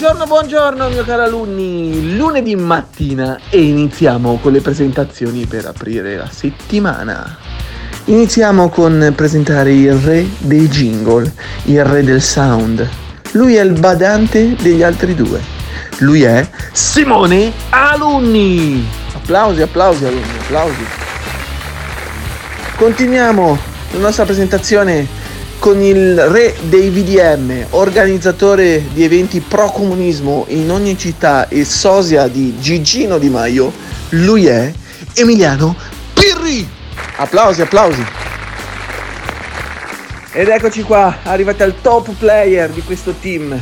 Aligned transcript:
Buongiorno, 0.00 0.26
buongiorno 0.26 0.88
mio 0.88 1.04
caro 1.04 1.24
alunni, 1.24 2.16
lunedì 2.16 2.56
mattina 2.56 3.38
e 3.50 3.60
iniziamo 3.60 4.38
con 4.40 4.50
le 4.50 4.62
presentazioni 4.62 5.44
per 5.44 5.66
aprire 5.66 6.16
la 6.16 6.26
settimana. 6.26 7.36
Iniziamo 8.06 8.70
con 8.70 9.12
presentare 9.14 9.74
il 9.74 9.92
re 9.92 10.26
dei 10.38 10.68
jingle, 10.68 11.30
il 11.64 11.84
re 11.84 12.02
del 12.02 12.22
sound. 12.22 12.88
Lui 13.32 13.56
è 13.56 13.60
il 13.60 13.78
badante 13.78 14.56
degli 14.56 14.82
altri 14.82 15.14
due. 15.14 15.38
Lui 15.98 16.22
è 16.22 16.48
Simone 16.72 17.52
Alunni. 17.68 18.88
Applausi, 19.12 19.60
applausi 19.60 20.06
alunni, 20.06 20.38
applausi. 20.40 20.84
Continuiamo 22.76 23.58
la 23.90 23.98
nostra 23.98 24.24
presentazione 24.24 25.19
con 25.60 25.82
il 25.82 26.18
re 26.18 26.56
dei 26.62 26.88
VDM, 26.88 27.66
organizzatore 27.70 28.82
di 28.94 29.04
eventi 29.04 29.40
pro 29.40 29.70
comunismo 29.70 30.46
in 30.48 30.70
ogni 30.70 30.96
città 30.96 31.48
e 31.48 31.66
sosia 31.66 32.28
di 32.28 32.58
Gigino 32.58 33.18
Di 33.18 33.28
Maio, 33.28 33.70
lui 34.10 34.46
è 34.46 34.72
Emiliano 35.12 35.76
Pirri. 36.14 36.66
Applausi, 37.16 37.60
applausi. 37.60 38.02
Ed 40.32 40.48
eccoci 40.48 40.82
qua, 40.82 41.18
arrivati 41.24 41.62
al 41.62 41.74
top 41.82 42.08
player 42.18 42.70
di 42.70 42.80
questo 42.80 43.14
team. 43.20 43.60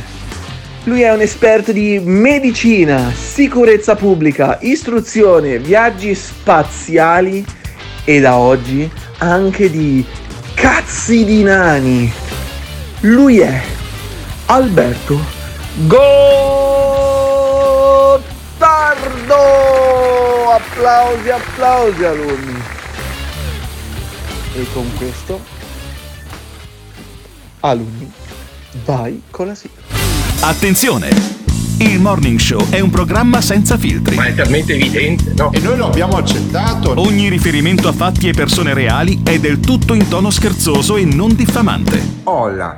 Lui 0.85 1.01
è 1.01 1.11
un 1.11 1.19
esperto 1.19 1.73
di 1.73 1.99
medicina, 2.01 3.11
sicurezza 3.13 3.95
pubblica, 3.95 4.57
istruzione, 4.61 5.59
viaggi 5.59 6.15
spaziali 6.15 7.45
e 8.05 8.19
da 8.21 8.37
oggi 8.37 8.89
anche 9.17 9.69
di 9.69 10.05
cazzi 10.59 11.23
di 11.23 11.41
nani. 11.41 12.11
Lui 13.01 13.39
è 13.39 13.61
Alberto 14.47 15.17
Gottardo. 15.85 16.57
Applausi, 20.51 21.29
applausi 21.29 22.03
alunni. 22.03 22.61
E 24.55 24.65
con 24.73 24.91
questo, 24.97 25.41
alunni, 27.61 28.11
vai 28.83 29.21
con 29.29 29.47
la 29.47 29.55
sigla. 29.55 29.81
Attenzione! 30.41 31.38
Il 31.81 32.01
Morning 32.01 32.37
Show 32.37 32.67
è 32.69 32.81
un 32.81 32.89
programma 32.89 33.39
senza 33.39 33.77
filtri. 33.77 34.13
Ma 34.15 34.25
è 34.25 34.35
talmente 34.35 34.73
evidente, 34.73 35.31
no? 35.33 35.49
E 35.53 35.59
noi 35.59 35.77
lo 35.77 35.85
abbiamo 35.85 36.17
accettato. 36.17 36.93
Ogni 36.99 37.29
riferimento 37.29 37.87
a 37.87 37.93
fatti 37.93 38.27
e 38.27 38.33
persone 38.33 38.73
reali 38.73 39.21
è 39.23 39.39
del 39.39 39.61
tutto 39.61 39.93
in 39.93 40.09
tono 40.09 40.29
scherzoso 40.29 40.97
e 40.97 41.05
non 41.05 41.35
diffamante. 41.35 42.03
Olla. 42.23 42.75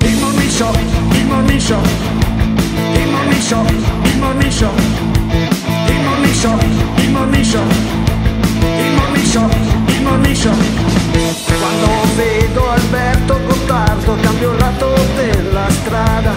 Il 0.00 0.16
Morning 0.18 0.50
Show, 0.50 0.74
il 1.12 1.24
Morning 1.24 1.58
Show, 1.58 1.80
il 2.92 3.08
Morning 3.10 3.40
Show, 3.40 3.64
il 3.66 4.18
Morning 4.18 4.50
Show, 4.50 4.74
il 5.86 6.00
Morning 6.02 6.32
Show, 6.34 6.58
il 6.96 7.10
Morning 7.10 7.44
Show, 7.44 7.66
il 8.60 8.92
Morning 8.94 9.24
Show, 9.24 9.48
il 9.86 10.02
Morning 10.02 10.36
Show. 10.36 11.03
Quando 11.58 11.88
vedo 12.16 12.70
Alberto 12.70 13.40
Gottardo 13.46 14.16
cambio 14.20 14.52
il 14.52 14.58
lato 14.58 14.94
della 15.16 15.68
strada. 15.70 16.32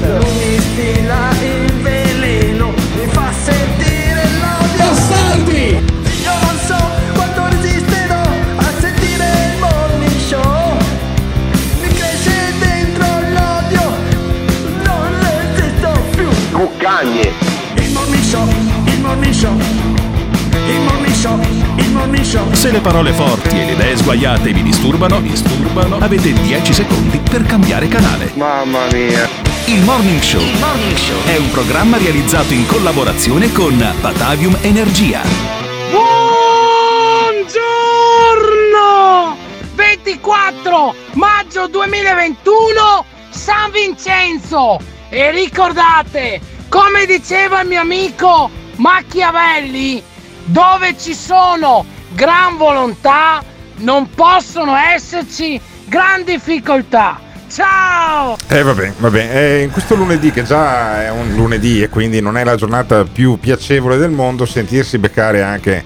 Lui 0.00 0.32
mi 0.38 0.58
stila 0.58 1.30
il 1.42 1.72
veleno, 1.82 2.72
mi 2.96 3.06
fa 3.08 3.30
sentire 3.32 4.22
l'odio. 4.40 4.76
Bastardi! 4.76 5.92
Io 6.22 6.32
non 6.40 6.58
so 6.66 6.76
quanto 7.14 7.48
resisterò 7.48 8.22
a 8.56 8.72
sentire 8.80 9.24
il 9.52 9.58
morning 9.60 10.18
show 10.18 10.76
Mi 11.82 11.88
cresce 11.88 12.52
dentro 12.58 13.06
l'odio 13.32 13.82
Non 14.84 15.08
resisto 15.20 15.90
più 16.14 16.28
Cuccagne. 16.52 17.32
Il 17.76 17.92
morning 17.92 18.22
show, 18.22 18.48
il 18.86 19.00
morning 19.00 19.32
show 19.32 20.03
show, 21.24 21.40
il 21.78 21.90
morning 21.92 22.22
show 22.22 22.52
Se 22.52 22.70
le 22.70 22.80
parole 22.80 23.12
forti 23.14 23.58
e 23.58 23.64
le 23.64 23.72
idee 23.72 23.96
sguaiate 23.96 24.52
vi 24.52 24.62
disturbano, 24.62 25.20
disturbano, 25.20 25.96
avete 25.96 26.34
10 26.34 26.72
secondi 26.74 27.18
per 27.18 27.44
cambiare 27.44 27.88
canale. 27.88 28.30
Mamma 28.34 28.86
mia. 28.92 29.26
Il 29.66 29.82
Morning 29.82 30.20
Show 30.20 30.42
è 31.24 31.38
un 31.38 31.50
programma 31.50 31.96
realizzato 31.96 32.52
in 32.52 32.66
collaborazione 32.66 33.50
con 33.52 33.74
Batavium 34.02 34.58
Energia. 34.60 35.22
Buongiorno! 35.90 37.62
24 39.74 40.94
maggio 41.14 41.66
2021 41.68 43.04
San 43.30 43.70
Vincenzo! 43.70 44.78
E 45.08 45.30
ricordate, 45.30 46.42
come 46.68 47.06
diceva 47.06 47.62
il 47.62 47.68
mio 47.68 47.80
amico 47.80 48.50
Machiavelli, 48.76 50.02
dove 50.44 50.96
ci 50.98 51.14
sono 51.14 51.84
gran 52.14 52.56
volontà 52.56 53.42
non 53.78 54.08
possono 54.14 54.76
esserci 54.76 55.60
gran 55.86 56.24
difficoltà. 56.24 57.20
Ciao! 57.50 58.36
Eh 58.48 58.62
vabbè, 58.62 58.94
vabbè, 58.98 59.36
eh, 59.36 59.62
in 59.62 59.70
questo 59.70 59.94
lunedì 59.94 60.32
che 60.32 60.42
già 60.42 61.04
è 61.04 61.10
un 61.10 61.34
lunedì 61.34 61.82
e 61.82 61.88
quindi 61.88 62.20
non 62.20 62.36
è 62.36 62.42
la 62.44 62.56
giornata 62.56 63.04
più 63.04 63.38
piacevole 63.38 63.96
del 63.96 64.10
mondo, 64.10 64.44
sentirsi 64.44 64.98
beccare 64.98 65.42
anche 65.42 65.84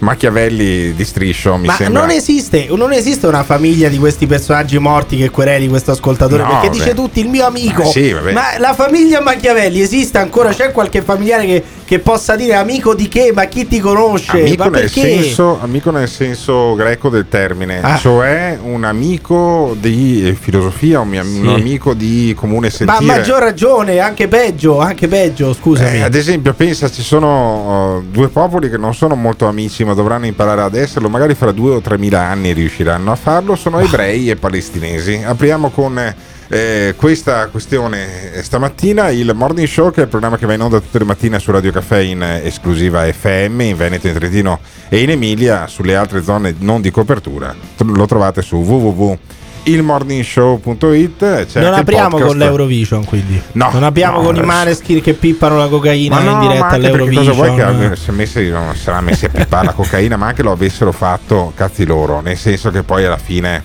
Machiavelli 0.00 0.94
di 0.94 1.04
striscio 1.04 1.56
mi 1.56 1.66
Ma 1.66 1.74
sembra... 1.74 2.02
non 2.02 2.10
esiste, 2.10 2.68
non 2.70 2.92
esiste 2.92 3.26
una 3.26 3.42
famiglia 3.42 3.88
di 3.88 3.98
questi 3.98 4.26
personaggi 4.26 4.78
morti 4.78 5.16
che 5.16 5.30
quereli 5.30 5.66
questo 5.68 5.90
ascoltatore 5.90 6.42
No, 6.42 6.50
perché 6.50 6.68
vabbè. 6.68 6.78
dice 6.78 6.94
tutti 6.94 7.20
il 7.20 7.28
mio 7.28 7.46
amico. 7.46 7.82
Ma 7.82 7.88
sì, 7.88 8.12
vabbè. 8.12 8.32
Ma 8.32 8.58
la 8.58 8.74
famiglia 8.74 9.20
Machiavelli 9.20 9.80
esiste 9.80 10.18
ancora? 10.18 10.52
C'è 10.52 10.70
qualche 10.70 11.02
familiare 11.02 11.46
che, 11.46 11.64
che 11.88 12.00
possa 12.00 12.36
dire 12.36 12.54
amico 12.54 12.94
di 12.94 13.08
che? 13.08 13.32
Ma 13.34 13.46
chi 13.46 13.66
ti 13.66 13.80
conosce? 13.80 14.40
Amico 14.40 14.64
ma 14.68 14.78
nel, 14.78 14.90
senso, 14.90 15.58
amico 15.58 15.90
nel 15.90 16.06
senso 16.06 16.74
greco 16.74 17.08
del 17.08 17.26
termine, 17.30 17.80
Ah. 17.82 17.96
cioè 17.96 18.58
un 18.62 18.84
amico 18.84 19.74
di 19.80 20.36
filosofia, 20.38 21.00
un, 21.00 21.08
mio- 21.08 21.22
un 21.24 21.48
amico 21.48 21.94
di 21.94 22.34
comune 22.36 22.66
Ma 22.66 22.72
sentire. 22.74 22.98
a 22.98 23.16
maggior 23.16 23.40
ragione, 23.40 24.00
anche 24.00 24.28
peggio, 24.28 24.80
anche 24.80 25.08
peggio, 25.08 25.54
scusami. 25.54 25.96
Eh, 25.96 26.02
ad 26.02 26.14
esempio, 26.14 26.52
pensa, 26.52 26.90
ci 26.90 27.00
sono 27.00 27.96
uh, 27.96 28.04
due 28.10 28.28
popoli 28.28 28.68
che 28.68 28.76
non 28.76 28.94
sono 28.94 29.14
molto 29.14 29.46
amici, 29.46 29.82
ma 29.82 29.94
dovranno 29.94 30.26
imparare 30.26 30.60
ad 30.60 30.74
esserlo. 30.74 31.08
Magari 31.08 31.34
fra 31.34 31.52
due 31.52 31.70
o 31.76 31.80
tre 31.80 31.96
mila 31.96 32.20
anni 32.20 32.52
riusciranno 32.52 33.10
a 33.10 33.16
farlo. 33.16 33.56
Sono 33.56 33.78
ebrei 33.80 34.28
e 34.28 34.36
palestinesi. 34.36 35.22
Apriamo 35.24 35.70
con 35.70 36.14
eh, 36.48 36.94
questa 36.96 37.46
questione 37.48 38.32
eh, 38.32 38.42
stamattina. 38.42 39.10
Il 39.10 39.30
Morning 39.34 39.68
Show, 39.68 39.90
che 39.90 40.00
è 40.00 40.04
il 40.04 40.08
programma 40.08 40.38
che 40.38 40.46
va 40.46 40.54
in 40.54 40.62
onda 40.62 40.80
tutte 40.80 40.98
le 40.98 41.04
mattine 41.04 41.38
su 41.38 41.50
Radio 41.50 41.70
Caffè 41.70 41.98
in 41.98 42.22
eh, 42.22 42.40
esclusiva 42.44 43.04
FM, 43.04 43.60
in 43.60 43.76
Veneto, 43.76 44.08
in 44.08 44.14
Trentino 44.14 44.60
e 44.88 45.02
in 45.02 45.10
Emilia. 45.10 45.66
Sulle 45.66 45.94
altre 45.94 46.22
zone 46.22 46.54
non 46.58 46.80
di 46.80 46.90
copertura, 46.90 47.54
lo 47.76 48.06
trovate 48.06 48.40
su 48.40 48.56
www.ilmorningshow.it. 48.56 51.18
C'è 51.18 51.60
non 51.60 51.74
anche 51.74 51.92
il 51.92 51.98
apriamo 51.98 52.18
con 52.18 52.38
l'Eurovision, 52.38 53.04
quindi. 53.04 53.38
No, 53.52 53.68
non 53.70 53.82
apriamo 53.82 54.16
no, 54.18 54.24
con 54.24 54.36
i 54.36 54.42
maneschi 54.42 55.02
che 55.02 55.12
pippano 55.12 55.58
la 55.58 55.68
cocaina 55.68 56.18
no, 56.18 56.30
in 56.30 56.38
diretta 56.48 56.78
perché 56.78 57.14
cosa 57.14 57.32
vuoi 57.32 57.54
che 57.54 57.62
all'Eurovision. 57.62 57.96
se 57.96 58.12
messi, 58.12 58.48
non 58.48 58.74
sarà 58.74 59.02
messi 59.02 59.26
a 59.26 59.28
pippare 59.28 59.66
la 59.66 59.72
cocaina, 59.72 60.16
ma 60.16 60.28
anche 60.28 60.42
lo 60.42 60.52
avessero 60.52 60.92
fatto, 60.92 61.52
cazzi 61.54 61.84
loro, 61.84 62.22
nel 62.22 62.38
senso 62.38 62.70
che 62.70 62.82
poi 62.82 63.04
alla 63.04 63.18
fine 63.18 63.62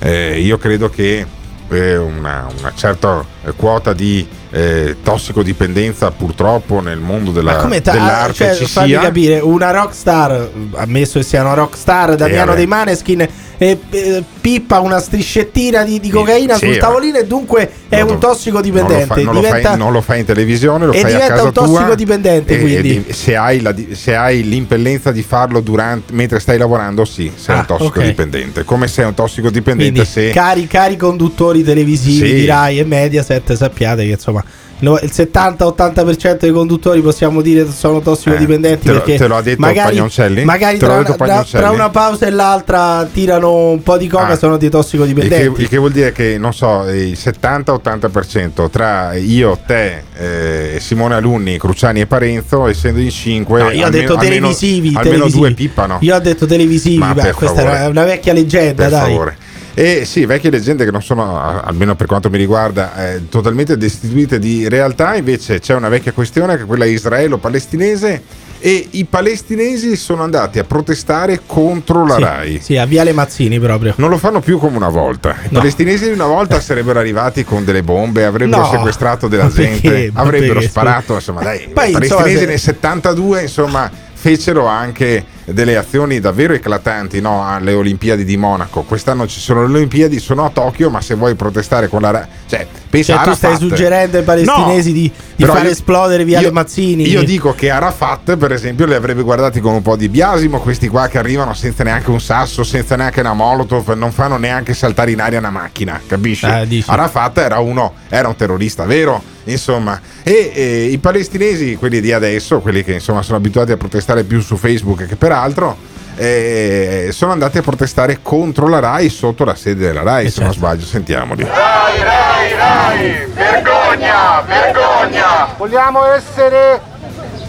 eh, 0.00 0.38
io 0.38 0.58
credo 0.58 0.90
che 0.90 1.20
eh, 1.20 1.26
una, 1.68 2.46
una 2.58 2.72
certa 2.74 3.24
eh, 3.44 3.52
quota 3.52 3.92
di 3.92 4.26
eh, 4.50 4.96
tossicodipendenza 5.02 6.10
purtroppo 6.10 6.80
nel 6.80 6.98
mondo 6.98 7.30
della, 7.30 7.56
come 7.56 7.82
ta- 7.82 7.92
dell'arte 7.92 8.34
cioè, 8.34 8.54
ci 8.54 8.66
sia. 8.66 9.00
capire, 9.00 9.40
una 9.40 9.70
rockstar, 9.70 10.50
ammesso 10.74 11.18
che 11.18 11.24
sia 11.24 11.42
una 11.42 11.54
rockstar, 11.54 12.14
Damiano 12.14 12.46
vabbè. 12.46 12.56
dei 12.56 12.66
Maneskin, 12.66 13.28
e, 13.58 13.78
eh, 13.90 14.24
pippa 14.46 14.78
una 14.78 15.00
striscettina 15.00 15.82
di, 15.82 15.98
di 15.98 16.08
cocaina 16.08 16.56
sì, 16.56 16.66
sul 16.66 16.76
tavolino 16.76 17.18
e 17.18 17.26
dunque 17.26 17.68
è 17.88 18.00
un 18.00 18.10
lo- 18.12 18.18
tossicodipendente. 18.18 18.94
Non 18.94 19.08
lo, 19.08 19.14
fai, 19.14 19.24
non, 19.24 19.34
lo 19.34 19.40
diventa- 19.40 19.68
fai, 19.70 19.78
non 19.78 19.92
lo 19.92 20.00
fai 20.00 20.18
in 20.20 20.24
televisione, 20.24 20.86
lo 20.86 20.92
e 20.92 21.00
fai 21.00 21.10
a 21.10 21.14
diventa 21.14 21.34
casa 21.34 21.46
un 21.48 21.52
tua. 21.52 21.66
tossicodipendente, 21.66 22.54
e- 22.54 22.60
quindi. 22.60 22.76
e 22.96 23.02
di- 23.06 23.12
se, 23.12 23.34
hai 23.34 23.60
la 23.60 23.74
se 23.90 24.14
hai 24.14 24.44
l'impellenza 24.48 25.10
di 25.10 25.22
farlo 25.24 25.58
durante, 25.58 26.12
mentre 26.12 26.38
stai 26.38 26.58
lavorando, 26.58 27.04
sì, 27.04 27.32
sei 27.34 27.56
Ah, 27.56 27.58
un 27.58 27.66
tossicodipendente. 27.66 28.62
Come 28.62 28.86
sei 28.86 29.06
un 29.06 29.14
tossicodipendente 29.14 29.92
Quindi, 30.02 30.08
se 30.08 30.30
cari, 30.30 30.68
cari 30.68 30.96
conduttori 30.96 31.64
televisivi 31.64 32.28
Sì. 32.28 32.34
di 32.34 32.44
Rai 32.46 32.78
e 32.78 32.84
Mediaset, 32.84 33.52
sappiate 33.54 34.04
che 34.04 34.10
insomma 34.12 34.44
no- 34.80 34.98
il 35.02 35.10
70-80% 35.12 36.36
dei 36.40 36.50
conduttori 36.52 37.00
possiamo 37.00 37.40
dire 37.40 37.66
sono 37.70 38.00
tossicodipendenti 38.00 38.88
Eh, 38.88 38.90
te 38.90 38.92
lo- 38.92 38.98
perché 39.02 39.16
te 39.18 39.26
lo 39.26 39.36
ha 39.36 39.42
detto 39.42 39.60
magari, 39.60 39.94
Pagnoncelli? 39.94 40.44
magari 40.44 40.78
tra, 40.78 40.98
detto 40.98 41.14
Pagnoncelli? 41.14 41.62
tra 41.64 41.72
una 41.72 41.90
pausa 41.90 42.26
e 42.26 42.30
l'altra 42.30 43.08
tirano 43.12 43.70
un 43.70 43.82
po' 43.82 43.96
di 43.96 44.06
coca 44.08 44.28
Ah. 44.28 44.36
sono 44.36 44.56
dei 44.56 44.66
Il 44.66 44.72
che, 44.72 44.76
tossicodipendenti. 44.78 45.60
il 45.62 45.68
che 45.68 45.76
vuol 45.78 45.92
dire 45.92 46.12
che, 46.12 46.36
non 46.38 46.52
so, 46.52 46.84
il 46.90 47.16
70-80% 47.16 48.68
tra 48.70 49.14
io, 49.14 49.58
te, 49.66 50.02
eh, 50.16 50.78
Simone 50.80 51.14
Alunni, 51.14 51.58
Cruciani 51.58 52.00
e 52.00 52.06
Parenzo, 52.06 52.66
essendo 52.66 53.00
in 53.00 53.10
5, 53.10 53.62
No, 53.62 53.70
io 53.70 53.86
ho 53.86 53.90
detto 53.90 54.16
televisivi, 54.16 54.88
almeno 54.88 55.02
televisivi. 55.02 55.38
due 55.38 55.52
pippano. 55.52 55.98
Io 56.00 56.14
ho 56.14 56.18
detto 56.20 56.46
televisivi, 56.46 56.98
beh, 57.12 57.32
questa 57.32 57.56
favore. 57.62 57.78
è 57.78 57.86
una 57.86 58.04
vecchia 58.04 58.32
leggenda, 58.32 58.82
per 58.82 58.90
dai. 58.90 59.00
favore. 59.10 59.36
E 59.78 60.06
sì, 60.06 60.24
vecchie 60.24 60.48
leggende 60.48 60.86
che 60.86 60.90
non 60.90 61.02
sono, 61.02 61.38
almeno 61.38 61.94
per 61.96 62.06
quanto 62.06 62.30
mi 62.30 62.38
riguarda, 62.38 63.12
eh, 63.12 63.28
totalmente 63.28 63.76
destituite 63.76 64.38
di 64.38 64.66
realtà, 64.70 65.16
invece 65.16 65.60
c'è 65.60 65.74
una 65.74 65.90
vecchia 65.90 66.12
questione 66.12 66.56
che 66.56 66.62
è 66.62 66.64
quella 66.66 66.86
israelo-palestinese 66.86 68.22
e 68.58 68.86
i 68.92 69.04
palestinesi 69.04 69.94
sono 69.96 70.22
andati 70.22 70.58
a 70.58 70.64
protestare 70.64 71.42
contro 71.44 72.06
la 72.06 72.14
Sì, 72.14 72.20
RAI. 72.22 72.60
Sì, 72.62 72.76
a 72.78 72.86
Viale 72.86 73.12
Mazzini 73.12 73.60
proprio. 73.60 73.92
Non 73.98 74.08
lo 74.08 74.16
fanno 74.16 74.40
più 74.40 74.58
come 74.58 74.78
una 74.78 74.88
volta. 74.88 75.32
I 75.42 75.48
No. 75.50 75.58
palestinesi 75.58 76.08
una 76.08 76.24
volta 76.24 76.58
sarebbero 76.62 76.98
arrivati 76.98 77.44
con 77.44 77.62
delle 77.62 77.82
bombe, 77.82 78.24
avrebbero 78.24 78.62
No. 78.62 78.70
sequestrato 78.70 79.28
della 79.28 79.48
perché? 79.54 79.78
gente, 79.82 80.10
Ma 80.14 80.22
avrebbero 80.22 80.54
perché? 80.54 80.68
sparato. 80.68 81.14
Insomma, 81.16 81.42
dai, 81.42 81.68
Poi, 81.70 81.90
i 81.90 81.92
palestinesi 81.92 82.30
insomma, 82.30 82.38
se- 82.40 82.46
nel 82.46 82.58
72, 82.58 83.42
insomma, 83.42 83.90
fecero 84.14 84.64
anche 84.64 85.22
delle 85.46 85.76
azioni 85.76 86.20
davvero 86.20 86.52
eclatanti 86.54 87.20
no, 87.20 87.46
alle 87.46 87.72
Olimpiadi 87.72 88.24
di 88.24 88.36
Monaco. 88.36 88.82
Quest'anno 88.82 89.26
ci 89.26 89.40
sono 89.40 89.66
le 89.66 89.76
Olimpiadi, 89.76 90.18
sono 90.18 90.44
a 90.44 90.50
Tokyo, 90.50 90.90
ma 90.90 91.00
se 91.00 91.14
vuoi 91.14 91.34
protestare 91.34 91.88
con 91.88 92.02
la 92.02 92.10
Ra- 92.10 92.28
cioè, 92.46 92.66
pensa 92.90 93.12
Cioè, 93.14 93.22
tu 93.22 93.28
Arafat. 93.30 93.54
stai 93.54 93.68
suggerendo 93.68 94.18
ai 94.18 94.24
palestinesi 94.24 94.88
No, 94.88 94.94
di, 94.94 95.12
di 95.36 95.44
fare 95.44 95.66
io- 95.66 95.70
esplodere 95.70 96.24
Viale 96.24 96.46
io- 96.46 96.52
Mazzini. 96.52 97.08
Io 97.08 97.22
dico 97.22 97.54
che 97.54 97.70
Arafat, 97.70 98.36
per 98.36 98.52
esempio, 98.52 98.86
li 98.86 98.94
avrebbe 98.94 99.22
guardati 99.22 99.60
con 99.60 99.74
un 99.74 99.82
po' 99.82 99.96
di 99.96 100.08
biasimo. 100.08 100.58
Questi 100.60 100.88
qua 100.88 101.06
che 101.08 101.18
arrivano 101.18 101.54
senza 101.54 101.84
neanche 101.84 102.10
un 102.10 102.20
sasso, 102.20 102.64
senza 102.64 102.96
neanche 102.96 103.20
una 103.20 103.34
molotov, 103.34 103.90
non 103.90 104.10
fanno 104.12 104.36
neanche 104.36 104.74
saltare 104.74 105.12
in 105.12 105.20
aria 105.20 105.38
una 105.38 105.50
macchina, 105.50 106.00
capisci? 106.06 106.46
Eh. 106.46 106.82
Arafat 106.86 107.38
era 107.38 107.58
uno, 107.60 107.94
era 108.08 108.28
un 108.28 108.36
terrorista 108.36 108.84
vero. 108.84 109.34
Insomma, 109.48 110.00
e, 110.24 110.50
e 110.52 110.84
i 110.86 110.98
palestinesi, 110.98 111.76
quelli 111.76 112.00
di 112.00 112.12
adesso, 112.12 112.58
quelli 112.58 112.82
che 112.82 112.94
insomma 112.94 113.22
sono 113.22 113.36
abituati 113.36 113.70
a 113.70 113.76
protestare 113.76 114.24
più 114.24 114.40
su 114.40 114.56
Facebook 114.56 115.06
che 115.06 115.14
per 115.14 115.30
altro, 115.36 115.76
eh, 116.16 117.08
sono 117.12 117.32
andati 117.32 117.58
a 117.58 117.62
protestare 117.62 118.20
contro 118.22 118.68
la 118.68 118.78
RAI 118.80 119.08
sotto 119.08 119.44
la 119.44 119.54
sede 119.54 119.86
della 119.86 120.02
RAI, 120.02 120.26
Eh, 120.26 120.30
se 120.30 120.40
non 120.42 120.50
certo. 120.52 120.66
sbaglio, 120.66 120.84
sentiamoli. 120.86 121.44
Rai, 121.44 122.02
Rai, 122.02 122.54
Rai! 122.56 123.26
Vergogna, 123.34 124.40
vergogna! 124.46 125.48
Vogliamo 125.56 126.04
essere 126.12 126.80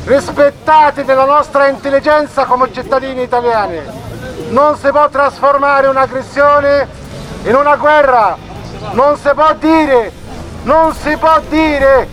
rispettati 0.06 1.04
della 1.04 1.26
nostra 1.26 1.68
intelligenza 1.68 2.46
come 2.46 2.70
cittadini 2.74 3.24
italiani. 3.24 3.80
Non 4.50 4.78
si 4.78 4.90
può 4.90 5.10
trasformare 5.10 5.88
un'aggressione 5.88 6.88
in 7.44 7.56
una 7.56 7.76
guerra. 7.76 8.38
Non 8.92 9.18
si 9.18 9.30
può 9.34 9.54
dire, 9.60 10.12
non 10.64 10.94
si 10.94 11.16
può 11.18 11.40
dire 11.50 12.08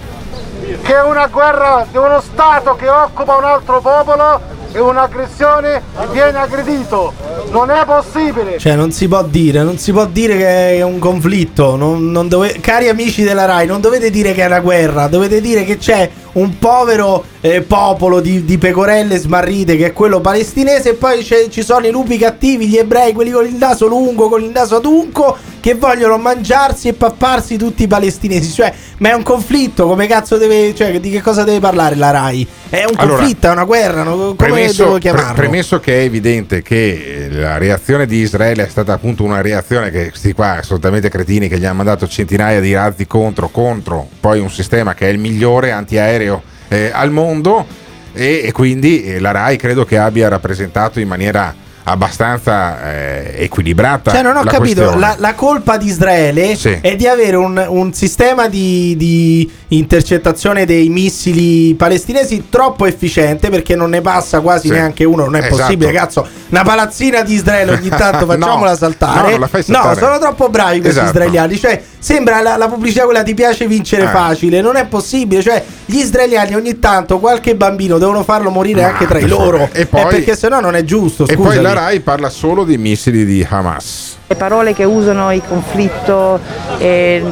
che 0.82 0.94
una 0.96 1.26
guerra 1.26 1.86
di 1.90 1.96
uno 1.96 2.20
Stato 2.20 2.74
che 2.74 2.88
occupa 2.88 3.36
un 3.36 3.44
altro 3.44 3.80
popolo 3.80 4.40
è 4.74 4.80
un'aggressione 4.80 5.76
e 5.76 6.06
viene 6.10 6.36
aggredito. 6.38 7.12
Non 7.50 7.70
è 7.70 7.84
possibile. 7.84 8.58
Cioè, 8.58 8.74
non 8.74 8.90
si 8.90 9.06
può 9.06 9.22
dire, 9.22 9.62
non 9.62 9.78
si 9.78 9.92
può 9.92 10.04
dire 10.06 10.36
che 10.36 10.76
è 10.76 10.82
un 10.82 10.98
conflitto. 10.98 11.76
non- 11.76 12.10
non 12.10 12.28
dove- 12.28 12.58
Cari 12.60 12.88
amici 12.88 13.22
della 13.22 13.44
Rai, 13.44 13.66
non 13.66 13.80
dovete 13.80 14.10
dire 14.10 14.32
che 14.32 14.42
è 14.42 14.46
una 14.46 14.60
guerra, 14.60 15.06
dovete 15.06 15.40
dire 15.40 15.64
che 15.64 15.78
c'è 15.78 16.10
un 16.32 16.58
povero 16.58 17.24
eh, 17.40 17.60
popolo 17.62 18.20
di, 18.20 18.44
di 18.44 18.58
pecorelle 18.58 19.16
smarrite 19.18 19.76
che 19.76 19.86
è 19.86 19.92
quello 19.92 20.20
palestinese 20.20 20.90
e 20.90 20.94
poi 20.94 21.22
ci 21.22 21.62
sono 21.62 21.86
i 21.86 21.90
lupi 21.90 22.16
cattivi, 22.18 22.66
gli 22.66 22.76
ebrei, 22.76 23.12
quelli 23.12 23.30
con 23.30 23.44
il 23.46 23.54
naso 23.54 23.86
lungo, 23.86 24.28
con 24.28 24.42
il 24.42 24.50
naso 24.50 24.76
adunco, 24.76 25.36
che 25.64 25.72
vogliono 25.72 26.18
mangiarsi 26.18 26.88
e 26.88 26.92
papparsi 26.92 27.56
tutti 27.56 27.84
i 27.84 27.86
palestinesi. 27.86 28.52
Cioè, 28.52 28.70
ma 28.98 29.08
è 29.08 29.12
un 29.14 29.22
conflitto, 29.22 29.86
come 29.86 30.06
cazzo 30.06 30.36
deve... 30.36 30.74
Cioè, 30.74 31.00
di 31.00 31.08
che 31.08 31.22
cosa 31.22 31.42
deve 31.42 31.58
parlare 31.58 31.94
la 31.94 32.10
Rai? 32.10 32.46
È 32.68 32.84
un 32.84 32.92
Allora, 32.96 33.16
conflitto, 33.16 33.46
è 33.46 33.50
una 33.50 33.64
guerra, 33.64 34.02
no? 34.02 34.14
come 34.14 34.34
Premesso, 34.34 34.82
devo 34.82 34.90
pre- 34.90 35.00
chiamarlo? 35.00 35.32
premesso 35.32 35.80
che 35.80 36.00
è 36.00 36.02
evidente 36.02 36.60
che 36.60 37.28
eh, 37.30 37.30
la 37.30 37.56
reazione 37.56 38.04
di 38.04 38.18
Israele 38.18 38.66
è 38.66 38.68
stata 38.68 38.92
appunto 38.92 39.24
una 39.24 39.40
reazione 39.40 39.90
che 39.90 40.10
questi 40.10 40.34
qua 40.34 40.58
assolutamente 40.58 41.08
cretini 41.08 41.48
che 41.48 41.58
gli 41.58 41.64
hanno 41.64 41.76
mandato 41.76 42.06
centinaia 42.06 42.60
di 42.60 42.74
razzi 42.74 43.06
contro, 43.06 43.48
contro 43.48 44.06
poi 44.20 44.40
un 44.40 44.50
sistema 44.50 44.92
che 44.92 45.08
è 45.08 45.10
il 45.10 45.18
migliore 45.18 45.72
antiaereo 45.72 46.42
eh, 46.68 46.90
al 46.92 47.10
mondo 47.10 47.64
e, 48.12 48.42
e 48.44 48.52
quindi 48.52 49.02
eh, 49.02 49.18
la 49.18 49.30
RAI 49.30 49.56
credo 49.56 49.86
che 49.86 49.96
abbia 49.96 50.28
rappresentato 50.28 51.00
in 51.00 51.08
maniera 51.08 51.62
abbastanza 51.84 52.82
eh, 52.92 53.34
equilibrata. 53.44 54.10
Cioè, 54.10 54.22
non 54.22 54.36
ho 54.36 54.42
la 54.42 54.50
capito. 54.50 54.96
La, 54.96 55.14
la 55.18 55.34
colpa 55.34 55.76
di 55.76 55.86
Israele 55.86 56.56
Sì. 56.56 56.78
è 56.80 56.96
di 56.96 57.06
avere 57.06 57.36
un, 57.36 57.62
un 57.68 57.92
sistema 57.92 58.48
di, 58.48 58.94
di 58.96 59.50
intercettazione 59.68 60.64
dei 60.66 60.88
missili 60.88 61.74
palestinesi 61.74 62.44
troppo 62.48 62.86
efficiente 62.86 63.50
perché 63.50 63.76
non 63.76 63.90
ne 63.90 64.00
passa 64.00 64.40
quasi 64.40 64.68
Sì. 64.68 64.72
neanche 64.74 65.04
uno. 65.04 65.24
Non 65.24 65.36
è 65.36 65.40
Esatto. 65.40 65.56
possibile, 65.56 65.92
cazzo. 65.92 66.26
Una 66.48 66.62
palazzina 66.62 67.22
di 67.22 67.34
Israele 67.34 67.72
ogni 67.72 67.88
tanto 67.94 68.26
facciamola 68.26 68.70
No, 68.70 68.76
saltare. 68.76 69.36
no, 69.38 69.46
saltare. 69.50 69.98
sono 69.98 70.18
troppo 70.18 70.48
bravi 70.48 70.80
questi 70.80 70.98
Esatto. 70.98 71.16
israeliani. 71.18 71.58
Cioè, 71.58 71.82
sembra 71.98 72.40
la, 72.40 72.56
la 72.56 72.68
pubblicità 72.68 73.04
quella 73.04 73.22
ti 73.22 73.34
piace 73.34 73.66
vincere 73.66 74.04
Eh. 74.04 74.08
facile. 74.08 74.60
Non 74.60 74.76
è 74.76 74.86
possibile. 74.86 75.42
Cioè, 75.42 75.62
gli 75.86 75.96
israeliani 75.98 76.54
ogni 76.54 76.78
tanto 76.78 77.18
qualche 77.18 77.54
bambino 77.56 77.98
devono 77.98 78.22
farlo 78.24 78.50
morire 78.50 78.80
Ma 78.82 78.88
anche 78.88 79.06
tra 79.06 79.18
i 79.18 79.26
loro. 79.26 79.68
E 79.72 79.82
Eh, 79.82 79.86
poi- 79.86 80.06
perché 80.06 80.34
sennò 80.36 80.60
non 80.60 80.74
è 80.74 80.82
giusto. 80.84 81.26
La 81.26 81.73
RAI 81.74 82.00
parla 82.00 82.30
solo 82.30 82.62
dei 82.62 82.78
missili 82.78 83.24
di 83.24 83.44
Hamas. 83.48 84.18
Le 84.28 84.36
parole 84.36 84.72
che 84.72 84.84
usano 84.84 85.32
il 85.32 85.42
conflitto 85.46 86.38
eh, 86.78 87.22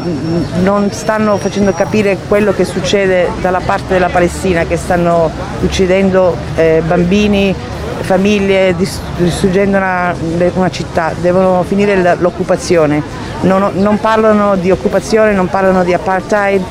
non 0.62 0.90
stanno 0.90 1.36
facendo 1.38 1.72
capire 1.72 2.18
quello 2.26 2.52
che 2.52 2.64
succede 2.64 3.28
dalla 3.40 3.60
parte 3.64 3.94
della 3.94 4.08
Palestina, 4.08 4.64
che 4.64 4.76
stanno 4.76 5.30
uccidendo 5.60 6.36
eh, 6.56 6.82
bambini, 6.84 7.54
famiglie, 8.00 8.74
dis- 8.76 9.00
distruggendo 9.16 9.76
una, 9.76 10.12
una 10.54 10.70
città. 10.70 11.14
Devono 11.20 11.62
finire 11.62 12.16
l'occupazione. 12.18 13.00
Non, 13.42 13.70
non 13.74 14.00
parlano 14.00 14.56
di 14.56 14.70
occupazione, 14.72 15.32
non 15.32 15.48
parlano 15.48 15.84
di 15.84 15.94
apartheid, 15.94 16.62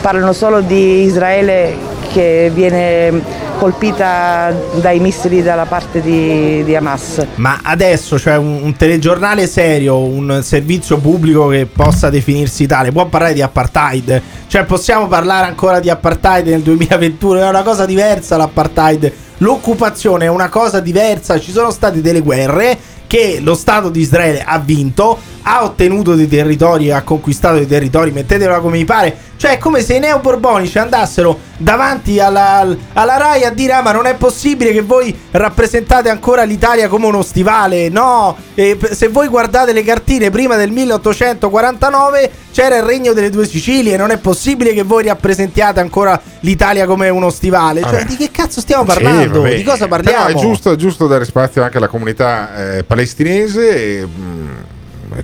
parlano 0.00 0.32
solo 0.32 0.60
di 0.60 1.02
Israele 1.02 1.76
che 2.12 2.50
viene 2.54 3.44
colpita 3.56 4.54
dai 4.80 5.00
missili 5.00 5.42
dalla 5.42 5.64
parte 5.64 6.00
di, 6.00 6.62
di 6.64 6.76
Hamas. 6.76 7.26
Ma 7.36 7.60
adesso, 7.62 8.18
cioè 8.18 8.36
un, 8.36 8.60
un 8.62 8.76
telegiornale 8.76 9.46
serio, 9.46 9.98
un 9.98 10.40
servizio 10.42 10.98
pubblico 10.98 11.48
che 11.48 11.66
possa 11.66 12.10
definirsi 12.10 12.66
tale, 12.66 12.92
può 12.92 13.06
parlare 13.06 13.34
di 13.34 13.42
apartheid? 13.42 14.22
Cioè 14.46 14.64
possiamo 14.64 15.08
parlare 15.08 15.46
ancora 15.46 15.80
di 15.80 15.90
apartheid 15.90 16.46
nel 16.46 16.62
2021? 16.62 17.40
È 17.40 17.48
una 17.48 17.62
cosa 17.62 17.86
diversa 17.86 18.36
l'apartheid. 18.36 19.12
L'occupazione 19.38 20.26
è 20.26 20.28
una 20.28 20.48
cosa 20.48 20.80
diversa, 20.80 21.38
ci 21.38 21.52
sono 21.52 21.70
state 21.70 22.00
delle 22.00 22.20
guerre 22.20 22.94
che 23.06 23.38
lo 23.40 23.54
Stato 23.54 23.88
di 23.88 24.00
Israele 24.00 24.42
ha 24.42 24.58
vinto, 24.58 25.18
ha 25.48 25.62
ottenuto 25.62 26.14
dei 26.16 26.26
territori, 26.26 26.90
ha 26.90 27.02
conquistato 27.02 27.54
dei 27.56 27.68
territori, 27.68 28.10
mettetela 28.10 28.58
come 28.58 28.78
mi 28.78 28.84
pare. 28.84 29.16
Cioè 29.36 29.52
è 29.52 29.58
come 29.58 29.80
se 29.82 29.94
i 29.94 29.98
neoborbonici 30.00 30.78
andassero 30.78 31.38
davanti 31.58 32.18
alla, 32.18 32.66
alla 32.94 33.16
RAI 33.16 33.44
a 33.44 33.50
dire 33.50 33.74
ah 33.74 33.82
ma 33.82 33.92
non 33.92 34.06
è 34.06 34.14
possibile 34.14 34.72
che 34.72 34.80
voi 34.80 35.16
rappresentate 35.30 36.08
ancora 36.08 36.42
l'Italia 36.42 36.88
come 36.88 37.06
uno 37.06 37.22
stivale. 37.22 37.88
No, 37.90 38.36
E 38.54 38.76
se 38.90 39.06
voi 39.08 39.28
guardate 39.28 39.72
le 39.72 39.84
cartine 39.84 40.30
prima 40.30 40.56
del 40.56 40.70
1849 40.70 42.30
c'era 42.52 42.76
il 42.78 42.82
regno 42.82 43.12
delle 43.12 43.30
due 43.30 43.46
Sicilie, 43.46 43.96
non 43.96 44.10
è 44.10 44.16
possibile 44.18 44.72
che 44.72 44.82
voi 44.82 45.04
rappresentiate 45.06 45.78
ancora 45.80 46.20
l'Italia 46.40 46.86
come 46.86 47.08
uno 47.08 47.30
stivale. 47.30 47.82
Cioè 47.82 48.04
di 48.04 48.16
che 48.16 48.30
cazzo 48.32 48.60
stiamo 48.60 48.82
Sì, 48.90 48.94
parlando? 48.94 49.42
vabbè. 49.42 49.54
di 49.56 49.62
cosa 49.62 49.86
parliamo? 49.86 50.24
Però 50.26 50.38
è 50.38 50.40
giusto, 50.40 50.72
è 50.72 50.76
giusto 50.76 51.06
dare 51.06 51.24
spazio 51.24 51.62
anche 51.62 51.76
alla 51.76 51.88
comunità 51.88 52.76
eh, 52.78 52.84
palestinese, 52.84 53.98
e, 54.00 54.06
mh, 54.06 54.50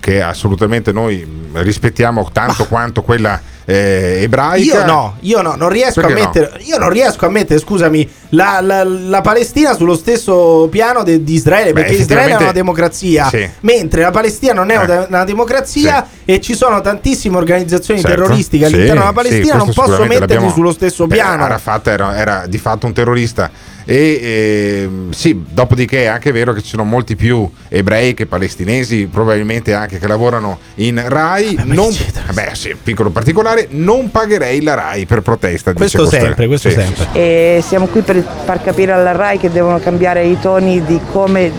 che 0.00 0.22
assolutamente 0.22 0.92
noi 0.92 1.18
mh, 1.24 1.60
rispettiamo 1.62 2.28
tanto 2.32 2.66
quanto 2.66 3.02
quella 3.02 3.40
eh, 3.64 4.20
ebraica. 4.22 4.78
Io 4.78 4.84
no, 4.84 5.16
io 5.20 5.40
no, 5.42 5.54
non 5.56 5.68
riesco 5.68 6.00
a 6.00 6.06
Perché 6.06 6.20
no? 6.20 6.24
mettere. 6.26 6.60
Io 6.64 6.78
non 6.78 6.88
riesco 6.90 7.26
a 7.26 7.28
mettere, 7.30 7.60
scusami, 7.60 8.08
la, 8.30 8.60
la- 8.60 8.82
la 8.84 9.20
Palestina 9.20 9.74
sullo 9.74 9.94
stesso 9.94 10.66
piano 10.70 11.02
de- 11.02 11.22
di 11.22 11.34
Israele. 11.34 11.72
Beh, 11.72 11.82
Perché 11.82 11.96
Israele 11.96 12.32
è 12.32 12.36
una 12.36 12.52
democrazia. 12.52 13.28
sì. 13.28 13.48
Mentre 13.60 14.02
la 14.02 14.10
Palestina 14.10 14.52
non 14.52 14.70
è 14.70 14.74
Eh. 14.78 15.06
una, 15.08 15.24
democrazia 15.24 16.06
e 16.24 16.40
ci 16.40 16.54
sono 16.54 16.80
tantissime 16.80 17.36
organizzazioni 17.36 18.00
Certo. 18.00 18.16
terroristiche 18.16 18.66
Sì, 18.66 18.74
all'interno 18.74 19.00
della 19.00 19.08
sì, 19.22 19.28
Palestina. 19.28 19.54
non 19.56 19.72
posso 19.72 20.04
metterli 20.04 20.50
sullo 20.50 20.72
stesso 20.72 21.06
Beh, 21.06 21.14
piano. 21.14 21.44
Arafat 21.44 21.86
era, 21.86 22.16
era 22.16 22.46
di 22.46 22.58
fatto 22.58 22.86
un 22.86 22.92
terrorista. 22.92 23.50
E 23.84 24.82
ehm, 24.84 25.10
sì, 25.12 25.44
dopodiché 25.48 26.02
è 26.04 26.06
anche 26.06 26.32
vero 26.32 26.52
che 26.52 26.62
ci 26.62 26.68
sono 26.68 26.84
molti 26.84 27.16
più 27.16 27.48
ebrei 27.68 28.14
che 28.14 28.26
palestinesi, 28.26 29.06
probabilmente 29.06 29.74
anche 29.74 29.98
che 29.98 30.06
lavorano 30.06 30.58
in 30.76 31.02
RAI. 31.04 31.60
non, 31.64 31.90
vabbè, 32.26 32.50
sì, 32.54 32.74
piccolo 32.80 33.10
particolare, 33.10 33.66
non 33.70 34.10
pagherei 34.10 34.62
la 34.62 34.74
RAI 34.74 35.06
per 35.06 35.20
protesta. 35.22 35.72
Questo 35.72 36.06
sempre, 36.06 36.46
questo 36.46 36.68
Sì, 36.68 36.74
sempre. 36.76 36.94
sì, 37.04 37.08
sì. 37.12 37.18
E 37.18 37.62
siamo 37.66 37.86
qui 37.86 38.02
per 38.02 38.24
far 38.44 38.62
capire 38.62 38.92
alla 38.92 39.12
RAI 39.12 39.38
che 39.38 39.50
devono 39.50 39.78
cambiare 39.78 40.24
i 40.24 40.38
toni 40.40 40.84
di 40.84 41.00
come, 41.10 41.50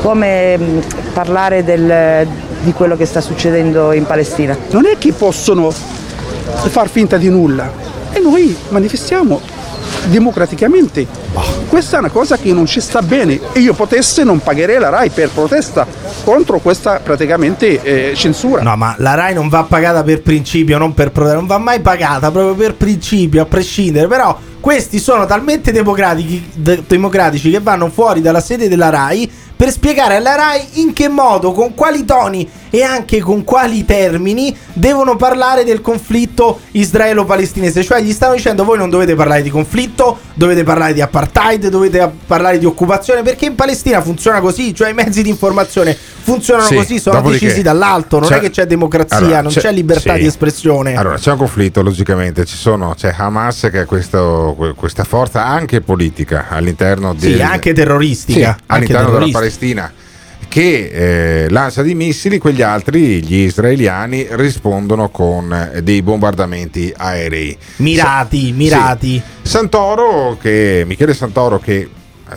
come 0.00 0.56
mh, 0.56 0.82
parlare 1.12 1.64
del- 1.64 2.26
di 2.62 2.72
quello 2.72 2.96
che 2.96 3.06
sta 3.06 3.20
succedendo 3.20 3.92
in 3.92 4.06
Palestina. 4.06 4.56
Non 4.70 4.86
è 4.86 4.96
che 4.98 5.12
possono 5.12 5.72
far 5.72 6.88
finta 6.88 7.16
di 7.16 7.28
nulla 7.28 7.72
e 8.12 8.20
noi 8.20 8.54
manifestiamo 8.68 9.40
democraticamente. 10.08 11.06
Questa 11.68 11.96
è 11.96 11.98
una 12.00 12.10
cosa 12.10 12.36
che 12.36 12.52
non 12.52 12.66
ci 12.66 12.80
sta 12.80 13.02
bene 13.02 13.40
e 13.52 13.60
io 13.60 13.74
potesse 13.74 14.24
non 14.24 14.40
pagherei 14.40 14.78
la 14.78 14.90
RAI 14.90 15.10
per 15.10 15.30
protesta 15.30 15.86
contro 16.24 16.58
questa 16.58 17.00
praticamente 17.02 17.82
eh, 17.82 18.14
censura. 18.14 18.62
No, 18.62 18.76
ma 18.76 18.94
la 18.98 19.14
RAI 19.14 19.34
non 19.34 19.48
va 19.48 19.64
pagata 19.64 20.02
per 20.02 20.22
principio, 20.22 20.78
non 20.78 20.94
per 20.94 21.10
protesta, 21.10 21.38
non 21.38 21.46
va 21.46 21.58
mai 21.58 21.80
pagata 21.80 22.30
proprio 22.30 22.54
per 22.54 22.74
principio, 22.74 23.42
a 23.42 23.46
prescindere. 23.46 24.06
Però 24.06 24.38
questi 24.60 24.98
sono 24.98 25.26
talmente 25.26 25.72
democratici, 25.72 26.48
de- 26.54 26.84
democratici 26.86 27.50
che 27.50 27.60
vanno 27.60 27.88
fuori 27.88 28.20
dalla 28.20 28.40
sede 28.40 28.68
della 28.68 28.90
RAI 28.90 29.30
per 29.62 29.70
spiegare 29.70 30.16
alla 30.16 30.34
RAI 30.34 30.80
in 30.80 30.92
che 30.92 31.06
modo, 31.06 31.52
con 31.52 31.72
quali 31.76 32.04
toni 32.04 32.50
e 32.68 32.82
anche 32.82 33.20
con 33.20 33.44
quali 33.44 33.84
termini 33.84 34.56
devono 34.72 35.14
parlare 35.14 35.62
del 35.62 35.80
conflitto 35.80 36.58
israelo-palestinese. 36.72 37.84
Cioè 37.84 38.00
gli 38.00 38.12
stanno 38.12 38.34
dicendo 38.34 38.64
voi 38.64 38.76
non 38.78 38.90
dovete 38.90 39.14
parlare 39.14 39.42
di 39.42 39.50
conflitto, 39.50 40.18
dovete 40.34 40.64
parlare 40.64 40.94
di 40.94 41.00
apartheid, 41.00 41.68
dovete 41.68 42.10
parlare 42.26 42.58
di 42.58 42.64
occupazione, 42.64 43.22
perché 43.22 43.44
in 43.46 43.54
Palestina 43.54 44.00
funziona 44.02 44.40
così, 44.40 44.74
cioè 44.74 44.90
i 44.90 44.94
mezzi 44.94 45.22
di 45.22 45.28
informazione 45.28 45.96
funzionano 46.22 46.66
Sì, 46.66 46.74
così, 46.76 46.98
sono 46.98 47.20
decisi 47.20 47.62
dall'alto, 47.62 48.18
non 48.18 48.32
è 48.32 48.40
che 48.40 48.50
c'è 48.50 48.66
democrazia, 48.66 49.16
Allora, 49.18 49.42
non 49.42 49.52
c'è, 49.52 49.60
c'è- 49.60 49.72
libertà 49.72 50.14
sì. 50.14 50.20
di 50.20 50.26
espressione. 50.26 50.94
Allora, 50.94 51.18
c'è 51.18 51.30
un 51.32 51.36
conflitto, 51.38 51.82
logicamente. 51.82 52.44
Ci 52.44 52.56
sono, 52.56 52.94
c'è 52.96 53.14
Hamas 53.16 53.68
che 53.70 53.82
è 53.82 53.84
questo- 53.84 54.54
que- 54.56 54.74
questa 54.74 55.04
forza 55.04 55.44
anche 55.44 55.80
politica 55.82 56.46
all'interno 56.48 57.14
Sì, 57.18 57.30
del- 57.32 57.42
anche 57.42 57.72
terroristica, 57.72 58.38
Sì, 58.38 58.44
anche 58.44 58.62
all'interno 58.66 58.98
della 58.98 59.10
terroristica. 59.18 59.38
Palestina 59.52 59.92
che 60.48 61.44
eh, 61.44 61.48
lancia 61.48 61.80
dei 61.80 61.94
missili, 61.94 62.38
quegli 62.38 62.60
altri, 62.60 63.24
gli 63.24 63.36
israeliani, 63.36 64.26
rispondono 64.32 65.08
con 65.08 65.50
eh, 65.50 65.82
dei 65.82 66.02
bombardamenti 66.02 66.92
aerei. 66.94 67.56
Mirati, 67.76 68.52
mirati. 68.52 69.22
sì. 69.42 69.48
Santoro, 69.48 70.36
che, 70.38 70.84
Michele 70.86 71.14
Santoro, 71.14 71.58
che 71.58 71.88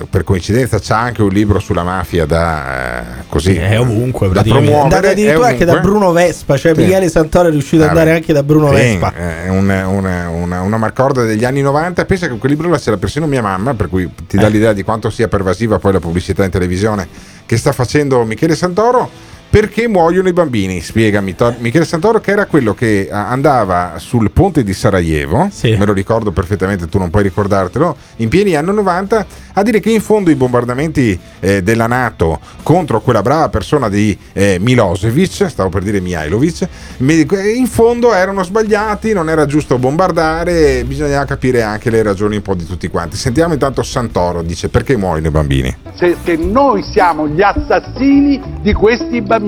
per 0.09 0.23
coincidenza 0.23 0.79
c'ha 0.79 0.99
anche 0.99 1.21
un 1.21 1.29
libro 1.29 1.59
sulla 1.59 1.83
mafia 1.83 2.25
da 2.25 3.19
eh, 3.19 3.23
così 3.29 3.55
È 3.55 3.79
ovunque, 3.79 4.29
da 4.29 4.41
promuovere 4.43 4.75
andato 4.81 5.07
addirittura 5.07 5.47
anche 5.47 5.65
da. 5.65 5.79
Bruno 5.79 6.11
Vespa, 6.11 6.57
cioè 6.57 6.73
Sì. 6.73 6.81
Michele 6.81 7.09
Santoro 7.09 7.47
è 7.47 7.51
riuscito 7.51 7.81
ad 7.83 7.87
Ah, 7.87 7.91
andare 7.91 8.11
anche 8.11 8.33
da 8.33 8.43
Bruno 8.43 8.67
Sì, 8.69 8.73
Vespa. 8.75 9.13
È 9.13 9.49
un- 9.49 9.63
una, 9.65 9.87
una- 9.87 10.29
una- 10.29 10.61
una 10.61 10.77
marcorda 10.77 11.23
degli 11.23 11.43
anni 11.45 11.61
90. 11.61 12.05
Pensa 12.05 12.27
che 12.27 12.37
quel 12.37 12.51
libro 12.51 12.69
là 12.69 12.77
c'era 12.77 12.97
persino 12.97 13.25
mia 13.25 13.41
mamma, 13.41 13.73
per 13.73 13.89
cui 13.89 14.09
ti 14.27 14.35
Eh. 14.37 14.39
dà 14.39 14.47
l'idea 14.47 14.73
di 14.73 14.83
quanto 14.83 15.09
sia 15.09 15.27
pervasiva 15.27 15.79
poi 15.79 15.93
la 15.93 15.99
pubblicità 15.99 16.43
in 16.43 16.51
televisione 16.51 17.07
che 17.45 17.57
sta 17.57 17.71
facendo 17.71 18.23
Michele 18.25 18.55
Santoro. 18.55 19.09
Perché 19.55 19.87
muoiono 19.87 20.27
i 20.27 20.33
bambini? 20.33 20.81
Spiegami, 20.81 21.33
To- 21.33 21.55
Michele 21.59 21.85
Santoro, 21.85 22.19
che 22.19 22.31
era 22.31 22.45
quello 22.45 22.73
che 22.73 23.07
ah, 23.09 23.29
andava 23.29 23.93
sul 23.99 24.29
ponte 24.31 24.65
di 24.65 24.73
Sarajevo, 24.73 25.49
me 25.63 25.85
lo 25.85 25.93
ricordo 25.93 26.33
perfettamente, 26.33 26.89
tu 26.89 26.97
non 26.97 27.09
puoi 27.09 27.23
ricordartelo, 27.23 27.95
in 28.17 28.27
pieni 28.27 28.57
anni 28.57 28.73
90, 28.73 29.25
a 29.53 29.63
dire 29.63 29.79
che 29.79 29.91
in 29.91 30.01
fondo 30.01 30.29
i 30.29 30.35
bombardamenti 30.35 31.17
eh, 31.39 31.63
della 31.63 31.87
Nato 31.87 32.41
contro 32.63 32.99
quella 32.99 33.21
brava 33.21 33.47
persona 33.47 33.87
di 33.87 34.17
eh, 34.33 34.57
Milosevic, 34.59 35.47
stavo 35.49 35.69
per 35.69 35.83
dire 35.83 36.01
Mihailovic, 36.01 36.67
mi- 36.97 37.25
in 37.55 37.67
fondo 37.67 38.13
erano 38.13 38.43
sbagliati, 38.43 39.13
non 39.13 39.29
era 39.29 39.45
giusto 39.45 39.77
bombardare, 39.77 40.83
bisognava 40.83 41.23
capire 41.23 41.61
anche 41.61 41.89
le 41.89 42.03
ragioni 42.03 42.35
un 42.35 42.41
po' 42.41 42.55
di 42.55 42.65
tutti 42.65 42.89
quanti. 42.89 43.15
Sentiamo 43.15 43.53
intanto 43.53 43.83
Santoro, 43.83 44.41
dice 44.41 44.67
perché 44.67 44.97
muoiono 44.97 45.27
i 45.27 45.31
bambini? 45.31 45.77
se- 45.95 46.17
che 46.23 46.35
noi 46.35 46.83
siamo 46.83 47.25
gli 47.27 47.41
assassini 47.41 48.41
di 48.61 48.73
questi 48.73 49.21
bambini, 49.21 49.43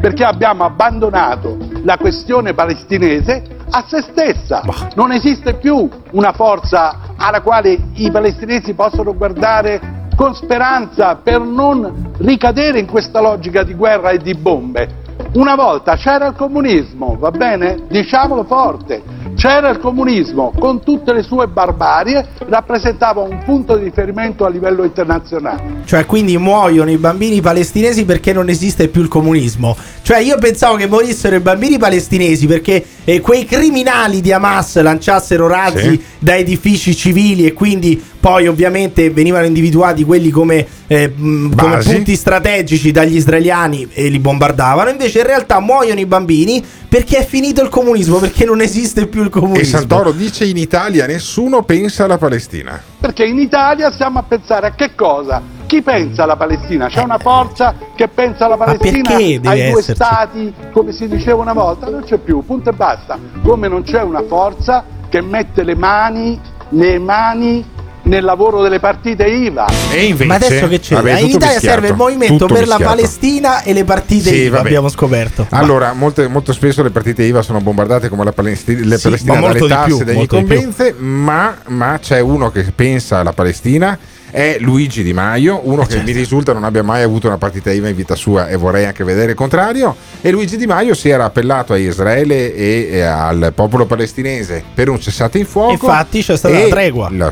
perché 0.00 0.24
abbiamo 0.24 0.64
abbandonato 0.64 1.56
la 1.84 1.96
questione 1.96 2.54
palestinese 2.54 3.42
a 3.70 3.84
se 3.86 4.02
stessa. 4.02 4.62
Non 4.94 5.12
esiste 5.12 5.54
più 5.54 5.88
una 6.12 6.32
forza 6.32 7.14
alla 7.16 7.40
quale 7.40 7.78
i 7.94 8.10
palestinesi 8.10 8.74
possono 8.74 9.14
guardare 9.14 10.00
con 10.16 10.34
speranza 10.34 11.16
per 11.16 11.40
non 11.40 12.12
ricadere 12.18 12.78
in 12.78 12.86
questa 12.86 13.20
logica 13.20 13.62
di 13.62 13.74
guerra 13.74 14.10
e 14.10 14.18
di 14.18 14.34
bombe. 14.34 15.00
Una 15.34 15.54
volta 15.54 15.96
c'era 15.96 16.26
il 16.26 16.34
comunismo, 16.34 17.16
va 17.18 17.30
bene? 17.30 17.84
Diciamolo 17.88 18.44
forte. 18.44 19.02
C'era 19.36 19.70
il 19.70 19.78
comunismo 19.78 20.52
con 20.58 20.82
tutte 20.82 21.12
le 21.12 21.22
sue 21.22 21.46
barbarie, 21.48 22.26
rappresentava 22.48 23.22
un 23.22 23.40
punto 23.44 23.76
di 23.76 23.84
riferimento 23.84 24.44
a 24.44 24.48
livello 24.48 24.84
internazionale. 24.84 25.82
Cioè, 25.84 26.06
quindi 26.06 26.38
muoiono 26.38 26.90
i 26.90 26.96
bambini 26.96 27.40
palestinesi 27.40 28.04
perché 28.04 28.32
non 28.32 28.48
esiste 28.48 28.88
più 28.88 29.02
il 29.02 29.08
comunismo. 29.08 29.76
Cioè, 30.02 30.18
io 30.18 30.38
pensavo 30.38 30.76
che 30.76 30.86
morissero 30.86 31.36
i 31.36 31.40
bambini 31.40 31.78
palestinesi 31.78 32.46
perché 32.46 32.84
eh, 33.04 33.20
quei 33.20 33.44
criminali 33.44 34.20
di 34.20 34.32
Hamas 34.32 34.80
lanciassero 34.80 35.48
razzi 35.48 35.80
Sì. 35.82 36.02
da 36.18 36.36
edifici 36.36 36.94
civili 36.94 37.46
e 37.46 37.52
quindi 37.52 38.00
poi 38.20 38.46
ovviamente 38.46 39.10
venivano 39.10 39.46
individuati 39.46 40.04
quelli 40.04 40.30
come, 40.30 40.64
eh, 40.86 41.12
come 41.12 41.78
punti 41.82 42.14
strategici 42.14 42.92
dagli 42.92 43.16
israeliani 43.16 43.88
e 43.92 44.06
li 44.08 44.20
bombardavano. 44.20 44.90
Invece 44.90 45.18
in 45.20 45.26
realtà 45.26 45.58
muoiono 45.58 45.98
i 45.98 46.06
bambini 46.06 46.64
perché 46.88 47.18
è 47.18 47.26
finito 47.26 47.62
il 47.62 47.68
comunismo, 47.68 48.18
perché 48.18 48.44
non 48.44 48.60
esiste 48.60 49.06
più 49.08 49.11
il 49.20 49.26
E 49.26 49.30
comunismo. 49.30 49.78
Santoro 49.78 50.12
dice 50.12 50.44
in 50.44 50.56
Italia 50.56 51.06
nessuno 51.06 51.62
pensa 51.62 52.04
alla 52.04 52.18
Palestina. 52.18 52.80
Perché 52.98 53.24
in 53.24 53.38
Italia 53.38 53.90
stiamo 53.90 54.18
a 54.18 54.22
pensare 54.22 54.68
a 54.68 54.70
che 54.72 54.94
cosa? 54.94 55.42
Chi 55.66 55.82
pensa 55.82 56.24
alla 56.24 56.36
Palestina? 56.36 56.88
C'è 56.88 57.02
una 57.02 57.18
forza 57.18 57.74
che 57.94 58.08
pensa 58.08 58.44
alla 58.44 58.56
Palestina 58.56 59.14
ai 59.14 59.40
due 59.40 59.52
esserci? 59.52 59.94
stati, 59.94 60.54
come 60.70 60.92
si 60.92 61.08
diceva 61.08 61.40
una 61.40 61.52
volta? 61.54 61.88
Non 61.88 62.02
c'è 62.02 62.18
più, 62.18 62.44
punto 62.44 62.70
e 62.70 62.72
basta. 62.72 63.18
Come 63.42 63.68
non 63.68 63.82
c'è 63.82 64.02
una 64.02 64.22
forza 64.22 64.84
che 65.08 65.20
mette 65.22 65.62
le 65.62 65.74
mani, 65.74 66.38
le 66.70 66.98
mani 66.98 67.64
nel 68.04 68.24
lavoro 68.24 68.62
delle 68.62 68.80
partite 68.80 69.24
IVA. 69.26 69.66
E 69.92 70.04
invece, 70.06 70.24
Ma 70.26 70.34
adesso 70.34 70.68
che 70.68 70.80
c'è? 70.80 70.94
vabbè, 70.94 71.20
in 71.20 71.26
Italia 71.28 71.46
mischiato, 71.48 71.60
serve 71.60 71.88
il 71.88 71.94
movimento 71.94 72.46
per 72.46 72.66
la 72.66 72.76
mischiato. 72.76 72.84
Palestina 72.84 73.62
e 73.62 73.72
le 73.72 73.84
partite 73.84 74.28
Sì, 74.30 74.34
IVA, 74.42 74.56
vabbè. 74.56 74.66
abbiamo 74.68 74.88
scoperto. 74.88 75.46
Allora, 75.50 75.92
molte- 75.92 76.26
molto 76.28 76.52
spesso 76.52 76.82
le 76.82 76.90
partite 76.90 77.22
IVA 77.22 77.42
sono 77.42 77.60
bombardate 77.60 78.08
come 78.08 78.24
la 78.24 78.32
Palestina, 78.32 78.80
le 78.84 78.96
Sì, 78.96 79.02
Palestina 79.04 79.40
dalle 79.40 79.58
più, 79.58 79.68
tasse, 79.68 80.04
di 80.04 80.12
più. 80.12 80.20
incombenze, 80.20 80.94
ma, 80.98 81.54
ma 81.68 81.98
c'è 82.00 82.20
uno 82.20 82.50
che 82.50 82.64
pensa 82.74 83.18
alla 83.20 83.32
Palestina. 83.32 83.98
È 84.32 84.56
Luigi 84.60 85.02
Di 85.02 85.12
Maio, 85.12 85.60
uno 85.64 85.84
che 85.84 86.02
mi 86.02 86.12
risulta 86.12 86.54
non 86.54 86.64
abbia 86.64 86.82
mai 86.82 87.02
avuto 87.02 87.26
una 87.26 87.36
partita 87.36 87.70
IVA 87.70 87.88
in 87.90 87.94
vita 87.94 88.14
sua 88.14 88.48
e 88.48 88.56
vorrei 88.56 88.86
anche 88.86 89.04
vedere 89.04 89.32
il 89.32 89.36
contrario. 89.36 89.94
E 90.22 90.30
Luigi 90.30 90.56
Di 90.56 90.64
Maio 90.64 90.94
si 90.94 91.10
era 91.10 91.26
appellato 91.26 91.74
a 91.74 91.76
Israele 91.76 92.54
e, 92.54 93.02
al 93.02 93.52
popolo 93.54 93.84
palestinese 93.84 94.64
per 94.72 94.88
un 94.88 94.98
cessate 94.98 95.38
il 95.38 95.44
fuoco. 95.44 95.72
Infatti 95.72 96.22
c'è 96.22 96.34
stata 96.34 96.58
la 96.58 96.66
tregua. 96.68 97.10
la- 97.12 97.30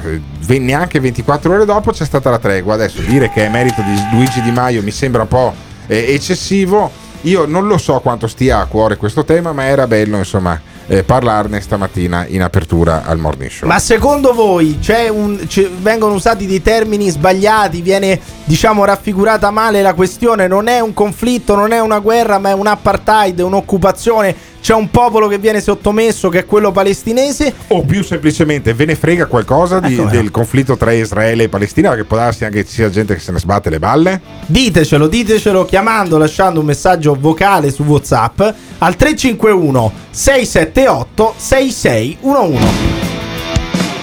neanche 0.58 1.00
24 1.00 1.54
ore 1.54 1.64
dopo 1.64 1.90
c'è 1.90 2.04
stata 2.04 2.28
la 2.28 2.38
tregua. 2.38 2.74
Adesso 2.74 3.00
dire 3.00 3.30
che 3.30 3.46
è 3.46 3.48
merito 3.48 3.80
di 3.80 4.16
Luigi 4.16 4.42
Di 4.42 4.50
Maio 4.50 4.82
mi 4.82 4.90
sembra 4.90 5.22
un 5.22 5.28
po' 5.28 5.54
eh, 5.86 6.12
eccessivo. 6.12 6.90
Io 7.22 7.46
non 7.46 7.66
lo 7.66 7.78
so 7.78 7.98
quanto 8.00 8.26
stia 8.26 8.58
a 8.58 8.66
cuore 8.66 8.98
questo 8.98 9.24
tema, 9.24 9.52
ma 9.52 9.64
era 9.64 9.86
bello 9.86 10.18
insomma 10.18 10.60
eh, 10.90 11.04
parlarne 11.04 11.60
stamattina 11.60 12.26
in 12.26 12.42
apertura 12.42 13.04
al 13.04 13.16
morning 13.16 13.48
show. 13.48 13.68
Ma 13.68 13.78
secondo 13.78 14.32
voi 14.34 14.76
un- 15.08 15.38
vengono 15.80 16.14
usati 16.14 16.46
dei 16.46 16.60
termini 16.60 17.08
sbagliati? 17.10 17.80
Viene 17.80 18.18
diciamo 18.44 18.84
raffigurata 18.84 19.52
male 19.52 19.82
la 19.82 19.94
questione? 19.94 20.48
Non 20.48 20.66
è 20.66 20.80
un 20.80 20.92
conflitto, 20.92 21.54
non 21.54 21.70
è 21.70 21.80
una 21.80 22.00
guerra, 22.00 22.38
ma 22.38 22.50
è 22.50 22.54
un 22.54 22.66
apartheid, 22.66 23.38
un'occupazione. 23.38 24.34
C'è 24.60 24.74
un 24.74 24.90
popolo 24.90 25.26
che 25.26 25.38
viene 25.38 25.60
sottomesso, 25.60 26.28
che 26.28 26.40
è 26.40 26.46
quello 26.46 26.70
palestinese. 26.70 27.52
O 27.68 27.82
più 27.82 28.02
semplicemente 28.04 28.74
ve 28.74 28.84
ne 28.84 28.94
frega 28.94 29.26
qualcosa 29.26 29.80
di- 29.80 29.94
Ecco, 29.94 30.04
del 30.04 30.30
conflitto 30.30 30.76
tra 30.76 30.92
Israele 30.92 31.44
e 31.44 31.48
Palestina? 31.48 31.88
Perché 31.88 32.04
può 32.04 32.16
darsi 32.18 32.44
anche 32.44 32.62
che 32.62 32.68
ci 32.68 32.74
sia 32.74 32.90
gente 32.90 33.14
che 33.14 33.20
se 33.20 33.32
ne 33.32 33.38
sbatte 33.38 33.70
le 33.70 33.78
balle? 33.78 34.20
Ditecelo, 34.46 35.06
ditecelo 35.08 35.64
chiamando, 35.64 36.18
lasciando 36.18 36.60
un 36.60 36.66
messaggio 36.66 37.16
vocale 37.18 37.70
su 37.72 37.82
WhatsApp 37.84 38.40
al 38.78 38.96
351 38.96 39.92
678 40.10 41.34
6611. 41.36 42.66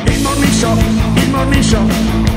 Il 0.05 0.21
morning 0.21 0.51
show, 0.53 0.75
il 1.15 1.29
morning 1.29 1.63
show, 1.63 1.81
il 1.85 1.89
morning 1.89 2.25
show, 2.25 2.36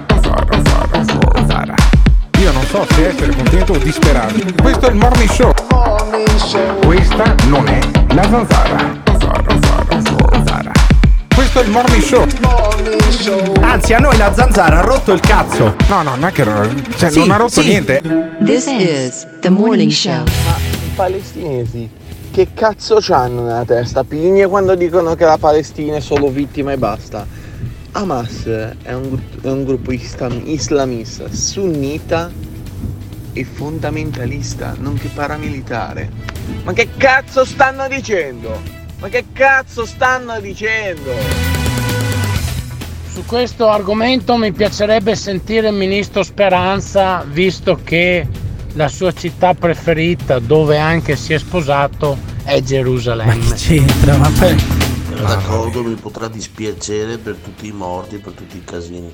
Non 2.61 2.85
so 2.85 2.93
se 2.93 3.07
essere 3.07 3.33
contento 3.35 3.73
o 3.73 3.77
disperato. 3.77 4.35
Questo 4.61 4.85
è 4.87 4.89
il 4.89 4.95
morning 4.95 5.29
show. 5.29 5.51
Questa 6.85 7.35
non 7.47 7.67
è 7.67 7.79
la 8.13 8.23
zanzara. 8.23 9.01
Zanzara, 9.05 9.43
zanzara, 9.47 10.01
zanzara. 10.31 10.71
Questo 11.33 11.59
è 11.59 11.63
il 11.63 11.71
morning 11.71 12.01
show. 12.03 12.27
Anzi, 13.61 13.93
a 13.93 13.99
noi 13.99 14.15
la 14.17 14.31
zanzara 14.33 14.77
ha 14.77 14.81
rotto 14.81 15.11
il 15.11 15.19
cazzo. 15.21 15.75
No, 15.87 16.03
no, 16.03 16.11
non 16.11 16.25
è 16.25 16.31
che 16.31 16.45
cioè, 16.97 17.09
Sì, 17.09 17.19
non 17.19 17.31
ha 17.31 17.37
rotto 17.37 17.61
sì. 17.61 17.67
niente. 17.67 18.01
This 18.43 18.67
is 18.67 19.27
the 19.39 19.49
morning 19.49 19.89
show. 19.91 20.23
I 20.23 20.91
palestinesi 20.95 21.89
che 22.31 22.49
cazzo 22.53 22.99
c'hanno 23.01 23.41
nella 23.43 23.65
testa? 23.65 24.03
Pigne 24.03 24.45
quando 24.47 24.75
dicono 24.75 25.15
che 25.15 25.25
la 25.25 25.37
Palestina 25.37 25.95
è 25.97 25.99
solo 25.99 26.29
vittima 26.29 26.71
e 26.73 26.77
basta. 26.77 27.25
Hamas 27.93 28.45
è 28.45 28.93
un, 28.93 29.19
è 29.41 29.49
un 29.49 29.65
gruppo 29.65 29.91
islam- 29.91 30.43
islamista, 30.45 31.25
sunnita 31.29 32.31
e 33.33 33.43
fondamentalista, 33.43 34.75
nonché 34.77 35.09
paramilitare. 35.09 36.09
Ma 36.63 36.73
che 36.73 36.89
cazzo 36.97 37.45
stanno 37.45 37.87
dicendo? 37.87 38.61
Ma 38.99 39.07
che 39.09 39.25
cazzo 39.33 39.85
stanno 39.85 40.39
dicendo? 40.39 41.11
Su 43.11 43.25
questo 43.25 43.69
argomento 43.69 44.37
mi 44.37 44.51
piacerebbe 44.51 45.15
sentire 45.15 45.69
il 45.69 45.75
ministro 45.75 46.23
Speranza, 46.23 47.25
visto 47.27 47.79
che 47.83 48.27
la 48.73 48.87
sua 48.87 49.11
città 49.11 49.53
preferita, 49.53 50.39
dove 50.39 50.77
anche 50.77 51.15
si 51.15 51.33
è 51.33 51.37
sposato, 51.37 52.17
è 52.43 52.61
Gerusalemme. 52.61 53.53
C'entra, 53.55 54.17
ma 54.17 54.31
per... 54.39 54.55
Sono 55.09 55.27
d'accordo, 55.27 55.83
mi 55.83 55.95
potrà 55.95 56.27
dispiacere 56.29 57.17
per 57.17 57.35
tutti 57.35 57.67
i 57.67 57.71
morti, 57.71 58.17
per 58.17 58.31
tutti 58.31 58.57
i 58.57 58.63
casini. 58.63 59.11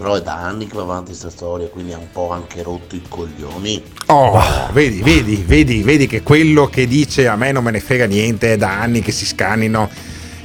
Però 0.00 0.14
è 0.14 0.22
da 0.22 0.36
anni 0.36 0.66
che 0.66 0.76
va 0.76 0.80
avanti 0.80 1.08
questa 1.08 1.28
storia, 1.28 1.68
quindi 1.68 1.92
ha 1.92 1.98
un 1.98 2.10
po' 2.10 2.30
anche 2.30 2.62
rotto 2.62 2.96
i 2.96 3.02
coglioni. 3.06 3.82
Oh, 4.06 4.40
vedi, 4.72 5.02
vedi, 5.02 5.44
vedi, 5.46 5.82
vedi 5.82 6.06
che 6.06 6.22
quello 6.22 6.68
che 6.68 6.86
dice 6.86 7.28
a 7.28 7.36
me 7.36 7.52
non 7.52 7.62
me 7.62 7.70
ne 7.70 7.80
frega 7.80 8.06
niente, 8.06 8.54
è 8.54 8.56
da 8.56 8.80
anni 8.80 9.02
che 9.02 9.12
si 9.12 9.26
scannino, 9.26 9.90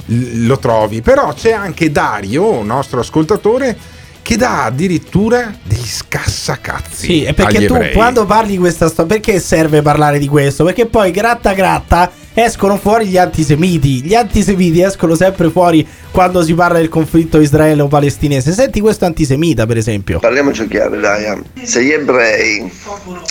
lo 0.08 0.58
trovi. 0.58 1.00
Però 1.00 1.32
c'è 1.32 1.52
anche 1.52 1.90
Dario, 1.90 2.62
nostro 2.62 3.00
ascoltatore, 3.00 3.74
che 4.20 4.36
dà 4.36 4.64
addirittura 4.64 5.50
degli 5.62 5.86
scassacazzi. 5.86 7.06
Sì, 7.06 7.22
è 7.22 7.32
perché 7.32 7.56
agli 7.56 7.66
tu 7.66 7.76
ebrei. 7.76 7.94
quando 7.94 8.26
parli 8.26 8.50
di 8.50 8.58
questa 8.58 8.88
storia, 8.88 9.14
perché 9.14 9.40
serve 9.40 9.80
parlare 9.80 10.18
di 10.18 10.28
questo? 10.28 10.64
Perché 10.64 10.84
poi 10.84 11.10
gratta 11.10 11.54
gratta 11.54 12.12
escono 12.44 12.76
fuori 12.76 13.06
gli 13.06 13.16
antisemiti. 13.16 14.02
Gli 14.04 14.14
antisemiti 14.14 14.82
escono 14.82 15.14
sempre 15.14 15.48
fuori 15.48 15.86
quando 16.10 16.42
si 16.42 16.52
parla 16.52 16.78
del 16.78 16.90
conflitto 16.90 17.40
israelo-palestinese. 17.40 18.52
Senti 18.52 18.80
questo 18.80 19.06
antisemita, 19.06 19.64
per 19.64 19.78
esempio. 19.78 20.18
Parliamoci 20.18 20.68
chiaro, 20.68 21.00
dai. 21.00 21.24
eh. 21.24 21.66
Se 21.66 21.82
gli 21.82 21.92
ebrei 21.92 22.70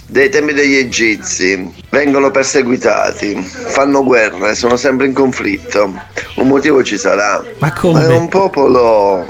dei 0.07 0.29
tempi 0.29 0.53
degli 0.53 0.75
egizi 0.75 1.71
vengono 1.91 2.31
perseguitati, 2.31 3.35
fanno 3.43 4.03
guerre, 4.03 4.55
sono 4.55 4.75
sempre 4.75 5.05
in 5.05 5.13
conflitto, 5.13 5.93
un 6.38 6.47
motivo 6.47 6.83
ci 6.83 6.97
sarà. 6.97 7.43
Ma 7.59 7.71
come? 7.74 8.03
è 8.07 8.17
un 8.17 8.27
popolo 8.27 9.24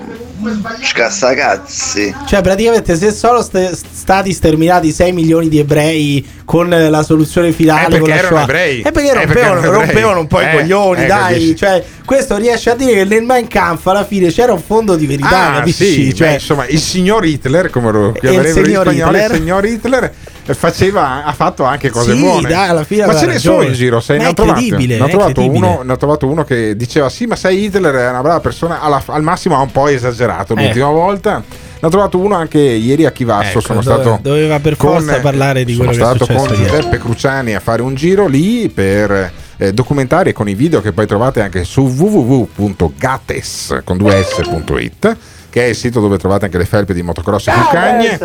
scassacazzi. 0.81 2.15
Cioè, 2.27 2.41
praticamente, 2.41 2.95
se 2.95 3.11
sono 3.11 3.41
st- 3.41 3.71
stati 3.91 4.31
sterminati 4.33 4.91
6 4.91 5.11
milioni 5.11 5.47
di 5.49 5.59
ebrei 5.59 6.25
con 6.45 6.71
eh, 6.73 6.89
la 6.89 7.03
soluzione 7.03 7.51
finale 7.51 7.81
Eh, 7.87 7.89
con 7.89 7.99
perché 7.99 8.09
la 8.09 8.15
erano 8.17 8.35
Shoah, 8.35 8.43
ebrei. 8.43 8.81
è 8.81 8.91
perché 8.91 9.09
Eh, 9.09 9.13
rompevano, 9.13 9.25
perché 9.33 9.39
erano 9.45 9.59
ebrei. 9.65 9.85
rompevano 9.85 10.19
un 10.19 10.27
po' 10.27 10.41
i 10.41 10.45
Eh, 10.45 10.51
coglioni, 10.51 11.03
eh, 11.03 11.07
dai. 11.07 11.55
Cioè, 11.55 11.83
questo 12.05 12.37
riesce 12.37 12.69
a 12.69 12.75
dire 12.75 12.93
che 12.93 13.03
nel 13.05 13.23
Mein 13.23 13.47
Kampf 13.47 13.85
alla 13.87 14.05
fine 14.05 14.29
c'era 14.31 14.53
un 14.53 14.61
fondo 14.61 14.95
di 14.95 15.05
verità, 15.07 15.53
Ah, 15.53 15.53
capisci? 15.59 15.85
sì, 15.91 16.15
cioè, 16.15 16.27
beh, 16.29 16.33
insomma, 16.35 16.67
il 16.67 16.79
signor 16.79 17.25
Hitler, 17.25 17.69
come 17.69 17.91
lo 17.91 18.13
signor 18.19 18.45
spagnoli, 18.47 18.95
Hitler. 18.97 19.31
il 19.31 19.35
signor 19.37 19.65
Hitler 19.65 20.03
eh, 20.03 20.11
faceva, 20.53 21.23
ha 21.25 21.33
fatto 21.33 21.63
anche 21.63 21.89
cose 21.89 22.13
Sì, 22.13 22.19
buone. 22.19 22.47
dai, 22.49 22.69
alla 22.69 22.83
fine 22.83 23.05
ma 23.05 23.15
ce 23.17 23.25
ne 23.25 23.39
sono 23.39 23.63
in 23.63 23.73
giro, 23.73 24.01
Ma 24.07 24.15
ne 24.15 24.25
ho 24.27 24.33
trovato, 24.33 24.59
ne 24.61 24.99
ho 25.01 25.07
trovato 25.07 25.41
uno, 25.49 25.81
ne 25.83 25.91
ho 25.93 25.97
trovato 25.97 26.27
uno 26.27 26.43
che 26.43 26.75
diceva 26.75 27.09
sì, 27.09 27.25
ma 27.25 27.35
sai 27.35 27.63
Hitler 27.63 27.95
è 27.95 28.09
una 28.09 28.21
brava 28.21 28.39
persona, 28.39 28.81
alla- 28.81 29.01
al 29.07 29.23
massimo 29.23 29.55
ha 29.57 29.61
un 29.61 29.71
po' 29.71 29.87
esagerato 29.87 30.55
Eh. 30.55 30.63
l'ultima 30.63 30.89
volta. 30.89 31.41
Ne 31.77 31.87
ho 31.87 31.89
trovato 31.89 32.17
uno 32.17 32.35
anche 32.35 32.59
ieri 32.59 33.05
a 33.05 33.11
Chivasso, 33.11 33.49
Ecco, 33.49 33.59
sono 33.59 33.81
dove- 33.81 34.01
stato 34.01 34.19
doveva 34.21 34.59
per 34.59 34.75
forza 34.75 35.19
parlare 35.19 35.63
di 35.65 35.73
sono 35.75 35.89
quello 35.89 36.03
che 36.03 36.11
è 36.11 36.15
stato 36.15 36.25
successo 36.25 36.45
con 36.53 36.55
ieri. 36.63 36.69
Giuseppe 36.75 36.97
Cruciani 36.99 37.55
a 37.55 37.59
fare 37.59 37.81
un 37.81 37.95
giro 37.95 38.27
lì 38.27 38.69
per 38.69 39.31
eh, 39.57 39.71
documentari 39.73 40.33
con 40.33 40.49
i 40.49 40.53
video 40.55 40.81
che 40.81 40.91
poi 40.93 41.05
trovate 41.07 41.41
anche 41.41 41.63
su 41.63 41.81
www.gates 41.87 43.81
con 43.83 43.97
2s.it 43.97 45.17
che 45.55 45.63
è 45.63 45.69
il 45.69 45.75
sito 45.75 46.01
dove 46.01 46.17
trovate 46.17 46.43
anche 46.43 46.57
le 46.57 46.65
felpe 46.65 46.93
di 46.93 47.01
motocross 47.01 47.47
e 47.47 47.53
cucagne. 47.53 48.19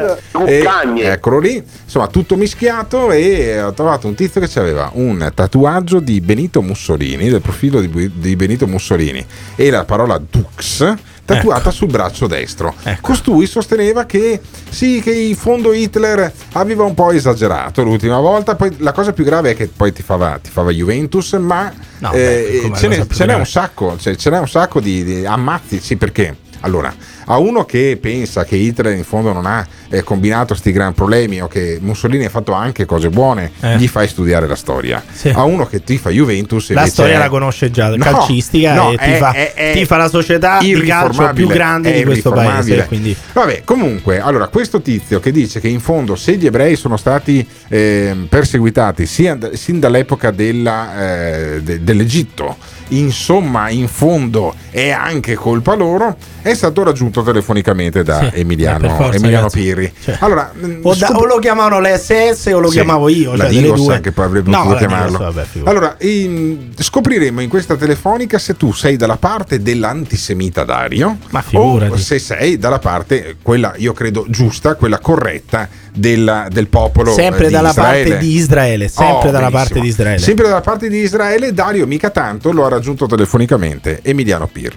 Eccolo 1.12 1.38
lì, 1.38 1.62
insomma, 1.84 2.08
tutto 2.08 2.34
mischiato. 2.34 3.12
E 3.12 3.62
ho 3.62 3.72
trovato 3.72 4.08
un 4.08 4.16
tizio 4.16 4.40
che 4.40 4.58
aveva 4.58 4.90
un 4.94 5.30
tatuaggio 5.32 6.00
di 6.00 6.20
Benito 6.20 6.60
Mussolini, 6.60 7.28
del 7.28 7.40
profilo 7.40 7.80
di, 7.80 8.10
di 8.16 8.34
Benito 8.34 8.66
Mussolini, 8.66 9.24
e 9.54 9.70
la 9.70 9.84
parola 9.84 10.18
Dux 10.18 10.92
tatuata 11.24 11.60
Ecco. 11.60 11.70
sul 11.70 11.86
braccio 11.86 12.26
destro. 12.26 12.74
Costui 13.00 13.46
sosteneva 13.46 14.06
che 14.06 14.40
sì, 14.68 15.00
che 15.00 15.12
in 15.12 15.36
fondo 15.36 15.72
Hitler 15.72 16.32
aveva 16.54 16.82
un 16.82 16.94
po' 16.94 17.12
esagerato 17.12 17.84
l'ultima 17.84 18.18
volta. 18.18 18.56
Poi 18.56 18.74
la 18.78 18.90
cosa 18.90 19.12
più 19.12 19.22
grave 19.22 19.50
è 19.50 19.54
che 19.54 19.68
poi 19.68 19.92
ti 19.92 20.02
fava, 20.02 20.40
ti 20.42 20.50
fava 20.50 20.72
Juventus, 20.72 21.34
ma 21.34 21.72
No, 22.00 22.10
eh, 22.12 22.62
beh, 22.68 22.76
ce, 22.76 22.88
n'è, 22.88 23.06
ce 23.06 23.24
n'è 23.26 23.34
un 23.34 23.46
sacco, 23.46 23.96
cioè, 24.00 24.16
ce 24.16 24.30
n'è 24.30 24.38
un 24.40 24.48
sacco 24.48 24.80
di, 24.80 25.04
di 25.04 25.24
ammazzi, 25.24 25.78
sì, 25.78 25.96
perché? 25.96 26.48
Allora, 26.60 26.94
a 27.32 27.38
uno 27.38 27.64
che 27.64 27.96
pensa 28.00 28.44
che 28.44 28.56
Hitler 28.56 28.94
in 28.96 29.04
fondo 29.04 29.32
non 29.32 29.46
ha 29.46 29.66
eh, 29.88 30.02
combinato 30.02 30.46
questi 30.48 30.72
gran 30.72 30.94
problemi 30.94 31.40
o 31.40 31.46
che 31.48 31.78
Mussolini 31.80 32.24
ha 32.24 32.28
fatto 32.28 32.52
anche 32.52 32.84
cose 32.84 33.08
buone, 33.08 33.50
Eh. 33.60 33.76
gli 33.76 33.86
fai 33.88 34.08
studiare 34.08 34.46
la 34.46 34.54
storia. 34.56 35.02
Sì. 35.10 35.28
A 35.30 35.44
uno 35.44 35.66
che 35.66 35.82
tifa 35.84 36.10
Juventus 36.10 36.68
La 36.70 36.80
invece 36.80 36.90
storia 36.92 37.14
è- 37.14 37.18
la 37.18 37.28
conosce 37.28 37.70
già, 37.70 37.88
No, 37.88 37.96
calcistica, 38.04 38.74
no, 38.74 38.90
e 38.92 38.96
è- 38.96 39.12
tifa, 39.12 39.32
è- 39.32 39.72
tifa 39.74 39.96
la 39.96 40.08
società 40.08 40.58
di 40.58 40.72
calcio 40.82 41.30
più 41.32 41.46
grande 41.46 41.92
di 41.92 42.04
questo 42.04 42.30
paese. 42.32 42.84
Quindi 42.86 43.16
Vabbè, 43.32 43.62
comunque, 43.64 44.20
allora, 44.20 44.48
questo 44.48 44.80
tizio 44.80 45.20
che 45.20 45.30
dice 45.30 45.60
che 45.60 45.68
in 45.68 45.80
fondo 45.80 46.16
se 46.16 46.36
gli 46.36 46.46
ebrei 46.46 46.76
sono 46.76 46.96
stati 46.96 47.46
ehm, 47.68 48.26
perseguitati 48.28 49.06
sia 49.06 49.38
sin 49.52 49.78
dall'epoca 49.80 50.30
della, 50.32 51.54
eh, 51.54 51.62
de- 51.62 51.82
dell'Egitto, 51.84 52.56
insomma, 52.90 53.68
in 53.70 53.88
fondo 53.88 54.54
è 54.70 54.90
anche 54.90 55.34
colpa 55.34 55.74
loro, 55.74 56.16
è 56.42 56.54
stato 56.54 56.82
raggiunto 56.82 57.22
telefonicamente 57.22 58.02
da 58.02 58.18
Sì, 58.20 58.24
eh, 58.36 58.40
Emiliano, 58.40 58.88
forza, 58.90 59.16
Emiliano. 59.16 59.48
Pirri. 59.50 59.92
Cioè, 60.02 60.16
allora, 60.20 60.52
o, 60.82 60.94
da- 60.94 61.06
scop- 61.06 61.20
o 61.20 61.26
lo 61.26 61.38
chiamavano 61.38 61.80
le 61.80 61.96
SS 61.98 62.46
o 62.54 62.58
lo 62.60 62.68
sì, 62.68 62.74
chiamavo 62.74 63.08
io, 63.08 63.34
la 63.36 63.44
cioè 63.50 63.60
Digos 63.60 63.88
anche 63.88 64.12
poi 64.12 64.24
avrebbe 64.24 64.50
No, 64.50 64.56
potuto 64.58 64.72
la 64.74 64.78
chiamarlo. 64.78 65.18
Digos, 65.18 65.34
vabbè, 65.34 65.68
allora, 65.70 65.96
in- 66.00 66.72
scopriremo 66.76 67.40
in 67.40 67.48
questa 67.48 67.76
telefonica 67.76 68.38
se 68.38 68.56
tu 68.56 68.72
sei 68.72 68.96
dalla 68.96 69.16
parte 69.16 69.60
dell'antisemita 69.62 70.64
Dario 70.64 71.18
o 71.52 71.96
se 71.96 72.18
sei 72.18 72.58
dalla 72.58 72.78
parte, 72.78 73.36
quella 73.42 73.72
io 73.76 73.92
credo 73.92 74.24
giusta, 74.28 74.74
quella 74.74 74.98
corretta 74.98 75.68
della- 75.92 76.48
del 76.50 76.68
popolo. 76.68 77.12
sempre 77.12 77.44
eh, 77.44 77.46
di 77.48 77.52
dalla 77.54 77.70
Israele. 77.70 78.08
parte 78.10 78.18
di 78.24 78.34
Israele, 78.36 78.88
sempre 78.88 79.14
Oh, 79.14 79.20
dalla 79.32 79.38
benissimo. 79.38 79.50
parte 79.58 79.80
di 79.80 79.86
Israele. 79.88 80.18
Sempre 80.18 80.48
dalla 80.48 80.60
parte 80.60 80.88
di 80.88 80.98
Israele, 80.98 81.52
Dario 81.52 81.86
mica 81.86 82.10
tanto 82.10 82.52
lo 82.52 82.64
ha 82.64 82.68
raggiunto 82.68 83.06
telefonicamente 83.06 84.00
Emiliano 84.02 84.46
Pirri. 84.46 84.76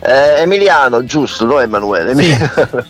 Eh, 0.00 0.40
Emiliano, 0.42 1.04
giusto, 1.04 1.44
no 1.44 1.60
Emanuele? 1.60 2.14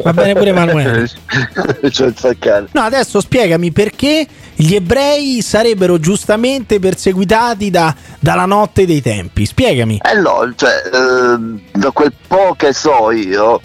va 0.02 0.12
bene 0.12 0.34
pure 0.34 0.50
Emanuele. 0.50 1.08
Zaccano. 2.14 2.68
No, 2.72 2.82
adesso 2.82 3.20
spiegami 3.20 3.72
perché 3.72 4.26
gli 4.54 4.74
ebrei 4.74 5.40
sarebbero 5.42 5.98
giustamente 5.98 6.78
perseguitati 6.78 7.70
da- 7.70 7.94
dalla 8.18 8.46
notte 8.46 8.84
dei 8.86 9.00
tempi. 9.02 9.46
Spiegami. 9.46 10.00
Eh 10.04 10.14
no, 10.20 10.52
cioè, 10.56 10.82
eh, 10.92 11.38
da 11.72 11.90
quel 11.92 12.12
po' 12.26 12.54
che 12.56 12.72
so 12.72 13.10
io, 13.10 13.60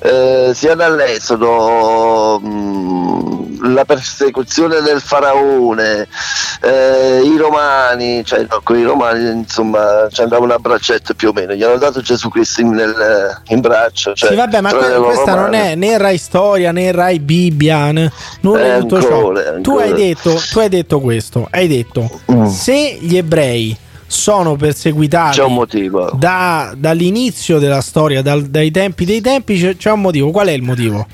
eh, 0.00 0.52
sia 0.54 0.74
dall'Esodo, 0.74 2.40
mh, 2.40 3.72
la 3.74 3.84
persecuzione 3.84 4.80
del 4.80 5.00
faraone, 5.00 6.06
eh, 6.62 7.20
i 7.24 7.36
romani, 7.36 8.24
cioè 8.24 8.46
no, 8.48 8.60
con 8.62 8.78
i 8.78 8.82
romani 8.84 9.28
insomma 9.30 10.06
ci 10.10 10.20
andavano 10.22 10.54
a 10.54 10.58
braccetto 10.58 11.14
più 11.14 11.28
o 11.30 11.32
meno, 11.32 11.52
gli 11.54 11.62
hanno 11.62 11.76
dato 11.78 12.00
Gesù 12.00 12.28
Cristo 12.28 12.60
in, 12.60 12.70
nel- 12.70 13.40
in 13.48 13.60
braccio. 13.60 14.12
Cioè, 14.14 14.30
sì, 14.30 14.36
vabbè, 14.36 14.60
ma 14.60 14.72
questa 14.72 15.34
non 15.34 15.50
mani. 15.50 15.56
è 15.58 15.74
né 15.74 15.98
Rai 15.98 16.18
Storia 16.18 16.70
né 16.72 16.92
Rai 16.92 17.18
Bibbia, 17.18 17.90
né- 17.92 18.10
nulla 18.40 18.76
Eh, 18.76 18.80
di 18.80 18.80
tutto 18.86 19.00
ciò. 19.02 19.14
ancora, 19.16 19.40
Tu 19.42 19.50
ancora. 19.56 19.84
hai 19.84 19.92
detto, 19.94 20.40
tu 20.50 20.58
hai 20.60 20.68
detto 20.68 21.00
questo, 21.00 21.48
hai 21.50 21.66
detto 21.66 22.20
Mm. 22.30 22.46
se 22.46 22.98
gli 23.00 23.16
ebrei 23.16 23.76
sono 24.06 24.56
perseguitati 24.56 25.38
C'è 25.38 25.44
un 25.44 25.54
motivo. 25.54 26.10
da- 26.18 26.72
dall'inizio 26.76 27.58
della 27.58 27.80
storia, 27.80 28.22
dal- 28.22 28.44
dai 28.46 28.70
tempi 28.70 29.04
dei 29.04 29.20
tempi, 29.20 29.58
c'è, 29.58 29.76
c'è 29.76 29.90
un 29.90 30.00
motivo. 30.00 30.30
Qual 30.30 30.46
è 30.46 30.52
il 30.52 30.62
motivo? 30.62 31.06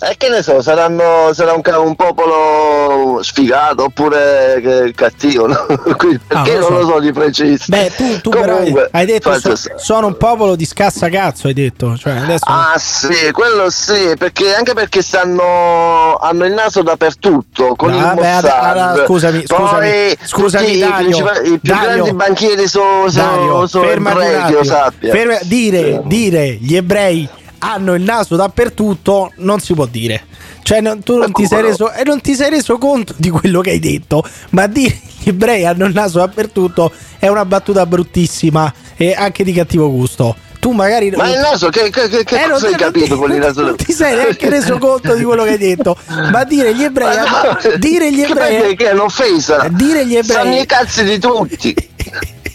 E 0.00 0.16
che 0.16 0.28
ne 0.28 0.42
so, 0.42 0.60
saranno, 0.62 1.30
sarà 1.32 1.52
un, 1.52 1.62
un 1.86 1.94
popolo 1.94 3.22
sfigato 3.22 3.84
oppure 3.84 4.60
che- 4.62 4.92
cattivo, 4.94 5.46
no? 5.46 5.66
Quindi, 5.96 6.20
perché 6.26 6.58
non 6.58 6.60
lo 6.60 6.68
non 6.70 6.80
so. 6.80 6.86
lo 6.86 6.92
so 6.94 7.00
di 7.00 7.12
preciso. 7.12 7.64
Beh, 7.68 7.92
tu, 7.96 8.20
tu 8.20 8.30
però 8.30 8.54
hai, 8.54 8.58
Comunque, 8.58 8.88
hai 8.92 9.06
detto 9.06 9.38
so- 9.38 9.54
sono 9.76 10.06
un 10.08 10.16
popolo 10.16 10.56
di 10.56 10.64
scassa 10.64 11.08
cazzo, 11.08 11.46
hai 11.46 11.54
detto. 11.54 11.96
Cioè, 11.96 12.12
adesso 12.16 12.44
Ah 12.46 12.74
sì, 12.78 13.30
quello 13.32 13.70
sì, 13.70 14.14
perché 14.18 14.54
anche 14.54 14.72
perché 14.74 15.02
stanno 15.02 16.16
hanno 16.16 16.44
il 16.46 16.52
naso 16.52 16.82
dappertutto 16.82 17.74
con 17.76 17.92
il 17.94 18.00
Vabbè, 18.00 18.26
ad- 18.26 18.42
Mossad. 18.44 18.76
allora, 18.76 19.04
scusami, 19.06 19.46
scusami, 19.46 19.78
Poi 19.80 20.18
scusami, 20.22 20.64
tutti 20.66 20.76
i 20.76 20.80
Dario, 20.80 21.30
i 21.44 21.58
più 21.58 21.72
Dario, 21.74 21.86
grandi 21.92 22.12
banchieri 22.12 22.66
sono 22.68 23.08
so, 23.08 23.18
Dario, 23.20 23.66
sono 23.66 23.88
ebrei, 23.88 24.44
che 24.46 24.52
lo 24.52 24.64
sappia. 24.64 25.12
Ferma- 25.12 25.38
dire, 25.42 26.00
dire 26.04 26.48
gli 26.60 26.74
ebrei 26.76 27.28
hanno 27.60 27.94
il 27.94 28.02
naso 28.02 28.36
dappertutto 28.36 29.32
non 29.36 29.60
si 29.60 29.74
può 29.74 29.86
dire. 29.86 30.24
Cioè, 30.62 30.80
non- 30.80 31.02
tu 31.02 31.16
non 31.16 31.32
ti, 31.32 31.46
sei 31.46 31.62
reso, 31.62 31.90
e 31.92 32.02
non 32.04 32.20
ti 32.20 32.34
sei 32.34 32.50
reso 32.50 32.76
conto 32.78 33.14
di 33.16 33.30
quello 33.30 33.60
che 33.60 33.70
hai 33.70 33.78
detto, 33.78 34.22
ma 34.50 34.66
dire 34.66 34.98
gli 35.20 35.28
ebrei 35.30 35.64
hanno 35.66 35.86
il 35.86 35.92
naso 35.94 36.18
dappertutto 36.18 36.92
è 37.18 37.28
una 37.28 37.44
battuta 37.44 37.86
bruttissima 37.86 38.72
e 38.96 39.14
anche 39.14 39.44
di 39.44 39.52
cattivo 39.52 39.90
gusto. 39.90 40.36
Tu 40.60 40.72
magari 40.72 41.10
Ma 41.12 41.26
il 41.30 41.38
naso, 41.38 41.70
che, 41.70 41.88
che, 41.88 42.06
che, 42.10 42.22
che 42.22 42.34
Eh, 42.36 42.40
non 42.42 42.50
cosa 42.50 42.66
hai 42.66 42.74
capito 42.74 43.16
con 43.16 43.32
il 43.32 43.38
naso? 43.38 43.62
non 43.62 43.76
ti 43.76 43.92
sei 43.94 44.14
neanche 44.14 44.50
reso 44.50 44.76
conto 44.76 45.14
di 45.14 45.22
quello 45.24 45.42
che 45.44 45.50
hai 45.52 45.58
detto. 45.58 45.96
Ma 46.30 46.44
dire 46.44 46.74
gli 46.74 46.82
ebrei, 46.84 47.16
Ma 47.16 47.22
no, 47.22 47.76
dire 47.78 48.12
gli 48.12 48.20
ebrei, 48.20 48.76
che 48.76 48.90
è 48.90 48.92
un'offesa. 48.92 49.68
dire 49.70 50.04
gli 50.06 50.16
ebrei, 50.16 50.36
Sanno 50.36 50.60
i 50.60 50.66
cazzi 50.66 51.02
di 51.02 51.18
tutti. 51.18 51.74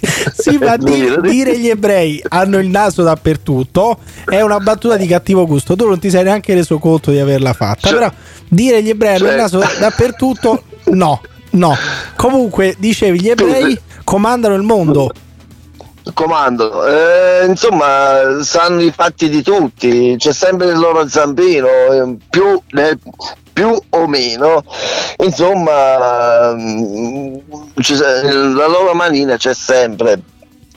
Sì, 0.06 0.58
ma 0.58 0.78
di- 0.78 1.16
dire 1.22 1.58
gli 1.58 1.70
ebrei 1.70 2.22
hanno 2.30 2.58
il 2.60 2.68
naso 2.70 3.04
dappertutto 3.04 3.98
è 4.26 4.42
una 4.42 4.60
battuta 4.60 4.96
di 4.98 5.08
cattivo 5.08 5.46
gusto. 5.46 5.76
Tu 5.76 5.88
non 5.88 6.00
ti 6.00 6.10
sei 6.10 6.24
neanche 6.24 6.54
reso 6.54 6.78
conto 6.80 7.12
di 7.12 7.20
averla 7.20 7.54
fatta. 7.54 7.90
Però 7.90 8.12
dire 8.48 8.82
gli 8.84 8.90
ebrei 8.90 9.16
hanno 9.16 9.30
il 9.30 9.36
naso 9.36 9.60
dappertutto, 9.80 10.64
no, 10.86 11.22
no. 11.52 11.76
Comunque, 12.16 12.76
dicevi, 12.78 13.20
gli 13.22 13.30
ebrei 13.30 13.78
comandano 14.04 14.56
il 14.56 14.62
mondo. 14.64 15.12
comando. 16.14 16.86
Eh, 16.86 17.46
insomma, 17.48 18.42
sanno 18.42 18.82
i 18.82 18.92
fatti 18.92 19.30
di 19.30 19.42
tutti, 19.42 20.16
c'è 20.18 20.34
sempre 20.34 20.68
il 20.68 20.78
loro 20.78 21.08
zampino, 21.08 21.68
eh, 21.68 22.16
più, 22.30 22.62
nel- 22.72 23.00
più 23.56 23.74
o 23.90 24.08
meno. 24.08 24.64
Insomma, 25.24 26.54
mm, 26.54 27.36
la 28.58 28.68
loro 28.68 28.94
manina 28.94 29.38
c'è 29.38 29.54
sempre. 29.54 30.20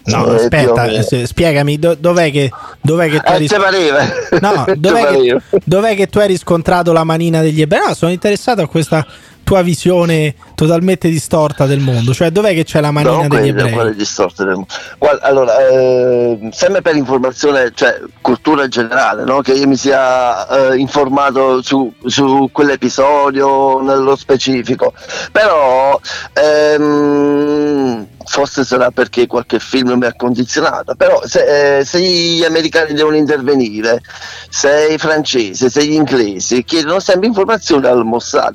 No, 0.04 0.26
Eh, 0.32 0.36
aspetta, 0.36 1.02
se- 1.02 1.26
spiegami 1.26 1.78
do- 1.78 1.96
dov'è 1.98 2.30
che, 2.30 2.50
dov'è 2.80 3.10
che 3.10 3.18
tu 3.18 3.26
Eh, 3.26 3.32
hai 3.32 3.38
ris- 3.40 3.50
te 3.50 3.58
pareva? 3.58 3.98
No, 4.40 4.64
dov'è 4.78 5.06
che, 5.08 5.40
dov'è 5.64 5.94
che 5.96 6.06
tu 6.06 6.18
hai 6.18 6.28
riscontrato 6.28 6.92
la 6.92 7.04
manina 7.04 7.42
degli 7.42 7.60
ebrei? 7.60 7.80
No, 7.88 7.94
sono 7.94 8.10
interessato 8.12 8.62
a 8.62 8.68
questa 8.68 9.04
tua 9.48 9.62
visione 9.62 10.34
totalmente 10.54 11.08
distorta 11.08 11.64
del 11.64 11.78
mondo. 11.80 12.12
Cioè, 12.12 12.28
dov'è 12.30 12.52
che 12.52 12.64
c'è 12.64 12.82
la 12.82 12.90
manina 12.90 13.14
No, 13.14 13.20
degli 13.22 13.28
quelle, 13.28 13.48
ebrei? 13.48 13.72
quelle 13.72 13.94
distorte 13.94 14.44
del- 14.44 14.62
Guarda, 14.98 15.22
allora, 15.24 15.66
eh, 15.68 16.48
sempre 16.52 16.82
per 16.82 16.96
informazione, 16.96 17.72
cioè 17.74 17.98
cultura 18.20 18.68
generale, 18.68 19.24
no? 19.24 19.40
che 19.40 19.52
io 19.54 19.66
mi 19.66 19.76
sia 19.76 20.46
eh, 20.72 20.76
informato 20.76 21.62
su, 21.62 21.90
su 22.04 22.50
quell'episodio 22.52 23.80
nello 23.80 24.16
specifico, 24.16 24.92
però 25.32 25.98
ehm, 26.34 28.06
forse 28.28 28.64
sarà 28.64 28.90
perché 28.90 29.26
qualche 29.26 29.58
film 29.58 29.94
mi 29.94 30.04
ha 30.06 30.14
condizionato, 30.14 30.94
però 30.94 31.22
se, 31.24 31.78
eh, 31.78 31.84
se 31.84 31.98
gli 32.00 32.44
americani 32.44 32.92
devono 32.92 33.16
intervenire, 33.16 34.02
se 34.50 34.88
i 34.90 34.98
francesi, 34.98 35.70
se 35.70 35.84
gli 35.84 35.94
inglesi 35.94 36.62
chiedono 36.62 37.00
sempre 37.00 37.26
informazioni 37.26 37.86
al 37.86 38.04
Mossad, 38.04 38.54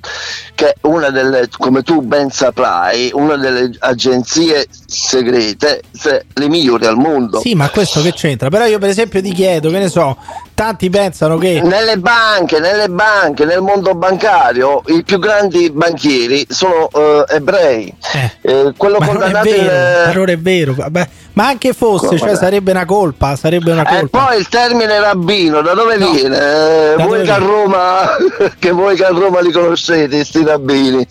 che 0.54 0.70
è 0.70 0.76
una 0.82 1.10
delle, 1.10 1.50
come 1.58 1.82
tu 1.82 2.02
ben 2.02 2.30
saprai, 2.30 3.10
una 3.14 3.36
delle 3.36 3.72
agenzie 3.80 4.68
segrete, 4.86 5.82
se- 5.92 6.26
le 6.34 6.48
migliori 6.48 6.86
al 6.86 6.98
mondo. 6.98 7.40
Sì, 7.40 7.56
ma 7.56 7.70
questo 7.70 8.02
che 8.02 8.14
c'entra? 8.14 8.50
Però 8.50 8.66
io 8.66 8.78
per 8.78 8.90
esempio 8.90 9.22
ti 9.22 9.34
chiedo, 9.34 9.70
che 9.72 9.80
ne 9.80 9.90
so, 9.90 10.18
tanti 10.54 10.90
pensano 10.90 11.38
che... 11.38 11.62
Nelle 11.62 11.98
banche, 11.98 12.60
nelle 12.60 12.90
banche, 12.90 13.46
nel 13.46 13.62
mondo 13.62 13.96
bancario, 13.96 14.84
i 14.88 15.04
più 15.04 15.18
grandi 15.18 15.72
banchieri 15.72 16.46
sono 16.50 16.90
eh, 16.94 17.26
ebrei. 17.30 17.94
Eh, 18.42 18.74
quello 18.78 19.00
Ma 19.00 19.08
condannato 19.08 19.50
in, 19.50 19.63
ma 19.66 20.14
non 20.14 20.30
è 20.30 20.38
vero. 20.38 20.74
Vabbè, 20.76 21.08
ma 21.34 21.48
anche 21.48 21.74
fosse, 21.74 22.18
cioè 22.18 22.32
no? 22.32 22.38
sarebbe 22.38 22.72
una 22.72 22.86
colpa, 22.86 23.36
sarebbe 23.36 23.72
una 23.72 23.84
E 23.84 24.00
colpa. 24.00 24.26
poi 24.26 24.38
il 24.40 24.48
termine 24.50 25.00
rabbino, 25.00 25.62
da 25.62 25.74
dove 25.74 25.98
viene? 25.98 26.38
Eh, 26.38 26.94
Da 26.96 27.04
voi 27.06 27.08
dove 27.18 27.24
che 27.24 27.32
a 27.32 27.38
Roma, 27.38 28.10
che 28.60 28.72
voi 28.72 28.96
che 28.96 29.06
a 29.06 29.10
Roma 29.10 29.40
li 29.42 29.52
conoscete, 29.52 30.24
sti 30.24 30.44
rabbini. 30.44 31.06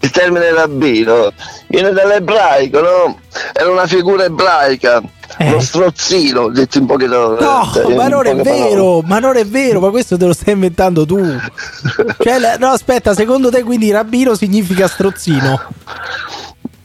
Il 0.00 0.10
termine 0.10 0.50
rabbino 0.52 1.30
viene 1.68 1.92
dall'ebraico, 1.92 2.80
no? 2.80 3.18
Era 3.52 3.70
una 3.70 3.86
figura 3.86 4.24
ebraica, 4.24 5.02
uno 5.40 5.60
strozzino, 5.60 6.48
detto 6.48 6.78
in 6.78 6.86
poche 6.86 7.06
Eh. 7.38 7.42
No, 7.44 7.70
in 7.88 7.96
ma 7.96 8.08
non 8.08 8.24
è 8.26 8.30
poche 8.34 8.42
parole. 8.44 8.68
vero, 8.70 9.00
ma 9.02 9.18
non 9.18 9.36
è 9.36 9.44
vero, 9.44 9.80
ma 9.80 9.90
questo 9.90 10.16
te 10.16 10.24
lo 10.24 10.32
stai 10.32 10.54
inventando 10.54 11.04
tu. 11.04 11.18
Cioè, 12.18 12.56
no, 12.58 12.68
aspetta, 12.68 13.14
secondo 13.14 13.50
te 13.50 13.62
quindi 13.62 13.90
rabbino 13.90 14.34
significa 14.34 14.88
strozzino? 14.88 15.60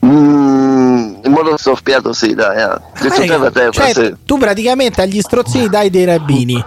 Mm, 0.06 0.91
in 1.24 1.32
modo 1.32 1.56
soffiato 1.58 2.14
sì, 2.14 2.34
dai. 2.34 2.62
eh. 2.62 2.78
Detto 3.02 3.22
Eh, 3.22 3.52
terra 3.52 3.70
cioè, 3.72 3.94
sì. 3.94 4.16
tu 4.26 4.38
praticamente 4.38 5.02
agli 5.02 5.22
strozzini 5.22 5.68
dai 5.70 5.90
dei 5.90 6.06
rabbini. 6.06 6.64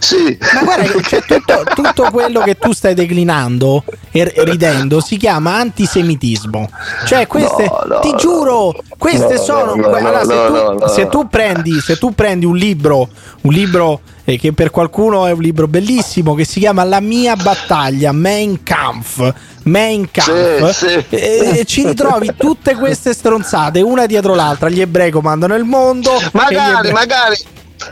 Sì. 0.00 0.36
Ma 0.54 0.62
guarda 0.64 1.00
cioè, 1.02 1.22
tutto, 1.22 1.62
tutto 1.74 2.10
quello 2.10 2.40
che 2.40 2.56
tu 2.56 2.72
stai 2.72 2.94
declinando 2.94 3.84
e 4.10 4.32
ridendo 4.44 5.00
si 5.00 5.16
chiama 5.16 5.54
antisemitismo. 5.58 6.68
Cioè, 7.06 7.28
queste, 7.28 7.70
ti 8.00 8.12
giuro, 8.16 8.74
queste 8.98 9.34
No, 9.34 9.40
sono. 9.40 9.74
no, 9.76 9.88
no, 9.88 9.94
allora, 9.96 10.24
se, 10.24 10.34
no, 10.34 10.46
tu, 10.46 10.52
no, 10.52 10.72
no. 10.72 10.88
se 10.88 11.08
tu 11.08 11.28
prendi, 11.28 11.80
se 11.80 11.96
tu 11.96 12.12
prendi 12.12 12.44
un 12.44 12.56
libro, 12.56 13.08
un 13.42 13.52
libro 13.52 14.00
eh, 14.24 14.38
che 14.38 14.52
per 14.52 14.70
qualcuno 14.70 15.26
è 15.26 15.32
un 15.32 15.40
libro 15.40 15.66
bellissimo, 15.68 16.34
che 16.34 16.44
si 16.44 16.60
chiama 16.60 16.84
La 16.84 17.00
mia 17.00 17.34
battaglia, 17.36 18.12
Mein 18.12 18.62
Kampf. 18.62 19.34
Mein 19.64 20.10
Kampf 20.10 20.70
Sì, 20.70 20.88
sì. 21.08 21.14
e- 21.14 21.58
e 21.60 21.64
ci 21.64 21.86
ritrovi 21.86 22.32
tutte 22.36 22.74
queste 22.74 23.12
stronzate 23.14 23.80
una 23.80 24.06
dietro 24.06 24.34
l'altra. 24.34 24.68
Gli 24.68 24.80
ebrei 24.80 25.10
comandano 25.10 25.54
il 25.54 25.64
mondo. 25.64 26.18
e 26.18 26.28
Magari, 26.32 26.74
ebrei- 26.76 26.92
magari, 26.92 27.36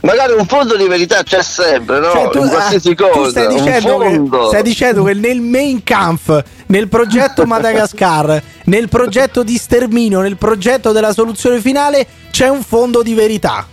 magari 0.02 0.32
un 0.32 0.46
fondo 0.46 0.76
di 0.76 0.86
verità 0.86 1.22
c'è 1.22 1.42
sempre, 1.42 2.00
no? 2.00 2.10
Cioè, 2.10 2.28
tu, 2.30 2.42
in 2.42 2.48
qualsiasi 2.48 2.90
ah, 2.90 2.94
cosa. 3.08 3.30
stai, 3.30 3.48
dicendo 3.48 3.98
che, 3.98 4.46
stai 4.48 4.62
dicendo 4.62 5.02
che 5.04 5.14
nel 5.14 5.40
main 5.40 5.82
camp, 5.84 6.44
nel 6.66 6.88
progetto 6.88 7.44
Madagascar, 7.46 8.42
nel 8.64 8.88
progetto 8.88 9.42
di 9.42 9.56
sterminio, 9.56 10.20
nel 10.20 10.36
progetto 10.36 10.92
della 10.92 11.12
soluzione 11.12 11.60
finale 11.60 12.06
c'è 12.30 12.48
un 12.48 12.62
fondo 12.62 13.02
di 13.02 13.14
verità. 13.14 13.66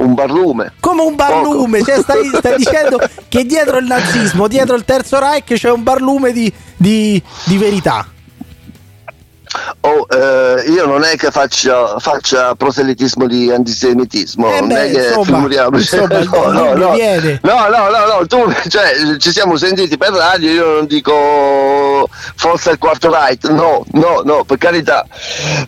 Un 0.00 0.14
barlume. 0.14 0.72
Come 0.80 1.02
un 1.02 1.14
barlume, 1.14 1.82
cioè 1.82 2.00
stai, 2.00 2.30
stai 2.32 2.56
dicendo 2.58 2.98
che 3.28 3.44
dietro 3.44 3.76
il 3.78 3.84
nazismo, 3.86 4.48
dietro 4.48 4.74
il 4.74 4.84
terzo 4.84 5.18
Reich 5.18 5.52
c'è 5.54 5.70
un 5.70 5.82
barlume 5.82 6.32
di, 6.32 6.50
di- 6.76 7.22
di 7.44 7.58
verità. 7.58 8.06
Oh, 9.80 10.06
eh, 10.08 10.62
io 10.68 10.86
non 10.86 11.02
è 11.02 11.16
che 11.16 11.30
faccia, 11.32 11.98
faccia 11.98 12.54
proselitismo 12.54 13.26
di 13.26 13.50
antisemitismo, 13.50 14.48
Eh 14.52 14.60
non 14.60 14.68
beh, 14.68 14.84
è 14.84 14.90
che 14.92 15.06
insomma, 15.08 15.24
figuriamoci. 15.24 15.96
insomma, 15.96 16.18
no, 16.52 16.72
no, 16.72 16.74
no. 16.74 16.96
no, 17.42 17.68
no, 17.68 17.88
no, 17.88 18.26
tu, 18.28 18.52
cioè, 18.68 19.16
ci 19.18 19.32
siamo 19.32 19.56
sentiti 19.56 19.96
per 19.96 20.10
radio, 20.12 20.50
io 20.50 20.66
non 20.74 20.86
dico 20.86 22.08
forza 22.36 22.70
il 22.70 22.78
quarto 22.78 23.10
right, 23.10 23.48
no, 23.48 23.84
no, 23.92 24.22
no, 24.24 24.44
per 24.44 24.58
carità, 24.58 25.04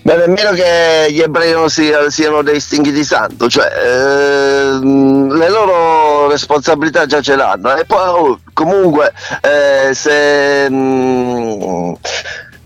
ma 0.02 0.14
nemmeno 0.14 0.52
che 0.52 1.08
gli 1.10 1.20
ebrei 1.20 1.52
non 1.52 1.68
sia- 1.68 2.08
siano 2.08 2.42
dei 2.42 2.60
stinghi 2.60 2.92
di 2.92 3.02
santo, 3.04 3.48
cioè 3.48 3.68
ehm, 3.84 5.34
le 5.36 5.48
loro 5.48 6.28
responsabilità 6.28 7.06
già 7.06 7.20
ce 7.20 7.34
l'hanno 7.34 7.74
e 7.74 7.84
poi 7.84 8.08
oh, 8.08 8.40
comunque 8.52 9.12
eh, 9.40 9.92
se... 9.92 10.68
mm, 10.70 11.92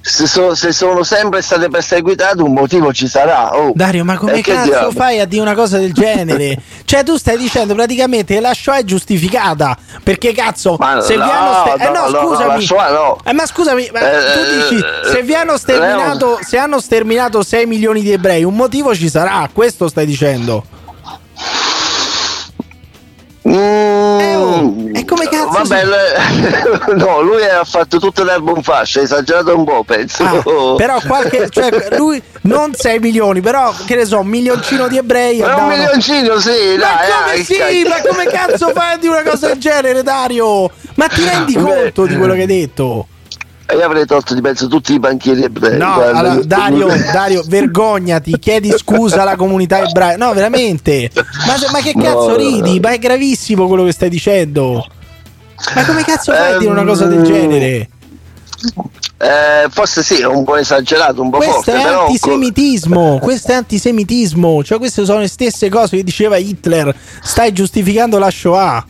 se, 0.09 0.27
so- 0.29 0.55
se 0.55 0.73
sono 0.73 1.03
sempre 1.03 1.43
state 1.43 1.69
perseguitate 1.69 2.41
un 2.41 2.53
motivo 2.53 2.93
ci 2.93 3.09
sarà 3.09 3.57
oh. 3.57 3.73
Dario, 3.75 4.05
ma 4.05 4.17
come 4.17 4.35
E 4.35 4.41
che 4.41 4.53
cazzo 4.55 4.93
fai 4.93 5.19
a 5.19 5.25
dire 5.25 5.43
una 5.43 5.55
cosa 5.55 5.79
del 5.79 5.93
genere? 5.93 6.57
cioè, 6.85 7.03
tu 7.03 7.17
stai 7.17 7.37
dicendo 7.37 7.75
praticamente 7.75 8.35
che 8.35 8.41
la 8.41 8.55
Shoah 8.55 8.79
è 8.79 8.85
giustificata. 8.85 9.77
Perché 10.03 10.33
cazzo, 10.33 10.77
Ma 10.79 11.01
se 11.01 11.15
vi 11.15 11.19
no, 11.19 11.31
hanno 11.31 11.67
ster- 11.67 11.81
eh, 11.81 11.85
no, 11.91 11.93
no, 11.93 12.09
no, 12.09 12.21
no, 12.21 12.29
scusami. 12.29 12.63
Shoah 12.65 12.91
no. 12.91 13.19
Eh, 13.25 13.33
ma 13.33 13.47
scusami, 13.47 13.91
ma 13.93 13.99
Eh, 14.01 14.33
tu 14.33 14.75
dici 14.77 14.85
se 15.11 15.23
vi 15.23 15.35
hanno 15.35 15.57
sterminato, 15.57 16.39
se 16.41 16.57
hanno 16.57 16.81
sterminato 16.81 17.43
6 17.43 17.67
milioni 17.67 18.01
di 18.01 18.13
ebrei, 18.13 18.45
un 18.45 18.55
motivo 18.55 18.95
ci 18.95 19.09
sarà, 19.11 19.49
questo 19.53 19.89
stai 19.89 20.07
dicendo. 20.07 20.65
Mm, 23.47 24.15
Mm, 24.27 24.95
E 24.97 25.05
come 25.05 25.29
cazzo 25.29 25.51
Vabbè, 25.51 25.85
le- 25.85 26.95
no, 26.97 27.21
lui 27.21 27.43
ha 27.45 27.65
fatto 27.65 27.99
tutto 27.99 28.25
l'erba 28.25 28.53
un 28.53 28.63
fascio, 28.63 29.01
ha 29.01 29.03
esagerato 29.03 29.57
un 29.57 29.65
po', 29.65 29.85
penso. 29.85 30.25
Ah, 30.25 30.43
però 30.77 30.99
qualche 31.07 31.49
cioè 31.51 31.71
lui 31.97 32.21
non 32.43 32.73
6 32.75 32.99
milioni 32.99 33.41
però 33.41 33.73
che 33.87 33.95
ne 33.97 34.05
so 34.05 34.21
un 34.21 34.27
milioncino 34.29 34.89
di 34.89 34.97
ebrei 34.99 35.39
Ma 35.41 35.57
un 35.57 35.69
milioncino, 35.69 36.39
sì, 36.39 36.77
ma 36.79 36.85
dai, 36.85 37.09
come 37.11 37.27
dai, 37.35 37.45
sì 37.45 37.55
cazzo. 37.57 37.89
ma 37.89 38.09
come 38.11 38.25
cazzo 38.27 38.69
fai 38.73 38.99
di 38.99 39.07
una 39.07 39.23
cosa 39.23 39.47
del 39.49 39.59
genere 39.59 40.03
Dario 40.03 40.71
ma 40.95 41.07
ti 41.09 41.25
rendi 41.25 41.55
Beh. 41.55 41.61
conto 41.63 42.07
di 42.07 42.17
quello 42.17 42.35
che 42.35 42.41
hai 42.41 42.47
detto 42.47 43.07
io 43.75 43.85
avrei 43.85 44.07
tolto 44.07 44.35
di 44.35 44.41
mezzo 44.41 44.69
tutti 44.69 44.93
i 44.93 44.99
banchieri 44.99 45.43
ebrei. 45.43 45.77
no 45.79 45.95
allora, 46.01 46.35
Dario 46.45 46.87
Dario 47.13 47.43
vergognati 47.47 48.39
chiedi 48.39 48.73
scusa 48.77 49.23
alla 49.23 49.37
comunità 49.37 49.81
ebraica. 49.81 50.25
No 50.25 50.33
veramente. 50.33 51.11
Ma, 51.15 51.55
ma 51.73 51.81
che 51.81 51.93
cazzo 51.93 52.29
no, 52.29 52.37
ridi? 52.37 52.79
Ma 52.81 52.91
è 52.91 52.99
gravissimo 52.99 53.67
quello 53.67 53.85
che 53.85 53.93
stai 53.93 54.09
dicendo. 54.09 54.87
Ma 55.75 55.85
come 55.85 56.05
cazzo 56.05 56.33
fai 56.33 56.53
a 56.55 56.59
dire 56.59 56.71
una 56.71 56.85
cosa 56.85 57.07
del 57.07 57.19
Ehm, 57.19 57.25
genere? 57.25 57.89
Eh, 59.19 59.69
forse 59.71 60.03
sì, 60.03 60.21
è 60.21 60.27
un 60.27 60.45
po' 60.45 60.57
esagerato, 60.57 61.23
un 61.23 61.31
po' 61.31 61.39
Questo 61.39 61.55
forte, 61.55 61.73
è 61.73 61.83
però... 61.83 62.07
antisemitismo, 62.07 63.19
questo 63.19 63.53
è 63.53 63.55
antisemitismo, 63.55 64.63
cioè 64.63 64.77
queste 64.79 65.05
sono 65.07 65.21
le 65.21 65.29
stesse 65.29 65.71
cose 65.71 65.97
che 65.97 66.05
diceva 66.05 66.37
Hitler, 66.37 66.95
stai 67.23 67.53
giustificando 67.53 68.19
la 68.19 68.31
Shoah. 68.31 68.85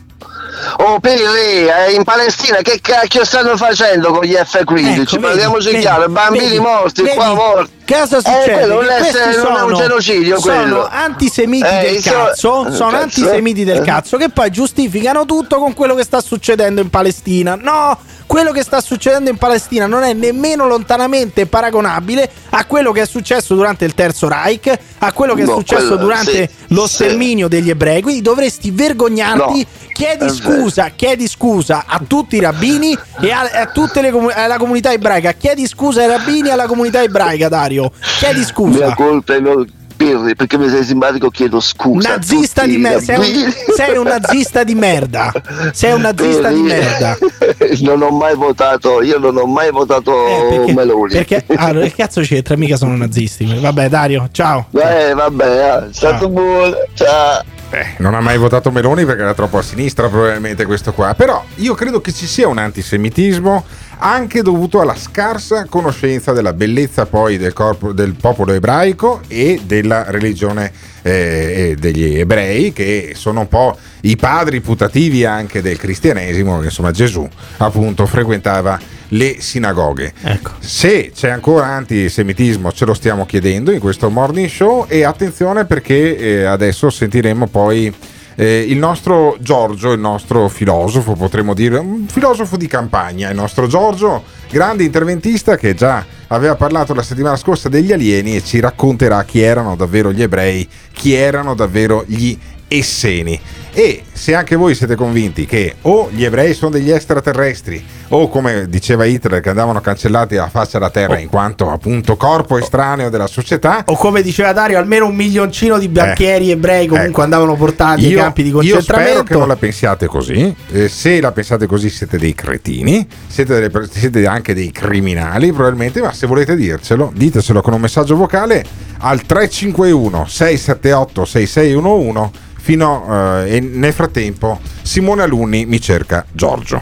Oh 0.79 0.99
Pirri, 0.99 1.67
eh, 1.67 1.91
in 1.93 2.03
Palestina 2.03 2.57
che 2.57 2.79
cacchio 2.81 3.23
stanno 3.23 3.55
facendo 3.55 4.11
con 4.11 4.23
gli 4.23 4.33
F-15? 4.33 5.01
Ecco, 5.01 5.19
Parliamoci 5.19 5.65
vedi, 5.67 5.79
chiaro, 5.79 6.09
bambini 6.09 6.45
vedi, 6.45 6.59
morti, 6.59 7.01
vedi, 7.03 7.15
qua 7.15 7.33
morti. 7.33 7.71
Cosa 7.87 8.17
Eh, 8.17 8.21
succede? 8.21 8.51
quello 8.53 8.73
non 8.81 8.89
è, 8.89 8.97
questi 8.97 9.17
essere- 9.17 9.35
non 9.37 9.45
è 9.45 9.49
un 9.49 9.55
sono- 9.69 9.77
genocidio 9.77 10.39
quello. 10.39 10.67
Sono 10.83 10.87
antisemiti 10.91 11.65
Eh, 11.67 11.79
del 11.91 12.03
cazzo, 12.03 12.67
eh, 12.67 12.71
sono 12.71 12.89
cazzo. 12.89 13.03
antisemiti 13.03 13.63
del 13.63 13.77
Eh. 13.77 13.81
cazzo 13.85 14.17
che 14.17 14.29
poi 14.29 14.49
giustificano 14.51 15.25
tutto 15.25 15.57
con 15.59 15.73
quello 15.73 15.93
che 15.95 16.03
sta 16.03 16.19
succedendo 16.21 16.81
in 16.81 16.89
Palestina. 16.89 17.55
No, 17.55 17.97
quello 18.27 18.51
che 18.51 18.61
sta 18.61 18.81
succedendo 18.81 19.29
in 19.29 19.37
Palestina 19.37 19.87
non 19.87 20.03
è 20.03 20.13
nemmeno 20.13 20.67
lontanamente 20.67 21.45
paragonabile 21.47 22.29
a 22.49 22.65
quello 22.65 22.91
che 22.91 23.01
è 23.01 23.05
successo 23.05 23.55
durante 23.55 23.85
il 23.85 23.93
Terzo 23.95 24.27
Reich, 24.27 24.77
a 24.99 25.11
quello 25.13 25.33
che 25.33 25.43
è 25.43 25.45
No, 25.45 25.55
successo 25.55 25.87
quello- 25.87 26.01
durante 26.03 26.31
sì, 26.47 26.49
lo 26.75 26.85
sì. 26.87 26.93
sterminio 26.95 27.47
degli 27.47 27.69
ebrei. 27.69 28.01
Quindi 28.01 28.21
dovresti 28.21 28.69
vergognarti. 28.71 29.59
No, 29.59 29.85
Chiedi 29.97 30.25
è 30.25 30.29
scusa, 30.29 30.89
chiedi 30.95 31.27
scusa 31.27 31.85
a 31.87 31.99
tutti 32.05 32.35
i 32.35 32.39
rabbini 32.39 32.95
e 33.19 33.31
a, 33.31 33.49
a 33.51 33.65
tutte 33.67 34.01
le 34.01 34.11
comu- 34.11 34.31
alla 34.35 34.57
comunità 34.57 34.91
ebraica. 34.91 35.31
Chiedi 35.31 35.65
scusa 35.65 36.01
ai 36.01 36.07
rabbini 36.07 36.49
e 36.49 36.51
alla 36.51 36.67
comunità 36.67 37.01
ebraica, 37.01 37.49
Dario. 37.49 37.91
Chiedi 38.19 38.37
Mia 38.39 38.45
scusa. 38.47 38.93
colpa 38.93 39.33
è 39.33 39.39
no, 39.39 39.65
Pirri, 39.97 40.35
perché 40.35 40.57
mi 40.57 40.69
sei 40.69 40.83
simpatico 40.83 41.29
chiedo 41.29 41.59
scusa. 41.59 42.09
Nazista 42.09 42.61
tutti 42.61 42.75
di 42.75 42.81
merda. 42.81 43.01
Sei, 43.01 43.53
sei 43.75 43.97
un 43.97 44.05
nazista 44.05 44.63
di 44.63 44.75
merda. 44.75 45.31
Sei 45.73 45.91
un 45.91 46.01
nazista 46.01 46.49
di 46.49 46.61
merda. 46.61 47.17
non 47.81 48.01
ho 48.03 48.11
mai 48.11 48.35
votato, 48.35 49.01
io 49.01 49.17
non 49.17 49.35
ho 49.35 49.45
mai 49.45 49.71
votato 49.71 50.13
perché, 50.49 50.73
Meloni. 50.73 51.13
perché 51.13 51.45
allora, 51.55 51.85
che 51.85 51.95
cazzo 51.95 52.21
c'entra? 52.21 52.55
Mica 52.55 52.77
sono 52.77 52.95
nazisti. 52.95 53.59
Vabbè, 53.59 53.89
Dario, 53.89 54.29
ciao. 54.31 54.67
Eh, 54.71 55.13
vabbè, 55.13 55.87
è 55.87 55.87
stato 55.91 56.29
buono. 56.29 56.75
Ciao. 56.93 57.43
Eh, 57.69 57.95
non 57.97 58.13
ha 58.13 58.21
mai 58.21 58.37
votato 58.37 58.71
Meloni 58.71 59.03
perché 59.03 59.23
era 59.23 59.33
troppo 59.33 59.57
a 59.57 59.61
sinistra 59.61 60.07
probabilmente 60.07 60.65
questo 60.65 60.93
qua. 60.93 61.13
Però 61.15 61.43
io 61.55 61.73
credo 61.73 61.99
che 61.99 62.13
ci 62.13 62.25
sia 62.25 62.47
un 62.47 62.59
antisemitismo 62.59 63.65
anche 63.99 64.41
dovuto 64.41 64.81
alla 64.81 64.95
scarsa 64.95 65.65
conoscenza 65.65 66.31
della 66.31 66.53
bellezza 66.53 67.05
poi 67.05 67.37
del, 67.37 67.53
corpo, 67.53 67.93
del 67.93 68.13
popolo 68.13 68.53
ebraico 68.53 69.21
e 69.27 69.61
della 69.65 70.05
religione 70.09 70.71
eh, 71.01 71.75
degli 71.79 72.17
ebrei 72.17 72.73
che 72.73 73.13
sono 73.15 73.41
un 73.41 73.47
po' 73.47 73.77
i 74.01 74.15
padri 74.15 74.61
putativi 74.61 75.25
anche 75.25 75.61
del 75.61 75.77
cristianesimo 75.77 76.63
insomma 76.63 76.91
Gesù 76.91 77.27
appunto 77.57 78.05
frequentava 78.05 78.79
le 79.09 79.37
sinagoghe. 79.39 80.13
Se 80.59 81.11
c'è 81.13 81.29
ancora 81.29 81.67
antisemitismo 81.67 82.71
ce 82.71 82.85
lo 82.85 82.93
stiamo 82.93 83.25
chiedendo 83.25 83.71
in 83.71 83.79
questo 83.79 84.09
morning 84.09 84.49
show 84.49 84.85
e 84.87 85.03
attenzione 85.03 85.65
perché 85.65 86.17
eh, 86.17 86.43
adesso 86.43 86.89
sentiremo 86.89 87.47
poi 87.47 87.93
eh, 88.39 88.63
il 88.67 88.77
nostro 88.77 89.35
Giorgio, 89.39 89.93
il 89.93 89.99
nostro 89.99 90.47
filosofo, 90.47 91.13
potremmo 91.13 91.55
dire, 91.55 91.79
un 91.79 92.05
filosofo 92.07 92.55
di 92.55 92.67
campagna, 92.67 93.29
il 93.29 93.35
nostro 93.35 93.65
Giorgio, 93.65 94.23
grande 94.51 94.83
interventista 94.83 95.57
che 95.57 95.73
già 95.73 96.05
aveva 96.27 96.55
parlato 96.55 96.93
la 96.93 97.01
settimana 97.01 97.35
scorsa 97.35 97.67
degli 97.67 97.91
alieni 97.91 98.35
e 98.35 98.43
ci 98.43 98.59
racconterà 98.59 99.23
chi 99.23 99.39
erano 99.39 99.75
davvero 99.75 100.11
gli 100.11 100.21
ebrei, 100.21 100.67
chi 100.93 101.13
erano 101.13 101.55
davvero 101.55 102.03
gli 102.05 102.37
esseni. 102.67 103.39
E 103.73 104.03
se 104.11 104.33
anche 104.33 104.55
voi 104.55 104.73
siete 104.73 104.95
convinti 104.95 105.45
che 105.45 105.75
o 105.83 106.09
gli 106.11 106.23
ebrei 106.25 106.55
sono 106.55 106.71
degli 106.71 106.89
extraterrestri 106.89 107.85
o 108.09 108.27
come 108.27 108.67
diceva 108.69 109.05
Hitler 109.05 109.39
che 109.39 109.49
andavano 109.49 109.81
cancellati 109.81 110.33
dalla 110.33 110.49
faccia 110.49 110.79
della 110.79 110.89
terra 110.89 111.19
in 111.19 111.27
quanto 111.27 111.69
appunto 111.69 112.15
corpo 112.17 112.57
estraneo 112.57 113.09
della 113.09 113.27
società 113.27 113.83
O 113.85 113.95
come 113.95 114.23
diceva 114.23 114.51
Dario, 114.51 114.79
almeno 114.79 115.05
un 115.05 115.13
milioncino 115.15 115.77
di 115.77 115.89
banchieri 115.89 116.49
ebrei 116.49 116.87
comunque 116.87 117.11
ecco. 117.11 117.21
andavano 117.21 117.55
portati 117.55 118.05
ai 118.05 118.11
Io- 118.13 118.17
campi 118.19 118.41
di 118.41 118.49
Io 118.49 118.55
spero 118.61 118.73
concentramento. 118.77 119.23
che 119.25 119.37
non 119.37 119.47
la 119.47 119.55
pensiate 119.57 120.07
così. 120.07 120.55
Eh, 120.71 120.87
se 120.89 121.21
la 121.21 121.31
pensate 121.31 121.67
così, 121.67 121.91
siete 121.91 122.17
dei 122.17 122.33
cretini, 122.33 123.07
siete, 123.27 123.59
delle 123.59 123.87
siete 123.91 124.25
anche 124.25 124.55
dei 124.55 124.71
criminali, 124.71 125.51
probabilmente. 125.51 126.01
Ma 126.01 126.13
se 126.13 126.25
volete 126.25 126.55
dircelo, 126.55 127.11
ditecelo 127.13 127.61
con 127.61 127.73
un 127.73 127.81
messaggio 127.81 128.15
vocale 128.15 128.65
al 128.99 129.21
351 129.21 130.25
678 130.27 131.25
6611. 131.25 132.45
Fino 132.67 133.05
eh, 133.45 133.55
e 133.55 133.59
nel 133.61 133.93
frattempo, 133.93 134.59
Simone 134.81 135.21
Alunni 135.23 135.65
mi 135.65 135.79
cerca 135.79 136.25
Giorgio. 136.29 136.81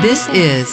This 0.00 0.26
is 0.32 0.72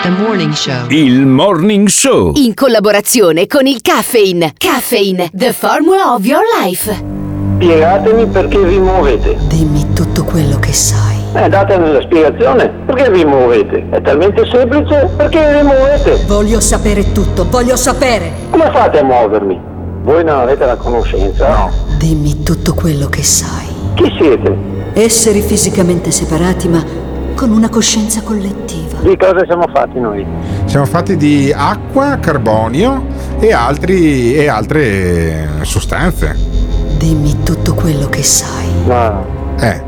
the 0.00 0.08
morning 0.08 0.54
show. 0.54 0.86
Il 0.88 1.26
morning 1.26 1.88
show. 1.88 2.32
In 2.36 2.54
collaborazione 2.54 3.46
con 3.46 3.66
il 3.66 3.82
Caffeine. 3.82 4.54
Caffeine, 4.56 5.28
the 5.34 5.52
formula 5.52 6.14
of 6.14 6.24
your 6.24 6.40
life. 6.62 6.90
Spiegatemi 7.56 8.24
perché 8.28 8.64
vi 8.64 8.78
muovete. 8.78 9.36
Dimmi 9.48 9.92
tutto 9.92 10.24
quello 10.24 10.58
che 10.58 10.72
sai. 10.72 11.18
Eh, 11.34 11.50
datemi 11.50 11.92
la 11.92 12.00
spiegazione. 12.00 12.70
Perché 12.86 13.10
vi 13.10 13.26
muovete? 13.26 13.90
È 13.90 14.00
talmente 14.00 14.48
semplice. 14.50 15.10
Perché 15.18 15.52
vi 15.52 15.66
muovete? 15.66 16.24
Voglio 16.26 16.60
sapere 16.60 17.12
tutto, 17.12 17.46
voglio 17.46 17.76
sapere. 17.76 18.32
Come 18.48 18.70
fate 18.72 19.00
a 19.00 19.04
muovermi? 19.04 19.76
Voi 20.02 20.24
non 20.24 20.38
avete 20.40 20.64
la 20.64 20.76
conoscenza? 20.76 21.48
No. 21.48 21.70
Dimmi 21.98 22.42
tutto 22.42 22.74
quello 22.74 23.08
che 23.08 23.22
sai. 23.22 23.66
Chi 23.94 24.12
siete? 24.18 24.56
Esseri 24.94 25.40
fisicamente 25.40 26.10
separati 26.10 26.68
ma 26.68 26.82
con 27.34 27.50
una 27.50 27.68
coscienza 27.68 28.22
collettiva. 28.22 28.98
Di 29.00 29.16
cosa 29.16 29.44
siamo 29.44 29.66
fatti 29.72 30.00
noi? 30.00 30.26
Siamo 30.64 30.86
fatti 30.86 31.16
di 31.16 31.52
acqua, 31.54 32.18
carbonio 32.18 33.06
e, 33.38 33.52
altri, 33.52 34.34
e 34.34 34.48
altre 34.48 35.48
sostanze. 35.62 36.36
Dimmi 36.96 37.42
tutto 37.44 37.74
quello 37.74 38.08
che 38.08 38.22
sai. 38.22 38.66
No. 38.86 39.24
Eh. 39.60 39.87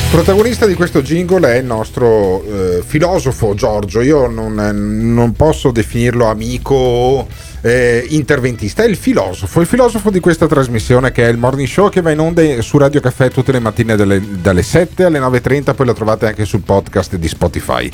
Protagonista 0.11 0.65
di 0.65 0.73
questo 0.73 1.01
jingle 1.01 1.53
è 1.53 1.57
il 1.59 1.65
nostro 1.65 2.43
eh, 2.43 2.83
filosofo 2.85 3.53
Giorgio. 3.53 4.01
Io 4.01 4.27
non, 4.27 4.55
non 5.13 5.31
posso 5.31 5.71
definirlo 5.71 6.25
amico 6.25 7.25
eh, 7.61 8.05
interventista, 8.09 8.83
è 8.83 8.87
il 8.87 8.95
filosofo, 8.95 9.61
il 9.61 9.67
filosofo 9.67 10.09
di 10.09 10.19
questa 10.19 10.47
trasmissione 10.47 11.11
che 11.11 11.25
è 11.25 11.29
il 11.29 11.37
Morning 11.37 11.67
Show 11.67 11.89
che 11.89 12.01
va 12.01 12.11
in 12.11 12.19
onda 12.19 12.61
su 12.61 12.77
Radio 12.77 12.99
Caffè 12.99 13.29
tutte 13.29 13.51
le 13.51 13.59
mattine 13.59 13.95
dalle, 13.95 14.21
dalle 14.41 14.63
7 14.63 15.03
alle 15.03 15.19
9.30, 15.19 15.75
poi 15.75 15.85
la 15.85 15.93
trovate 15.93 16.27
anche 16.27 16.45
sul 16.45 16.61
podcast 16.61 17.15
di 17.15 17.27
Spotify. 17.27 17.89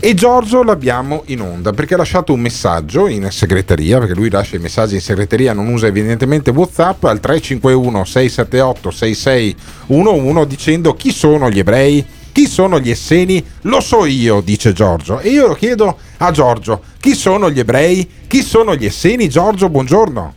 E 0.00 0.14
Giorgio 0.14 0.62
l'abbiamo 0.62 1.22
in 1.26 1.40
onda 1.40 1.72
perché 1.72 1.94
ha 1.94 1.98
lasciato 1.98 2.32
un 2.32 2.40
messaggio 2.40 3.06
in 3.06 3.28
segreteria, 3.30 3.98
perché 3.98 4.14
lui 4.14 4.30
lascia 4.30 4.56
i 4.56 4.60
messaggi 4.60 4.94
in 4.94 5.00
segreteria, 5.00 5.52
non 5.52 5.68
usa 5.68 5.86
evidentemente 5.86 6.50
Whatsapp, 6.50 7.04
al 7.04 7.20
351 7.20 8.04
678 8.04 8.90
6611 8.90 10.46
dicendo 10.46 10.94
chi 10.94 11.12
sono 11.12 11.48
gli 11.48 11.60
ebrei? 11.60 12.04
Chi 12.32 12.46
sono 12.46 12.78
gli 12.80 12.90
esseni? 12.90 13.44
Lo 13.62 13.80
so 13.80 14.06
io, 14.06 14.40
dice 14.40 14.72
Giorgio. 14.72 15.20
E 15.20 15.28
io 15.28 15.48
lo 15.48 15.54
chiedo 15.54 15.98
a 16.18 16.30
Giorgio, 16.30 16.82
chi 16.98 17.14
sono 17.14 17.50
gli 17.50 17.58
ebrei? 17.58 18.08
Chi 18.26 18.40
sono 18.40 18.74
gli 18.74 18.86
esseni? 18.86 19.28
Giorgio, 19.28 19.68
buongiorno. 19.68 20.34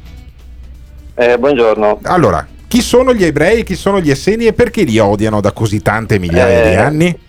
Eh, 1.16 1.38
buongiorno. 1.38 2.00
Allora, 2.04 2.46
chi 2.68 2.82
sono 2.82 3.14
gli 3.14 3.24
ebrei? 3.24 3.64
Chi 3.64 3.76
sono 3.76 4.02
gli 4.02 4.10
esseni 4.10 4.46
e 4.46 4.52
perché 4.54 4.84
li 4.84 5.00
odiano 5.00 5.40
da 5.40 5.54
così 5.54 5.82
tante 5.82 6.20
migliaia 6.20 6.64
Eh, 6.64 6.70
di 6.70 6.76
anni? 6.76 7.20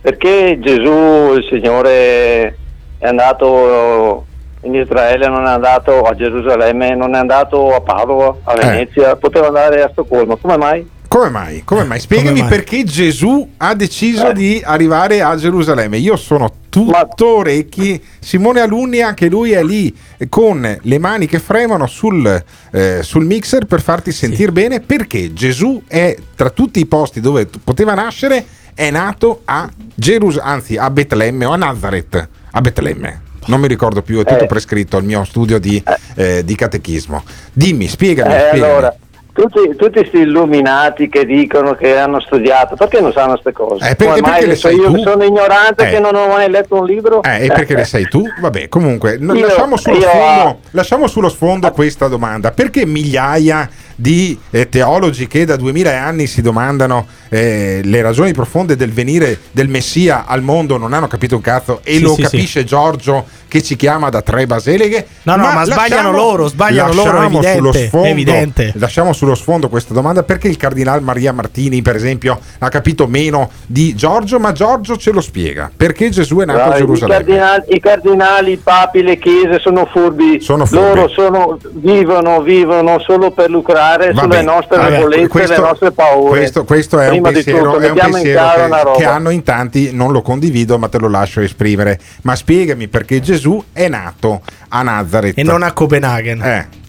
Perché 0.00 0.58
Gesù, 0.60 1.34
il 1.36 1.46
Signore, 1.48 2.56
è 2.98 3.06
andato 3.06 4.26
in 4.62 4.74
Israele, 4.74 5.28
non 5.28 5.46
è 5.46 5.50
andato 5.50 6.02
a 6.02 6.14
Gerusalemme, 6.16 6.96
non 6.96 7.14
è 7.14 7.18
andato 7.18 7.72
a 7.72 7.80
Padova, 7.80 8.34
a 8.42 8.54
Venezia, 8.54 9.14
poteva 9.14 9.46
andare 9.46 9.82
a 9.82 9.88
Stoccolma. 9.92 10.34
Come 10.34 10.56
mai? 10.56 10.88
Come 11.12 11.28
mai? 11.28 11.62
Come 11.64 11.84
mai? 11.84 12.00
Spiegami 12.00 12.28
Come 12.38 12.40
mai? 12.40 12.48
perché 12.48 12.84
Gesù 12.84 13.46
ha 13.58 13.74
deciso 13.74 14.32
di 14.32 14.62
arrivare 14.64 15.20
a 15.20 15.36
Gerusalemme. 15.36 15.98
Io 15.98 16.16
sono 16.16 16.50
tutto 16.70 17.36
orecchi. 17.36 18.02
Simone 18.18 18.60
Alunni, 18.60 19.02
anche 19.02 19.28
lui 19.28 19.50
è 19.52 19.62
lì 19.62 19.94
con 20.30 20.78
le 20.80 20.98
mani 20.98 21.26
che 21.26 21.38
fremono 21.38 21.86
sul, 21.86 22.42
eh, 22.70 23.00
sul 23.02 23.26
mixer 23.26 23.66
per 23.66 23.82
farti 23.82 24.10
sentire 24.10 24.52
bene. 24.52 24.80
Perché 24.80 25.34
Gesù 25.34 25.82
è 25.86 26.16
tra 26.34 26.48
tutti 26.48 26.80
i 26.80 26.86
posti 26.86 27.20
dove 27.20 27.46
poteva 27.62 27.92
nascere, 27.92 28.46
è 28.72 28.90
nato 28.90 29.42
a 29.44 29.68
Gerusalemme, 29.94 30.50
anzi 30.54 30.76
a 30.78 30.88
Betlemme 30.88 31.44
o 31.44 31.50
a 31.52 31.56
Nazareth. 31.56 32.28
A 32.52 32.60
Betlemme. 32.62 33.20
Non 33.48 33.60
mi 33.60 33.68
ricordo 33.68 34.00
più, 34.00 34.18
è 34.20 34.24
tutto 34.24 34.44
Eh. 34.44 34.46
prescritto 34.46 34.96
al 34.96 35.04
mio 35.04 35.24
studio 35.24 35.58
di, 35.58 35.82
eh, 36.14 36.42
di 36.42 36.54
catechismo. 36.54 37.22
Dimmi, 37.52 37.86
spiegami. 37.86 38.32
Eh, 38.32 38.38
spiegami. 38.48 38.72
allora, 38.72 38.96
tutti, 39.32 39.74
tutti 39.76 39.98
questi 40.00 40.18
illuminati 40.18 41.08
che 41.08 41.24
dicono 41.24 41.74
che 41.74 41.96
hanno 41.98 42.20
studiato, 42.20 42.76
perché 42.76 43.00
non 43.00 43.12
sanno 43.12 43.30
queste 43.32 43.52
cose? 43.52 43.90
Eh, 43.90 43.96
perché- 43.96 44.20
perché 44.20 44.46
le 44.46 44.54
so 44.54 44.68
sai 44.68 44.76
io 44.76 44.92
tu? 44.92 44.98
sono 45.02 45.24
ignorante 45.24 45.86
Eh. 45.88 45.90
che 45.90 45.98
non 46.00 46.14
ho 46.14 46.26
mai 46.28 46.50
letto 46.50 46.76
un 46.76 46.84
libro? 46.86 47.22
Eh, 47.22 47.44
e 47.44 47.48
perché 47.48 47.74
le 47.74 47.84
sai 47.84 48.04
tu? 48.08 48.22
Vabbè, 48.40 48.68
comunque, 48.68 49.18
Io- 49.20 49.46
lasciamo, 49.46 49.76
sullo 49.76 49.96
io- 49.96 50.08
sfondo, 50.08 50.58
lasciamo 50.70 51.06
sullo 51.06 51.28
sfondo 51.28 51.70
questa 51.70 52.08
domanda. 52.08 52.50
Perché 52.50 52.84
migliaia 52.86 53.68
di 53.96 54.38
eh, 54.50 54.68
teologi 54.68 55.26
che 55.26 55.44
da 55.44 55.56
duemila 55.56 56.02
anni 56.02 56.26
si 56.26 56.42
domandano 56.42 57.06
eh, 57.28 57.80
le 57.84 58.02
ragioni 58.02 58.32
profonde 58.32 58.76
del 58.76 58.90
venire 58.92 59.38
del 59.50 59.68
Messia 59.68 60.24
al 60.26 60.42
mondo 60.42 60.76
non 60.76 60.92
hanno 60.92 61.06
capito 61.08 61.36
un 61.36 61.42
cazzo 61.42 61.80
e 61.82 61.96
Sì, 61.96 62.00
lo 62.02 62.14
sì, 62.14 62.22
capisce 62.22 62.64
Giorgio 62.64 63.24
che 63.48 63.62
ci 63.62 63.76
chiama 63.76 64.08
da 64.08 64.22
tre 64.22 64.46
baseleghe? 64.46 65.06
No, 65.24 65.36
no, 65.36 65.52
ma 65.52 65.64
sbagliano 65.64 66.10
loro, 66.10 66.48
sbagliano 66.48 66.94
loro, 66.94 67.12
lasciamo 67.12 67.36
evidente, 67.38 67.56
sullo 67.58 67.72
sfondo, 67.72 68.06
evidente. 68.06 68.72
Lasciamo 68.76 69.12
sullo 69.12 69.34
sfondo 69.34 69.68
questa 69.68 69.92
domanda 69.92 70.22
perché 70.22 70.48
il 70.48 70.56
cardinal 70.56 71.02
Maria 71.02 71.34
Martini, 71.34 71.82
per 71.82 71.94
esempio, 71.94 72.40
ha 72.58 72.68
capito 72.70 73.06
meno 73.06 73.50
di 73.66 73.94
Giorgio, 73.94 74.38
ma 74.40 74.52
Giorgio 74.52 74.96
ce 74.96 75.10
lo 75.12 75.20
spiega. 75.20 75.70
Perché 75.76 76.08
Gesù 76.08 76.38
è 76.38 76.46
nato 76.46 76.60
a 76.62 76.68
Dai, 76.68 76.76
I 76.76 76.80
Gerusalemme? 76.80 77.24
cardinali, 77.24 77.62
I 77.68 77.80
cardinali, 77.80 78.52
i 78.52 78.56
papi, 78.56 79.02
le 79.02 79.18
chiese 79.18 79.58
sono 79.58 79.84
furbi. 79.84 80.40
Sono 80.40 80.64
furbi. 80.64 80.82
Loro 80.86 81.08
sono- 81.08 81.58
vivono, 81.72 82.40
vivono 82.40 83.00
solo 83.00 83.32
per 83.32 83.50
lucrare 83.50 83.81
Vabbè, 84.12 84.14
sulle 84.14 84.42
nostre 84.42 84.76
vabbè, 84.76 84.90
debolezze 84.90 85.22
e 85.24 85.28
questo- 85.28 85.52
le 85.52 85.68
nostre 85.68 85.90
paure. 85.92 86.38
Questo, 86.38 86.64
questo 86.64 86.98
è 86.98 87.08
un 87.08 87.20
pensiero, 87.22 87.72
tutto, 87.72 87.78
è 87.80 87.90
un 87.90 87.96
pensiero 87.96 88.92
che, 88.94 88.98
che 88.98 89.04
hanno 89.04 89.30
in 89.30 89.42
tanti, 89.42 89.90
non 89.92 90.12
lo 90.12 90.22
condivido, 90.22 90.78
ma 90.78 90.88
te 90.88 90.98
lo 90.98 91.08
lascio 91.08 91.40
esprimere. 91.40 91.98
Ma 92.22 92.34
spiegami 92.36 92.88
perché 92.88 93.20
Gesù 93.20 93.62
è 93.72 93.88
nato 93.88 94.42
a 94.68 94.82
Nazareth 94.82 95.38
E 95.38 95.42
non 95.42 95.62
a 95.62 95.72
Copenaghen. 95.72 96.42
Eh. 96.42 96.80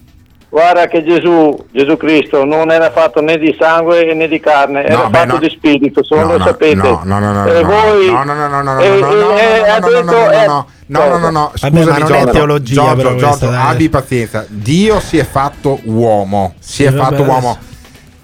Guarda 0.54 0.86
che 0.86 1.02
Gesù, 1.02 1.52
Gesù 1.72 1.96
Cristo 1.96 2.44
non 2.44 2.70
era 2.70 2.92
fatto 2.92 3.20
né 3.20 3.38
di 3.38 3.56
sangue 3.58 4.14
né 4.14 4.28
di 4.28 4.38
carne, 4.38 4.84
era 4.84 5.02
No, 5.02 5.10
beh, 5.10 5.18
fatto 5.18 5.32
no. 5.32 5.38
di 5.40 5.48
spirito, 5.50 6.04
se 6.04 6.14
non 6.14 6.26
No, 6.26 6.30
lo 6.34 6.38
no, 6.38 6.44
sapete. 6.44 6.74
no, 6.76 7.00
no, 7.02 7.18
no, 7.18 7.32
no, 7.32 7.46
E 7.46 7.60
no, 7.60 7.68
voi, 7.68 8.06
no, 8.08 8.22
no, 8.22 8.34
no, 8.34 8.46
no, 8.48 8.62
no, 8.62 8.80
e- 8.80 8.88
no, 8.88 8.94
no, 9.00 9.10
e- 9.10 9.14
no, 9.16 9.36
e 9.36 9.80
no, 9.80 9.88
no, 9.88 9.88
no, 9.88 9.88
detto- 9.88 10.12
no, 10.12 10.30
eh, 10.30 10.46
no, 10.46 10.66
no, 10.86 11.08
no, 11.08 11.18
no, 11.18 11.30
no, 11.30 11.52
Vabbè, 11.60 11.76
scusami 11.80 11.80
ma 11.90 11.98
non 11.98 12.12
è 12.12 12.18
Giorgio, 12.18 12.30
teologia, 12.30 12.74
Giorgio, 12.74 12.94
però, 12.94 13.08
Giorgio, 13.16 13.26
questa, 13.48 13.64
abbi 13.64 13.88
pazienza. 13.88 14.46
Dio 14.48 15.00
si 15.00 15.18
è 15.18 15.24
fatto 15.24 15.80
uomo, 15.86 16.54
si 16.60 16.84
è 16.84 16.92
fatto 16.92 17.16
vabbè, 17.24 17.28
uomo. 17.28 17.58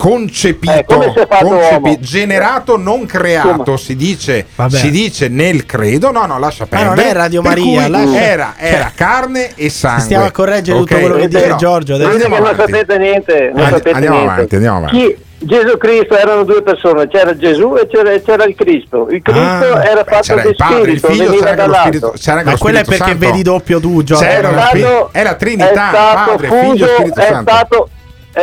Concepito, 0.00 0.72
Eh, 0.72 0.84
concepi- 0.86 2.00
generato, 2.00 2.78
non 2.78 3.04
creato, 3.04 3.76
si 3.76 3.94
dice, 3.96 4.46
si 4.68 4.90
dice 4.90 5.28
nel 5.28 5.66
credo. 5.66 6.10
No, 6.10 6.24
no, 6.24 6.38
lascia 6.38 6.66
Ma 6.70 6.78
perdere. 6.78 6.94
non 6.94 7.04
è 7.04 7.12
Radio 7.12 7.42
Maria, 7.42 7.86
lascia- 7.86 8.18
era, 8.22 8.54
era 8.56 8.82
Cioè, 8.84 8.92
carne 8.94 9.50
e 9.56 9.68
sangue. 9.68 10.02
stiamo 10.04 10.24
a 10.24 10.30
correggere 10.30 10.78
tutto 10.78 10.94
Ok? 10.94 11.00
quello 11.00 11.16
che 11.16 11.28
dice 11.28 11.42
Però- 11.42 11.56
Giorgio, 11.56 11.94
adesso. 11.96 12.10
Andiamo 12.12 12.36
non 12.38 12.46
avanti. 12.46 12.72
sapete 12.72 12.98
niente, 12.98 13.50
non 13.52 13.58
Andi- 13.64 13.70
sapete 13.72 13.90
andiamo 13.90 14.16
niente. 14.16 14.32
avanti, 14.34 14.54
andiamo 14.54 14.76
avanti. 14.78 14.96
Chi- 14.96 15.16
Gesù 15.42 15.76
Cristo 15.78 16.16
erano 16.18 16.44
due 16.44 16.62
persone, 16.62 17.08
c'era 17.08 17.34
Gesù 17.36 17.74
e 17.76 17.86
c'era, 17.86 18.18
c'era 18.20 18.44
il 18.44 18.54
Cristo. 18.54 19.06
Il 19.10 19.20
Cristo 19.22 19.40
Ah, 19.74 19.84
era 19.84 20.04
fatto 20.04 20.34
di 20.34 20.48
il 20.48 20.54
Padre, 20.56 20.90
il 20.92 20.98
spirito, 20.98 21.06
Figlio, 21.08 21.24
veniva 21.24 21.36
c'era 21.44 21.50
anche 21.50 21.60
lo 21.60 21.66
dall'alto. 21.66 21.80
Spirito, 21.88 22.12
c'era 22.18 22.32
anche 22.32 22.44
Ma 22.44 22.50
lo 22.52 22.58
quello 22.58 22.78
è 22.78 22.84
perché 22.84 23.04
Santo. 23.04 23.18
vedi 23.18 23.42
doppio 23.42 23.80
tu, 23.80 24.02
Giorgio. 24.02 24.24
È 25.12 25.22
la 25.22 25.34
Trinità, 25.34 25.70
è 25.70 25.74
stato 25.74 26.30
Padre, 26.32 26.46
fuso, 26.48 26.60
Figlio 26.72 26.84
e 26.84 26.88
Spirito 26.94 27.20
è 27.20 27.24
Santo. 27.26 27.50
stato, 27.52 27.88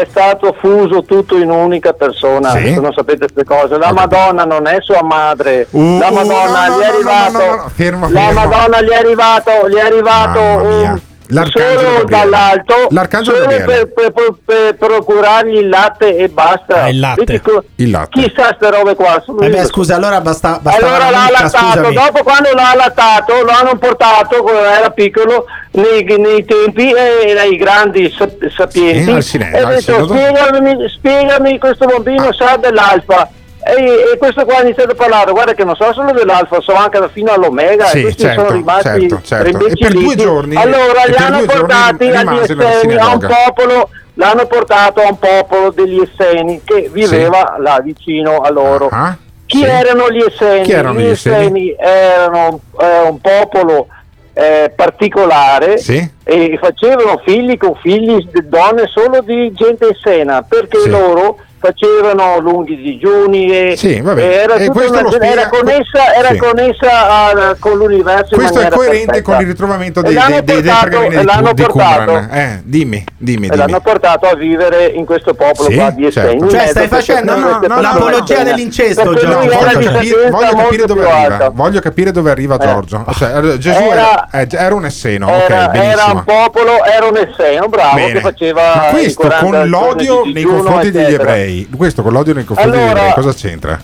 è 0.01 0.07
stato 0.09 0.55
fuso 0.59 1.03
tutto 1.03 1.35
in 1.37 1.49
un'unica 1.49 1.93
persona, 1.93 2.51
Sì? 2.51 2.73
se 2.73 2.79
non 2.79 2.93
sapete 2.93 3.29
queste 3.31 3.43
cose. 3.43 3.77
La. 3.77 3.91
Madonna 3.93 4.43
non 4.43 4.67
è 4.67 4.77
sua 4.81 5.03
madre, 5.03 5.67
Uh, 5.71 5.97
la 5.99 6.09
uh, 6.09 6.13
Madonna 6.13 6.67
no, 6.67 6.77
gli 6.77 6.81
è 6.81 6.85
arrivato, 6.85 7.37
no, 7.37 7.45
no, 7.45 7.55
no, 7.55 7.71
fermo, 7.73 8.09
la. 8.09 8.31
Madonna 8.31 8.81
gli 8.81 8.89
è 8.89 8.95
arrivato, 8.95 9.51
gli 9.69 9.75
è 9.75 9.81
arrivato 9.81 10.39
un- 10.39 11.01
L'arcangelo 11.29 11.79
solo 11.79 11.91
Gabriele. 12.03 12.29
dall'alto, 12.29 12.87
L'arcangelo 12.89 13.35
solo 13.37 13.47
Gabriele. 13.49 13.87
per, 13.87 14.11
per- 14.11 14.11
per- 14.13 14.35
per 14.45 14.75
procurargli 14.75 15.57
il 15.57 15.69
latte 15.69 16.15
e 16.15 16.29
basta. 16.29 16.83
Ah, 16.83 16.89
il 16.89 16.99
latte. 16.99 17.23
Vedi 17.25 17.41
Il 17.75 17.89
latte. 17.91 18.21
Chissà 18.21 18.53
ste 18.55 18.69
robe 18.71 18.95
qua. 18.95 19.21
sono 19.25 19.39
Eh 19.41 19.49
beh, 19.49 19.65
scusa, 19.65 19.95
allora 19.95 20.21
basta, 20.21 20.59
basta 20.61 20.79
Allora 20.85 21.09
l'ha 21.09 21.23
Mica, 21.25 21.37
allattato, 21.39 21.65
scusami. 21.79 21.93
dopo 21.93 22.23
quando 22.23 22.49
l'ha 22.53 22.71
allattato 22.71 23.41
lo 23.43 23.51
hanno 23.51 23.77
portato 23.77 24.41
quando 24.41 24.63
era 24.63 24.89
piccolo 24.89 25.45
nei, 25.71 26.03
nei 26.17 26.45
tempi 26.45 26.91
e 26.91 27.33
dai 27.33 27.55
grandi 27.57 28.13
sap- 28.17 28.47
sapienti 28.49 29.03
Sì, 29.03 29.11
al 29.11 29.23
sine- 29.23 29.51
e 29.51 29.65
detto 29.65 30.05
spiegami, 30.07 30.89
spiegami 30.89 31.59
questo 31.59 31.85
bambino 31.85 32.31
sa 32.33 32.55
dell'alfa 32.57 33.29
e, 33.75 33.83
e 34.13 34.17
questo 34.17 34.45
qua 34.45 34.57
ha 34.57 34.61
iniziato 34.61 34.91
a 34.91 34.95
parlare 34.95 35.31
guarda 35.31 35.53
che 35.53 35.63
non 35.63 35.75
so 35.75 35.91
solo 35.93 36.11
dell'alfa 36.11 36.59
so 36.61 36.73
anche 36.73 36.99
fino 37.11 37.31
all'omega 37.31 37.85
Sì, 37.85 37.99
e 37.99 38.01
questi 38.03 38.21
certo, 38.23 38.41
sono 38.45 38.55
rimasti 38.55 39.09
certo, 39.09 39.21
certo. 39.23 39.65
E 39.67 39.73
per 39.77 39.93
due 39.93 40.15
giorni- 40.15 40.55
allora 40.55 41.03
li 41.05 41.15
hanno 41.15 41.45
portati 41.45 42.07
agli 42.09 42.37
estremi 42.39 42.95
a 42.95 43.07
un 43.13 43.19
popolo 43.19 43.89
l'hanno 44.15 44.45
portato 44.47 45.01
a 45.01 45.07
un 45.09 45.19
popolo 45.19 45.71
degli 45.71 45.99
Esseni 46.01 46.61
che 46.63 46.89
viveva 46.91 47.55
là 47.59 47.79
vicino 47.83 48.39
a 48.41 48.49
loro 48.49 48.89
Ah, 48.91 49.15
chi 49.45 49.59
sì. 49.59 49.63
erano 49.65 50.09
gli 50.11 50.21
Esseni? 50.27 50.63
Chi 50.63 50.71
erano 50.71 50.99
gli 50.99 51.03
gli 51.03 51.09
Esseni? 51.09 51.35
Esseni 51.43 51.75
erano 51.77 52.59
eh, 52.79 52.99
un 53.09 53.19
popolo 53.21 53.87
eh, 54.33 54.71
particolare 54.75 55.77
Sì? 55.79 56.07
e 56.23 56.57
facevano 56.61 57.21
figli 57.25 57.57
con 57.57 57.73
figli 57.81 58.27
donne 58.43 58.83
solo 58.87 59.21
di 59.21 59.51
gente 59.53 59.87
essena 59.89 60.41
perché 60.43 60.79
Sì. 60.81 60.89
loro 60.89 61.39
facevano 61.59 62.39
lunghi 62.39 62.75
digiuni 62.77 63.49
e, 63.71 63.73
Sì, 63.77 63.99
vabbè. 63.99 64.21
e 64.21 64.33
era, 64.33 64.55
E 64.55 64.67
una- 64.67 65.09
era 65.19 65.47
connessa, 65.49 66.13
era 66.15 66.29
Sì. 66.29 66.37
connessa 66.37 67.09
a- 67.09 67.55
con 67.59 67.77
l'universo 67.77 68.33
in 68.35 68.39
Questo 68.39 68.59
è 68.59 68.63
maniera 68.63 68.75
coerente 68.75 69.05
perfetta. 69.05 69.31
con 69.31 69.41
il 69.41 69.47
ritrovamento 69.47 70.01
dei, 70.01 70.13
l'hanno 70.13 70.41
dei, 70.41 70.61
dei, 70.61 70.71
pergamini 70.71 71.15
e 71.15 71.53
di, 71.53 71.61
portato-. 71.63 72.27
Eh, 72.31 72.59
dimmi, 72.63 73.03
dimmi, 73.17 73.47
dimmi. 73.49 73.55
l'hanno 73.57 73.79
portato 73.81 74.27
a 74.27 74.35
vivere 74.35 74.85
in 74.87 75.05
questo 75.05 75.33
popolo 75.33 75.69
Sì, 75.69 75.75
qua 75.75 75.89
di 75.89 76.11
certo. 76.11 76.29
Esseni 76.29 76.41
in 76.43 76.49
Cioè, 76.49 76.67
stai 76.67 76.87
facendo 76.87 77.35
no, 77.35 77.59
no, 77.67 77.81
l'apologia 77.81 78.43
dell'incesto, 78.43 79.03
Giorgio. 79.15 79.27
voglio 79.33 79.57
capire, 79.91 80.29
voglio 80.29 80.85
dove 80.85 81.09
arriva. 81.09 81.49
Voglio 81.53 81.79
capire 81.79 82.11
dove 82.11 82.31
arriva 82.31 82.55
Eh. 82.57 82.65
Giorgio. 82.67 83.05
Cioè, 83.17 83.31
allora, 83.31 83.57
Gesù 83.57 83.77
Era- 83.77 83.91
era, 83.91 84.27
eh, 84.31 84.47
era 84.51 84.75
un 84.75 84.85
esseno, 84.85 85.29
era, 85.29 85.71
un 86.13 86.23
popolo, 86.23 86.83
era 86.85 87.05
un 87.07 87.17
esseno 87.17 87.67
bravo 87.67 88.05
che 88.07 88.19
faceva 88.21 88.61
Ma 88.75 88.81
questo 88.91 89.21
40 89.27 89.45
con 89.59 89.69
l'odio 89.69 90.21
di 90.23 90.33
nei 90.33 90.43
confronti 90.43 90.91
degli 90.91 91.03
eccetera. 91.05 91.23
Ebrei, 91.47 91.69
questo 91.75 92.01
con 92.01 92.13
l'odio 92.13 92.33
nei 92.33 92.43
confronti 92.45 92.77
Allora- 92.77 92.99
ebrei, 92.99 93.13
cosa 93.13 93.33
c'entra? 93.33 93.81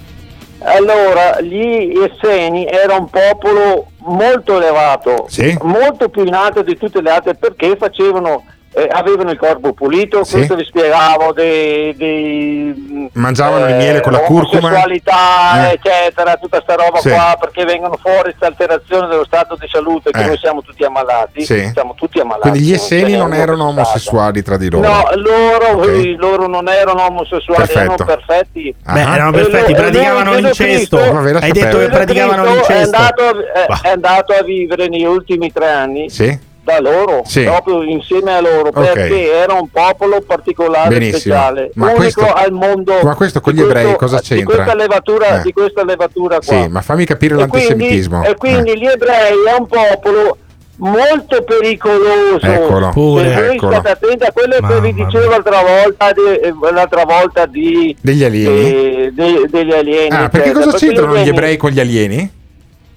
Allora, 0.65 1.41
gli 1.41 1.91
Esseni 1.99 2.65
era 2.65 2.95
un 2.95 3.09
popolo 3.09 3.87
molto 4.05 4.57
elevato, 4.57 5.25
Sì. 5.27 5.57
molto 5.63 6.07
più 6.07 6.23
in 6.23 6.33
alto 6.33 6.61
di 6.61 6.77
tutte 6.77 7.01
le 7.01 7.09
altre 7.09 7.35
perché 7.35 7.75
facevano 7.75 8.45
eh, 8.73 8.87
avevano 8.91 9.31
il 9.31 9.37
corpo 9.37 9.73
pulito, 9.73 10.23
Sì. 10.23 10.35
questo 10.37 10.55
vi 10.55 10.63
spiegavo 10.65 11.31
dei, 11.33 11.95
dei 11.95 13.09
Mangiavano 13.13 13.67
il 13.69 13.75
miele 13.75 14.01
con 14.01 14.11
la 14.11 14.19
curcuma. 14.19 14.67
omosessualità, 14.67 15.69
Eh. 15.69 15.73
eccetera, 15.73 16.35
tutta 16.35 16.59
sta 16.61 16.75
roba 16.75 16.99
Sì. 16.99 17.09
qua, 17.09 17.37
perché 17.39 17.63
vengono 17.65 17.97
fuori 18.01 18.21
questa 18.23 18.47
alterazione 18.47 19.07
dello 19.07 19.25
stato 19.25 19.55
di 19.59 19.67
salute, 19.71 20.11
che 20.11 20.21
Eh. 20.21 20.25
noi 20.25 20.37
siamo 20.37 20.61
tutti 20.61 20.83
ammalati, 20.83 21.43
Sì. 21.45 21.69
siamo 21.73 21.93
tutti 21.95 22.19
ammalati. 22.19 22.49
Quindi 22.49 22.67
gli 22.67 22.73
esseni 22.73 23.15
non 23.15 23.33
erano 23.33 23.67
omosessuali 23.67 24.41
tra 24.41 24.57
di 24.57 24.69
loro. 24.69 24.87
No, 24.87 25.03
loro, 25.15 25.81
Ok. 25.81 25.87
eh, 25.87 26.15
loro 26.17 26.47
non 26.47 26.67
erano 26.67 27.05
omosessuali, 27.05 27.65
Perfetto. 27.65 27.79
erano 27.79 28.05
perfetti. 28.05 28.75
Beh, 28.83 28.99
erano 29.01 29.31
perfetti, 29.31 29.71
e 29.71 29.75
praticavano 29.75 30.33
l'incesto. 30.33 30.97
Cristo- 30.97 31.37
Hai 31.39 31.51
detto 31.51 31.77
che 31.79 31.87
praticavano 31.89 32.43
Cristo 32.43 32.73
l'incesto. 32.73 32.95
È 32.95 32.99
andato, 32.99 33.83
è 33.83 33.89
andato 33.89 34.33
a 34.33 34.43
vivere 34.43 34.87
negli 34.87 35.05
ultimi 35.05 35.51
tre 35.51 35.69
anni 35.69 36.09
Sì. 36.09 36.51
Da 36.63 36.79
loro, 36.79 37.21
Sì. 37.25 37.43
proprio 37.43 37.83
insieme 37.83 38.33
a 38.35 38.39
loro, 38.41 38.69
Ok. 38.69 38.91
perché 38.93 39.31
era 39.33 39.53
un 39.53 39.67
popolo 39.69 40.21
particolare, 40.21 40.89
Benissimo. 40.89 41.17
speciale, 41.35 41.71
Ma 41.75 41.85
unico 41.87 41.99
questo- 42.01 42.33
al 42.33 42.51
mondo. 42.51 42.93
ma 43.03 43.15
questo 43.15 43.41
con 43.41 43.53
di 43.53 43.59
gli 43.59 43.63
ebrei 43.63 43.83
questo- 43.83 43.99
cosa 43.99 44.17
Di 44.19 44.23
c'entra? 44.27 44.55
questa 44.55 44.75
levatura, 44.75 45.39
Eh. 45.39 45.41
di 45.43 45.51
questa 45.53 45.83
levatura 45.83 46.39
qua. 46.39 46.61
Sì, 46.61 46.67
ma 46.69 46.81
fammi 46.81 47.05
capire 47.05 47.33
E 47.33 47.37
quindi, 47.47 47.57
l'antisemitismo. 47.67 48.23
e 48.23 48.35
quindi 48.35 48.77
gli 48.79 48.85
ebrei 48.85 49.33
è 49.47 49.59
un 49.59 49.67
popolo 49.67 50.37
molto 50.77 51.43
pericoloso. 51.43 52.39
Eccolo. 52.41 52.89
Pure. 52.89 53.51
Eccolo. 53.53 53.73
state 53.73 53.89
attenti 53.91 54.23
a 54.25 54.31
quello 54.31 54.55
che 54.67 54.81
vi 54.81 54.93
dicevo 54.93 55.29
l'altra 55.29 55.61
volta 55.61 56.11
di, 56.11 56.21
eh, 56.41 56.53
l'altra 56.73 57.03
volta 57.05 57.45
di 57.45 57.95
Degli 58.01 58.23
alieni? 58.23 58.59
eh, 58.71 59.11
de- 59.13 59.45
degli 59.49 59.71
alieni. 59.71 60.09
Ah, 60.15 60.29
perché 60.29 60.51
cosa 60.51 60.71
c'entrano 60.71 61.13
gli 61.13 61.19
alieni- 61.19 61.29
ebrei 61.37 61.57
con 61.57 61.69
gli 61.71 61.79
alieni? 61.79 62.41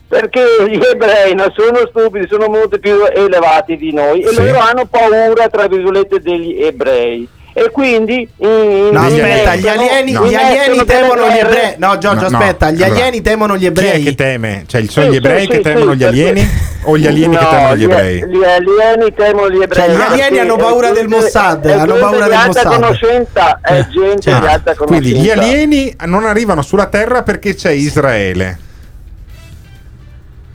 Perché 0.08 0.40
gli 0.68 0.78
ebrei 0.84 1.34
non 1.34 1.52
sono 1.56 1.80
stupidi, 1.88 2.26
sono 2.30 2.46
molto 2.48 2.78
più 2.78 2.94
elevati 3.12 3.76
di 3.76 3.92
noi 3.92 4.20
e 4.20 4.28
Sì. 4.28 4.36
loro 4.46 4.58
hanno 4.60 4.86
paura, 4.86 5.48
tra 5.48 5.66
virgolette, 5.66 6.20
degli 6.20 6.62
ebrei. 6.62 7.28
E 7.58 7.70
quindi 7.70 8.28
in- 8.36 8.90
No, 8.92 9.00
aspetta, 9.00 9.56
gli 9.56 9.66
alieni, 9.66 10.10
in 10.12 10.22
gli 10.24 10.34
alieni 10.34 10.84
temono 10.84 11.26
gli 11.28 11.38
ebrei. 11.38 11.74
No, 11.78 11.96
Giorgio, 11.98 12.24
No, 12.28 12.28
no, 12.28 12.38
aspetta, 12.38 12.70
gli 12.70 12.82
allora, 12.82 12.98
alieni 13.00 13.22
temono 13.22 13.56
gli 13.56 13.60
Chi 13.60 13.64
è 13.64 13.68
ebrei. 13.68 14.02
che 14.02 14.14
teme? 14.14 14.64
Cioè, 14.66 14.84
sono 14.88 15.06
Sì, 15.06 15.12
gli 15.12 15.16
ebrei 15.16 15.40
sì, 15.40 15.46
che 15.48 15.54
sì, 15.56 15.62
temono 15.62 15.90
sì, 15.92 15.96
gli 15.96 16.04
alieni? 16.04 16.48
O 16.82 16.98
gli 16.98 17.06
alieni 17.06 17.36
che 17.36 17.42
No, 17.44 17.48
temono 17.50 17.76
gli 17.76 17.82
ebrei? 17.84 18.16
Gli 18.28 18.44
alieni 18.44 19.14
temono 19.14 19.50
gli 19.50 19.62
ebrei. 19.62 19.84
Cioè, 19.86 19.96
gli 19.96 20.00
alieni 20.02 20.38
hanno 20.38 20.56
paura 20.56 20.86
del 20.90 20.96
gente- 21.08 21.16
Mossad, 21.16 21.64
hanno 21.66 21.84
gente 21.86 21.98
paura 22.00 22.28
del 22.28 22.38
Mossad. 22.46 22.66
conoscenza, 22.66 23.58
è 23.62 23.86
gente 23.88 24.30
Ah, 24.30 24.38
di 24.40 24.46
alta 24.46 24.74
conoscenza. 24.74 24.84
quindi 24.84 25.14
gli 25.14 25.30
alieni 25.30 25.96
non 26.04 26.26
arrivano 26.26 26.60
sulla 26.62 26.86
Terra 26.86 27.22
perché 27.22 27.54
c'è 27.54 27.70
Israele. 27.70 28.58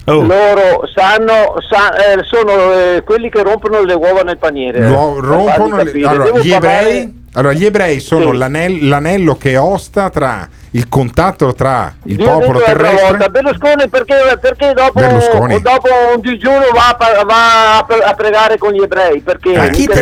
Oh. 0.06 0.22
Loro 0.24 0.82
sanno, 0.94 1.56
sa- 1.70 1.94
eh, 1.96 2.24
sono 2.24 2.74
eh, 2.74 3.04
quelli 3.06 3.30
che 3.30 3.44
rompono 3.44 3.84
le 3.84 3.94
uova 3.94 4.22
nel 4.22 4.38
paniere. 4.40 4.88
Lo- 4.88 5.14
per 5.14 5.24
rompono 5.24 5.84
le- 5.84 5.92
allora, 6.06 6.40
gli, 6.40 6.50
parlare- 6.52 6.80
ebrei, 6.90 7.24
allora, 7.34 7.54
gli 7.54 7.66
ebrei 7.66 8.00
sono 8.00 8.32
Sì. 8.32 8.38
l'anel- 8.38 8.88
l'anello 8.88 9.36
che 9.38 9.58
osta 9.58 10.10
tra 10.10 10.50
il 10.74 10.88
contatto 10.90 11.54
tra 11.54 11.94
il 12.06 12.18
Io 12.20 12.26
popolo 12.26 12.60
terrestre. 12.62 13.10
volta, 13.10 13.28
Berlusconi 13.30 13.90
perché, 13.90 14.16
perché 14.42 14.74
dopo, 14.74 15.00
Berlusconi. 15.00 15.62
dopo 15.62 15.88
un 16.16 16.22
digiuno 16.22 16.66
va, 16.74 16.98
a 16.98 17.24
va 17.24 17.78
a, 17.78 17.84
pre- 17.84 18.02
a 18.04 18.14
pregare 18.14 18.58
con 18.58 18.72
gli 18.72 18.82
ebrei? 18.82 19.20
Perché 19.22 19.52
Eh, 19.52 19.56
no, 19.56 19.68
dice, 19.70 19.94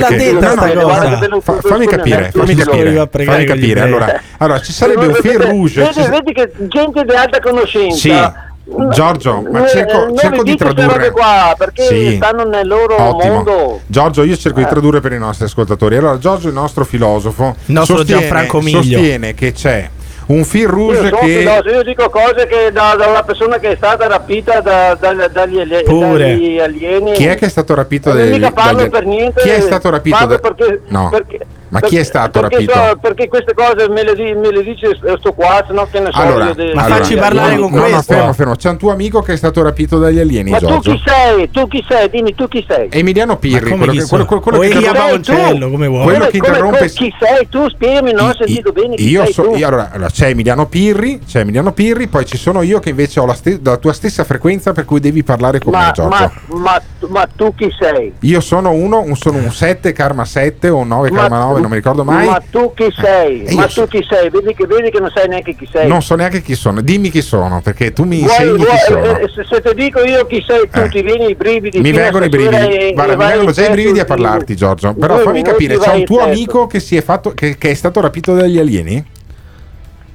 no, 0.76 0.84
guarda 0.84 1.04
no, 1.10 1.10
che 1.10 1.20
Berlusconi 1.20 1.42
fa- 1.62 1.68
fammi 1.68 1.88
capire, 1.88 2.32
fammi 2.34 2.56
capire, 2.56 3.08
fammi 3.12 3.46
capire. 3.46 3.82
Allora, 3.82 4.22
allora, 4.38 4.62
ci 4.62 4.72
sarebbe 4.72 5.08
un 5.08 5.14
fil 5.16 5.40
rouge. 5.40 5.82
Vedi, 5.82 5.94
ci 5.94 6.02
sa- 6.04 6.10
vedi 6.10 6.34
che 6.34 6.52
gente 6.68 7.04
di 7.04 7.12
alta 7.14 7.40
conoscenza. 7.40 7.98
Sì. 7.98 8.48
Giorgio, 8.92 9.44
ma 9.52 9.66
Eh, 9.66 9.70
cerco, 9.70 10.06
non 10.06 10.18
cerco 10.18 10.44
di 10.44 10.56
tradurre. 10.56 11.12
qua, 11.12 11.54
perché 11.58 11.84
Sì. 11.84 12.16
stanno 12.16 12.44
nel 12.44 12.68
loro 12.68 12.96
Ottimo. 13.02 13.34
mondo. 13.34 13.82
Giorgio, 13.88 14.24
io 14.24 14.36
cerco 14.38 14.60
di 14.60 14.66
Eh. 14.66 14.70
tradurre 14.70 15.00
per 15.00 15.12
i 15.14 15.18
nostri 15.18 15.46
ascoltatori. 15.46 15.96
Allora, 15.98 16.18
Giorgio, 16.18 16.48
il 16.48 16.54
nostro 16.54 16.86
filosofo, 16.86 17.56
Il 17.66 17.74
nostro 17.74 17.98
sostiene, 17.98 18.22
Gianfranco 18.22 18.62
Miglio. 18.62 18.82
sostiene 18.82 19.34
che 19.34 19.52
c'è 19.54 19.90
un 20.28 20.44
fil 20.44 20.68
rouge 20.68 21.10
che. 21.10 21.26
filoso, 21.40 21.70
io 21.70 21.84
dico 21.84 22.08
cose 22.10 22.46
che 22.48 22.72
da, 22.72 22.96
da 22.96 23.08
una 23.08 23.24
persona 23.24 23.58
che 23.58 23.72
è 23.72 23.76
stata 23.76 24.06
rapita 24.08 24.62
da- 24.62 24.96
da- 25.00 25.28
dagli, 25.28 25.60
alieni. 25.60 27.12
Chi 27.14 27.26
è 27.26 27.36
che 27.36 27.48
è 27.48 27.50
stato 27.50 27.74
rapito 27.74 28.12
Eh, 28.12 28.14
dagli- 28.14 28.32
mica 28.34 28.52
parlo 28.52 28.78
dagli- 28.82 28.90
per 28.90 29.06
niente. 29.06 29.42
Chi 29.42 29.50
è 29.50 29.60
stato 29.60 29.90
rapito? 29.90 30.26
da- 30.26 30.38
perché, 30.38 30.82
No. 30.90 31.10
perché- 31.10 31.40
Ma 31.70 31.80
chi 31.82 31.98
è 31.98 32.04
stato 32.04 32.40
perché 32.42 32.56
rapito? 32.66 32.74
so- 32.74 32.98
perché 33.02 33.28
queste 33.28 33.54
cose 33.54 33.88
me 33.90 34.04
le, 34.04 34.36
me 34.36 34.52
le 34.52 34.64
dice 34.64 34.98
sto 35.18 35.34
qua, 35.34 35.64
se 35.68 35.74
no 35.74 35.88
che 35.92 36.00
ne 36.00 36.10
so 36.12 36.20
Allora, 36.20 36.48
io 36.48 36.54
de- 36.56 36.72
allora, 36.72 37.00
degli 37.00 37.16
no, 37.16 37.24
alieni. 37.26 37.70
no, 37.70 37.88
no, 37.88 38.02
fermo, 38.02 38.34
fermo. 38.34 38.56
C'è 38.56 38.70
un 38.70 38.78
tuo 38.78 38.92
amico 38.92 39.22
che 39.22 39.34
è 39.34 39.38
stato 39.38 39.62
rapito 39.62 39.98
dagli 40.00 40.20
alieni, 40.20 40.50
Ma 40.52 40.58
tu 40.60 40.66
Giorgio. 40.68 40.92
chi 40.94 41.02
sei? 41.06 41.50
Tu 41.52 41.68
chi 41.68 41.86
sei? 41.88 42.10
Dimmi 42.10 42.34
tu 42.36 42.48
chi 42.48 42.66
sei? 42.68 42.88
Emiliano 42.92 43.38
Pirri, 43.38 43.70
come 43.70 43.86
quello 43.86 43.92
che, 44.02 44.08
quello, 44.08 44.26
quello- 44.26 44.42
quello 44.42 44.58
O 44.58 44.62
che 44.62 44.68
interrompe- 44.68 45.70
come 45.70 45.88
vuoi. 45.88 46.04
Quello 46.04 46.26
che 46.28 46.38
interrompe 46.38 46.78
come- 46.78 46.90
chi 46.90 47.14
sei 47.20 47.48
tu? 47.50 47.70
Spiegami, 47.70 48.12
non 48.14 48.30
ho 48.30 48.34
sentito 48.36 48.72
bene 48.72 48.96
chi 48.96 49.08
Io 49.10 49.24
sei 49.26 49.34
so, 49.34 49.42
tu. 49.44 49.56
io 49.56 49.68
allora, 49.68 49.90
allora, 49.92 50.10
c'è 50.10 50.28
Emiliano 50.30 50.68
Pirri, 50.68 51.20
c'è 51.26 51.42
Emiliano 51.42 51.72
Pirri, 51.72 52.08
poi 52.08 52.26
ci 52.26 52.38
sono 52.38 52.62
io 52.62 52.80
che 52.80 52.90
invece 52.90 53.20
ho 53.20 53.26
la, 53.26 53.34
ste- 53.34 53.60
la 53.64 53.78
tua 53.78 53.94
stessa 53.94 54.24
frequenza 54.24 54.72
per 54.74 54.86
cui 54.86 55.00
devi 55.00 55.24
parlare 55.24 55.60
con 55.60 55.72
me, 55.74 55.78
ma, 55.80 55.92
Giorgio. 55.92 56.10
ma, 56.10 56.32
ma, 56.60 56.82
ma 57.10 57.28
tu 57.36 57.54
chi 57.56 57.70
sei? 57.80 58.14
Io 58.22 58.40
sono 58.42 58.72
uno, 58.72 59.02
un- 59.02 59.16
sono 59.16 59.38
un 59.38 59.52
7 59.52 59.94
Karma 59.94 60.26
7 60.26 60.70
o 60.70 60.78
un 60.78 60.88
9 60.88 61.12
Ma- 61.12 61.22
Karma 61.22 61.40
9, 61.40 61.59
non 61.60 61.70
mi 61.70 61.76
ricordo 61.76 62.04
mai. 62.04 62.26
Ma 62.26 62.42
tu 62.50 62.74
chi 62.74 62.88
sei? 62.96 63.44
Eh, 63.44 63.54
ma 63.56 63.68
tu 63.68 63.88
chi 63.88 64.06
sei? 64.08 64.30
Vedi 64.30 64.54
che, 64.54 64.66
vedi 64.66 64.90
che 64.90 65.00
non 65.00 65.12
sai 65.14 65.28
neanche 65.28 65.56
chi 65.56 65.68
sei. 65.72 65.88
Non 65.88 66.02
so 66.02 66.16
neanche 66.16 66.42
chi 66.42 66.56
sono, 66.56 66.82
dimmi 66.82 67.10
chi 67.10 67.22
sono, 67.22 67.62
perché 67.62 67.94
tu 67.94 68.04
mi 68.04 68.20
Vuoi- 68.20 68.30
insegni 68.32 68.56
vuoi- 68.58 68.70
chi 68.70 68.78
sono. 68.88 69.18
eh, 69.18 69.30
se, 69.34 69.44
se 69.50 69.62
ti 69.62 69.74
dico 69.76 70.02
io 70.04 70.26
chi 70.26 70.44
sei, 70.46 70.70
tu 70.70 70.80
Eh. 70.80 70.90
ti 70.90 71.02
vieni 71.02 71.30
i 71.32 71.36
brividi. 71.36 71.80
Mi 71.80 71.92
vengono 71.92 72.26
i 72.26 72.30
brividi, 72.30 72.56
e- 72.56 72.92
guarda, 72.94 73.14
e 73.14 73.18
mi 73.18 73.26
vengono 73.26 73.52
già 73.52 73.68
i 73.68 73.72
brividi 73.72 74.00
a 74.00 74.06
parlarti, 74.06 74.56
Giorgio. 74.56 74.94
Però 74.94 75.18
fammi 75.20 75.44
capire, 75.44 75.78
c'è 75.78 75.94
un 75.94 76.06
tuo 76.06 76.20
amico 76.22 76.68
che, 76.68 76.80
si 76.80 76.96
è 76.96 77.02
fatto, 77.02 77.32
che, 77.34 77.58
che 77.58 77.72
è 77.72 77.74
stato 77.74 78.00
rapito 78.02 78.34
dagli 78.34 78.58
alieni? 78.60 79.04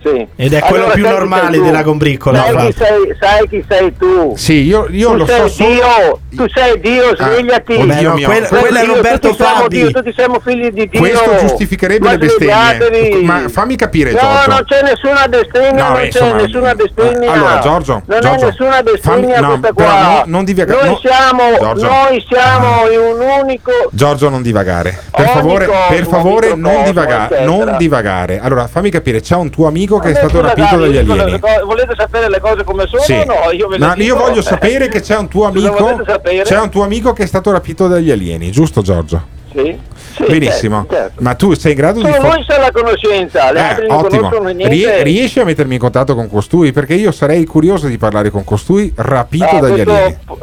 Sì. 0.05 0.27
Ed 0.37 0.53
è 0.53 0.61
quello 0.61 0.85
Allora, 0.85 0.95
più 0.95 1.09
normale 1.09 1.59
della 1.61 1.83
combriccola. 1.83 2.43
Sai 2.45 2.57
chi, 2.67 2.75
sei, 2.77 3.17
sai 3.19 3.49
chi 3.49 3.65
sei 3.67 3.97
tu? 3.97 4.35
Sì, 4.37 4.63
io, 4.65 4.87
io 4.91 5.11
tu 5.13 5.17
lo 5.17 5.27
sei 5.27 5.41
so 5.41 5.49
solo. 5.49 5.69
Dio, 5.71 6.21
tu 6.37 6.47
sei 6.53 6.81
Dio, 6.81 7.09
Ah, 7.17 7.17
svegliati. 7.17 7.73
oddio 7.73 7.87
Beh, 7.87 8.01
no, 8.03 8.15
mio. 8.15 8.27
quello- 8.27 8.47
Sei 8.47 8.59
quello 8.59 8.79
è 8.79 8.85
Dio, 8.85 8.95
Roberto 8.97 9.29
tutti 9.29 9.43
siamo 9.43 9.61
Fabi. 9.63 9.77
Dio, 9.79 9.91
tutti 9.91 10.13
siamo 10.15 10.41
figli 10.41 10.69
di 10.71 10.89
Dio. 10.89 11.01
Questo 11.01 11.37
giustificherebbe 11.41 12.05
Ma 12.05 12.11
le 12.11 12.19
bestemmie. 12.19 13.23
Ma 13.23 13.49
fammi 13.49 13.77
capire, 13.77 14.13
No, 14.13 14.19
Giorgio. 14.19 14.51
non 14.51 14.65
c'è 14.67 14.83
nessuna 14.83 15.27
bestemmia, 15.29 15.71
No, 15.83 15.89
non 15.89 15.93
beh, 15.95 15.99
c'è 16.01 16.07
insomma, 16.21 16.43
nessuna 16.43 16.75
bestemmia. 16.75 17.33
allora, 17.33 17.59
Giorgio, 17.61 18.03
non 18.05 18.21
Giorgio, 18.21 18.29
è 18.29 18.45
nessuna 18.47 18.83
bestemmia 18.83 19.35
fammi- 19.41 19.61
no, 19.63 19.73
qua. 19.75 20.01
no- 20.03 20.23
non 20.27 20.45
divaga- 20.45 20.75
noi, 20.75 20.85
no- 20.89 20.99
siamo, 21.03 21.43
Giorgio. 21.59 21.87
noi 21.87 22.25
siamo 22.29 22.91
in 22.91 22.99
un 22.99 23.41
unico 23.43 23.71
Giorgio, 23.91 24.29
non 24.29 24.43
divagare. 24.43 24.99
Per 25.11 25.29
favore, 25.29 25.67
per 25.89 26.57
non 26.57 27.77
divagare. 27.79 28.39
Allora, 28.43 28.67
fammi 28.67 28.91
capire, 28.91 29.21
c'è 29.21 29.37
un 29.37 29.49
tuo 29.51 29.67
amico 29.67 29.94
che 29.99 30.11
è 30.11 30.15
stato 30.15 30.41
rapito 30.41 30.77
dagli 30.77 30.97
alieni. 30.97 31.39
co- 31.39 31.49
Volete 31.65 31.95
sapere 31.97 32.29
le 32.29 32.41
cose 32.41 32.65
come 32.65 32.87
sono? 32.87 33.03
Sì. 33.03 33.25
No, 33.25 33.51
io 33.53 33.69
No, 33.77 33.95
io 33.97 34.17
voglio 34.17 34.43
sapere 34.43 34.89
che 34.89 35.01
c'è 35.01 35.17
un 35.17 35.29
tuo 35.29 35.47
amico. 35.47 36.01
C'è 36.45 36.59
un 36.61 36.71
tuo 36.71 36.83
amico 36.85 37.13
che 37.13 37.23
è 37.25 37.27
stato 37.27 37.51
rapito 37.51 37.87
dagli 37.89 38.11
alieni, 38.11 38.51
giusto, 38.51 38.83
Giorgio? 38.83 39.33
Sì. 39.55 39.79
Sì, 40.15 40.25
Benissimo. 40.27 40.87
certo, 40.89 40.95
certo. 40.95 41.23
Ma 41.23 41.35
tu 41.35 41.55
sei 41.55 41.73
in 41.73 41.77
grado 41.79 42.01
di 42.01 42.07
Solo 42.09 42.21
fo- 42.21 42.29
noi 42.29 42.45
siamo 42.47 42.63
la 42.63 42.71
conoscenza, 42.71 43.51
le 43.53 43.59
Eh, 43.59 43.63
altre 43.63 43.87
non 43.89 43.97
ottimo. 43.99 44.31
Rie- 44.69 45.03
riesci 45.03 45.41
a 45.41 45.45
mettermi 45.45 45.75
in 45.75 45.81
contatto 45.81 46.15
con 46.15 46.29
costui? 46.31 46.71
Perché 46.71 46.95
io 46.95 47.11
sarei 47.11 47.45
curioso 47.45 47.89
di 47.89 47.99
parlare 47.99 48.31
con 48.31 48.45
costui 48.45 48.93
rapito 48.95 49.45
Ah, 49.45 49.59
dagli 49.61 49.81
alieni. 49.81 50.17
pu- 50.25 50.39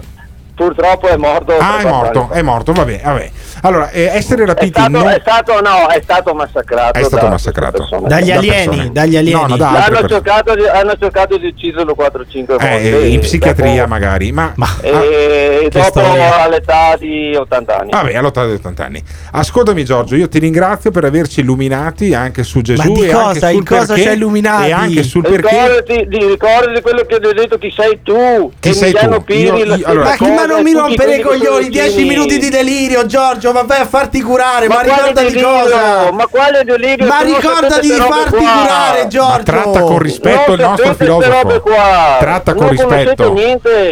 Purtroppo 0.55 1.07
è 1.07 1.15
morto. 1.17 1.53
Ah, 1.57 1.79
è 1.79 1.85
morto, 1.87 2.29
è 2.31 2.41
morto, 2.41 2.71
vabbè, 2.73 3.01
vabbè. 3.03 3.31
Allora, 3.61 3.89
eh, 3.91 4.05
essere 4.13 4.43
È 4.43 4.45
rapiti 4.47 4.71
stato, 4.71 4.89
non- 4.89 5.07
è 5.07 5.19
stato, 5.21 5.61
no, 5.61 5.87
è 5.87 5.99
stato 6.01 6.33
massacrato. 6.33 6.99
È 6.99 7.03
stato 7.03 7.27
da 7.27 7.71
persone. 7.71 8.07
Dagli 8.07 8.27
Da 8.31 8.37
alieni, 8.37 8.91
dagli 8.91 9.17
alieni. 9.17 9.39
No, 9.47 9.55
no, 9.55 9.65
Hanno 9.65 10.07
cercato, 10.07 10.55
di, 10.55 10.65
hanno 10.67 10.93
cercato 10.99 11.37
di 11.37 11.47
ucciderlo 11.47 11.93
4-5 11.95 12.45
volte. 12.57 13.01
Eh, 13.01 13.07
in 13.09 13.19
psichiatria 13.19 13.75
dopo- 13.75 13.87
magari, 13.87 14.31
ma, 14.31 14.51
ma- 14.55 14.77
E 14.81 14.89
ah, 14.91 14.99
che 14.99 15.69
dopo 15.69 15.85
storia. 15.99 16.41
all'età 16.43 16.95
di 16.97 17.35
80 17.35 17.79
anni. 17.79 17.89
Vabbè, 17.91 18.15
all'età 18.15 18.45
di 18.45 18.53
80 18.53 18.85
anni. 18.85 19.03
Ascoltami 19.31 19.85
Giorgio, 19.85 20.15
io 20.15 20.27
ti 20.27 20.39
ringrazio 20.39 20.91
per 20.91 21.05
averci 21.05 21.41
illuminati 21.41 22.13
anche 22.13 22.43
su 22.43 22.61
Gesù 22.61 22.91
Ma 22.91 22.93
di 22.99 23.05
e 23.07 23.11
cosa? 23.11 23.25
anche 23.27 23.39
sul 23.39 23.51
In 23.53 23.65
cosa 23.65 23.85
perché, 23.85 24.01
ci 24.01 24.07
hai 24.07 24.15
illuminati? 24.15 24.67
E 24.67 24.71
anche 24.71 25.03
sul 25.03 25.21
perché 25.21 25.49
Ricordati 25.49 26.05
di, 26.07 26.25
ricordati 26.25 26.81
quello 26.81 27.01
che 27.05 27.19
ti 27.19 27.27
ho 27.27 27.33
detto 27.33 27.57
chi 27.57 27.71
sei 27.75 27.99
tu. 28.03 28.51
Chi 28.59 28.73
sei 28.73 28.89
Emiliano 28.89 29.23
tu? 29.23 29.33
Io- 29.33 29.55
io- 29.55 29.85
allora- 29.85 30.09
Ma 30.09 30.15
chi 30.15 30.23
ma 30.29 30.35
cosa, 30.35 30.45
non 30.47 30.63
mi 30.63 30.73
rompere 30.73 31.15
i 31.15 31.21
coglioni? 31.21 31.69
10 31.69 31.87
vicini. 31.95 32.09
minuti 32.09 32.37
di 32.39 32.49
delirio, 32.49 33.05
Giorgio. 33.05 33.50
Ma 33.51 33.63
vai 33.63 33.81
a 33.81 33.85
farti 33.85 34.21
curare. 34.21 34.67
Ma, 34.67 34.75
Ma 34.75 34.81
ricordati 34.81 35.41
cosa? 35.41 36.11
Ma 36.11 36.27
quale 36.27 36.63
delirio? 36.63 37.07
Ma 37.07 37.21
ricordati 37.21 37.87
di 37.87 37.95
farti 37.95 38.29
qua. 38.29 38.39
curare, 38.39 39.07
Giorgio. 39.07 39.31
Ma 39.31 39.43
tratta 39.43 39.79
con 39.81 39.99
rispetto 39.99 40.53
il 40.53 40.59
nostro 40.61 40.93
filosofo. 40.93 41.61
qua. 41.61 42.17
Tratta 42.19 42.53
con 42.53 42.69
rispetto. 42.69 43.33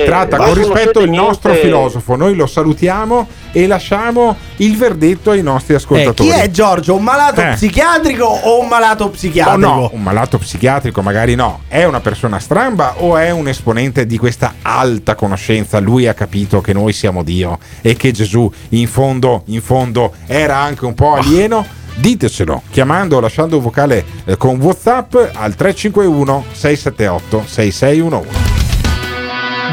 Tratta 0.05 0.37
con 0.37 0.53
rispetto 0.53 0.99
il 0.99 1.11
nostro 1.11 1.53
filosofo. 1.53 2.15
Noi 2.15 2.35
lo 2.35 2.47
salutiamo 2.47 3.27
e 3.51 3.67
lasciamo 3.67 4.35
il 4.57 4.75
verdetto 4.77 5.31
ai 5.31 5.41
nostri 5.41 5.73
Eh, 5.73 5.77
ascoltatori. 5.77 6.29
chi 6.29 6.35
è 6.35 6.49
Giorgio? 6.51 6.95
Un 6.95 7.03
malato 7.03 7.41
Eh. 7.41 7.53
psichiatrico 7.53 8.25
o 8.25 8.61
un 8.61 8.67
malato 8.67 9.05
Oh 9.05 9.09
psichiatrico? 9.09 9.57
no, 9.57 9.89
un 9.93 10.01
malato 10.03 10.37
psichiatrico 10.37 11.01
magari 11.01 11.35
no. 11.35 11.61
È 11.67 11.83
una 11.83 11.99
persona 11.99 12.39
stramba 12.39 12.95
o 12.97 13.17
è 13.17 13.31
un 13.31 13.47
esponente 13.47 14.05
di 14.05 14.17
questa 14.17 14.55
alta 14.61 15.15
conoscenza? 15.15 15.79
Lui 15.79 16.07
ha 16.07 16.13
capito 16.13 16.61
che 16.61 16.73
noi 16.73 16.93
siamo 16.93 17.23
Dio 17.23 17.57
e 17.81 17.95
che 17.95 18.11
Gesù 18.11 18.51
in 18.69 18.87
fondo, 18.87 19.43
in 19.47 19.61
fondo 19.61 20.13
era 20.27 20.57
anche 20.57 20.85
un 20.85 20.93
po' 20.93 21.13
alieno? 21.15 21.65
Ditecelo 21.95 22.61
chiamando 22.71 23.17
o 23.17 23.19
lasciando 23.19 23.57
un 23.57 23.63
vocale 23.63 24.05
eh, 24.25 24.37
con 24.37 24.57
WhatsApp 24.61 25.15
al 25.33 25.55
351 25.55 26.45
678 26.51 27.43
6611. 27.45 28.27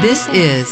This 0.01 0.27
is 0.31 0.71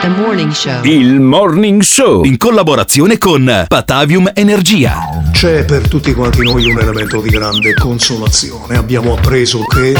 the 0.00 0.08
morning 0.08 0.50
show. 0.50 0.82
Il 0.84 1.20
Morning 1.20 1.82
Show 1.82 2.24
in 2.24 2.36
collaborazione 2.36 3.18
con 3.18 3.64
Patavium 3.68 4.30
Energia. 4.34 5.22
C'è 5.32 5.64
per 5.64 5.88
tutti 5.88 6.12
quanti 6.12 6.42
noi 6.42 6.70
un 6.70 6.78
elemento 6.78 7.20
di 7.20 7.28
grande 7.28 7.74
consolazione. 7.74 8.76
Abbiamo 8.76 9.14
appreso 9.14 9.64
che 9.64 9.94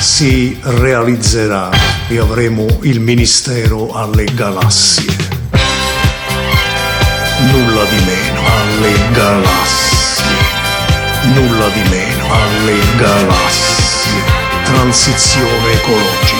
si 0.00 0.58
realizzerà 0.60 1.70
e 2.08 2.18
avremo 2.18 2.66
il 2.82 3.00
ministero 3.00 3.92
alle 3.92 4.24
galassie. 4.34 5.12
Nulla 7.52 7.84
di 7.84 8.04
meno 8.04 8.40
alle 8.46 8.92
galassie. 9.12 10.24
Nulla 11.34 11.68
di 11.68 11.88
meno 11.88 12.24
alle 12.32 12.78
galassie. 12.96 14.22
Transizione 14.64 15.72
ecologica. 15.72 16.39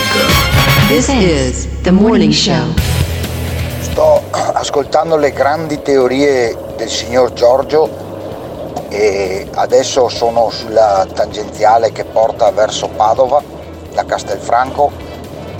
This 0.91 1.07
is 1.07 1.67
the 1.83 1.91
morning 1.91 2.33
show. 2.33 2.73
Sto 3.79 4.21
ascoltando 4.29 5.15
le 5.15 5.31
grandi 5.31 5.81
teorie 5.81 6.53
del 6.75 6.89
signor 6.89 7.31
Giorgio 7.31 8.89
e 8.89 9.47
adesso 9.53 10.09
sono 10.09 10.49
sulla 10.49 11.07
tangenziale 11.13 11.93
che 11.93 12.03
porta 12.03 12.51
verso 12.51 12.89
Padova 12.89 13.41
da 13.93 14.03
Castelfranco 14.03 14.91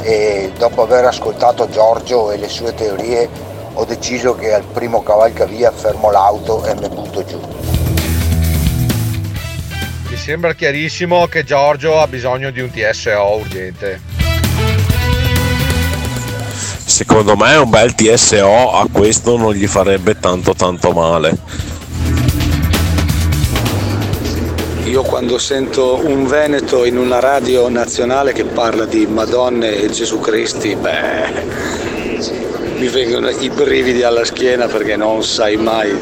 e 0.01 0.51
dopo 0.57 0.81
aver 0.81 1.05
ascoltato 1.05 1.69
Giorgio 1.69 2.33
e 2.33 2.37
le 2.37 2.49
sue 2.49 2.73
teorie 2.73 3.29
ho 3.71 3.85
deciso 3.85 4.35
che 4.35 4.53
al 4.53 4.65
primo 4.65 5.01
cavalcavia 5.01 5.71
fermo 5.71 6.11
l'auto 6.11 6.65
e 6.65 6.75
mi 6.75 6.89
butto 6.89 7.23
giù. 7.23 7.39
Mi 10.09 10.17
sembra 10.17 10.53
chiarissimo 10.53 11.27
che 11.27 11.45
Giorgio 11.45 12.01
ha 12.01 12.07
bisogno 12.07 12.51
di 12.51 12.59
un 12.59 12.69
TSO 12.69 13.37
urgente. 13.37 14.10
Secondo 17.01 17.35
me 17.35 17.55
un 17.55 17.67
bel 17.67 17.95
TSO 17.95 18.73
a 18.73 18.87
questo 18.91 19.35
non 19.35 19.55
gli 19.55 19.65
farebbe 19.65 20.19
tanto 20.19 20.53
tanto 20.53 20.91
male. 20.91 21.35
Io 24.83 25.01
quando 25.01 25.39
sento 25.39 25.99
un 26.05 26.27
Veneto 26.27 26.85
in 26.85 26.99
una 26.99 27.19
radio 27.19 27.69
nazionale 27.69 28.33
che 28.33 28.43
parla 28.43 28.85
di 28.85 29.07
Madonne 29.07 29.77
e 29.77 29.89
Gesù 29.89 30.19
Cristi, 30.19 30.75
beh, 30.75 31.31
mi 32.77 32.87
vengono 32.87 33.29
i 33.29 33.49
brividi 33.49 34.03
alla 34.03 34.23
schiena 34.23 34.67
perché 34.67 34.95
non 34.95 35.23
sai 35.23 35.57
mai 35.57 35.97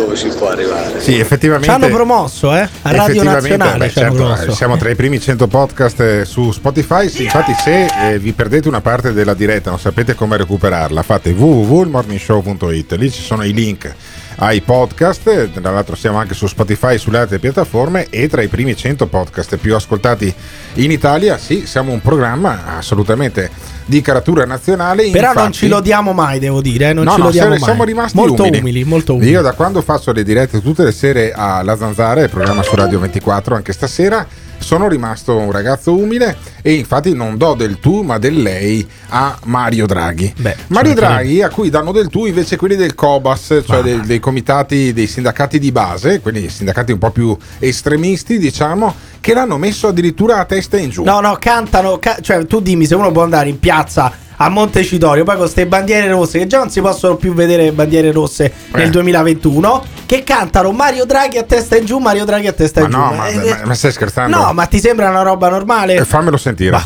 dove 0.00 0.16
si 0.16 0.28
può 0.28 0.48
arrivare. 0.48 1.00
Sì, 1.00 1.18
effettivamente. 1.18 1.68
Ci 1.68 1.74
hanno 1.74 1.88
promosso, 1.88 2.54
eh? 2.54 2.60
A 2.60 2.90
Radio 2.90 3.02
Effettivamente, 3.02 3.56
Nazionale 3.56 3.86
beh, 3.86 3.90
certo, 3.92 4.34
eh, 4.34 4.52
siamo 4.52 4.76
tra 4.76 4.90
i 4.90 4.94
primi 4.94 5.20
100 5.20 5.46
podcast 5.46 6.00
eh, 6.00 6.24
su 6.24 6.50
Spotify. 6.52 7.08
Sì, 7.08 7.24
infatti, 7.24 7.52
se 7.54 7.86
eh, 7.86 8.18
vi 8.18 8.32
perdete 8.32 8.68
una 8.68 8.80
parte 8.80 9.12
della 9.12 9.34
diretta, 9.34 9.70
non 9.70 9.78
sapete 9.78 10.14
come 10.14 10.36
recuperarla, 10.36 11.02
fate 11.02 11.30
www.morningshow.it. 11.30 12.92
Lì 12.92 13.10
ci 13.10 13.22
sono 13.22 13.44
i 13.44 13.52
link 13.52 13.94
ai 14.42 14.60
podcast. 14.60 15.50
Tra 15.60 15.70
l'altro, 15.70 15.96
siamo 15.96 16.18
anche 16.18 16.34
su 16.34 16.46
Spotify 16.46 16.94
e 16.94 16.98
sulle 16.98 17.18
altre 17.18 17.38
piattaforme. 17.38 18.08
E 18.10 18.28
tra 18.28 18.42
i 18.42 18.48
primi 18.48 18.76
100 18.76 19.06
podcast 19.06 19.56
più 19.56 19.74
ascoltati 19.74 20.32
in 20.74 20.90
Italia, 20.90 21.38
sì, 21.38 21.66
siamo 21.66 21.92
un 21.92 22.00
programma 22.00 22.76
assolutamente 22.76 23.50
di 23.84 24.00
caratura 24.00 24.44
nazionale. 24.44 25.08
Però 25.10 25.26
non 25.28 25.36
infatti- 25.36 25.52
ci 25.52 25.68
lodiamo 25.68 26.12
mai, 26.12 26.38
devo 26.38 26.60
dire. 26.60 26.90
eh, 26.90 26.92
Non 26.92 27.04
no, 27.04 27.12
ci 27.12 27.18
no, 27.18 27.24
lodiamo 27.24 27.48
mai. 27.50 27.58
siamo 27.58 27.84
rimasti 27.84 28.16
molto 28.16 28.42
umili. 28.42 28.58
umili. 28.58 28.84
molto 28.84 29.14
umili. 29.14 29.30
Io 29.30 29.42
da 29.42 29.52
quando 29.52 29.80
faccio 29.82 30.12
le 30.12 30.22
dirette 30.22 30.60
tutte 30.62 30.84
le 30.84 30.92
sere 30.92 31.32
alla 31.32 31.76
Zanzara, 31.76 32.22
il 32.22 32.30
programma 32.30 32.62
su 32.62 32.74
Radio 32.74 32.98
24, 33.00 33.54
anche 33.54 33.72
stasera, 33.72 34.26
sono 34.60 34.88
rimasto 34.88 35.36
un 35.36 35.50
ragazzo 35.50 35.96
umile 35.96 36.36
e 36.62 36.74
infatti 36.74 37.14
non 37.14 37.36
do 37.36 37.54
del 37.54 37.80
tu 37.80 38.02
ma 38.02 38.18
del 38.18 38.40
lei 38.40 38.86
a 39.08 39.36
Mario 39.44 39.86
Draghi. 39.86 40.32
Mario 40.68 40.94
Draghi 40.94 41.42
a 41.42 41.48
cui 41.48 41.70
danno 41.70 41.92
del 41.92 42.08
tu 42.08 42.26
invece 42.26 42.56
quelli 42.56 42.76
del 42.76 42.94
COBAS, 42.94 43.62
cioè 43.66 43.82
dei, 43.82 44.00
dei 44.02 44.20
comitati, 44.20 44.92
dei 44.92 45.06
sindacati 45.06 45.58
di 45.58 45.72
base, 45.72 46.20
quindi 46.20 46.48
sindacati 46.48 46.92
un 46.92 46.98
po' 46.98 47.10
più 47.10 47.36
estremisti 47.58 48.38
diciamo, 48.38 48.94
che 49.20 49.34
l'hanno 49.34 49.58
messo 49.58 49.88
addirittura 49.88 50.38
a 50.38 50.44
testa 50.44 50.78
in 50.78 50.90
giù. 50.90 51.02
No, 51.04 51.20
no, 51.20 51.36
cantano. 51.40 51.98
ca- 51.98 52.18
cioè, 52.20 52.46
tu 52.46 52.60
dimmi 52.60 52.86
se 52.86 52.94
uno 52.94 53.10
può 53.10 53.22
andare 53.22 53.48
in 53.48 53.58
piazza 53.58 54.28
a 54.42 54.48
Montecitorio, 54.48 55.22
poi 55.22 55.34
con 55.34 55.42
queste 55.44 55.66
bandiere 55.66 56.08
rosse, 56.08 56.38
che 56.38 56.46
già 56.46 56.56
non 56.58 56.70
si 56.70 56.80
possono 56.80 57.16
più 57.16 57.34
vedere 57.34 57.64
le 57.64 57.72
bandiere 57.72 58.10
rosse 58.10 58.50
nel 58.72 58.86
Eh. 58.86 58.90
2021, 58.90 59.84
che 60.06 60.24
cantano 60.24 60.72
Mario 60.72 61.04
Draghi 61.04 61.36
a 61.36 61.42
testa 61.42 61.76
in 61.76 61.84
giù, 61.84 61.98
Mario 61.98 62.24
Draghi 62.24 62.46
a 62.46 62.52
testa 62.52 62.80
Ma 62.80 62.86
in 62.86 62.92
giù. 62.92 62.98
no, 62.98 63.12
ma, 63.12 63.28
Eh, 63.28 63.36
ma- 63.50 63.60
ma 63.66 63.74
stai 63.74 63.92
scherzando? 63.92 64.36
no, 64.38 64.52
ma 64.54 64.64
ti 64.64 64.80
sembra 64.80 65.10
una 65.10 65.20
roba 65.22 65.50
normale? 65.50 65.96
Eh, 65.96 66.04
fammelo 66.06 66.38
sentire. 66.38 66.78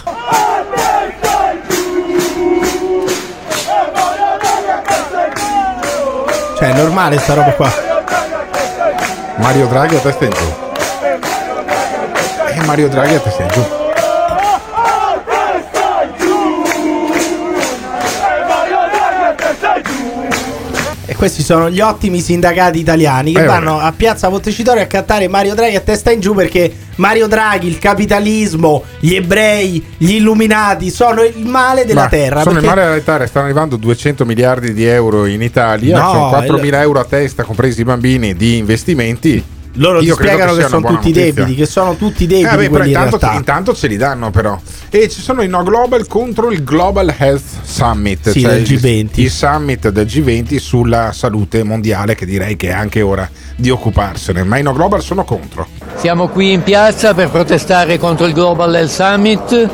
Cioè, 6.56 6.70
è 6.70 6.76
normale 6.76 7.18
sta 7.18 7.34
roba 7.34 7.52
qua. 7.52 7.72
Mario 9.36 9.66
Draghi 9.66 9.96
a 9.96 10.00
testa 10.00 10.24
in 10.24 10.30
giù. 10.30 10.52
E 12.54 12.64
Mario 12.64 12.88
Draghi 12.88 13.14
a 13.14 13.20
testa 13.20 13.42
in 13.42 13.48
giù. 13.48 13.83
E 21.14 21.16
questi 21.16 21.44
sono 21.44 21.70
gli 21.70 21.78
ottimi 21.80 22.18
sindacati 22.20 22.80
italiani 22.80 23.32
che 23.32 23.42
Eh, 23.44 23.46
vanno 23.46 23.78
a 23.78 23.92
Piazza 23.96 24.28
Montecitorio 24.28 24.82
a 24.82 24.86
cantare 24.86 25.28
Mario 25.28 25.54
Draghi 25.54 25.76
a 25.76 25.80
testa 25.80 26.10
in 26.10 26.18
giù 26.18 26.34
perché 26.34 26.72
Mario 26.96 27.28
Draghi, 27.28 27.68
il 27.68 27.78
capitalismo, 27.78 28.82
gli 28.98 29.14
ebrei, 29.14 29.80
gli 29.96 30.14
illuminati 30.14 30.90
sono 30.90 31.22
il 31.22 31.38
male 31.46 31.84
della 31.84 32.02
Ma 32.02 32.08
terra. 32.08 32.42
Sono 32.42 32.58
in 32.58 32.64
male 32.64 32.84
realtà, 32.84 33.24
stanno 33.28 33.44
arrivando 33.44 33.76
200 33.76 34.24
miliardi 34.24 34.72
di 34.74 34.84
euro 34.86 35.26
in 35.26 35.40
Italia, 35.40 36.00
No, 36.00 36.10
sono 36.10 36.28
4.000 36.30 36.64
il- 36.66 36.74
euro 36.74 36.98
a 36.98 37.04
testa, 37.04 37.44
compresi 37.44 37.82
i 37.82 37.84
bambini, 37.84 38.34
di 38.34 38.56
investimenti. 38.58 39.44
Loro 39.76 39.98
ti 39.98 40.04
Io 40.06 40.14
spiegano 40.14 40.52
che, 40.52 40.58
una 40.60 40.68
sono 40.68 40.86
tutti 40.86 41.08
notizia. 41.08 41.22
debiti, 41.32 41.54
che 41.56 41.66
sono 41.66 41.96
tutti 41.96 42.26
debiti 42.26 42.46
Eh, 42.46 42.56
beh, 42.56 42.56
però 42.56 42.68
quelli 42.68 42.92
in 42.92 42.98
intanto, 43.00 43.30
intanto 43.36 43.74
ce 43.74 43.86
li 43.88 43.96
danno 43.96 44.30
però. 44.30 44.56
E 44.88 45.08
ci 45.08 45.20
sono 45.20 45.42
i 45.42 45.48
No 45.48 45.62
Global 45.64 46.06
contro 46.06 46.50
il 46.52 46.62
Global 46.62 47.12
Health 47.18 47.42
Summit, 47.62 48.30
Sì, 48.30 48.40
cioè 48.42 48.52
del 48.52 48.70
il- 48.70 48.78
G20. 48.80 49.20
Il, 49.20 49.30
summit 49.30 49.88
del 49.88 50.06
G20 50.06 50.56
sulla 50.58 51.10
salute 51.12 51.64
mondiale, 51.64 52.14
che 52.14 52.24
direi 52.24 52.56
che 52.56 52.68
è 52.68 52.72
anche 52.72 53.02
ora 53.02 53.28
di 53.56 53.68
occuparsene. 53.70 54.44
Ma 54.44 54.58
i 54.58 54.62
No 54.62 54.72
Global 54.72 55.02
sono 55.02 55.24
contro. 55.24 55.66
Siamo 55.96 56.28
qui 56.28 56.52
in 56.52 56.62
piazza 56.62 57.12
per 57.14 57.30
protestare 57.30 57.98
contro 57.98 58.26
il 58.26 58.32
Global 58.32 58.72
Health 58.74 58.90
Summit 58.90 59.68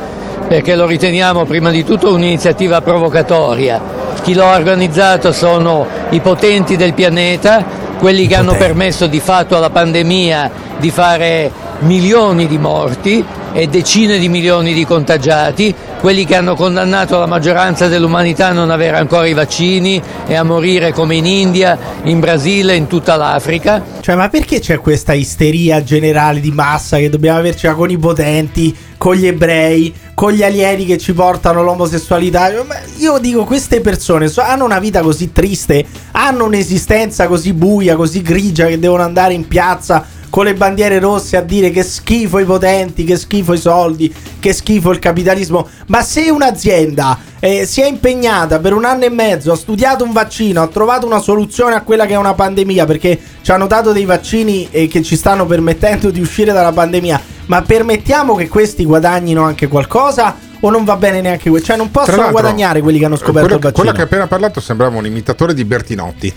perché 0.48 0.74
lo 0.76 0.86
riteniamo 0.86 1.44
prima 1.44 1.70
di 1.70 1.84
tutto 1.84 2.12
un'iniziativa 2.14 2.80
provocatoria. 2.80 3.80
Chi 4.22 4.32
lo 4.34 4.44
ha 4.44 4.56
organizzato 4.56 5.30
sono 5.32 5.86
i 6.10 6.20
potenti 6.20 6.76
del 6.76 6.92
pianeta, 6.94 7.64
quelli 8.00 8.26
che 8.26 8.34
hanno 8.34 8.54
permesso 8.54 9.06
di 9.06 9.20
fatto 9.20 9.58
alla 9.58 9.68
pandemia 9.68 10.50
di 10.78 10.90
fare 10.90 11.52
milioni 11.80 12.46
di 12.46 12.56
morti 12.56 13.22
e 13.52 13.66
decine 13.66 14.18
di 14.18 14.28
milioni 14.28 14.72
di 14.72 14.84
contagiati, 14.84 15.74
quelli 16.00 16.24
che 16.24 16.36
hanno 16.36 16.54
condannato 16.54 17.18
la 17.18 17.26
maggioranza 17.26 17.88
dell'umanità 17.88 18.48
a 18.48 18.52
non 18.52 18.70
avere 18.70 18.96
ancora 18.96 19.26
i 19.26 19.34
vaccini 19.34 20.00
e 20.26 20.34
a 20.34 20.42
morire 20.42 20.92
come 20.92 21.16
in 21.16 21.26
India, 21.26 21.78
in 22.04 22.20
Brasile, 22.20 22.74
in 22.74 22.86
tutta 22.86 23.16
l'Africa. 23.16 23.82
Cioè, 24.00 24.14
ma 24.14 24.28
perché 24.28 24.60
c'è 24.60 24.78
questa 24.78 25.12
isteria 25.12 25.82
generale 25.82 26.40
di 26.40 26.50
massa 26.50 26.98
che 26.98 27.10
dobbiamo 27.10 27.38
avercela 27.38 27.74
con 27.74 27.90
i 27.90 27.98
potenti, 27.98 28.74
con 28.96 29.14
gli 29.14 29.26
ebrei, 29.26 29.92
con 30.14 30.32
gli 30.32 30.42
alieni 30.42 30.86
che 30.86 30.98
ci 30.98 31.12
portano 31.12 31.62
l'omosessualità? 31.62 32.50
Io 32.98 33.18
dico, 33.18 33.44
queste 33.44 33.80
persone 33.80 34.28
so- 34.28 34.42
hanno 34.42 34.64
una 34.64 34.78
vita 34.78 35.00
così 35.00 35.32
triste, 35.32 35.84
hanno 36.12 36.44
un'esistenza 36.44 37.26
così 37.26 37.52
buia, 37.52 37.96
così 37.96 38.22
grigia 38.22 38.66
che 38.66 38.78
devono 38.78 39.02
andare 39.02 39.34
in 39.34 39.46
piazza 39.46 40.18
con 40.30 40.44
le 40.44 40.54
bandiere 40.54 40.98
rosse 41.00 41.36
a 41.36 41.42
dire 41.42 41.70
che 41.70 41.82
schifo 41.82 42.38
i 42.38 42.44
potenti, 42.44 43.04
che 43.04 43.16
schifo 43.16 43.52
i 43.52 43.58
soldi, 43.58 44.14
che 44.38 44.52
schifo 44.52 44.92
il 44.92 45.00
capitalismo. 45.00 45.68
Ma 45.86 46.02
se 46.02 46.30
un'azienda 46.30 47.18
eh, 47.40 47.66
si 47.66 47.80
è 47.80 47.86
impegnata 47.86 48.60
per 48.60 48.72
un 48.72 48.84
anno 48.84 49.04
e 49.04 49.10
mezzo, 49.10 49.52
ha 49.52 49.56
studiato 49.56 50.04
un 50.04 50.12
vaccino, 50.12 50.62
ha 50.62 50.68
trovato 50.68 51.04
una 51.04 51.18
soluzione 51.18 51.74
a 51.74 51.82
quella 51.82 52.06
che 52.06 52.14
è 52.14 52.16
una 52.16 52.34
pandemia, 52.34 52.86
perché 52.86 53.18
ci 53.42 53.50
hanno 53.50 53.66
dato 53.66 53.92
dei 53.92 54.04
vaccini 54.04 54.68
eh, 54.70 54.86
che 54.86 55.02
ci 55.02 55.16
stanno 55.16 55.44
permettendo 55.46 56.10
di 56.10 56.20
uscire 56.20 56.52
dalla 56.52 56.72
pandemia, 56.72 57.20
ma 57.46 57.62
permettiamo 57.62 58.36
che 58.36 58.48
questi 58.48 58.84
guadagnino 58.84 59.42
anche 59.42 59.66
qualcosa? 59.66 60.48
O 60.62 60.70
non 60.70 60.84
va 60.84 60.96
bene 60.96 61.22
neanche 61.22 61.48
quello? 61.48 61.64
Cioè, 61.64 61.76
non 61.76 61.90
possono 61.90 62.30
guadagnare 62.30 62.82
quelli 62.82 62.98
che 62.98 63.06
hanno 63.06 63.16
scoperto 63.16 63.40
quello, 63.40 63.56
il 63.56 63.60
vaccino. 63.62 63.82
quello 63.82 63.92
che 63.92 64.02
ha 64.02 64.04
appena 64.04 64.26
parlato 64.26 64.60
sembrava 64.60 64.96
un 64.96 65.06
imitatore 65.06 65.54
di 65.54 65.64
Bertinotti. 65.64 66.34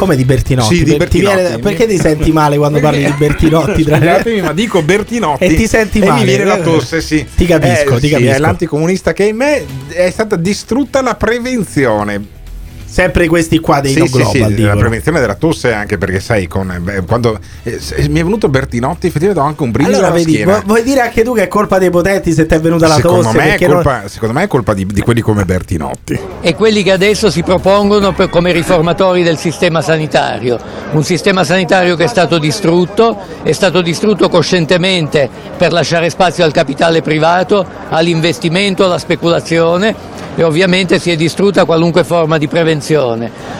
Come 0.00 0.16
di 0.16 0.24
Bertinotti? 0.24 0.76
Sì, 0.76 0.82
di 0.84 0.92
ti 0.92 0.96
Bertinotti. 0.96 1.36
viene- 1.42 1.58
perché 1.58 1.86
ti 1.86 1.98
senti 1.98 2.32
male 2.32 2.56
quando 2.56 2.80
parli 2.80 3.04
di 3.04 3.12
Bertinotti? 3.18 3.82
tra- 3.84 3.98
Scusatemi, 3.98 4.40
ma 4.40 4.52
dico 4.54 4.80
Bertinotti 4.82 5.44
E 5.44 5.54
ti 5.54 5.66
senti 5.66 5.98
e 6.00 6.06
male, 6.06 6.20
mi 6.20 6.24
viene 6.26 6.44
la 6.44 6.56
eh? 6.58 6.62
tosse, 6.62 7.02
sì. 7.02 7.26
Ti 7.36 7.44
capisco, 7.44 7.96
Eh, 7.96 8.00
ti 8.00 8.06
sì, 8.06 8.12
capisco. 8.14 8.32
È 8.32 8.38
l'anticomunista 8.38 9.12
che 9.12 9.24
in 9.24 9.36
me 9.36 9.62
è 9.88 10.10
stata 10.10 10.36
distrutta 10.36 11.02
la 11.02 11.14
prevenzione. 11.16 12.38
Sempre 12.90 13.28
questi 13.28 13.60
qua 13.60 13.80
dei 13.80 13.92
Sì, 13.92 14.00
no 14.00 14.06
sì, 14.06 14.12
global, 14.16 14.52
sì, 14.56 14.62
la 14.62 14.74
prevenzione 14.74 15.20
della 15.20 15.36
tosse 15.36 15.72
anche 15.72 15.96
perché 15.96 16.18
sai 16.18 16.48
con, 16.48 16.76
beh, 16.80 17.02
quando 17.06 17.38
eh, 17.62 17.78
se- 17.78 18.08
mi 18.08 18.18
è 18.18 18.24
venuto 18.24 18.48
Bertinotti 18.48 19.06
effettivamente 19.06 19.40
ho 19.40 19.46
anche 19.48 19.62
un 19.62 19.70
brivido 19.70 19.96
Allora, 19.98 20.12
vedi, 20.12 20.42
vu- 20.42 20.64
vuoi 20.64 20.82
dire 20.82 21.00
anche 21.00 21.22
tu 21.22 21.32
che 21.32 21.44
è 21.44 21.48
colpa 21.48 21.78
dei 21.78 21.88
potenti 21.90 22.32
se 22.32 22.46
ti 22.46 22.54
è 22.54 22.60
venuta 22.60 22.88
la 22.88 22.96
secondo, 22.96 23.22
tosse? 23.22 23.36
me 23.36 23.44
è 23.44 23.48
perché 23.50 23.66
non- 23.68 23.74
colpa, 23.76 24.08
secondo 24.08 24.34
me 24.34 24.42
è 24.42 24.46
colpa 24.48 24.74
di, 24.74 24.86
di 24.86 25.00
quelli 25.02 25.20
come 25.20 25.44
Bertinotti. 25.44 26.18
e 26.40 26.54
quelli 26.56 26.82
che 26.82 26.90
adesso 26.90 27.30
si 27.30 27.44
propongono 27.44 28.12
per- 28.12 28.28
come 28.28 28.50
riformatori 28.50 29.22
del 29.22 29.38
sistema 29.38 29.80
sanitario. 29.82 30.58
Un 30.90 31.04
sistema 31.04 31.44
sanitario 31.44 31.94
che 31.94 32.04
è 32.04 32.08
stato 32.08 32.38
distrutto, 32.38 33.16
è 33.44 33.52
stato 33.52 33.82
distrutto 33.82 34.28
coscientemente 34.28 35.28
per 35.56 35.70
lasciare 35.72 36.10
spazio 36.10 36.42
al 36.44 36.50
capitale 36.50 37.02
privato, 37.02 37.64
all'investimento, 37.88 38.84
alla 38.84 38.98
speculazione 38.98 39.94
e 40.34 40.42
ovviamente 40.42 40.98
si 40.98 41.10
è 41.10 41.16
distrutta 41.16 41.64
qualunque 41.64 42.02
forma 42.02 42.36
di 42.36 42.48
prevenzione. 42.48 42.78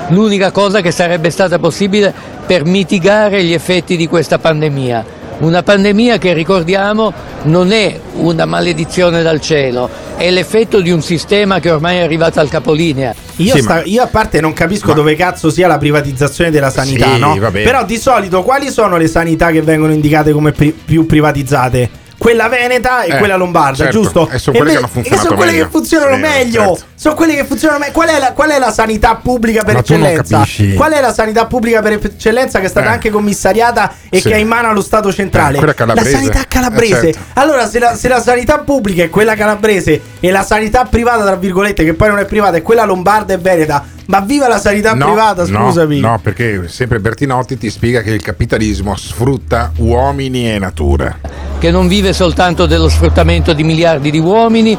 L'unica 0.09 0.51
cosa 0.51 0.81
che 0.81 0.91
sarebbe 0.91 1.31
stata 1.31 1.59
possibile 1.59 2.13
per 2.47 2.65
mitigare 2.65 3.45
gli 3.45 3.53
effetti 3.53 3.97
di 3.97 4.07
questa 4.09 4.39
pandemia. 4.39 5.19
Una 5.39 5.63
pandemia 5.63 6.19
che 6.19 6.35
ricordiamo 6.35 7.13
non 7.45 7.73
è 7.73 7.99
una 8.17 8.45
maledizione 8.45 9.23
dal 9.23 9.41
cielo, 9.41 9.89
è 10.17 10.29
l'effetto 10.31 10.81
di 10.81 10.91
un 10.91 11.01
sistema 11.01 11.61
che 11.61 11.71
ormai 11.71 11.97
è 11.97 12.03
arrivato 12.03 12.41
al 12.41 12.51
capolinea. 12.51 13.15
Io, 13.37 13.57
sta- 13.57 13.83
io 13.85 14.03
a 14.03 14.07
parte 14.07 14.41
non 14.43 14.53
capisco 14.53 14.93
dove 14.93 15.15
cazzo 15.17 15.49
sia 15.49 15.67
la 15.67 15.79
privatizzazione 15.79 16.51
della 16.51 16.69
sanità, 16.69 17.15
Sì, 17.15 17.19
no? 17.21 17.37
vabbè. 17.39 17.63
Però 17.63 17.85
di 17.87 17.97
solito 17.97 18.43
quali 18.43 18.71
sono 18.71 18.99
le 18.99 19.07
sanità 19.07 19.51
che 19.51 19.63
vengono 19.63 19.95
indicate 19.95 20.33
come 20.33 20.53
pri- 20.53 20.73
più 20.85 21.07
privatizzate? 21.07 22.00
Quella 22.21 22.49
veneta 22.51 23.03
e 23.05 23.15
Eh, 23.15 23.17
quella 23.17 23.37
lombarda, 23.37 23.77
certo. 23.85 23.93
giusto? 24.03 24.29
E 24.31 24.39
sono 24.39 24.59
quelle 24.59 24.75
che 24.75 24.81
me- 24.83 24.89
funzionato 24.89 25.23
sono 25.25 25.37
quelle 25.37 25.53
che 25.55 25.67
funzionano 25.71 26.15
Sì, 26.17 26.21
meglio. 26.21 26.61
certo. 26.67 26.85
Sono 26.95 27.15
quelle 27.15 27.35
che 27.35 27.45
funzionano 27.47 27.79
meglio. 27.79 27.93
Qual, 27.95 28.09
è 28.11 28.19
la- 28.19 28.33
qual 28.35 28.51
è 28.51 28.59
la 28.59 28.71
sanità 28.71 29.15
pubblica 29.17 29.65
per 29.65 29.73
Ma 29.73 29.81
eccellenza? 29.81 30.47
Qual 30.77 30.93
è 30.93 31.01
la 31.01 31.15
sanità 31.15 31.47
pubblica 31.47 31.81
per 31.81 31.93
eccellenza 31.95 32.61
che 32.61 32.67
è 32.67 32.69
stata 32.69 32.89
Eh. 32.91 32.93
anche 32.93 33.09
commissariata 33.09 33.95
e 34.11 34.21
Sì. 34.21 34.29
che 34.29 34.35
è 34.35 34.37
in 34.37 34.49
mano 34.49 34.69
allo 34.69 34.83
Stato 34.83 35.11
centrale? 35.11 35.57
Eh, 35.57 35.75
calabrese. 35.75 36.11
La 36.11 36.17
sanità 36.19 36.45
calabrese. 36.47 37.09
Eh, 37.09 37.13
certo. 37.15 37.41
Allora, 37.41 37.67
se 37.67 37.79
la, 37.79 37.95
se 37.97 38.09
la 38.09 38.21
sanità 38.21 38.59
pubblica 38.59 39.03
è 39.03 39.09
quella 39.09 39.35
calabrese 39.35 39.99
e 40.21 40.31
la 40.31 40.43
sanità 40.43 40.85
privata, 40.85 41.25
tra 41.25 41.37
virgolette, 41.37 41.85
che 41.85 41.95
poi 41.95 42.09
non 42.09 42.19
è 42.19 42.27
privata, 42.27 42.59
è 42.59 42.63
quella 42.63 42.85
lombarda 42.85 43.33
e 43.33 43.39
veneta, 43.39 43.83
ma 44.09 44.21
viva 44.21 44.47
la 44.47 44.61
sanità 44.61 44.93
No, 44.93 45.07
privata, 45.07 45.47
no, 45.47 45.69
scusami. 45.69 46.01
No, 46.01 46.21
perché 46.23 46.69
sempre 46.69 47.01
Bertinotti 47.01 47.57
ti 47.57 47.71
spiega 47.71 48.03
che 48.03 48.11
il 48.11 48.21
capitalismo 48.21 48.95
sfrutta 48.95 49.73
uomini 49.77 50.53
e 50.53 50.59
natura. 50.59 51.17
Che 51.61 51.71
non 51.71 51.89
vive 51.89 52.15
soltanto 52.15 52.65
dello 52.65 52.89
sfruttamento 52.89 53.53
di 53.53 53.63
miliardi 53.65 54.11
di 54.11 54.19
uomini, 54.19 54.77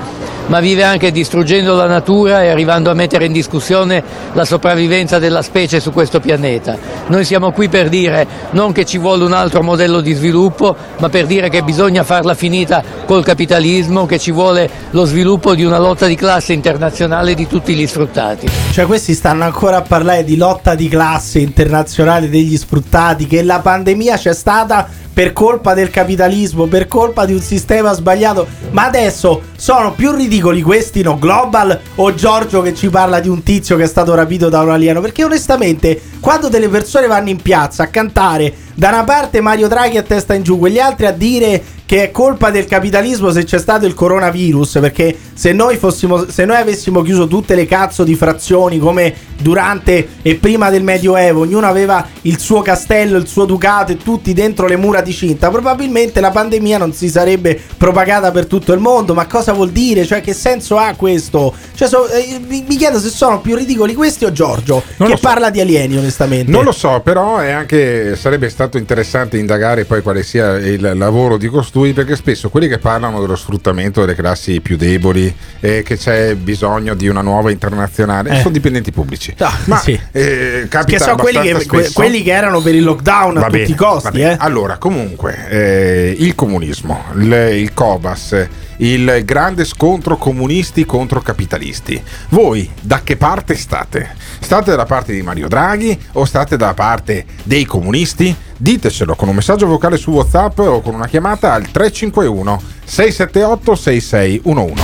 ma 0.47 0.59
vive 0.59 0.83
anche 0.83 1.11
distruggendo 1.11 1.75
la 1.75 1.85
natura 1.85 2.41
e 2.43 2.49
arrivando 2.49 2.89
a 2.89 2.95
mettere 2.95 3.25
in 3.25 3.31
discussione 3.31 4.03
la 4.33 4.43
sopravvivenza 4.43 5.19
della 5.19 5.43
specie 5.43 5.79
su 5.79 5.91
questo 5.91 6.19
pianeta. 6.19 6.75
Noi 7.07 7.23
siamo 7.23 7.51
qui 7.51 7.69
per 7.69 7.87
dire 7.87 8.27
non 8.49 8.71
che 8.71 8.83
ci 8.83 8.97
vuole 8.97 9.23
un 9.23 9.31
altro 9.31 9.61
modello 9.61 10.01
di 10.01 10.13
sviluppo, 10.13 10.75
ma 10.97 11.07
per 11.07 11.27
dire 11.27 11.49
che 11.49 11.61
bisogna 11.61 12.03
farla 12.03 12.33
finita 12.33 12.83
col 13.05 13.23
capitalismo, 13.23 14.07
che 14.07 14.17
ci 14.17 14.31
vuole 14.31 14.67
lo 14.89 15.05
sviluppo 15.05 15.53
di 15.53 15.63
una 15.63 15.77
lotta 15.77 16.07
di 16.07 16.15
classe 16.15 16.51
internazionale 16.53 17.35
di 17.35 17.45
tutti 17.47 17.75
gli 17.75 17.85
sfruttati. 17.85 18.49
Cioè, 18.71 18.87
questi 18.87 19.13
stanno 19.13 19.43
ancora 19.43 19.77
a 19.77 19.81
parlare 19.83 20.23
di 20.23 20.35
lotta 20.35 20.73
di 20.73 20.89
classe 20.89 21.37
internazionale 21.39 22.27
degli 22.27 22.57
sfruttati, 22.57 23.27
che 23.27 23.43
la 23.43 23.59
pandemia 23.59 24.17
c'è 24.17 24.33
stata 24.33 24.89
per 25.13 25.33
colpa 25.33 25.73
del 25.73 25.89
capitalismo, 25.89 26.67
per 26.67 26.87
colpa 26.87 27.25
di 27.25 27.33
un 27.33 27.41
sistema 27.41 27.93
sbagliato. 27.93 28.47
Ma 28.71 28.85
adesso 28.85 29.41
sono 29.55 29.93
più 29.93 30.11
ridicoli 30.11 30.61
questi 30.61 31.01
no 31.01 31.17
global 31.17 31.79
o 31.95 32.13
Giorgio 32.13 32.61
che 32.61 32.73
ci 32.73 32.89
parla 32.89 33.19
di 33.19 33.27
un 33.27 33.43
tizio 33.43 33.75
che 33.75 33.83
è 33.83 33.87
stato 33.87 34.15
rapito 34.15 34.49
da 34.49 34.61
un 34.61 34.71
alieno? 34.71 35.01
Perché 35.01 35.23
onestamente, 35.23 36.01
quando 36.19 36.49
delle 36.49 36.69
persone 36.69 37.07
vanno 37.07 37.29
in 37.29 37.41
piazza 37.41 37.83
a 37.83 37.87
cantare 37.87 38.53
da 38.75 38.89
una 38.89 39.03
parte 39.03 39.41
Mario 39.41 39.67
Draghi 39.67 39.97
a 39.97 40.03
testa 40.03 40.33
in 40.33 40.43
giù, 40.43 40.57
quegli 40.57 40.79
altri 40.79 41.05
a 41.05 41.11
dire 41.11 41.61
che 41.85 42.03
è 42.03 42.11
colpa 42.11 42.51
del 42.51 42.65
capitalismo 42.65 43.31
se 43.31 43.43
c'è 43.43 43.59
stato 43.59 43.85
il 43.85 43.93
coronavirus, 43.93 44.77
perché 44.79 45.13
se 45.33 45.51
noi 45.51 45.75
fossimo 45.75 46.29
se 46.29 46.45
noi 46.45 46.55
avessimo 46.55 47.01
chiuso 47.01 47.27
tutte 47.27 47.53
le 47.53 47.65
cazzo 47.65 48.05
di 48.05 48.15
frazioni 48.15 48.79
come 48.79 49.13
durante 49.37 50.07
e 50.21 50.35
prima 50.35 50.69
del 50.69 50.83
Medioevo, 50.83 51.41
ognuno 51.41 51.67
aveva 51.67 52.07
il 52.21 52.39
suo 52.39 52.61
castello, 52.61 53.17
il 53.17 53.27
suo 53.27 53.43
ducato 53.43 53.91
e 53.91 53.97
tutti 53.97 54.31
dentro 54.31 54.67
le 54.67 54.77
mura 54.77 55.01
di 55.01 55.11
cinta, 55.11 55.49
probabilmente 55.49 56.21
la 56.21 56.31
pandemia 56.31 56.77
non 56.77 56.93
si 56.93 57.09
sarebbe 57.09 57.59
propagata 57.75 58.31
per 58.31 58.45
tutto 58.45 58.71
il 58.71 58.79
mondo. 58.79 59.13
Ma 59.13 59.25
cosa 59.25 59.51
vuol 59.51 59.71
dire? 59.71 60.05
Cioè, 60.05 60.21
che 60.21 60.33
senso 60.33 60.77
ha 60.77 60.93
questo? 60.95 61.53
Cioè, 61.75 61.87
so- 61.89 62.07
eh, 62.07 62.39
mi, 62.47 62.63
mi 62.67 62.77
chiedo 62.77 62.99
se 62.99 63.09
sono 63.09 63.41
più 63.41 63.55
ridicoli 63.55 63.95
questi 63.95 64.23
o 64.23 64.31
Giorgio, 64.31 64.81
Non 64.97 65.09
che 65.09 65.15
so. 65.15 65.21
parla 65.21 65.49
di 65.49 65.59
alieni, 65.59 65.97
onestamente. 65.97 66.51
Non 66.51 66.63
lo 66.63 66.71
so, 66.71 67.01
però 67.03 67.39
è 67.39 67.51
anche, 67.51 68.15
sarebbe 68.15 68.47
stato 68.47 68.60
interessante 68.77 69.37
indagare 69.37 69.85
poi 69.85 70.01
quale 70.01 70.23
sia 70.23 70.57
il 70.57 70.91
lavoro 70.95 71.37
di 71.37 71.47
costui, 71.47 71.93
perché 71.93 72.15
spesso 72.15 72.49
quelli 72.49 72.67
che 72.67 72.77
parlano 72.77 73.19
dello 73.21 73.35
sfruttamento 73.35 74.01
delle 74.01 74.15
classi 74.15 74.59
più 74.61 74.77
deboli 74.77 75.33
e 75.59 75.83
che 75.83 75.97
c'è 75.97 76.35
bisogno 76.35 76.93
di 76.93 77.07
una 77.07 77.21
nuova 77.21 77.51
internazionale 77.51 78.31
Eh. 78.31 78.37
sono 78.39 78.51
dipendenti 78.51 78.91
pubblici. 78.91 79.33
Ah, 79.39 79.57
Ma 79.65 79.77
sì. 79.79 79.99
eh, 80.11 80.67
Che 80.85 80.99
sono 80.99 81.15
quelli 81.15 81.41
che, 81.41 81.65
que- 81.65 81.91
quelli 81.93 82.21
che 82.23 82.31
erano 82.31 82.61
per 82.61 82.75
il 82.75 82.83
lockdown 82.83 83.37
a 83.37 83.39
Va 83.41 83.45
tutti 83.47 83.59
bene, 83.59 83.71
i 83.73 83.75
costi, 83.75 84.21
eh. 84.21 84.35
Allora, 84.39 84.77
comunque, 84.77 85.47
eh, 85.49 86.15
il 86.17 86.35
comunismo, 86.35 87.03
il, 87.15 87.31
il 87.53 87.73
Cobas, 87.73 88.47
il 88.77 89.21
grande 89.25 89.63
scontro 89.63 90.17
comunisti 90.17 90.85
contro 90.85 91.21
capitalisti. 91.21 92.01
Voi 92.29 92.69
da 92.81 93.01
che 93.03 93.15
parte 93.15 93.55
state? 93.55 94.15
State 94.41 94.71
dalla 94.71 94.85
parte 94.85 95.13
di 95.13 95.21
Mario 95.21 95.47
Draghi 95.47 95.97
o 96.13 96.25
state 96.25 96.57
dalla 96.57 96.73
parte 96.73 97.25
dei 97.43 97.63
comunisti? 97.63 98.35
Ditecelo 98.57 99.15
con 99.15 99.29
un 99.29 99.35
messaggio 99.35 99.65
vocale 99.65 99.95
su 99.95 100.11
WhatsApp 100.11 100.59
o 100.59 100.81
con 100.81 100.93
una 100.93 101.07
chiamata 101.07 101.53
al 101.53 101.69
351 101.71 102.61
678 102.83 103.75
6611. 103.75 104.83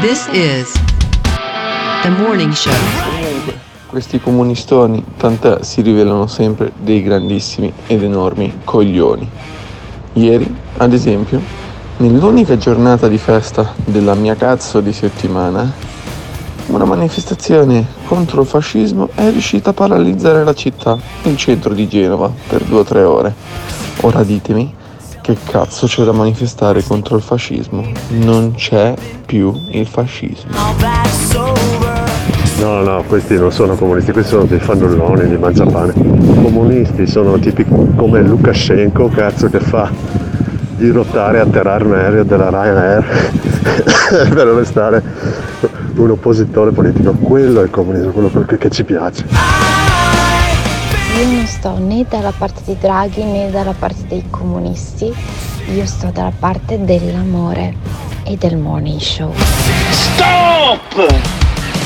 This 0.00 0.28
is 0.32 0.70
the 2.02 2.10
morning 2.10 2.52
show. 2.52 2.74
Questi 3.86 4.20
comunistoni, 4.20 5.02
tant'è, 5.16 5.62
si 5.62 5.80
rivelano 5.80 6.26
sempre 6.26 6.72
dei 6.76 7.02
grandissimi 7.02 7.72
ed 7.86 8.02
enormi 8.02 8.60
coglioni. 8.64 9.30
Ieri, 10.14 10.54
ad 10.76 10.92
esempio, 10.92 11.40
nell'unica 11.98 12.58
giornata 12.58 13.08
di 13.08 13.16
festa 13.16 13.72
della 13.84 14.14
mia 14.14 14.34
cazzo 14.34 14.80
di 14.80 14.92
settimana, 14.92 15.72
una 16.66 16.84
manifestazione 16.84 17.86
contro 18.06 18.40
il 18.40 18.46
fascismo 18.46 19.08
è 19.14 19.30
riuscita 19.30 19.70
a 19.70 19.72
paralizzare 19.72 20.42
la 20.42 20.54
città, 20.54 20.98
il 21.22 21.36
centro 21.36 21.72
di 21.72 21.86
Genova, 21.86 22.30
per 22.48 22.64
due 22.64 22.80
o 22.80 22.84
tre 22.84 23.02
ore. 23.02 23.34
Ora 24.00 24.22
ditemi, 24.24 24.74
che 25.20 25.36
cazzo 25.44 25.86
c'è 25.86 26.02
da 26.02 26.12
manifestare 26.12 26.82
contro 26.82 27.16
il 27.16 27.22
fascismo? 27.22 27.86
Non 28.10 28.54
c'è 28.54 28.94
più 29.24 29.52
il 29.72 29.86
fascismo. 29.86 30.50
No, 32.58 32.82
no, 32.82 33.04
questi 33.06 33.38
non 33.38 33.52
sono 33.52 33.76
comunisti, 33.76 34.12
questi 34.12 34.30
sono 34.30 34.44
dei 34.44 34.58
fannulloni 34.58 35.28
di 35.28 35.36
mangiapane. 35.36 35.92
I 35.94 36.42
comunisti 36.42 37.06
sono 37.06 37.38
tipi 37.38 37.64
come 37.64 38.22
Lukashenko, 38.22 39.08
cazzo 39.08 39.48
che 39.48 39.60
fa 39.60 39.90
dirottare 40.76 41.38
e 41.38 41.40
atterrare 41.40 41.84
un 41.84 41.94
aereo 41.94 42.24
della 42.24 42.50
Ryanair 42.50 43.04
per 44.34 44.46
arrestare 44.46 45.02
un 46.02 46.10
oppositore 46.10 46.70
politico. 46.72 47.12
Quello 47.12 47.60
è 47.60 47.64
il 47.64 47.70
comunismo, 47.70 48.10
quello 48.10 48.30
che, 48.44 48.70
ci 48.70 48.84
piace. 48.84 49.24
Io 51.18 51.26
non 51.30 51.46
sto 51.46 51.78
né 51.78 52.04
dalla 52.08 52.32
parte 52.36 52.60
di 52.64 52.76
Draghi 52.78 53.24
né 53.24 53.50
dalla 53.50 53.74
parte 53.76 54.04
dei 54.06 54.24
comunisti, 54.28 55.12
io 55.74 55.86
sto 55.86 56.10
dalla 56.12 56.32
parte 56.36 56.84
dell'amore 56.84 57.74
e 58.24 58.36
del 58.36 58.56
morning 58.56 59.00
show. 59.00 59.32
Stop! 59.90 61.14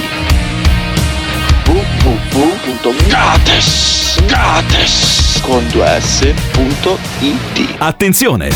www.gates 1.66 4.20
Gates 4.26 5.38
con 5.42 5.64
2s.it 5.66 7.74
Attenzione! 7.78 8.50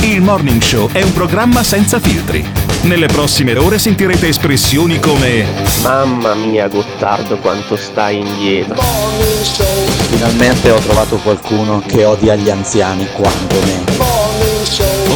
Il 0.00 0.22
Morning 0.22 0.62
Show 0.62 0.90
è 0.90 1.02
un 1.02 1.12
programma 1.12 1.62
senza 1.62 2.00
filtri. 2.00 2.63
Nelle 2.84 3.06
prossime 3.06 3.56
ore 3.56 3.78
sentirete 3.78 4.28
espressioni 4.28 4.98
come 4.98 5.46
Mamma 5.80 6.34
mia 6.34 6.68
Gottardo 6.68 7.38
quanto 7.38 7.76
stai 7.76 8.18
indietro. 8.18 8.78
Finalmente 10.10 10.70
ho 10.70 10.78
trovato 10.80 11.16
qualcuno 11.16 11.82
che 11.86 12.04
odia 12.04 12.34
gli 12.34 12.50
anziani 12.50 13.08
quanto 13.12 13.54
me. 13.64 13.84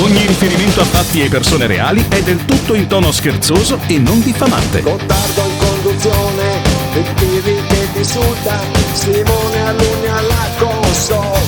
Ogni 0.02 0.26
riferimento 0.26 0.80
a 0.80 0.84
fatti 0.84 1.20
e 1.20 1.28
persone 1.28 1.66
reali 1.66 2.06
è 2.08 2.22
del 2.22 2.42
tutto 2.46 2.72
in 2.72 2.86
tono 2.86 3.12
scherzoso 3.12 3.78
e 3.86 3.98
non 3.98 4.22
diffamante. 4.22 4.80
Gottardo 4.80 5.42
in 5.42 5.56
conduzione, 5.58 6.62
il 6.94 7.14
che 7.14 7.92
ti 7.92 7.98
insulta, 7.98 8.58
Simone 8.94 9.66
Alunni 9.66 10.06
alla 10.06 10.48
console. 10.56 11.47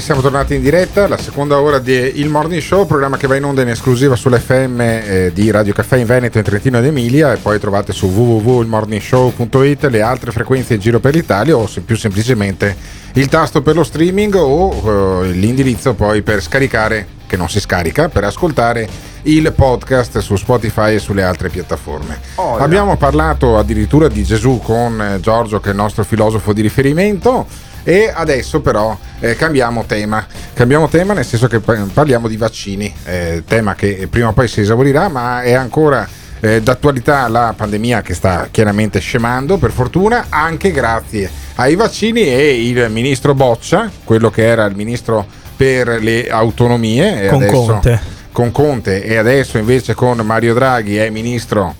Siamo 0.00 0.22
tornati 0.22 0.54
in 0.54 0.62
diretta, 0.62 1.06
la 1.06 1.18
seconda 1.18 1.60
ora 1.60 1.78
di 1.78 1.92
Il 1.92 2.30
Morning 2.30 2.62
Show, 2.62 2.86
programma 2.86 3.18
che 3.18 3.26
va 3.26 3.36
in 3.36 3.44
onda 3.44 3.60
in 3.60 3.68
esclusiva 3.68 4.16
sull'FM 4.16 4.80
eh, 4.80 5.30
di 5.34 5.50
Radio 5.50 5.74
Caffè 5.74 5.98
in 5.98 6.06
Veneto, 6.06 6.38
in 6.38 6.44
Trentino 6.44 6.78
ed 6.78 6.86
Emilia 6.86 7.34
e 7.34 7.36
poi 7.36 7.60
trovate 7.60 7.92
su 7.92 8.06
www.ilmorningshow.it 8.06 9.84
le 9.84 10.00
altre 10.00 10.32
frequenze 10.32 10.74
in 10.74 10.80
giro 10.80 11.00
per 11.00 11.14
l'Italia 11.14 11.54
o 11.54 11.66
se 11.66 11.82
più 11.82 11.96
semplicemente 11.96 12.74
il 13.14 13.28
tasto 13.28 13.60
per 13.60 13.74
lo 13.74 13.84
streaming 13.84 14.34
o 14.34 15.22
eh, 15.22 15.32
l'indirizzo 15.32 15.92
poi 15.92 16.22
per 16.22 16.40
scaricare, 16.40 17.06
che 17.26 17.36
non 17.36 17.50
si 17.50 17.60
scarica, 17.60 18.08
per 18.08 18.24
ascoltare 18.24 18.88
il 19.22 19.52
podcast 19.52 20.18
su 20.20 20.34
Spotify 20.36 20.94
e 20.94 20.98
sulle 20.98 21.22
altre 21.22 21.50
piattaforme. 21.50 22.18
Oh. 22.36 22.56
Abbiamo 22.56 22.96
parlato 22.96 23.58
addirittura 23.58 24.08
di 24.08 24.24
Gesù 24.24 24.60
con 24.62 25.00
eh, 25.00 25.20
Giorgio 25.20 25.60
che 25.60 25.68
è 25.68 25.72
il 25.72 25.76
nostro 25.76 26.04
filosofo 26.04 26.52
di 26.54 26.62
riferimento. 26.62 27.68
E 27.82 28.10
adesso 28.14 28.60
però 28.60 28.96
eh, 29.20 29.36
cambiamo 29.36 29.84
tema, 29.84 30.26
cambiamo 30.52 30.88
tema 30.88 31.14
nel 31.14 31.24
senso 31.24 31.46
che 31.46 31.60
pa- 31.60 31.86
parliamo 31.92 32.28
di 32.28 32.36
vaccini, 32.36 32.92
eh, 33.04 33.42
tema 33.46 33.74
che 33.74 34.06
prima 34.10 34.28
o 34.28 34.32
poi 34.32 34.48
si 34.48 34.60
esaurirà 34.60 35.08
ma 35.08 35.42
è 35.42 35.52
ancora 35.52 36.06
eh, 36.40 36.60
d'attualità 36.62 37.28
la 37.28 37.54
pandemia 37.56 38.02
che 38.02 38.14
sta 38.14 38.48
chiaramente 38.50 38.98
scemando 38.98 39.58
per 39.58 39.70
fortuna 39.70 40.26
anche 40.28 40.70
grazie 40.70 41.30
ai 41.56 41.74
vaccini 41.74 42.22
e 42.22 42.66
il 42.68 42.90
ministro 42.90 43.34
Boccia, 43.34 43.90
quello 44.04 44.30
che 44.30 44.46
era 44.46 44.64
il 44.64 44.74
ministro 44.74 45.26
per 45.56 46.02
le 46.02 46.28
autonomie 46.30 47.26
Con 47.26 47.42
adesso, 47.42 47.64
Conte. 47.64 48.00
con 48.32 48.50
Conte 48.50 49.04
e 49.04 49.16
adesso 49.16 49.58
invece 49.58 49.94
con 49.94 50.18
Mario 50.20 50.54
Draghi 50.54 50.96
è 50.96 51.10
ministro 51.10 51.74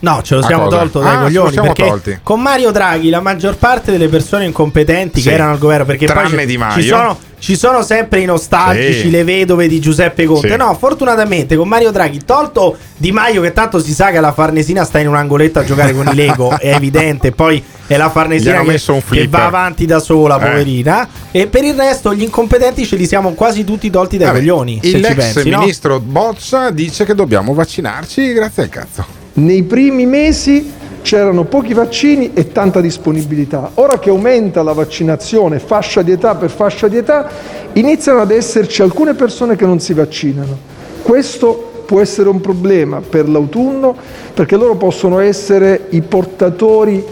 No, 0.00 0.22
ce 0.22 0.34
lo 0.34 0.40
A 0.40 0.44
siamo 0.46 0.68
tolto 0.68 1.00
dai 1.00 1.16
Ah, 1.16 1.20
coglioni. 1.22 1.50
siamo 1.52 1.66
perché 1.72 1.88
tolti. 1.88 2.18
con 2.22 2.40
Mario 2.40 2.70
Draghi 2.70 3.08
la 3.10 3.20
maggior 3.20 3.56
parte 3.56 3.90
delle 3.90 4.08
persone 4.08 4.44
incompetenti 4.44 5.20
Sì. 5.20 5.28
che 5.28 5.34
erano 5.34 5.50
al 5.52 5.58
governo, 5.58 5.84
perché 5.86 6.06
poi 6.06 6.14
Tranne 6.14 6.40
ci- 6.42 6.46
Di 6.46 6.56
Maio. 6.56 6.80
ci 6.80 6.86
sono, 6.88 7.18
ci 7.40 7.56
sono 7.56 7.82
sempre 7.82 8.20
i 8.20 8.24
nostalgici, 8.24 9.00
Sì. 9.00 9.10
le 9.10 9.24
vedove 9.24 9.66
di 9.66 9.80
Giuseppe 9.80 10.24
Conte. 10.24 10.50
Sì. 10.50 10.56
No, 10.56 10.72
fortunatamente 10.78 11.56
con 11.56 11.66
Mario 11.66 11.90
Draghi, 11.90 12.24
tolto 12.24 12.76
Di 12.96 13.10
Maio, 13.10 13.40
che 13.42 13.52
tanto 13.52 13.80
si 13.80 13.92
sa 13.92 14.10
che 14.12 14.20
la 14.20 14.32
Farnesina 14.32 14.84
sta 14.84 15.00
in 15.00 15.08
un 15.08 15.16
angoletto 15.16 15.58
a 15.58 15.64
giocare 15.64 15.92
con 15.92 16.06
i 16.06 16.14
Lego, 16.16 16.56
è 16.58 16.74
evidente. 16.74 17.32
Poi 17.32 17.60
è 17.86 17.96
la 17.96 18.08
Farnesina 18.10 18.60
che, 18.62 18.80
che 19.10 19.26
va 19.28 19.46
avanti 19.46 19.84
da 19.84 19.98
sola, 19.98 20.36
Eh. 20.36 20.38
poverina. 20.48 21.08
E 21.32 21.48
per 21.48 21.64
il 21.64 21.74
resto, 21.74 22.14
gli 22.14 22.22
incompetenti 22.22 22.86
ce 22.86 22.94
li 22.94 23.06
siamo 23.06 23.32
quasi 23.32 23.64
tutti 23.64 23.90
tolti 23.90 24.16
dai 24.16 24.28
Vabbè, 24.28 24.38
coglioni. 24.38 24.78
se 24.80 24.88
il 24.96 25.04
ci 25.04 25.10
ex 25.10 25.14
pensi, 25.32 25.48
no? 25.50 25.58
ministro 25.58 25.98
Boccia 25.98 26.70
dice 26.70 27.04
che 27.04 27.14
dobbiamo 27.16 27.52
vaccinarci 27.54 28.32
grazie 28.32 28.62
al 28.62 28.68
cazzo. 28.68 29.17
Nei 29.38 29.62
primi 29.62 30.04
mesi 30.04 30.68
c'erano 31.00 31.44
pochi 31.44 31.72
vaccini 31.72 32.32
e 32.34 32.50
tanta 32.50 32.80
disponibilità. 32.80 33.70
Ora 33.74 34.00
che 34.00 34.10
aumenta 34.10 34.64
la 34.64 34.72
vaccinazione 34.72 35.60
fascia 35.60 36.02
di 36.02 36.10
età 36.10 36.34
per 36.34 36.50
fascia 36.50 36.88
di 36.88 36.96
età, 36.96 37.30
iniziano 37.74 38.20
ad 38.20 38.32
esserci 38.32 38.82
alcune 38.82 39.14
persone 39.14 39.54
che 39.54 39.64
non 39.64 39.78
si 39.78 39.94
vaccinano. 39.94 40.58
Questo 41.02 41.84
può 41.86 42.00
essere 42.00 42.28
un 42.28 42.40
problema 42.40 43.00
per 43.00 43.28
l'autunno 43.28 43.94
perché 44.34 44.56
loro 44.56 44.74
possono 44.74 45.20
essere 45.20 45.86
i 45.90 46.00
portatori 46.02 47.04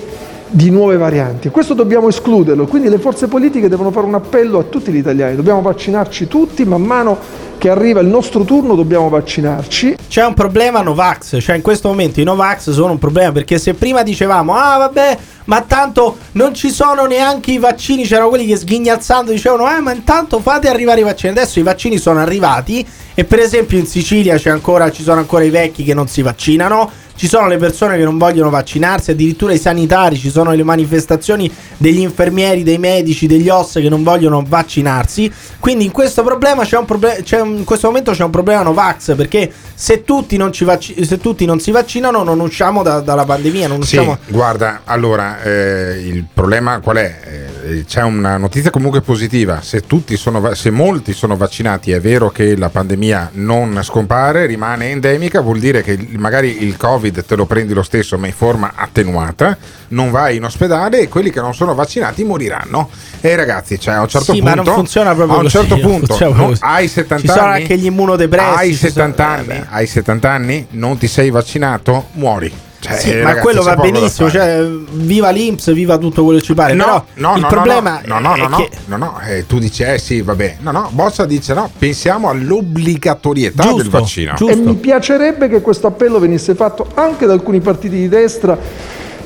di 0.49 0.71
nuove 0.71 0.97
varianti. 0.97 1.51
Questo 1.51 1.75
dobbiamo 1.75 2.09
escluderlo, 2.09 2.67
quindi 2.67 2.89
le 2.89 2.99
forze 2.99 3.29
politiche 3.29 3.69
devono 3.69 3.93
fare 3.93 4.07
un 4.07 4.15
appello 4.15 4.59
a 4.59 4.65
tutti 4.65 4.91
gli 4.91 4.97
italiani, 4.97 5.37
dobbiamo 5.37 5.61
vaccinarci 5.63 6.27
tutti, 6.27 6.65
man 6.65 6.83
mano 6.83 7.19
che 7.59 7.69
arriva 7.71 8.01
il 8.01 8.07
nostro 8.07 8.45
turno 8.45 8.75
dobbiamo 8.75 9.09
vaccinarci. 9.09 9.97
C'è 10.09 10.25
un 10.25 10.35
problema 10.35 10.83
Novax, 10.83 11.41
cioè 11.41 11.57
in 11.57 11.63
questo 11.63 11.89
momento 11.89 12.21
i 12.21 12.25
Novax 12.25 12.71
sono 12.71 12.93
un 12.93 12.99
problema 12.99 13.33
perché 13.33 13.59
se 13.59 13.75
prima 13.75 14.03
dicevamo 14.03 14.55
ah 14.55 14.79
vabbè 14.79 15.19
ma 15.45 15.63
tanto 15.63 16.19
non 16.33 16.55
ci 16.55 16.71
sono 16.71 17.07
neanche 17.07 17.53
i 17.53 17.59
vaccini, 17.59 18.05
c'erano 18.05 18.29
quelli 18.29 18.47
che 18.47 18.57
sghignazzando 18.57 19.31
dicevano 19.31 19.75
eh 19.75 19.81
ma 19.81 19.93
intanto 19.93 20.41
fate 20.41 20.69
arrivare 20.69 21.01
i 21.01 21.05
vaccini, 21.05 21.33
adesso 21.33 21.59
i 21.59 21.63
vaccini 21.63 21.99
sono 21.99 22.21
arrivati 22.21 22.87
e 23.15 23.25
per 23.25 23.39
esempio 23.39 23.79
in 23.79 23.87
Sicilia 23.87 24.39
ancora, 24.45 24.91
ci 24.91 25.03
sono 25.03 25.21
ancora 25.21 25.45
i 25.45 25.51
vecchi 25.51 25.85
che 25.85 25.95
non 25.95 26.07
si 26.07 26.21
vaccinano, 26.21 26.91
ci 27.17 27.29
sono 27.29 27.49
le 27.49 27.57
persone 27.57 27.97
che 27.97 28.05
non 28.05 28.19
vogliono 28.19 28.51
vaccinarsi, 28.51 29.11
addirittura 29.13 29.55
i 29.55 29.59
sanitari, 29.59 30.19
ci 30.19 30.29
sono 30.29 30.53
le 30.53 30.63
manifestazioni 30.63 31.51
degli 31.79 32.01
infermieri, 32.01 32.63
dei 32.63 32.77
medici, 32.77 33.27
degli 33.27 33.49
OS 33.49 33.75
che 33.75 33.89
non 33.89 34.03
vogliono 34.03 34.45
vaccinarsi. 34.47 35.33
Quindi 35.59 35.87
in 35.87 35.93
questo 35.93 36.23
problema 36.23 36.65
c'è 36.65 36.77
un 36.77 36.85
problema, 36.85 37.17
in 37.47 37.65
questo 37.65 37.87
momento 37.89 38.13
c'è 38.13 38.25
un 38.25 38.31
problema 38.31 38.63
Novax 38.63 39.15
perché 39.15 39.53
se 39.75 40.05
tutti 40.05 40.37
non, 40.37 40.53
ci 40.53 40.65
vacci- 40.65 41.05
se 41.05 41.19
tutti 41.19 41.45
non 41.45 41.61
si 41.61 41.71
vaccinano 41.71 42.23
non 42.23 42.41
usciamo 42.41 42.83
da- 42.83 43.01
dalla 43.01 43.25
pandemia, 43.25 43.69
non 43.69 43.83
Sì, 43.83 43.97
usciamo 43.97 44.19
guarda, 44.29 44.81
allora 44.85 45.43
eh, 45.43 46.03
il 46.05 46.25
problema 46.33 46.81
qual 46.81 46.97
è? 46.97 47.21
Eh, 47.25 47.85
c'è 47.85 48.03
una 48.03 48.37
notizia 48.37 48.71
comunque 48.71 49.01
positiva. 49.01 49.61
Se, 49.61 49.81
tutti 49.87 50.17
sono 50.17 50.55
se 50.55 50.71
molti 50.71 51.13
sono 51.13 51.37
vaccinati, 51.37 51.91
è 51.91 52.01
vero 52.01 52.31
che 52.31 52.57
la 52.57 52.69
pandemia 52.69 53.31
non 53.35 53.81
scompare, 53.83 54.47
rimane 54.47 54.91
endemica, 54.91 55.41
vuol 55.41 55.59
dire 55.59 55.83
che 55.83 55.99
magari 56.17 56.63
il 56.65 56.77
Covid 56.77 57.25
te 57.25 57.35
lo 57.35 57.45
prendi 57.47 57.75
lo 57.75 57.83
stesso, 57.83 58.19
ma 58.19 58.27
in 58.29 58.33
forma 58.33 58.73
attenuata, 58.75 59.59
non 59.89 60.11
vai 60.11 60.37
in 60.37 60.45
ospedale 60.45 61.01
e 61.01 61.09
quelli 61.09 61.31
che 61.31 61.41
non 61.41 61.55
sono 61.55 61.75
vaccinati 61.75 62.25
moriranno. 62.25 62.89
E 63.21 63.35
ragazzi, 63.37 63.79
cioè, 63.81 63.95
a 63.95 64.01
un 64.03 64.09
certo 64.09 64.33
Sì, 64.33 64.39
punto, 64.41 64.55
ma 64.57 64.63
non 64.63 64.75
funziona 64.75 65.15
proprio 65.15 65.37
a 65.37 65.39
un 65.39 65.43
così, 65.45 65.57
certo 65.57 65.75
non 65.77 65.85
punto, 65.85 66.07
funziona 66.07 66.37
no, 66.37 66.47
così. 66.49 66.61
hai 66.65 66.89
70 66.89 67.21
Ci 67.23 67.29
sono 67.29 67.47
anni, 67.47 67.61
anche 67.63 67.77
gli 67.79 67.87
immunodepressi, 67.87 68.55
hai 68.59 68.71
ci 68.73 68.77
70 68.77 69.23
sono- 69.25 69.37
anni, 69.53 69.65
hai 69.71 69.87
70 69.87 70.31
anni, 70.31 70.67
non 70.71 70.99
ti 70.99 71.07
sei 71.07 71.31
vaccinato, 71.31 72.07
muori. 72.13 72.53
Cioè, 72.79 72.99
Sì, 72.99 73.11
eh, 73.11 73.15
ma 73.23 73.29
ragazzi, 73.31 73.41
quello 73.43 73.63
va 73.63 73.75
benissimo, 73.75 74.31
cioè 74.31 74.63
viva 74.93 75.31
l'Inps, 75.31 75.73
viva 75.73 75.97
tutto 75.97 76.23
quello 76.25 76.39
che 76.39 76.45
ci 76.45 76.55
pare, 76.55 76.75
No, 76.75 76.85
però 76.85 77.05
no, 77.15 77.35
il 77.37 77.41
no, 77.41 77.49
problema 77.49 78.01
no, 78.05 78.19
no, 78.21 78.29
no, 78.29 78.37
no, 78.37 78.49
no, 78.49 78.57
che 78.59 78.71
no, 78.85 78.97
no, 78.99 79.21
eh, 79.27 79.47
tu 79.47 79.59
dici 79.59 79.83
eh 79.83 79.99
sì, 79.99 80.21
vabbè. 80.21 80.59
No, 80.61 80.71
no, 80.73 80.89
Boccia 80.93 81.25
dice 81.25 81.55
no, 81.55 81.69
pensiamo 81.77 82.29
all'obbligatorietà 82.29 83.63
Giusto, 83.63 83.77
del 83.79 83.89
vaccino. 83.91 84.35
E 84.47 84.55
mi 84.57 84.75
piacerebbe 84.75 85.49
che 85.49 85.63
questo 85.63 85.87
appello 85.87 86.19
venisse 86.19 86.55
fatto 86.55 86.87
anche 86.95 87.27
da 87.27 87.33
alcuni 87.33 87.61
partiti 87.61 87.97
di 87.97 88.09
destra 88.09 88.57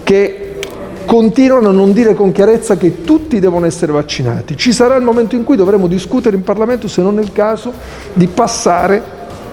che 0.02 0.49
continuano 1.10 1.70
a 1.70 1.72
non 1.72 1.92
dire 1.92 2.14
con 2.14 2.30
chiarezza 2.30 2.76
che 2.76 3.02
tutti 3.02 3.40
devono 3.40 3.66
essere 3.66 3.90
vaccinati. 3.90 4.56
Ci 4.56 4.72
sarà 4.72 4.94
il 4.94 5.02
momento 5.02 5.34
in 5.34 5.42
cui 5.42 5.56
dovremo 5.56 5.88
discutere 5.88 6.36
in 6.36 6.44
Parlamento, 6.44 6.86
se 6.86 7.02
non 7.02 7.18
è 7.18 7.20
il 7.20 7.32
caso, 7.32 7.72
di 8.12 8.28
passare 8.28 9.02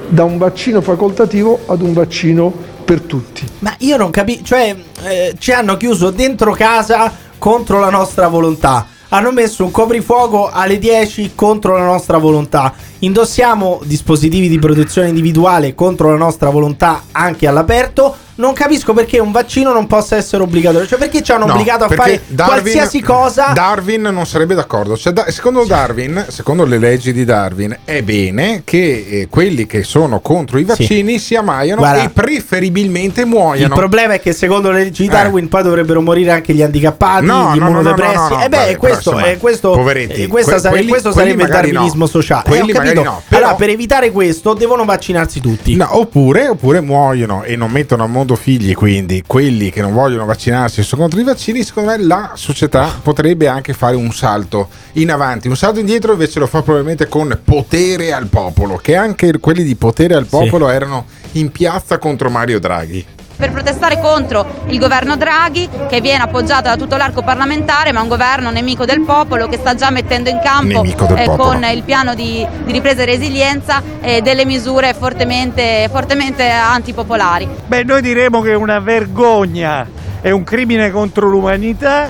da 0.07 0.23
un 0.23 0.37
vaccino 0.37 0.81
facoltativo 0.81 1.61
ad 1.65 1.81
un 1.81 1.93
vaccino 1.93 2.53
per 2.85 3.01
tutti. 3.01 3.43
Ma 3.59 3.73
io 3.79 3.97
non 3.97 4.11
capisco, 4.11 4.43
cioè 4.43 4.75
eh, 5.01 5.33
ci 5.39 5.51
hanno 5.51 5.77
chiuso 5.77 6.11
dentro 6.11 6.51
casa 6.51 7.11
contro 7.39 7.79
la 7.79 7.89
nostra 7.89 8.27
volontà. 8.27 8.85
hanno 9.09 9.31
messo 9.31 9.63
un 9.63 9.71
coprifuoco 9.71 10.51
alle 10.51 10.77
10 10.77 11.31
contro 11.33 11.75
la 11.75 11.85
nostra 11.85 12.19
volontà. 12.19 12.71
Indossiamo 12.99 13.81
dispositivi 13.83 14.47
di 14.47 14.59
protezione 14.59 15.07
individuale 15.07 15.73
contro 15.73 16.11
la 16.11 16.17
nostra 16.17 16.51
volontà 16.51 17.05
anche 17.13 17.47
all'aperto. 17.47 18.15
Non 18.37 18.53
capisco 18.53 18.93
perché 18.93 19.19
un 19.19 19.31
vaccino 19.31 19.73
non 19.73 19.87
possa 19.87 20.15
essere 20.15 20.43
obbligatorio. 20.43 20.87
Cioè, 20.87 20.99
perché 20.99 21.23
ci 21.23 21.31
hanno 21.31 21.45
No, 21.45 21.53
obbligato 21.53 21.85
a 21.85 21.89
fare 21.89 22.21
Darwin- 22.27 22.61
qualsiasi 22.61 23.01
cosa. 23.01 23.47
Darwin 23.53 24.01
non 24.03 24.25
sarebbe 24.27 24.53
d'accordo. 24.55 24.95
Cioè, 24.95 25.11
da- 25.11 25.29
secondo 25.31 25.63
Darwin, 25.65 26.25
secondo 26.29 26.63
le 26.65 26.77
leggi 26.77 27.13
di 27.13 27.25
Darwin, 27.25 27.75
è 27.83 28.01
bene 28.03 28.61
che 28.63 29.05
eh, 29.09 29.27
quelli 29.29 29.65
che 29.65 29.81
sono 29.83 30.19
contro 30.19 30.59
i 30.59 30.63
vaccini 30.63 31.17
si 31.19 31.35
ammaiano 31.35 31.81
Guarda, 31.81 32.03
e 32.03 32.09
preferibilmente 32.09 33.21
Il 33.21 33.27
muoiano. 33.27 33.73
problema 33.75 34.13
è 34.13 34.19
che 34.19 34.33
secondo 34.33 34.69
le 34.71 34.83
leggi 34.83 35.01
di 35.03 35.07
Eh. 35.07 35.11
Darwin 35.11 35.47
poi 35.49 35.63
dovrebbero 35.63 36.01
morire 36.01 36.31
anche 36.31 36.53
gli 36.53 36.61
handicappati, 36.61 37.25
No, 37.25 37.33
gli 37.55 37.57
no, 37.59 37.65
no, 37.65 37.71
no, 37.71 37.79
immunodepressi. 37.79 38.15
no, 38.33 38.41
E 38.43 38.49
beh, 38.49 38.57
vabbè, 38.57 38.75
questo, 38.77 39.09
però, 39.11 39.17
eh, 39.17 39.21
insomma, 39.31 39.39
questo, 39.39 39.71
poveretti, 39.71 40.21
eh, 40.23 40.27
que- 40.27 40.43
sare- 40.43 40.69
quelli- 40.69 40.87
questo 40.89 41.11
sarebbe 41.11 41.43
il 41.43 41.49
darwinismo 41.49 42.05
sociale. 42.05 42.43
Eh, 42.45 42.49
Quelli 42.49 42.71
capito. 42.71 42.93
però- 43.01 43.21
Allora, 43.29 43.55
per 43.55 43.69
evitare 43.69 44.11
questo, 44.11 44.53
devono 44.53 44.85
vaccinarsi 44.85 45.39
tutti. 45.41 45.75
Oppure, 45.89 46.47
oppure 46.49 46.81
muoiono 46.81 47.43
e 47.43 47.55
non 47.55 47.71
mettono 47.71 48.03
al 48.03 48.09
mondo 48.09 48.26
figli, 48.35 48.73
quindi 48.73 49.23
quelli 49.25 49.69
che 49.69 49.81
non 49.81 49.93
vogliono 49.93 50.25
vaccinarsi 50.25 50.79
e 50.79 50.83
sono 50.83 51.01
contro 51.03 51.19
i 51.19 51.23
vaccini, 51.23 51.63
secondo 51.63 51.91
me 51.91 52.03
la 52.03 52.31
società 52.35 52.99
potrebbe 53.01 53.47
anche 53.47 53.73
fare 53.73 53.95
un 53.95 54.11
salto 54.11 54.69
in 54.93 55.11
avanti, 55.11 55.47
un 55.47 55.55
salto 55.55 55.79
indietro 55.79 56.13
invece 56.13 56.39
lo 56.39 56.47
fa 56.47 56.61
probabilmente 56.61 57.07
con 57.07 57.39
potere 57.43 58.13
al 58.13 58.27
popolo, 58.27 58.77
che 58.77 58.95
anche 58.95 59.31
quelli 59.39 59.63
di 59.63 59.75
potere 59.75 60.15
al 60.15 60.25
popolo 60.25 60.69
erano 60.69 61.05
in 61.33 61.51
piazza 61.51 61.97
contro 61.97 62.29
Mario 62.29 62.59
Draghi. 62.59 63.05
Per 63.37 63.51
protestare 63.51 63.99
contro 64.01 64.45
il 64.67 64.79
governo 64.79 65.15
Draghi 65.15 65.69
che 65.87 66.01
viene 66.01 66.23
appoggiato 66.23 66.63
da 66.63 66.75
tutto 66.75 66.97
l'arco 66.97 67.21
parlamentare 67.21 67.91
ma 67.91 68.01
un 68.01 68.07
governo 68.07 68.49
nemico 68.49 68.83
del 68.83 69.01
popolo 69.01 69.47
che 69.47 69.57
sta 69.57 69.75
già 69.75 69.91
mettendo 69.91 70.29
in 70.29 70.39
campo 70.43 70.83
eh, 70.83 71.25
con 71.37 71.63
il 71.71 71.83
piano 71.83 72.15
di, 72.15 72.45
di 72.65 72.71
ripresa 72.71 73.03
e 73.03 73.05
resilienza 73.05 73.81
eh, 74.01 74.21
delle 74.21 74.43
misure 74.43 74.95
fortemente, 74.95 75.87
fortemente 75.91 76.49
antipopolari. 76.49 77.47
Beh, 77.67 77.83
noi 77.83 78.01
diremo 78.01 78.41
che 78.41 78.51
è 78.51 78.55
una 78.55 78.79
vergogna, 78.79 79.87
è 80.19 80.31
un 80.31 80.43
crimine 80.43 80.89
contro 80.89 81.27
l'umanità 81.27 82.09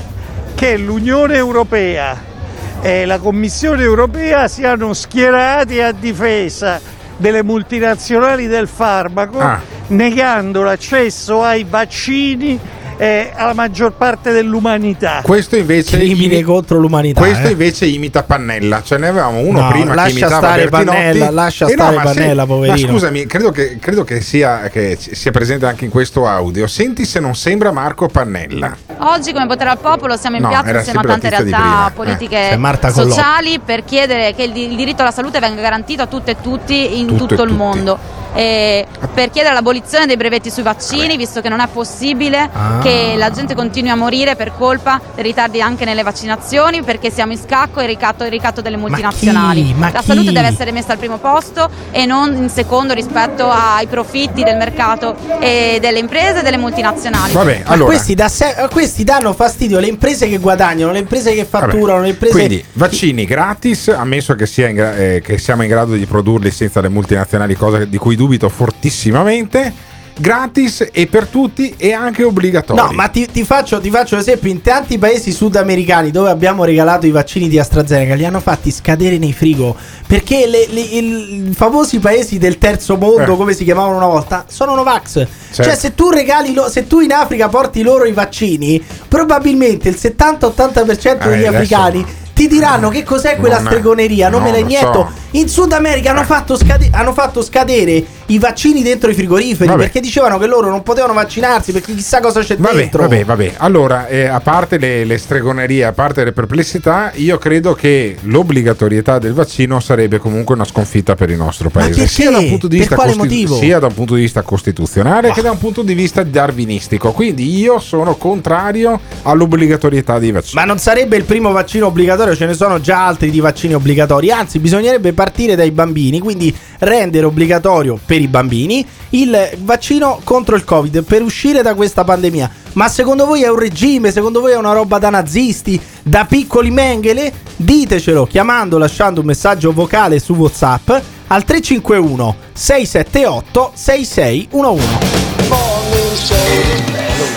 che 0.55 0.77
l'Unione 0.77 1.35
Europea 1.35 2.35
e 2.81 3.05
la 3.05 3.19
Commissione 3.19 3.83
Europea 3.83 4.47
siano 4.47 4.93
schierati 4.93 5.81
a 5.81 5.91
difesa 5.91 6.79
delle 7.17 7.43
multinazionali 7.43 8.47
del 8.47 8.67
farmaco, 8.67 9.39
Ah. 9.39 9.59
negando 9.87 10.63
l'accesso 10.63 11.43
ai 11.43 11.65
vaccini 11.67 12.59
eh, 12.97 13.31
alla 13.35 13.53
maggior 13.53 13.93
parte 13.93 14.31
dell'umanità. 14.31 15.21
Questo 15.23 15.55
invece 15.55 15.97
Crimine 15.97 16.41
contro 16.43 16.77
l'umanità. 16.79 17.21
Questo 17.21 17.47
eh. 17.47 17.51
invece 17.51 17.85
imita 17.85 18.23
Pannella, 18.23 18.81
ce 18.83 18.97
ne 18.97 19.07
avevamo 19.07 19.39
uno 19.39 19.61
No, 19.61 19.67
prima 19.69 19.89
che 19.91 19.95
lascia 19.95 20.09
imitava 20.09 20.37
stare. 20.37 20.69
Pannella, 20.69 21.29
lascia 21.31 21.65
Eh 21.67 21.75
no, 21.75 21.81
stare 21.83 21.95
ma 21.95 22.05
se- 22.07 22.13
Pannella, 22.19 22.45
poverino. 22.45 22.87
Ma 22.87 22.93
scusami, 22.93 23.25
credo 23.25 23.51
che, 23.51 23.77
credo 23.79 24.03
che 24.03 24.21
sia, 24.21 24.67
che 24.69 24.97
sia 24.99 25.31
presente 25.31 25.65
anche 25.65 25.85
in 25.85 25.91
questo 25.91 26.25
audio. 26.27 26.67
Senti 26.67 27.05
se 27.05 27.19
non 27.19 27.35
sembra 27.35 27.71
Marco 27.71 28.07
Pannella. 28.07 28.75
Oggi 28.99 29.31
come 29.31 29.45
potere 29.47 29.69
al 29.69 29.77
popolo 29.79 30.17
siamo 30.17 30.37
in 30.37 30.41
No, 30.43 30.49
piazza 30.49 30.77
insieme 30.77 30.99
a 30.99 31.03
tante 31.03 31.29
realtà 31.29 31.91
politiche 31.93 32.51
Eh, 32.51 32.91
sociali 32.91 33.59
per 33.63 33.83
chiedere 33.85 34.33
che 34.33 34.43
il, 34.43 34.51
di- 34.51 34.69
il 34.71 34.75
diritto 34.75 35.01
alla 35.03 35.11
salute 35.11 35.39
venga 35.39 35.61
garantito 35.61 36.01
a 36.01 36.07
tutte 36.07 36.31
e 36.31 36.35
tutti 36.41 36.99
in 36.99 37.07
tutto 37.15 37.33
e 37.33 37.43
il 37.43 37.49
tutti. 37.49 37.53
mondo. 37.53 38.25
E 38.33 38.85
per 39.13 39.29
chiedere 39.31 39.53
l'abolizione 39.53 40.05
dei 40.05 40.17
brevetti 40.17 40.49
sui 40.51 40.63
vaccini, 40.63 41.17
visto 41.17 41.41
che 41.41 41.49
non 41.49 41.59
è 41.59 41.67
possibile 41.67 42.49
Ah. 42.51 42.79
che 42.81 43.15
la 43.17 43.29
gente 43.31 43.55
continui 43.55 43.89
a 43.89 43.95
morire 43.95 44.35
per 44.35 44.53
colpa 44.57 44.99
dei 45.15 45.23
ritardi 45.23 45.61
anche 45.61 45.85
nelle 45.85 46.03
vaccinazioni, 46.03 46.83
perché 46.83 47.09
siamo 47.11 47.31
in 47.31 47.37
scacco 47.39 47.79
e 47.79 47.83
il 47.83 47.89
ricatto, 47.89 48.23
il 48.23 48.29
ricatto 48.31 48.61
delle 48.61 48.77
multinazionali. 48.77 49.73
ma 49.75 49.91
la 49.91 49.99
chi? 49.99 50.05
salute 50.05 50.31
deve 50.31 50.47
essere 50.47 50.71
messa 50.71 50.91
al 50.93 50.97
primo 50.97 51.17
posto 51.17 51.69
e 51.91 52.05
non 52.05 52.35
in 52.35 52.49
secondo 52.49 52.93
rispetto 52.93 53.49
ai 53.49 53.87
profitti 53.87 54.43
del 54.43 54.57
mercato 54.57 55.15
e 55.39 55.77
delle 55.81 55.99
imprese 55.99 56.39
e 56.39 56.43
delle 56.43 56.57
multinazionali. 56.57 57.33
Ma 57.33 57.77
questi, 57.79 58.13
da 58.13 58.27
se- 58.27 58.55
a 58.55 58.67
questi 58.67 59.03
danno 59.03 59.33
fastidio 59.33 59.79
le 59.79 59.87
imprese 59.87 60.27
che 60.27 60.37
guadagnano, 60.37 60.91
le 60.91 60.99
imprese 60.99 61.33
che 61.33 61.45
fatturano, 61.45 62.01
le 62.01 62.09
imprese 62.09 62.33
Quindi 62.33 62.63
vaccini 62.73 63.25
gratis, 63.25 63.87
ammesso 63.89 64.35
che, 64.35 64.45
sia 64.45 64.67
in 64.67 64.75
gra- 64.75 64.95
eh, 64.95 65.21
che 65.23 65.37
siamo 65.37 65.63
in 65.63 65.69
grado 65.69 65.93
di 65.93 66.05
produrli 66.05 66.51
senza 66.51 66.81
le 66.81 66.89
multinazionali, 66.89 67.55
cosa 67.55 67.83
di 67.85 67.97
cui 67.97 68.15
dubito 68.17 68.49
fortissimamente. 68.49 69.85
Gratis 70.19 70.87
e 70.91 71.05
per 71.05 71.27
tutti 71.27 71.75
e 71.77 71.93
anche 71.93 72.23
obbligatori. 72.23 72.81
No, 72.81 72.89
ma 72.91 73.07
ti, 73.07 73.27
ti 73.31 73.43
faccio, 73.43 73.79
ti 73.79 73.91
faccio 73.91 74.15
l'esempio: 74.15 74.49
in 74.49 74.63
tanti 74.63 74.97
paesi 74.97 75.31
sudamericani 75.31 76.09
dove 76.09 76.31
abbiamo 76.31 76.63
regalato 76.63 77.05
i 77.05 77.11
vaccini 77.11 77.47
di 77.47 77.59
AstraZeneca, 77.59 78.15
li 78.15 78.25
hanno 78.25 78.39
fatti 78.39 78.71
scadere 78.71 79.19
nei 79.19 79.31
frigo. 79.31 79.75
Perché 80.07 80.47
le- 80.47 80.65
le- 80.71 80.79
i 80.81 81.51
famosi 81.53 81.99
paesi 81.99 82.39
del 82.39 82.57
terzo 82.57 82.97
mondo, 82.97 83.33
Eh. 83.33 83.37
come 83.37 83.53
si 83.53 83.63
chiamavano 83.63 83.95
una 83.97 84.07
volta, 84.07 84.45
sono 84.49 84.73
Novax. 84.73 85.11
Certo. 85.51 85.61
Cioè, 85.63 85.75
se 85.75 85.93
tu 85.93 86.09
regali, 86.09 86.51
lo- 86.55 86.67
se 86.67 86.87
tu 86.87 86.99
in 86.99 87.11
Africa 87.11 87.47
porti 87.47 87.83
loro 87.83 88.05
i 88.05 88.11
vaccini, 88.11 88.83
probabilmente 89.07 89.87
il 89.87 89.97
70-80% 89.97 91.27
Eh, 91.27 91.29
degli 91.29 91.45
adesso- 91.45 91.57
africani. 91.75 92.05
Ti 92.37 92.47
diranno 92.47 92.89
che 92.89 93.01
cos'è 93.03 93.37
quella 93.37 93.57
Non- 93.57 93.65
stregoneria, 93.65 94.29
non 94.29 94.41
no, 94.41 94.45
me 94.45 94.51
la 94.51 94.59
inietto. 94.59 94.93
so. 94.93 95.11
In 95.31 95.49
Sud 95.49 95.71
America 95.71 96.11
hanno 96.11 96.23
fatto, 96.23 96.55
scade- 96.55 96.89
hanno 96.93 97.11
fatto 97.11 97.41
scadere 97.41 98.05
i 98.27 98.39
vaccini 98.39 98.81
dentro 98.83 99.09
i 99.09 99.13
frigoriferi 99.13 99.69
Vabbè. 99.69 99.83
perché 99.83 99.99
dicevano 99.99 100.37
che 100.37 100.47
loro 100.47 100.69
non 100.69 100.83
potevano 100.83 101.13
vaccinarsi 101.13 101.71
perché 101.71 101.93
chissà 101.93 102.19
cosa 102.19 102.41
c'è 102.41 102.57
Vabbè, 102.57 102.75
dentro. 102.75 103.01
vabbè, 103.03 103.23
vabbè. 103.25 103.53
Allora, 103.57 104.07
eh, 104.07 104.25
a 104.25 104.39
parte 104.39 104.77
le, 104.77 105.05
le 105.05 105.17
stregonerie, 105.17 105.85
a 105.85 105.93
parte 105.93 106.23
le 106.23 106.31
perplessità, 106.33 107.11
io 107.15 107.37
credo 107.37 107.73
che 107.73 108.17
l'obbligatorietà 108.23 109.17
del 109.19 109.33
vaccino 109.33 109.79
sarebbe 109.79 110.17
comunque 110.19 110.55
una 110.55 110.65
sconfitta 110.65 111.15
per 111.15 111.29
il 111.29 111.37
nostro 111.37 111.69
paese. 111.69 112.05
Sia 112.07 112.31
da 112.31 112.39
un 112.39 112.47
punto 112.49 112.67
di 112.67 112.77
Per 112.77 112.87
vista, 112.87 112.95
quale 112.95 113.15
motivo? 113.15 113.55
sia 113.57 113.79
da 113.79 113.87
un 113.87 113.93
punto 113.93 114.15
di 114.15 114.21
vista 114.21 114.41
costituzionale 114.41 115.31
che 115.31 115.41
da 115.41 115.51
un 115.51 115.57
punto 115.57 115.81
di 115.81 115.93
vista 115.93 116.23
darwinistico. 116.23 117.11
Quindi 117.11 117.57
io 117.57 117.79
sono 117.79 118.15
contrario 118.15 118.99
all'obbligatorietà 119.23 120.19
dei 120.19 120.31
vaccini. 120.31 120.53
Ma 120.55 120.65
non 120.65 120.79
sarebbe 120.79 121.15
il 121.17 121.23
primo 121.23 121.51
vaccino 121.51 121.87
obbligatorio, 121.87 122.35
ce 122.35 122.45
ne 122.45 122.53
sono 122.53 122.79
già 122.81 123.05
altri 123.05 123.29
di 123.31 123.39
vaccini 123.39 123.73
obbligatori, 123.73 124.31
anzi 124.31 124.59
bisognerebbe 124.59 125.13
partire 125.13 125.55
dai 125.55 125.71
bambini, 125.71 126.19
quindi 126.19 126.53
rendere 126.79 127.25
obbligatorio 127.25 127.97
per 128.05 128.16
i 128.23 128.27
bambini 128.27 128.85
il 129.09 129.51
vaccino 129.59 130.19
contro 130.23 130.55
il 130.55 130.63
Covid 130.63 131.03
per 131.03 131.21
uscire 131.21 131.61
da 131.61 131.73
questa 131.75 132.03
pandemia. 132.03 132.49
Ma 132.73 132.87
secondo 132.87 133.25
voi 133.25 133.43
è 133.43 133.49
un 133.49 133.59
regime? 133.59 134.11
Secondo 134.11 134.41
voi 134.41 134.51
è 134.51 134.57
una 134.57 134.73
roba 134.73 134.99
da 134.99 135.09
nazisti? 135.09 135.79
Da 136.03 136.25
piccoli 136.25 136.71
mengele? 136.71 137.33
Ditecelo 137.55 138.25
chiamando, 138.25 138.77
lasciando 138.77 139.21
un 139.21 139.27
messaggio 139.27 139.71
vocale 139.71 140.19
su 140.19 140.33
WhatsApp 140.33 140.89
al 141.27 141.43
351 141.43 142.35
678 142.53 143.71
6611. 143.73 144.85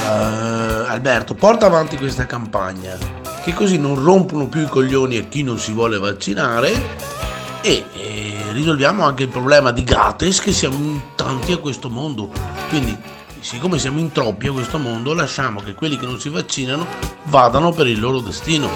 Allora, 0.07 0.85
eh, 0.87 0.91
Alberto, 0.91 1.35
porta 1.35 1.67
avanti 1.67 1.97
questa 1.97 2.27
campagna, 2.27 2.99
che 3.43 3.55
così 3.55 3.79
non 3.79 4.03
rompono 4.03 4.49
più 4.49 4.63
i 4.63 4.69
coglioni 4.69 5.17
a 5.17 5.25
chi 5.25 5.43
non 5.43 5.59
si 5.59 5.73
vuole 5.73 5.99
vaccinare 5.99 7.31
e 7.63 7.85
eh, 7.93 8.37
risolviamo 8.53 9.05
anche 9.05 9.25
il 9.25 9.29
problema 9.29 9.71
di 9.71 9.85
gratis 9.85 10.41
che 10.41 10.53
siamo 10.53 10.77
in 10.77 11.01
tanti 11.15 11.53
a 11.53 11.59
questo 11.59 11.91
mondo. 11.91 12.31
Quindi, 12.69 12.97
siccome 13.41 13.79
siamo 13.79 13.99
in 13.99 14.13
troppi 14.13 14.49
a 14.49 14.53
questo 14.53 14.79
mondo, 14.79 15.13
lasciamo 15.13 15.61
che 15.61 15.75
quelli 15.75 15.99
che 15.99 16.07
non 16.07 16.19
si 16.19 16.29
vaccinano 16.31 16.87
vadano 17.25 17.73
per 17.73 17.87
il 17.87 18.01
loro 18.01 18.21
destino. 18.21 18.69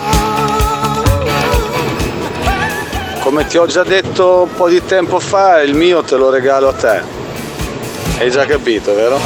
Come 3.21 3.47
ti 3.47 3.57
ho 3.57 3.67
già 3.67 3.85
detto 3.85 4.43
un 4.43 4.55
po' 4.55 4.69
di 4.69 4.85
tempo 4.85 5.19
fa, 5.19 5.63
il 5.63 5.75
mio 5.75 6.03
te 6.03 6.17
lo 6.17 6.29
regalo 6.29 6.69
a 6.69 6.75
te. 6.75 7.03
Hai 8.19 8.31
già 8.31 8.45
capito, 8.45 8.95
vero? 8.95 9.19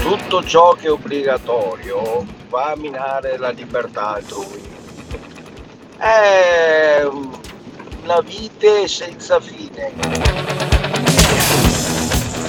Tutto 0.00 0.44
ciò 0.44 0.72
che 0.74 0.86
è 0.86 0.90
obbligatorio 0.90 2.24
va 2.48 2.70
a 2.70 2.76
minare 2.76 3.36
la 3.38 3.50
libertà 3.50 4.14
altrui. 4.14 4.73
È 5.96 7.06
la 8.04 8.22
vite 8.22 8.86
senza 8.86 9.40
fine. 9.40 9.92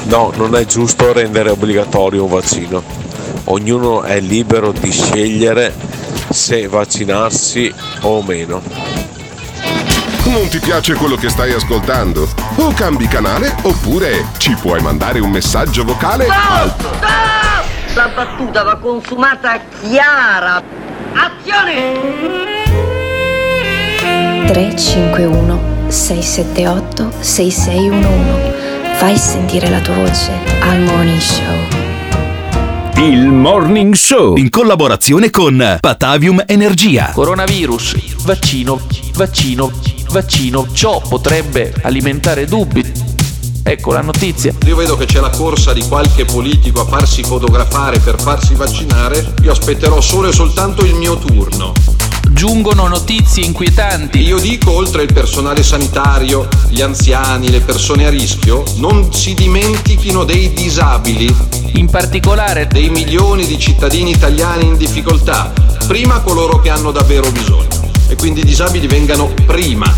No, 0.06 0.32
non 0.36 0.56
è 0.56 0.66
giusto 0.66 1.14
rendere 1.14 1.50
obbligatorio 1.50 2.24
un 2.24 2.30
vaccino. 2.30 2.84
Ognuno 3.46 4.04
è 4.04 4.20
libero 4.20 4.72
di 4.72 4.91
scegliere 4.91 5.74
se 6.30 6.68
vaccinarsi 6.68 7.74
o 8.02 8.22
meno. 8.22 8.62
Non 10.26 10.48
ti 10.50 10.60
piace 10.60 10.96
quello 10.96 11.16
che 11.16 11.30
stai 11.30 11.54
ascoltando? 11.54 12.28
O 12.58 12.74
cambi 12.74 13.08
canale 13.08 13.56
oppure 13.62 14.26
ci 14.38 14.56
puoi 14.56 14.82
mandare 14.82 15.20
un 15.20 15.30
messaggio 15.30 15.84
vocale 15.84 16.28
al 16.28 16.76
La 17.93 18.08
battuta 18.10 18.64
va 18.64 18.76
consumata 18.78 19.60
chiara. 19.82 20.62
Azione! 21.14 22.55
351 24.48 25.88
678 25.88 27.12
6611 27.20 28.54
Fai 28.98 29.18
sentire 29.18 29.70
la 29.70 29.80
tua 29.80 29.96
voce 29.96 30.32
al 30.62 30.82
Morning 30.82 31.20
Show 31.20 31.56
Il 32.98 33.28
Morning 33.28 33.93
Show 33.96 34.38
in 34.38 34.50
collaborazione 34.50 35.30
con 35.30 35.78
Patavium 35.82 36.43
Energia. 36.46 37.12
Coronavirus, 37.12 38.24
vaccino, 38.24 38.80
vaccino, 39.16 39.72
vaccino. 40.12 40.68
Ciò 40.72 41.02
potrebbe 41.02 41.74
alimentare 41.82 42.46
dubbi. 42.46 42.89
Ecco 43.64 43.91
la 43.91 44.02
notizia. 44.02 44.54
Io 44.66 44.76
vedo 44.76 44.96
che 44.96 45.06
c'è 45.06 45.20
la 45.20 45.30
corsa 45.30 45.74
di 45.74 45.82
qualche 45.88 46.24
politico 46.24 46.82
a 46.82 46.86
farsi 46.86 47.24
fotografare 47.24 48.00
per 48.00 48.22
farsi 48.22 48.54
vaccinare. 48.54 49.34
Io 49.41 49.52
aspetterò 49.52 50.00
solo 50.00 50.30
e 50.30 50.32
soltanto 50.32 50.86
il 50.86 50.93
mio 50.93 51.18
turno. 51.18 51.74
Giungono 52.32 52.88
notizie 52.88 53.43
inquietanti. 53.43 54.21
Io 54.21 54.39
dico, 54.39 54.71
oltre 54.71 55.03
il 55.03 55.13
personale 55.13 55.63
sanitario, 55.63 56.47
gli 56.69 56.82
anziani, 56.82 57.49
le 57.49 57.61
persone 57.61 58.05
a 58.05 58.09
rischio, 58.09 58.63
non 58.76 59.13
si 59.13 59.34
dimentichino 59.34 60.23
dei 60.23 60.53
disabili. 60.53 61.34
In 61.76 61.89
particolare 61.89 62.67
dei 62.67 62.89
milioni 62.89 63.45
di 63.45 63.57
cittadini 63.57 64.11
italiani 64.11 64.65
in 64.65 64.78
difficoltà. 64.78 65.53
Prima 65.88 66.21
coloro 66.21 66.59
che 66.59 66.69
hanno 66.69 66.91
davvero 66.91 67.32
bisogno. 67.32 67.91
E 68.07 68.15
quindi 68.15 68.41
i 68.41 68.45
disabili 68.45 68.88
vengano 68.88 69.34
prima 69.45 69.93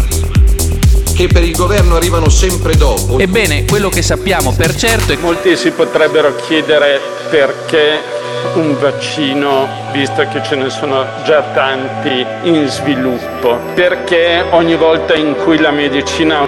che 1.18 1.28
per 1.28 1.44
il 1.44 1.56
governo 1.56 1.96
arrivano 1.96 2.30
sempre 2.30 2.76
dopo. 2.76 3.18
Ebbene, 3.18 3.66
quello 3.66 3.90
che 3.90 4.04
sappiamo 4.04 4.54
per 4.54 4.76
certo 4.76 5.14
è 5.14 5.16
che 5.16 5.22
Molti 5.22 5.58
si 5.58 5.72
potrebbero 5.72 6.36
chiedere 6.46 7.02
perché 7.32 8.17
un 8.56 8.78
vaccino, 8.80 9.68
visto 9.92 10.28
che 10.28 10.42
ce 10.44 10.56
ne 10.56 10.70
sono 10.70 11.06
già 11.24 11.42
tanti 11.54 12.26
in 12.44 12.68
sviluppo, 12.68 13.60
perché 13.74 14.46
ogni 14.52 14.76
volta 14.76 15.16
in 15.16 15.36
cui 15.36 15.58
la 15.60 15.72
medicina 15.72 16.48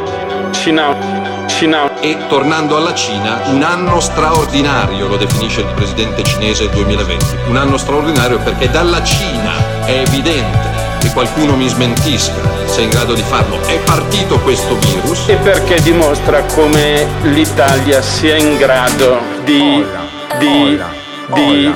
Cina, 0.52 0.96
Cina 1.48 2.00
E 2.00 2.18
tornando 2.28 2.78
alla 2.78 2.94
Cina, 2.94 3.42
un 3.48 3.62
anno 3.62 4.00
straordinario 4.00 5.08
lo 5.08 5.18
definisce 5.18 5.62
il 5.62 5.68
presidente 5.74 6.24
cinese 6.24 6.64
il 6.64 6.70
2020. 6.72 7.26
Un 7.48 7.58
anno 7.58 7.78
straordinario 7.78 8.40
perché 8.40 8.70
dalla 8.70 9.04
Cina 9.04 9.86
è 9.86 10.04
evidente 10.06 10.70
che 11.00 11.12
qualcuno 11.12 11.56
mi 11.56 11.68
smentisca 11.68 12.34
se 12.66 12.82
è 12.82 12.84
in 12.84 12.90
grado 12.90 13.14
di 13.14 13.22
farlo. 13.22 13.62
È 13.66 13.80
partito 13.80 14.40
questo 14.40 14.76
virus. 14.76 15.28
e 15.28 15.36
perché 15.36 15.82
dimostra 15.82 16.44
come 16.44 17.08
l'Italia 17.24 18.02
sia 18.02 18.36
in 18.36 18.58
grado 18.58 19.20
di, 19.44 19.84
di, 20.38 20.82
di, 21.34 21.74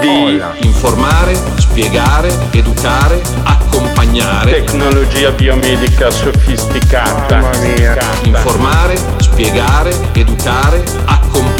di 0.00 0.42
Informare, 0.60 1.34
spiegare, 1.56 2.30
educare, 2.50 3.20
accompagnare. 3.44 4.52
tecnologia 4.52 5.30
biomedica 5.30 6.10
sofisticata. 6.10 7.50
Informare, 8.22 8.96
spiegare, 9.18 9.94
educare, 10.12 10.84
accompagnare. 11.04 11.59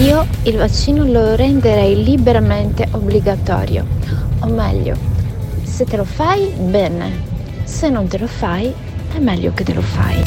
Io 0.00 0.24
il 0.44 0.56
vaccino 0.56 1.02
lo 1.02 1.34
renderei 1.34 2.04
liberamente 2.04 2.86
obbligatorio. 2.92 3.84
O 4.38 4.46
meglio, 4.46 4.96
se 5.64 5.84
te 5.84 5.96
lo 5.96 6.04
fai, 6.04 6.52
bene. 6.56 7.24
Se 7.64 7.88
non 7.88 8.06
te 8.06 8.16
lo 8.16 8.28
fai, 8.28 8.72
è 9.12 9.18
meglio 9.18 9.52
che 9.52 9.64
te 9.64 9.74
lo 9.74 9.80
fai. 9.80 10.22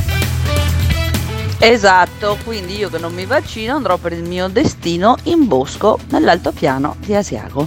Esatto, 1.58 2.38
quindi 2.44 2.76
io 2.76 2.90
che 2.90 2.98
non 2.98 3.14
mi 3.14 3.26
vaccino 3.26 3.76
andrò 3.76 3.96
per 3.96 4.12
il 4.12 4.24
mio 4.24 4.50
destino 4.50 5.16
in 5.24 5.48
bosco 5.48 5.98
nell'altopiano 6.10 6.98
di 7.00 7.16
Asiago. 7.16 7.66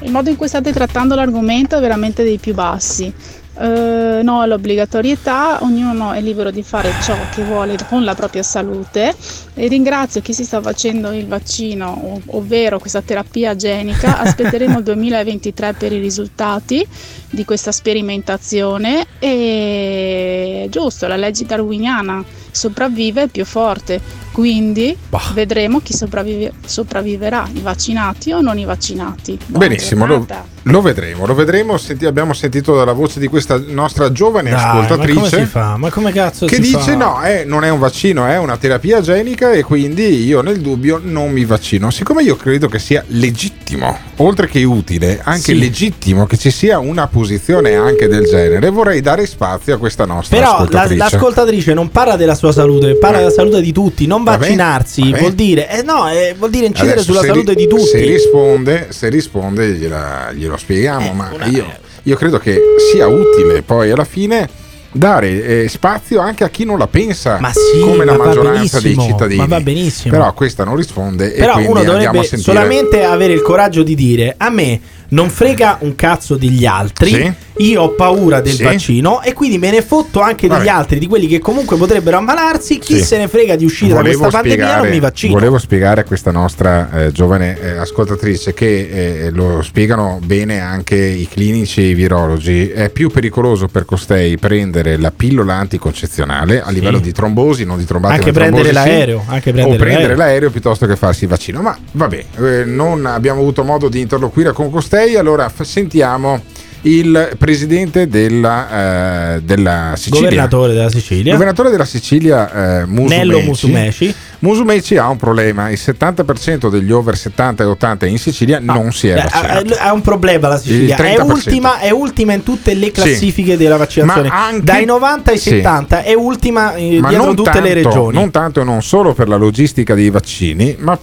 Il 0.00 0.10
modo 0.10 0.30
in 0.30 0.36
cui 0.36 0.48
state 0.48 0.72
trattando 0.72 1.14
l'argomento 1.14 1.76
è 1.76 1.80
veramente 1.80 2.24
dei 2.24 2.38
più 2.38 2.54
bassi. 2.54 3.14
Eh, 3.56 4.20
no 4.22 4.40
all'obbligatorietà, 4.40 5.62
ognuno 5.62 6.12
è 6.12 6.20
libero 6.20 6.50
di 6.50 6.62
fare 6.62 6.90
ciò 7.02 7.14
che 7.32 7.44
vuole 7.44 7.76
con 7.88 8.02
la 8.02 8.14
propria 8.14 8.42
salute 8.42 9.14
e 9.54 9.68
ringrazio 9.68 10.20
chi 10.20 10.32
si 10.32 10.44
sta 10.44 10.60
facendo 10.60 11.12
il 11.12 11.26
vaccino, 11.28 12.14
ov- 12.14 12.22
ovvero 12.26 12.78
questa 12.78 13.00
terapia 13.00 13.54
genica. 13.54 14.18
Aspetteremo 14.24 14.78
il 14.78 14.84
2023 14.84 15.74
per 15.74 15.92
i 15.92 16.00
risultati 16.00 16.86
di 17.30 17.44
questa 17.44 17.70
sperimentazione 17.70 19.06
e 19.18 20.66
giusto, 20.70 21.06
la 21.06 21.16
legge 21.16 21.44
darwiniana 21.44 22.24
sopravvive 22.50 23.22
il 23.22 23.30
più 23.30 23.44
forte, 23.44 24.00
quindi 24.32 24.96
vedremo 25.32 25.80
chi 25.80 25.92
sopravvive- 25.92 26.52
sopravviverà, 26.64 27.48
i 27.52 27.60
vaccinati 27.60 28.32
o 28.32 28.40
non 28.40 28.58
i 28.58 28.64
vaccinati. 28.64 29.38
Buona 29.46 29.66
Benissimo, 29.66 30.06
giornata. 30.06 30.53
Lo 30.64 30.80
vedremo, 30.80 31.26
lo 31.26 31.34
vedremo. 31.34 31.76
Senti- 31.78 32.06
abbiamo 32.06 32.32
sentito 32.32 32.74
dalla 32.76 32.92
voce 32.92 33.20
di 33.20 33.26
questa 33.28 33.60
nostra 33.66 34.10
giovane 34.12 34.50
Dai, 34.50 34.60
ascoltatrice. 34.60 35.14
Ma 35.20 35.28
come 35.28 35.44
si 35.44 35.50
fa? 35.50 35.76
Ma 35.76 35.90
come 35.90 36.12
cazzo 36.12 36.46
che 36.46 36.58
dice 36.58 36.78
fa? 36.78 36.94
no, 36.96 37.22
eh, 37.22 37.44
non 37.44 37.64
è 37.64 37.68
un 37.70 37.78
vaccino, 37.78 38.26
è 38.26 38.38
una 38.38 38.56
terapia 38.56 39.00
genica 39.00 39.52
e 39.52 39.62
quindi 39.62 40.24
io 40.24 40.40
nel 40.40 40.60
dubbio 40.60 41.00
non 41.02 41.30
mi 41.30 41.44
vaccino. 41.44 41.90
Siccome 41.90 42.22
io 42.22 42.36
credo 42.36 42.68
che 42.68 42.78
sia 42.78 43.04
legittimo, 43.08 43.96
oltre 44.16 44.46
che 44.46 44.62
utile, 44.64 45.20
anche 45.22 45.40
Sì. 45.52 45.58
legittimo 45.58 46.26
che 46.26 46.36
ci 46.38 46.50
sia 46.50 46.78
una 46.78 47.06
posizione 47.08 47.74
anche 47.74 48.08
del 48.08 48.24
genere, 48.24 48.70
vorrei 48.70 49.00
dare 49.00 49.26
spazio 49.26 49.74
a 49.74 49.78
questa 49.78 50.04
nostra 50.06 50.36
Però 50.36 50.48
la- 50.50 50.54
ascoltatrice. 50.56 50.96
l'ascoltatrice 50.96 51.74
non 51.74 51.90
parla 51.90 52.16
della 52.16 52.34
sua 52.34 52.52
salute, 52.52 52.94
parla 52.96 53.18
della 53.18 53.30
salute 53.30 53.60
di 53.60 53.72
tutti. 53.72 54.06
Non 54.06 54.22
Vabbè, 54.24 54.38
vaccinarsi 54.38 55.02
vabbè. 55.10 55.18
vuol 55.20 55.32
dire, 55.34 55.68
eh 55.70 55.82
no, 55.82 56.10
eh, 56.10 56.34
vuol 56.38 56.50
dire 56.50 56.66
incidere 56.66 56.92
Adesso 56.94 57.12
sulla 57.12 57.24
salute 57.26 57.50
ri- 57.52 57.56
di 57.56 57.66
tutti. 57.68 57.84
Se 57.86 57.98
risponde, 57.98 58.86
se 58.90 59.08
risponde 59.10 59.68
gliela- 59.72 60.32
glielo 60.32 60.53
spieghiamo, 60.56 61.12
ma 61.12 61.30
io, 61.46 61.64
io 62.02 62.16
credo 62.16 62.38
che 62.38 62.58
sia 62.90 63.06
utile 63.06 63.62
poi 63.62 63.90
alla 63.90 64.04
fine 64.04 64.48
dare 64.96 65.62
eh, 65.64 65.68
spazio 65.68 66.20
anche 66.20 66.44
a 66.44 66.48
chi 66.48 66.64
non 66.64 66.78
la 66.78 66.86
pensa 66.86 67.40
sì, 67.52 67.80
come 67.80 68.04
la 68.04 68.16
maggioranza 68.16 68.80
dei 68.80 68.96
cittadini. 68.96 69.40
ma 69.40 69.46
va 69.46 69.60
benissimo. 69.60 70.16
Però 70.16 70.32
questa 70.32 70.62
non 70.64 70.76
risponde 70.76 71.34
e 71.34 71.38
Però 71.38 71.54
quindi 71.54 71.72
uno 71.72 71.92
andiamo 71.92 72.20
a 72.20 72.22
sentire. 72.22 72.42
solamente 72.42 73.02
avere 73.02 73.32
il 73.32 73.42
coraggio 73.42 73.82
di 73.82 73.96
dire 73.96 74.34
a 74.36 74.50
me 74.50 74.80
non 75.08 75.30
frega 75.30 75.78
un 75.80 75.94
cazzo 75.94 76.36
degli 76.36 76.64
altri. 76.66 77.08
Sì. 77.10 77.32
Io 77.58 77.82
ho 77.82 77.90
paura 77.90 78.40
del 78.40 78.54
Sì. 78.54 78.64
vaccino 78.64 79.22
e 79.22 79.32
quindi 79.32 79.58
me 79.58 79.70
ne 79.70 79.80
fotto 79.80 80.20
anche 80.20 80.48
degli 80.48 80.56
Vabbè. 80.58 80.68
altri, 80.70 80.98
di 80.98 81.06
quelli 81.06 81.28
che 81.28 81.38
comunque 81.38 81.76
potrebbero 81.76 82.16
ammalarsi. 82.16 82.78
Chi 82.78 82.96
Sì. 82.96 83.04
se 83.04 83.18
ne 83.18 83.28
frega 83.28 83.54
di 83.54 83.64
uscire 83.64 83.94
da 83.94 84.00
questa 84.00 84.28
pandemia 84.28 84.78
non 84.78 84.88
mi 84.88 84.98
vaccino. 84.98 85.34
volevo 85.34 85.58
spiegare 85.58 86.00
a 86.00 86.04
questa 86.04 86.32
nostra 86.32 86.90
eh, 86.92 87.12
giovane 87.12 87.56
eh, 87.60 87.70
ascoltatrice 87.76 88.54
che 88.54 89.26
eh, 89.26 89.30
lo 89.30 89.62
spiegano 89.62 90.18
bene 90.24 90.60
anche 90.60 90.96
i 90.96 91.28
clinici 91.28 91.80
e 91.82 91.88
i 91.90 91.94
virologi. 91.94 92.70
È 92.70 92.88
più 92.90 93.08
pericoloso 93.10 93.68
per 93.68 93.84
costei 93.84 94.36
prendere 94.36 94.96
la 94.96 95.12
pillola 95.12 95.54
anticoncezionale 95.54 96.60
a 96.60 96.70
livello 96.70 96.98
di 96.98 97.12
trombosi, 97.12 97.64
non 97.64 97.78
di 97.78 97.84
trombate 97.84 98.14
Anche 98.14 98.32
trombosi, 98.32 98.62
prendere 98.62 98.82
sì, 98.82 98.90
l'aereo, 98.96 99.24
anche 99.28 99.50
o 99.50 99.52
prendere 99.52 99.76
prendere 99.76 100.02
l'aereo. 100.02 100.16
l'aereo 100.16 100.50
piuttosto 100.50 100.86
che 100.86 100.96
farsi 100.96 101.24
il 101.24 101.30
vaccino. 101.30 101.62
Ma 101.62 101.76
vabbè, 101.92 102.24
eh, 102.40 102.64
non 102.64 103.06
abbiamo 103.06 103.40
avuto 103.40 103.62
modo 103.62 103.88
di 103.88 104.00
interloquire 104.00 104.52
con 104.52 104.70
costei, 104.72 104.93
allora 105.18 105.48
f- 105.48 105.62
sentiamo 105.62 106.40
il 106.82 107.30
presidente 107.38 108.06
della, 108.08 109.34
eh, 109.36 109.40
della 109.42 109.92
Sicilia. 109.96 110.20
Governatore 110.20 110.72
della 110.74 110.90
Sicilia. 110.90 111.32
Governatore 111.32 111.70
della 111.70 111.84
Sicilia, 111.84 112.80
eh, 112.80 112.84
Musumeci. 112.86 113.16
Nello 113.16 113.40
Musumeci. 113.40 114.14
Musumeci 114.44 114.98
ha 114.98 115.08
un 115.08 115.16
problema: 115.16 115.70
il 115.70 115.78
70% 115.82 116.68
degli 116.68 116.92
over 116.92 117.16
70 117.16 117.62
e 117.62 117.66
80 117.66 118.06
in 118.06 118.18
Sicilia 118.18 118.58
non 118.60 118.92
si 118.92 119.08
è 119.08 119.14
vaccinato. 119.14 119.74
Ha, 119.80 119.92
un 119.94 120.02
problema 120.02 120.48
la 120.48 120.58
Sicilia. 120.58 120.96
Il 120.96 121.02
È 121.02 121.16
30%. 121.16 121.30
ultima, 121.30 121.78
è 121.78 121.90
ultima 121.90 122.32
in 122.34 122.42
tutte 122.42 122.74
le 122.74 122.90
classifiche 122.90 123.56
della 123.56 123.78
vaccinazione. 123.78 124.28
Anche- 124.28 124.62
Dai 124.64 124.84
90 124.84 125.30
ai 125.30 125.38
Sì. 125.38 125.48
70 125.48 126.02
è 126.02 126.12
ultima 126.12 126.74
eh, 126.74 126.98
Ma 127.00 127.08
dietro 127.08 127.32
tutte 127.32 127.50
tanto, 127.50 127.66
le 127.66 127.74
regioni. 127.74 128.14
non 128.18 128.30
tanto 128.30 128.60
e 128.60 128.64
non 128.64 128.82
solo 128.82 129.14
per 129.14 129.28
la 129.28 129.36
logistica 129.36 129.94
dei 129.94 130.10
vaccini, 130.10 130.76
ma 130.78 130.98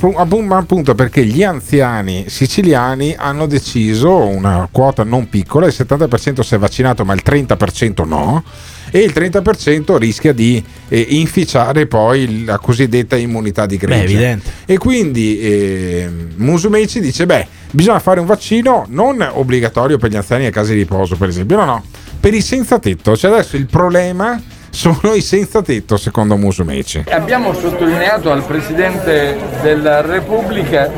appunto 0.49 0.93
perché 0.93 1.25
gli 1.25 1.43
anziani 1.43 2.25
siciliani 2.27 3.15
hanno 3.17 3.47
deciso 3.47 4.15
una 4.27 4.67
quota 4.71 5.03
non 5.03 5.29
piccola, 5.29 5.65
il 5.65 5.73
70% 5.75 6.41
si 6.41 6.53
è 6.53 6.57
vaccinato, 6.59 7.03
ma 7.05 7.13
il 7.13 7.21
30% 7.25 8.05
no. 8.05 8.43
E 8.91 8.99
il 8.99 9.13
30% 9.15 9.97
rischia 9.97 10.33
di 10.33 10.63
eh, 10.89 11.05
inficiare 11.09 11.87
poi 11.87 12.43
la 12.43 12.59
cosiddetta 12.59 13.15
immunità 13.15 13.65
di 13.65 13.77
gregge. 13.77 14.39
E 14.65 14.77
quindi 14.77 15.39
eh, 15.39 16.09
Musumeci 16.35 16.99
dice: 16.99 17.25
Beh, 17.25 17.47
bisogna 17.71 17.99
fare 17.99 18.19
un 18.19 18.25
vaccino 18.25 18.85
non 18.89 19.25
obbligatorio 19.33 19.97
per 19.97 20.11
gli 20.11 20.17
anziani 20.17 20.45
a 20.45 20.51
case 20.51 20.73
di 20.73 20.79
riposo, 20.79 21.15
per 21.15 21.29
esempio, 21.29 21.57
no, 21.57 21.65
no, 21.65 21.83
per 22.19 22.33
i 22.33 22.41
senza 22.41 22.79
tetto. 22.79 23.15
Cioè 23.15 23.31
adesso 23.31 23.55
il 23.55 23.67
problema 23.67 24.41
sono 24.69 25.13
i 25.13 25.21
senza 25.21 25.61
tetto, 25.61 25.97
secondo 25.97 26.35
Musumeci. 26.35 27.05
Abbiamo 27.09 27.53
sottolineato 27.53 28.31
al 28.31 28.43
Presidente 28.45 29.37
della 29.61 30.01
Repubblica 30.01 30.89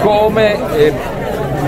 come 0.00 0.76
eh, 0.76 0.92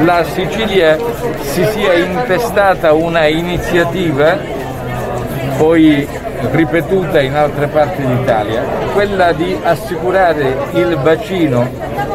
la 0.05 0.25
Sicilia 0.25 0.99
si 1.41 1.65
sia 1.73 1.95
intestata 1.95 2.93
una 2.93 3.27
iniziativa 3.27 4.64
poi 5.57 6.07
ripetuta 6.51 7.21
in 7.21 7.35
altre 7.35 7.67
parti 7.69 8.05
d'Italia, 8.05 8.63
quella 8.93 9.33
di 9.33 9.57
assicurare 9.63 10.57
il 10.73 10.97
vaccino, 11.03 11.69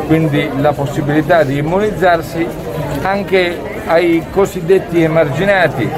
quindi 0.08 0.50
la 0.58 0.74
possibilità 0.74 1.44
di 1.44 1.58
immunizzarsi 1.58 2.48
anche 3.02 3.58
ai 3.86 4.24
cosiddetti 4.32 5.02
emarginati, 5.02 5.90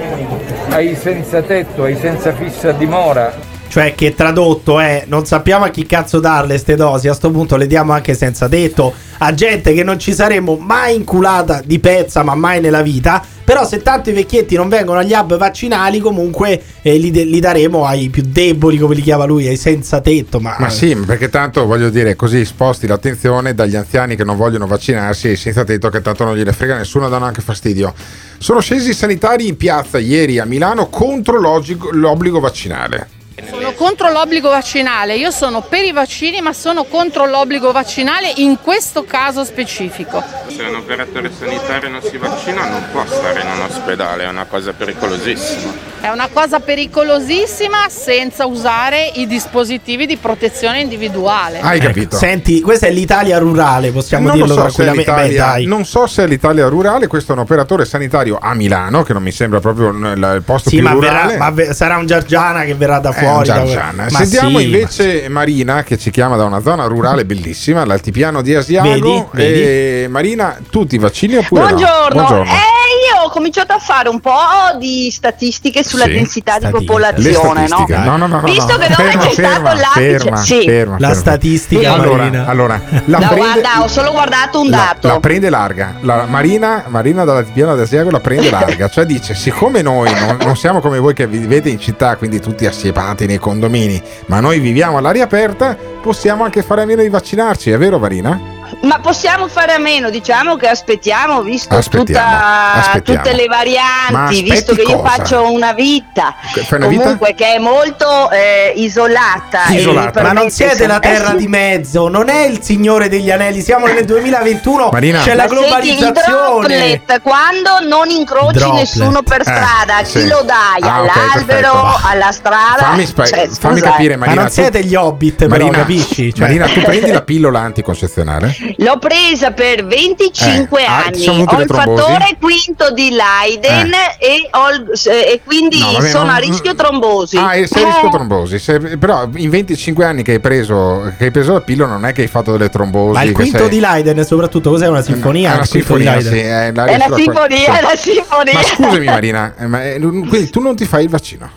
ai 0.69 0.95
senza 0.95 1.41
tetto, 1.41 1.83
ai 1.83 1.97
senza 1.97 2.31
fissa 2.31 2.71
dimora. 2.71 3.50
Cioè 3.71 3.95
che 3.95 4.13
tradotto 4.13 4.81
è 4.81 5.05
non 5.07 5.25
sappiamo 5.25 5.63
a 5.63 5.69
chi 5.69 5.85
cazzo 5.85 6.19
darle 6.19 6.57
ste 6.57 6.75
dosi, 6.75 7.07
a 7.07 7.13
sto 7.13 7.31
punto 7.31 7.55
le 7.55 7.67
diamo 7.67 7.93
anche 7.93 8.13
senza 8.15 8.49
detto 8.49 8.93
a 9.19 9.33
gente 9.33 9.73
che 9.73 9.81
non 9.81 9.97
ci 9.97 10.13
saremmo 10.13 10.57
mai 10.57 10.95
inculata 10.95 11.61
di 11.63 11.79
pezza, 11.79 12.21
ma 12.21 12.35
mai 12.35 12.59
nella 12.59 12.81
vita. 12.81 13.23
Però 13.45 13.65
se 13.65 13.81
tanto 13.81 14.09
i 14.09 14.13
vecchietti 14.13 14.57
non 14.57 14.67
vengono 14.67 14.99
agli 14.99 15.13
hub 15.13 15.37
vaccinali, 15.37 15.99
comunque 15.99 16.61
eh, 16.81 16.97
li, 16.97 17.11
de- 17.11 17.23
li 17.23 17.39
daremo 17.39 17.85
ai 17.85 18.09
più 18.09 18.23
deboli, 18.27 18.77
come 18.77 18.93
li 18.93 19.01
chiama 19.01 19.23
lui, 19.23 19.47
ai 19.47 19.55
senza 19.55 20.01
tetto. 20.01 20.41
Ma, 20.41 20.57
Ma 20.59 20.69
sì, 20.69 20.93
perché 20.95 21.29
tanto 21.29 21.65
voglio 21.65 21.89
dire, 21.89 22.17
così 22.17 22.43
sposti 22.43 22.87
l'attenzione 22.87 23.53
dagli 23.53 23.77
anziani 23.77 24.17
che 24.17 24.25
non 24.25 24.35
vogliono 24.35 24.67
vaccinarsi 24.67 25.31
e 25.31 25.35
senza 25.37 25.63
tetto 25.63 25.87
che 25.89 26.01
tanto 26.01 26.25
non 26.25 26.35
gliene 26.35 26.51
frega 26.51 26.75
nessuno, 26.75 27.07
danno 27.07 27.25
anche 27.25 27.41
fastidio. 27.41 27.93
Sono 28.37 28.59
scesi 28.59 28.89
i 28.89 28.93
sanitari 28.93 29.47
in 29.47 29.55
piazza 29.55 29.97
ieri 29.97 30.39
a 30.39 30.45
Milano 30.45 30.89
contro 30.89 31.39
l'obbligo 31.39 32.41
vaccinale. 32.41 33.19
En 33.37 33.49
Solo 33.49 33.70
Sono 33.71 33.87
contro 33.89 34.11
l'obbligo 34.11 34.49
vaccinale, 34.49 35.15
io 35.15 35.31
sono 35.31 35.61
per 35.61 35.83
i 35.83 35.91
vaccini 35.91 36.41
ma 36.41 36.53
sono 36.53 36.83
contro 36.83 37.25
l'obbligo 37.25 37.71
vaccinale 37.71 38.31
in 38.37 38.57
questo 38.61 39.03
caso 39.03 39.43
specifico. 39.43 40.23
Se 40.47 40.63
un 40.63 40.75
operatore 40.75 41.31
sanitario 41.37 41.89
non 41.89 42.01
si 42.01 42.17
vaccina 42.17 42.67
non 42.67 42.83
può 42.91 43.03
stare 43.07 43.41
in 43.41 43.47
un 43.47 43.61
ospedale, 43.61 44.25
è 44.25 44.27
una 44.27 44.45
cosa 44.45 44.73
pericolosissima. 44.73 45.89
È 46.01 46.09
una 46.09 46.29
cosa 46.33 46.59
pericolosissima 46.59 47.87
senza 47.89 48.45
usare 48.45 49.11
i 49.15 49.27
dispositivi 49.27 50.05
di 50.07 50.17
protezione 50.17 50.79
individuale. 50.79 51.59
Hai 51.61 51.77
Ecco, 51.77 51.85
capito? 51.87 52.17
Senti, 52.17 52.59
questa 52.61 52.87
è 52.87 52.91
l'Italia 52.91 53.37
rurale, 53.37 53.91
possiamo 53.91 54.27
non, 54.27 54.37
lo 54.37 54.45
dirlo 54.45 54.55
so 54.55 54.61
tranquillamente. 54.61 55.35
Beh, 55.35 55.65
non 55.65 55.85
so 55.85 56.07
se 56.07 56.23
è 56.23 56.27
l'Italia 56.27 56.67
rurale, 56.67 57.07
questo 57.07 57.31
è 57.31 57.35
un 57.35 57.41
operatore 57.41 57.85
sanitario 57.85 58.39
a 58.41 58.53
Milano, 58.55 59.03
che 59.03 59.13
non 59.13 59.21
mi 59.23 59.31
sembra 59.31 59.59
proprio 59.59 59.89
il 59.89 60.29
il 60.31 60.41
posto 60.43 60.69
Sì, 60.69 60.77
più 60.77 60.85
ma, 60.85 60.91
rurale. 60.91 61.33
verrà- 61.33 61.37
ma 61.37 61.49
ve- 61.51 61.73
sarà 61.73 61.97
un 61.97 62.05
Giargiana 62.05 62.63
che 62.63 62.73
verrà 62.73 62.99
da 62.99 63.11
fuori. 63.11 63.47
da- 63.47 63.60
Giargiana. 63.65 64.07
Ma 64.09 64.17
Sentiamo 64.17 64.59
sì, 64.59 64.65
invece 64.65 65.29
Marina 65.29 65.83
che 65.83 65.97
ci 65.97 66.11
chiama 66.11 66.35
da 66.35 66.43
una 66.45 66.61
zona 66.61 66.85
rurale 66.85 67.25
bellissima, 67.25 67.85
l'altipiano 67.85 68.41
di 68.41 68.55
Asiago. 68.55 68.89
Vedi? 68.89 69.25
Vedi? 69.31 69.59
E 69.61 70.07
Marina, 70.09 70.57
tu 70.69 70.85
ti 70.85 70.97
vaccini 70.97 71.35
oppure 71.37 71.61
Buongiorno. 71.61 72.21
no? 72.29 72.43
Eh, 72.43 72.80
io 73.01 73.23
ho 73.25 73.29
cominciato 73.29 73.73
a 73.73 73.79
fare 73.79 74.09
un 74.09 74.19
po' 74.19 74.31
di 74.77 75.09
statistiche 75.11 75.83
sulla 75.83 76.05
Sì, 76.05 76.11
densità 76.11 76.57
di 76.59 76.65
Le 76.65 76.71
popolazione, 76.71 77.61
no? 77.61 77.67
statistiche. 77.67 77.97
No, 77.97 78.17
no, 78.17 78.27
no, 78.27 78.39
no, 78.39 78.41
Visto 78.41 78.71
no. 78.73 78.77
che 78.77 78.87
dove 78.89 78.93
Ferma, 79.09 79.21
c'è 79.23 79.31
stato 79.31 79.49
ferma, 79.49 79.73
l'apice, 79.75 80.17
ferma, 80.19 80.37
sì. 80.37 80.63
ferma, 80.65 80.91
La 80.93 81.07
ferma. 81.07 81.13
statistica, 81.21 81.93
allora, 81.93 82.17
Marina. 82.23 82.45
allora, 82.47 82.81
la 83.05 83.17
no, 83.19 83.27
prende, 83.27 83.35
guarda, 83.61 83.81
ho 83.83 83.87
solo 83.87 84.11
guardato 84.11 84.59
un 84.61 84.69
la, 84.69 84.77
dato. 84.77 85.07
la 85.07 85.19
prende 85.19 85.49
larga. 85.49 85.95
La 86.01 86.25
Marina, 86.25 86.83
Marina 86.87 87.23
dall'altipiano 87.23 87.75
di 87.75 87.81
Asiago 87.81 88.09
la 88.11 88.19
prende 88.19 88.49
larga. 88.51 88.89
Cioè 88.89 89.05
dice, 89.05 89.33
siccome 89.33 89.81
noi 89.81 90.11
non, 90.13 90.37
non 90.43 90.55
siamo 90.55 90.79
come 90.79 90.99
voi 90.99 91.13
che 91.13 91.25
vivete 91.27 91.69
in 91.69 91.79
città, 91.79 92.15
quindi 92.17 92.39
tutti 92.39 92.65
assiepati 92.65 93.25
nei 93.25 93.37
condomini, 93.39 94.01
ma 94.27 94.39
noi 94.39 94.59
viviamo 94.59 94.97
all'aria 94.97 95.23
aperta, 95.23 95.75
possiamo 96.01 96.43
anche 96.43 96.61
fare 96.63 96.81
a 96.83 96.85
meno 96.85 97.01
di 97.01 97.09
vaccinarci, 97.09 97.71
è 97.71 97.77
vero 97.77 97.97
Marina? 97.99 98.59
Ma 98.81 98.99
possiamo 98.99 99.47
fare 99.47 99.73
a 99.73 99.77
meno, 99.77 100.09
diciamo 100.09 100.55
che 100.55 100.67
aspettiamo, 100.67 101.41
visto 101.43 101.75
Aspettiamo, 101.75 102.05
tutta- 102.29 102.73
aspettiamo. 102.73 103.21
tutte 103.21 103.35
le 103.35 103.45
varianti, 103.45 104.41
visto 104.41 104.73
che 104.73 104.81
io 104.81 104.99
cosa? 104.99 105.09
faccio 105.15 105.51
una 105.51 105.71
vita, 105.73 106.35
una 106.71 106.87
vita? 106.87 107.01
comunque 107.03 107.35
che 107.35 107.53
è 107.55 107.57
molto 107.59 108.31
eh, 108.31 108.73
isolata. 108.77 109.65
e 109.67 109.85
mi 109.85 110.09
Ma 110.21 110.31
non 110.31 110.49
siete 110.49 110.87
la 110.87 110.97
terra 110.99 111.27
Eh 111.27 111.31
sì. 111.31 111.37
di 111.37 111.47
mezzo, 111.47 112.07
non 112.07 112.29
è 112.29 112.41
il 112.45 112.61
Signore 112.63 113.07
degli 113.07 113.29
Anelli, 113.29 113.61
siamo 113.61 113.85
nel 113.85 114.03
2021, 114.03 114.89
Marina. 114.91 115.21
c'è 115.21 115.35
la 115.35 115.45
globalizzazione. 115.45 116.67
droplet, 116.67 117.21
quando 117.21 117.79
non 117.87 118.09
incroci 118.09 118.57
Droplet. 118.57 118.79
nessuno 118.79 119.21
per 119.21 119.41
Eh, 119.41 119.43
strada, 119.43 119.97
a 119.97 120.01
chi 120.01 120.19
sì. 120.21 120.27
lo 120.27 120.41
dai? 120.43 120.81
Ah, 120.81 120.95
all'albero, 120.95 121.71
perfetto. 121.71 121.99
alla 122.07 122.31
strada? 122.31 122.75
Fammi, 122.79 123.05
spa- 123.05 123.25
Cioè, 123.25 123.47
fammi 123.47 123.77
scusa, 123.79 123.91
capire 123.91 124.13
eh. 124.13 124.17
Marina. 124.17 124.35
Ma 124.35 124.41
non 124.41 124.51
tu- 124.53 124.61
siete 124.61 124.83
gli 124.83 124.95
hobbit, 124.95 125.35
però, 125.35 125.49
Marina, 125.49 125.77
capisci? 125.77 126.33
Cioè- 126.33 126.47
Marina, 126.47 126.65
tu 126.67 126.81
prendi 126.81 127.11
la 127.11 127.21
pillola 127.23 127.59
anticoncezionale? 127.59 128.55
L'ho 128.77 128.97
presa 128.97 129.51
per 129.51 129.85
25 129.85 130.81
Eh, 130.81 130.85
ah, 130.85 131.05
anni, 131.05 131.27
ho 131.27 131.61
il 131.61 131.67
fattore 131.67 132.37
quinto 132.39 132.91
di 132.93 133.09
Leiden 133.11 133.91
e, 134.19 134.49
ho 134.51 134.95
se- 134.95 135.21
e 135.21 135.41
quindi 135.43 135.79
No, 135.79 135.91
vabbè, 135.93 136.09
sono 136.09 136.25
non- 136.25 136.35
a 136.35 136.37
rischio 136.37 136.75
trombosi. 136.75 137.37
Ah, 137.37 137.51
sei 137.51 137.61
a 137.61 137.79
Eh, 137.81 137.85
rischio 137.85 138.09
trombosi. 138.09 138.59
Se- 138.59 138.79
però 138.97 139.27
in 139.35 139.49
25 139.49 140.05
anni 140.05 140.23
che 140.23 140.33
hai 140.33 140.39
preso 140.39 141.11
che 141.17 141.25
hai 141.25 141.31
preso 141.31 141.53
la 141.53 141.61
pillola 141.61 141.91
non 141.93 142.05
è 142.05 142.13
che 142.13 142.21
hai 142.21 142.27
fatto 142.27 142.51
delle 142.53 142.69
trombosi. 142.69 143.13
Ma 143.17 143.23
il 143.23 143.31
quinto 143.33 143.57
sei- 143.59 143.69
di 143.69 143.79
Leiden, 143.79 144.23
soprattutto, 144.25 144.69
cos'è 144.71 144.87
una 144.87 145.01
sinfonia? 145.01 145.51
È 145.51 145.55
una 145.55 145.65
sinfonia, 145.65 146.19
sì, 146.21 146.37
è, 146.39 146.71
la 146.73 146.85
È 146.85 146.99
sulla- 146.99 147.15
sinfonia, 147.17 147.65
è 147.65 147.79
una 147.83 147.95
sinfonia. 147.95 148.53
Ma 148.53 148.63
scusami 148.63 149.05
Marina, 149.21 149.53
eh, 149.57 149.67
ma, 149.67 149.83
eh, 149.85 149.99
quindi 149.99 150.49
tu 150.49 150.59
non 150.61 150.75
ti 150.75 150.85
fai 150.85 151.03
il 151.03 151.09
vaccino? 151.09 151.49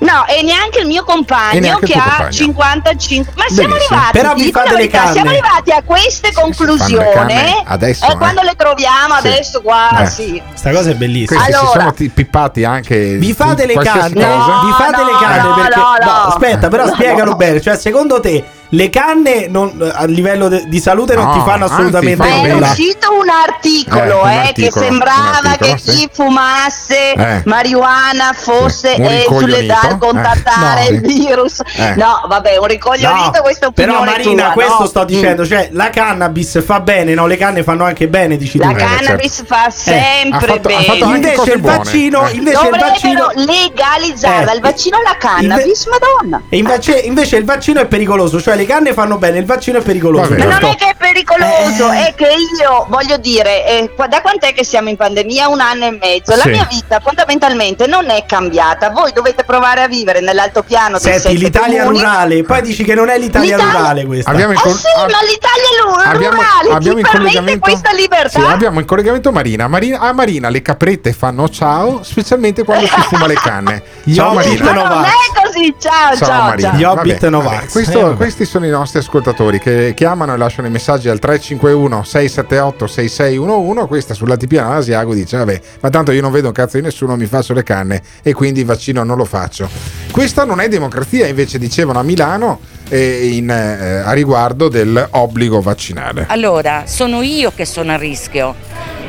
No, 0.00 0.26
e 0.26 0.42
neanche 0.42 0.80
il 0.80 0.86
mio 0.86 1.04
compagno 1.04 1.78
che 1.78 1.94
ha 1.94 2.02
compagno. 2.02 2.30
55. 2.32 3.32
Ma 3.36 3.44
siamo 3.48 3.68
Benissimo. 3.74 3.96
arrivati, 3.98 4.18
Però 4.18 4.34
vi 4.34 4.50
fate 4.50 4.76
le 4.76 4.88
canne. 4.88 5.12
siamo 5.12 5.30
arrivati 5.30 5.70
a 5.70 5.82
queste 5.84 6.28
le 6.28 6.34
conclusioni. 6.34 7.62
adesso, 7.66 8.06
eh, 8.06 8.12
eh. 8.12 8.16
quando 8.16 8.42
le 8.42 8.54
troviamo 8.56 9.14
Sì. 9.20 9.26
adesso 9.26 9.62
qua, 9.62 9.98
Eh. 10.00 10.06
sì. 10.06 10.42
Sta 10.54 10.70
cosa 10.72 10.90
è 10.90 10.94
bellissima. 10.94 11.40
Questi 11.40 11.52
si 11.56 11.58
Allora- 11.64 11.80
sono 11.80 11.92
ti- 11.94 12.08
pippati 12.08 12.64
anche 12.64 13.16
Vi 13.16 13.32
fate 13.32 13.66
le 13.66 13.74
canne? 13.74 14.12
cosa. 14.14 14.60
Vi 14.64 14.72
fate 14.72 14.96
No, 14.96 15.04
le 15.04 15.12
canne 15.20 15.42
no, 15.48 15.54
perché 15.54 15.76
no, 15.76 15.94
no. 16.04 16.10
aspetta, 16.28 16.68
però 16.68 16.84
No, 16.86 16.92
spiegalo 16.92 17.30
no. 17.30 17.36
bene, 17.36 17.60
cioè 17.60 17.76
secondo 17.76 18.20
te 18.20 18.44
le 18.70 18.90
canne 18.90 19.46
non- 19.48 19.92
a 19.94 20.04
livello 20.06 20.48
de- 20.48 20.64
di 20.66 20.80
salute 20.80 21.14
non 21.14 21.26
No, 21.26 21.32
ti 21.32 21.38
fanno 21.40 21.64
anzi, 21.64 21.74
assolutamente 21.74 22.16
Ma 22.16 22.24
fanno 22.24 22.46
è 22.46 22.52
uscito 22.70 23.12
un 23.12 23.28
articolo, 23.28 24.02
Eh, 24.04 24.22
un 24.22 24.28
eh, 24.30 24.36
articolo, 24.38 24.52
che 24.54 24.78
un 24.78 24.84
sembrava 24.84 25.38
articolo, 25.50 25.72
che 25.74 25.78
sì. 25.78 25.90
chi 25.98 26.08
fumasse 26.12 27.12
Eh. 27.12 27.42
marijuana 27.44 28.32
fosse 28.34 28.94
un 28.98 29.04
eh, 29.04 29.24
sulle 29.26 29.60
ricoglionito. 29.60 29.74
da 29.88 29.96
contattare 29.98 30.86
Eh, 30.86 30.90
no, 30.90 30.96
il 30.96 31.00
virus. 31.02 31.60
Eh. 31.76 31.94
No, 31.94 32.24
vabbè, 32.26 32.56
un 32.56 32.66
ricoglionito, 32.66 33.30
No, 33.36 33.42
questa 33.42 33.66
è 33.68 33.72
però 33.72 34.02
Marina, 34.04 34.44
tua, 34.44 34.52
questo 34.52 34.76
no? 34.80 34.86
sto 34.86 35.04
dicendo, 35.04 35.42
Mm. 35.42 35.46
cioè 35.46 35.68
la 35.72 35.90
cannabis 35.90 36.64
fa 36.64 36.80
bene, 36.80 37.14
no? 37.14 37.26
Le 37.26 37.36
canne 37.36 37.62
fanno 37.62 37.84
anche 37.84 38.08
bene, 38.08 38.36
dici 38.36 38.58
La 38.58 38.68
tu. 38.68 38.74
cannabis 38.74 39.44
fa 39.46 39.70
sempre 39.70 40.36
ha 40.36 40.40
fatto- 40.40 40.68
ha 40.68 40.80
bene. 40.80 41.14
Invece 41.16 41.52
il 41.52 41.60
vaccino, 41.60 42.26
Eh. 42.26 42.32
invece 42.32 42.66
il 42.66 42.76
vaccino 42.78 43.30
legalizzarla, 43.34 44.50
Eh. 44.52 44.54
il 44.56 44.60
vaccino 44.60 44.98
la 45.02 45.16
cannabis, 45.18 45.86
madonna. 45.86 46.42
e 46.48 46.56
invece, 46.56 46.98
invece 46.98 47.36
il 47.36 47.44
vaccino 47.44 47.80
è 47.80 47.86
pericoloso, 47.86 48.40
cioè 48.40 48.53
le 48.54 48.66
canne 48.66 48.92
fanno 48.92 49.18
bene, 49.18 49.38
il 49.38 49.44
vaccino 49.44 49.78
è 49.78 49.82
pericoloso. 49.82 50.30
Vabbè. 50.30 50.44
Ma 50.46 50.58
non 50.58 50.60
giusto? 50.60 50.74
è 50.74 50.76
che 50.76 50.88
è 50.90 50.94
pericoloso, 50.96 51.92
Eh. 51.92 52.06
è 52.08 52.14
che 52.14 52.28
io 52.60 52.86
voglio 52.88 53.16
dire, 53.18 53.66
eh, 53.66 53.90
qua- 53.94 54.06
da 54.06 54.20
quant'è 54.20 54.52
che 54.52 54.64
siamo 54.64 54.88
in 54.88 54.96
pandemia? 54.96 55.48
Un 55.48 55.60
anno 55.60 55.86
e 55.86 55.90
mezzo. 56.00 56.34
La 56.34 56.42
Sì. 56.42 56.50
mia 56.50 56.66
vita 56.70 57.00
fondamentalmente 57.00 57.86
non 57.86 58.08
è 58.10 58.24
cambiata. 58.26 58.90
Voi 58.90 59.12
dovete 59.12 59.44
provare 59.44 59.82
a 59.82 59.88
vivere 59.88 60.20
nell'altopiano 60.20 60.98
Senti, 60.98 61.36
l'Italia 61.38 61.82
comuni. 61.84 61.98
rurale, 62.00 62.42
poi 62.44 62.62
dici 62.62 62.84
che 62.84 62.94
non 62.94 63.08
è 63.08 63.18
l'Italia 63.18 63.56
L'Italia- 63.56 63.78
rurale 63.78 64.04
questa. 64.06 64.30
Abbiamo 64.30 64.52
Ah 64.54 64.60
col- 64.60 64.72
sì, 64.76 64.86
ab- 64.96 65.10
ma 65.10 65.18
l'Italia 65.22 66.12
abbiamo, 66.12 66.34
rurale, 66.36 66.70
abbiamo 66.76 67.00
permette 67.00 67.16
collegamento 67.16 67.60
questa 67.70 67.92
libertà? 67.92 68.28
Sì, 68.40 68.44
abbiamo 68.46 68.80
in 68.80 68.86
collegamento 68.86 69.32
Marina. 69.32 69.68
Marina. 69.68 69.98
A 70.00 70.12
Marina 70.12 70.48
le 70.48 70.62
caprette 70.62 71.12
fanno 71.12 71.48
ciao, 71.48 72.02
specialmente 72.02 72.62
quando 72.64 72.86
si 72.86 73.00
fuma 73.02 73.26
le 73.26 73.34
canne. 73.34 73.82
Ciao 74.14 74.32
Marina. 74.34 74.72
Ma 74.72 74.82
non 74.88 75.04
è 75.04 75.40
così, 75.42 75.74
ciao, 75.78 76.16
Ciao, 76.16 76.26
ciao, 76.28 76.42
Marina. 76.44 76.68
ciao. 76.70 76.78
Gli 76.78 76.84
Hobbit 76.84 77.14
Vabbè, 77.20 77.30
Novax. 77.30 77.54
vabbè, 77.54 77.70
questo- 77.70 77.98
Eh, 77.98 78.02
vabbè. 78.02 78.16
Questi 78.44 78.60
sono 78.60 78.66
i 78.66 78.70
nostri 78.70 78.98
ascoltatori 78.98 79.58
che 79.58 79.94
chiamano 79.96 80.34
e 80.34 80.36
lasciano 80.36 80.68
i 80.68 80.70
messaggi 80.70 81.08
al 81.08 81.18
351 81.18 82.02
678 82.02 82.86
6611. 82.86 83.86
Questa 83.86 84.14
sull'altipiano 84.14 84.72
Asiago 84.72 85.14
dice: 85.14 85.38
Vabbè, 85.38 85.60
ma 85.80 85.88
tanto 85.90 86.12
io 86.12 86.20
non 86.20 86.30
vedo 86.30 86.48
un 86.48 86.52
cazzo 86.52 86.76
di 86.76 86.82
nessuno, 86.82 87.16
mi 87.16 87.26
faccio 87.26 87.54
le 87.54 87.62
canne 87.62 88.02
e 88.22 88.32
quindi 88.34 88.60
il 88.60 88.66
vaccino 88.66 89.02
non 89.02 89.16
lo 89.16 89.24
faccio. 89.24 89.68
Questa 90.10 90.44
non 90.44 90.60
è 90.60 90.68
democrazia, 90.68 91.26
invece 91.26 91.58
dicevano 91.58 91.98
a 92.00 92.02
Milano 92.02 92.60
eh, 92.88 93.28
in, 93.34 93.48
eh, 93.48 94.02
a 94.04 94.12
riguardo 94.12 94.68
dell'obbligo 94.68 95.60
vaccinale. 95.60 96.26
Allora, 96.28 96.84
sono 96.86 97.22
io 97.22 97.50
che 97.54 97.64
sono 97.64 97.92
a 97.92 97.96
rischio. 97.96 98.54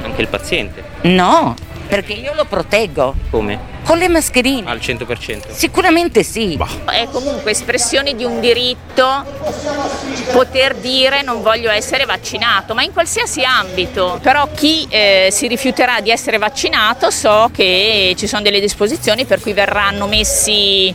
Anche 0.03 0.21
il 0.21 0.27
paziente. 0.27 0.83
No, 1.01 1.55
perché 1.87 2.13
io 2.13 2.33
lo 2.33 2.45
proteggo. 2.45 3.13
Come? 3.29 3.74
Con 3.85 3.99
le 3.99 4.09
mascherine. 4.09 4.69
Al 4.69 4.79
100%. 4.79 5.51
Sicuramente 5.51 6.23
sì. 6.23 6.57
È 6.85 7.07
comunque 7.11 7.51
espressione 7.51 8.15
di 8.15 8.23
un 8.23 8.39
diritto 8.39 9.23
poter 10.31 10.75
dire 10.75 11.21
non 11.21 11.41
voglio 11.41 11.69
essere 11.69 12.05
vaccinato, 12.05 12.73
ma 12.73 12.83
in 12.83 12.91
qualsiasi 12.91 13.43
ambito. 13.43 14.19
Però 14.21 14.49
chi 14.53 14.87
eh, 14.89 15.29
si 15.31 15.47
rifiuterà 15.47 16.01
di 16.01 16.09
essere 16.09 16.37
vaccinato 16.37 17.11
so 17.11 17.49
che 17.53 18.15
ci 18.17 18.27
sono 18.27 18.41
delle 18.41 18.59
disposizioni 18.59 19.25
per 19.25 19.39
cui 19.39 19.53
verranno 19.53 20.07
messi 20.07 20.93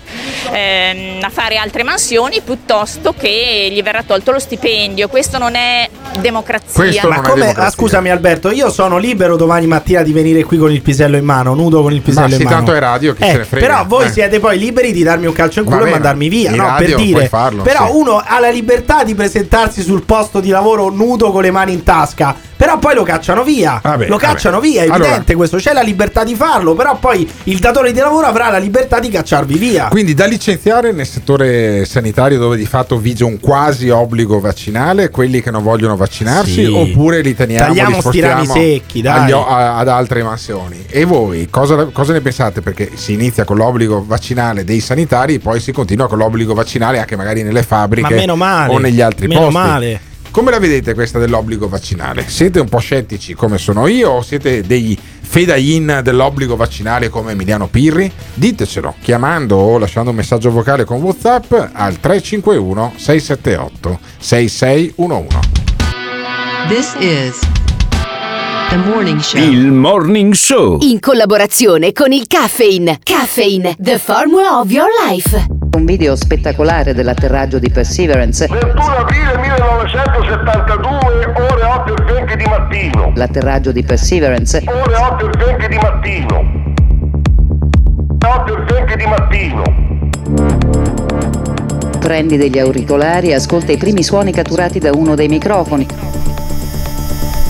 ehm, 0.51 1.23
a 1.23 1.31
fare 1.31 1.57
altre 1.57 1.85
mansioni 1.85 2.41
piuttosto 2.41 3.15
che 3.17 3.69
gli 3.71 3.83
verrà 3.83 4.03
tolto 4.03 4.33
lo 4.33 4.39
stipendio. 4.39 5.09
Questo 5.09 5.39
non 5.39 5.55
è 5.55 5.89
democrazia. 6.19 7.07
Ma 7.07 7.21
come, 7.21 7.53
ah, 7.53 7.71
scusami 7.71 8.11
Alberto, 8.11 8.51
io 8.51 8.71
sono 8.71 8.99
libero 8.99 9.37
domani 9.37 9.67
mattina 9.67 10.03
di 10.03 10.13
venire 10.13 10.43
qui 10.43 10.59
con 10.59 10.73
il 10.73 10.83
pisello 10.83 11.17
in 11.17 11.25
mano, 11.25 11.55
nudo 11.55 11.83
con 11.83 11.93
il 11.93 12.01
pisello 12.01 12.29
Ma 12.29 12.35
in 12.35 12.41
sì, 12.41 12.45
mano. 12.45 12.57
Radio, 12.81 13.15
chi 13.15 13.23
Eh, 13.23 13.31
se 13.31 13.37
ne 13.39 13.45
frega. 13.45 13.67
Però 13.67 13.85
voi 13.87 14.07
Eh. 14.07 14.11
siete 14.11 14.41
poi 14.41 14.59
liberi 14.59 14.93
di 14.93 15.03
darmi 15.03 15.27
un 15.27 15.33
calcio 15.33 15.61
in 15.61 15.67
culo 15.67 15.85
e 15.85 15.91
mandarmi 15.91 16.29
via, 16.29 16.51
no? 16.51 16.65
radio 16.67 16.97
Per 16.97 17.05
dire. 17.07 17.29
farlo, 17.29 17.63
però 17.63 17.87
sì. 17.87 17.93
uno 17.95 18.23
ha 18.25 18.41
la 18.41 18.51
libertà 18.51 19.05
di 19.05 19.15
presentarsi 19.15 19.83
sul 19.83 20.03
posto 20.03 20.41
di 20.41 20.49
lavoro 20.51 20.91
nudo 20.91 21.31
con 21.31 21.43
le 21.43 21.51
mani 21.51 21.73
in 21.73 21.83
tasca. 21.85 22.35
Però 22.61 22.79
poi 22.79 22.95
lo 22.95 23.05
cacciano 23.05 23.43
via. 23.43 23.81
Vabbè, 23.83 24.07
lo 24.07 24.19
cacciano 24.19 24.57
vabbè. 24.57 24.69
via, 24.69 24.81
è 24.83 24.85
evidente 24.89 25.07
Allora- 25.33 25.35
questo. 25.35 25.57
C'è 25.57 25.73
la 25.73 25.81
libertà 25.81 26.25
di 26.25 26.35
farlo. 26.35 26.75
Però 26.75 26.95
poi 26.99 27.27
il 27.45 27.59
datore 27.59 27.91
di 27.91 27.99
lavoro 27.99 28.27
avrà 28.27 28.51
la 28.51 28.59
libertà 28.59 29.01
di 29.01 29.09
cacciarvi 29.09 29.57
via. 29.57 29.87
Quindi 29.89 30.13
da 30.13 30.27
licenziare 30.27 30.93
nel 30.93 31.07
settore 31.07 31.87
sanitario 31.87 32.39
dove 32.39 32.59
di 32.59 32.67
fatto 32.67 32.99
vige 32.99 33.25
un 33.25 33.41
quasi 33.41 33.89
obbligo 33.89 34.41
vaccinale, 34.41 35.09
quelli 35.09 35.41
che 35.41 35.51
non 35.51 35.63
vogliono 35.63 35.97
vaccinarsi, 35.97 36.67
Sì. 36.67 36.67
oppure 36.67 37.23
li 37.23 37.35
teniamo 37.35 37.69
Tagliamo 37.69 37.97
li 38.11 38.47
secchi, 38.47 39.01
dai. 39.01 39.23
agli 39.23 39.33
a- 39.33 39.79
ad 39.79 39.89
altre 39.89 40.23
mansioni. 40.23 40.85
E 40.91 41.07
voi 41.07 41.49
cosa, 41.49 41.87
cosa 41.87 42.13
ne 42.13 42.21
pensate? 42.21 42.61
Perché 42.73 42.97
si 42.97 43.15
inizia 43.15 43.45
con 43.45 43.57
l'obbligo 43.57 44.05
vaccinale 44.07 44.63
dei 44.63 44.79
sanitari, 44.79 45.41
poi 45.41 45.59
si 45.59 45.73
continua 45.73 46.07
con 46.07 46.19
l'obbligo 46.19 46.55
vaccinale 46.55 47.01
anche 47.01 47.17
magari 47.17 47.43
nelle 47.43 47.65
fabbriche 47.65 48.15
Ma 48.15 48.21
meno 48.21 48.37
male, 48.37 48.73
o 48.73 48.79
negli 48.79 49.01
altri 49.01 49.27
meno 49.27 49.41
posti. 49.41 49.55
male. 49.55 50.01
Come 50.31 50.53
la 50.53 50.61
vedete 50.61 50.95
questa 50.95 51.19
dell'obbligo 51.19 51.69
vaccinale? 51.69 52.25
Siete 52.29 52.61
un 52.61 52.69
po' 52.69 52.79
scettici 52.79 53.35
come 53.35 53.59
sono 53.59 53.89
io 53.89 54.11
o 54.11 54.23
siete 54.23 54.61
dei 54.63 54.97
fedain 54.97 55.99
dell'obbligo 56.05 56.55
vaccinale 56.55 57.09
come 57.09 57.33
Emiliano 57.33 57.67
Pirri? 57.67 58.11
Ditecelo 58.35 58.95
chiamando 59.03 59.57
o 59.57 59.77
lasciando 59.77 60.11
un 60.11 60.17
messaggio 60.17 60.53
vocale 60.53 60.85
con 60.85 61.03
WhatsApp 61.03 61.53
al 61.73 61.99
351 61.99 62.93
678 62.95 63.99
6611. 64.19 65.39
This 66.69 66.95
is 67.01 67.60
morning 68.77 69.19
show. 69.19 69.41
Il 69.41 69.73
Morning 69.73 70.33
Show. 70.33 70.79
In 70.83 71.01
collaborazione 71.01 71.93
con 71.93 72.13
il 72.13 72.27
Caffeine. 72.29 72.99
Caffeine, 73.03 73.75
the 73.79 73.99
formula 73.99 74.61
of 74.61 74.71
your 74.71 74.89
life. 75.09 75.47
Un 75.77 75.85
video 75.85 76.15
spettacolare 76.15 76.95
dell'atterraggio 76.95 77.59
di 77.59 77.69
Perseverance. 77.71 78.47
21 78.47 78.83
aprile 78.97 79.37
1972, 79.39 81.33
ore 81.37 81.63
8 81.65 81.97
e 81.97 82.03
20 82.15 82.37
di 82.37 82.45
mattino. 82.45 83.13
L'atterraggio 83.17 83.73
di 83.73 83.83
Perseverance. 83.83 84.63
Ore 84.67 84.95
8 84.95 85.31
e 85.31 85.31
20 85.45 85.69
di 85.69 85.77
mattino. 85.77 86.45
8 88.25 88.57
e 88.57 88.63
20 88.73 88.97
di 88.97 89.07
mattino. 89.07 89.63
Prendi 91.99 92.37
degli 92.37 92.59
auricolari 92.59 93.31
e 93.31 93.35
ascolta 93.35 93.73
i 93.73 93.77
primi 93.77 94.03
suoni 94.03 94.33
catturati 94.33 94.79
da 94.79 94.91
uno 94.93 95.15
dei 95.15 95.29
microfoni. 95.29 95.87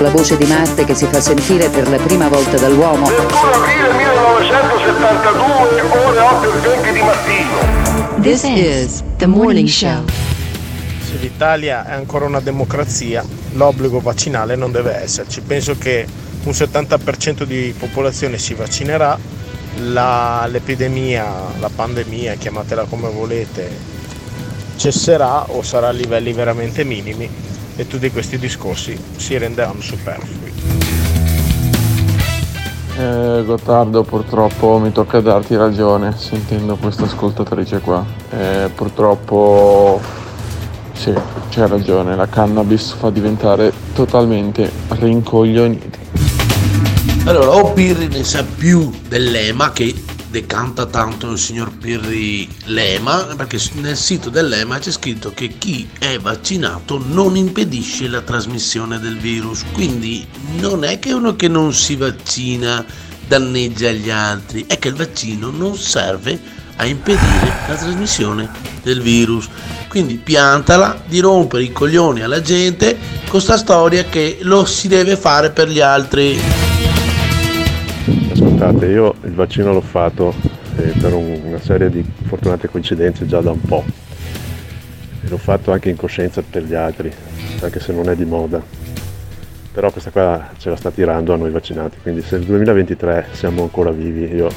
La 0.00 0.08
voce 0.08 0.38
di 0.38 0.46
Marte 0.46 0.86
che 0.86 0.94
si 0.94 1.04
fa 1.04 1.20
sentire 1.20 1.68
per 1.68 1.86
la 1.90 1.98
prima 1.98 2.26
volta 2.28 2.56
dall'uomo. 2.56 3.04
21 3.04 3.50
aprile 3.52 3.92
1972, 3.92 5.80
ore 5.90 6.18
8 6.18 6.52
e 6.52 6.58
20 6.58 6.92
di 6.92 7.00
mattino. 7.00 8.22
This 8.22 8.44
is 8.44 9.02
the 9.18 9.26
morning 9.26 9.68
show. 9.68 10.02
Se 11.04 11.16
l'Italia 11.20 11.86
è 11.86 11.92
ancora 11.92 12.24
una 12.24 12.40
democrazia, 12.40 13.22
l'obbligo 13.52 14.00
vaccinale 14.00 14.56
non 14.56 14.72
deve 14.72 15.02
esserci. 15.02 15.42
Penso 15.42 15.76
che 15.76 16.06
un 16.44 16.52
70% 16.52 17.42
di 17.42 17.74
popolazione 17.78 18.38
si 18.38 18.54
vaccinerà, 18.54 19.18
la- 19.82 20.46
l'epidemia, 20.50 21.26
la 21.58 21.68
pandemia, 21.74 22.36
chiamatela 22.36 22.84
come 22.84 23.10
volete, 23.10 23.70
cesserà 24.76 25.50
o 25.50 25.60
sarà 25.60 25.88
a 25.88 25.92
livelli 25.92 26.32
veramente 26.32 26.84
minimi 26.84 27.49
e 27.80 27.86
tutti 27.86 28.10
questi 28.10 28.36
discorsi 28.36 28.94
si 29.16 29.38
renderanno 29.38 29.80
superflui. 29.80 30.52
Eh, 32.98 33.42
Gottardo, 33.46 34.02
purtroppo 34.02 34.78
mi 34.78 34.92
tocca 34.92 35.20
darti 35.20 35.56
ragione 35.56 36.14
sentendo 36.14 36.76
questa 36.76 37.04
ascoltatrice 37.04 37.80
qua. 37.80 38.04
Eh, 38.32 38.70
purtroppo 38.74 39.98
sì, 40.92 41.14
c'è 41.48 41.66
ragione, 41.68 42.16
la 42.16 42.26
cannabis 42.26 42.92
fa 42.92 43.08
diventare 43.08 43.72
totalmente 43.94 44.70
rincoglioniti. 44.88 45.98
Allora, 47.24 47.48
o 47.48 47.72
Pirri 47.72 48.08
ne 48.08 48.24
sa 48.24 48.44
più 48.44 48.90
dell'EMA 49.08 49.72
che 49.72 49.94
decanta 50.30 50.86
tanto 50.86 51.32
il 51.32 51.38
signor 51.38 51.72
Pirri 51.76 52.48
l'EMA, 52.66 53.34
perché 53.36 53.58
nel 53.74 53.96
sito 53.96 54.30
dell'EMA 54.30 54.78
c'è 54.78 54.92
scritto 54.92 55.32
che 55.34 55.48
chi 55.58 55.88
è 55.98 56.18
vaccinato 56.18 57.02
non 57.04 57.36
impedisce 57.36 58.06
la 58.08 58.20
trasmissione 58.20 59.00
del 59.00 59.18
virus, 59.18 59.64
quindi 59.72 60.26
non 60.58 60.84
è 60.84 60.98
che 60.98 61.12
uno 61.12 61.34
che 61.34 61.48
non 61.48 61.74
si 61.74 61.96
vaccina 61.96 62.84
danneggia 63.26 63.90
gli 63.90 64.10
altri, 64.10 64.64
è 64.66 64.78
che 64.78 64.88
il 64.88 64.94
vaccino 64.94 65.50
non 65.50 65.76
serve 65.76 66.58
a 66.76 66.86
impedire 66.86 67.52
la 67.68 67.74
trasmissione 67.74 68.48
del 68.82 69.02
virus. 69.02 69.48
Quindi 69.88 70.14
piantala 70.14 71.02
di 71.06 71.18
rompere 71.18 71.64
i 71.64 71.72
coglioni 71.72 72.22
alla 72.22 72.40
gente 72.40 72.96
con 73.28 73.40
sta 73.40 73.58
storia 73.58 74.04
che 74.04 74.38
lo 74.42 74.64
si 74.64 74.88
deve 74.88 75.16
fare 75.16 75.50
per 75.50 75.68
gli 75.68 75.80
altri. 75.80 76.59
Ascoltate, 78.32 78.86
io 78.86 79.14
il 79.24 79.32
vaccino 79.34 79.72
l'ho 79.72 79.80
fatto 79.80 80.32
eh, 80.76 80.92
per 81.00 81.12
un- 81.12 81.40
una 81.44 81.60
serie 81.60 81.90
di 81.90 82.02
fortunate 82.24 82.68
coincidenze 82.68 83.26
già 83.26 83.40
da 83.40 83.50
un 83.50 83.60
po'. 83.60 83.84
E 85.22 85.28
l'ho 85.28 85.36
fatto 85.36 85.72
anche 85.72 85.90
in 85.90 85.96
coscienza 85.96 86.42
per 86.48 86.62
gli 86.64 86.74
altri, 86.74 87.12
anche 87.60 87.80
se 87.80 87.92
non 87.92 88.08
è 88.08 88.16
di 88.16 88.24
moda. 88.24 88.62
Però 89.72 89.90
questa 89.90 90.10
qua 90.10 90.48
ce 90.58 90.70
la 90.70 90.76
sta 90.76 90.90
tirando 90.90 91.32
a 91.32 91.36
noi 91.36 91.50
vaccinati, 91.50 91.98
quindi 92.02 92.22
se 92.22 92.36
nel 92.38 92.46
2023 92.46 93.26
siamo 93.32 93.62
ancora 93.62 93.90
vivi, 93.90 94.32
io 94.34 94.48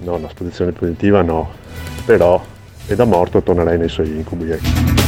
no, 0.00 0.14
una 0.16 0.28
posizione 0.34 0.72
positiva 0.72 1.22
no, 1.22 1.50
però 2.04 2.42
e 2.86 2.94
da 2.96 3.04
morto 3.04 3.42
tornerei 3.42 3.78
nei 3.78 3.88
suoi 3.88 4.08
incubi. 4.10 4.50
ecco. 4.50 5.01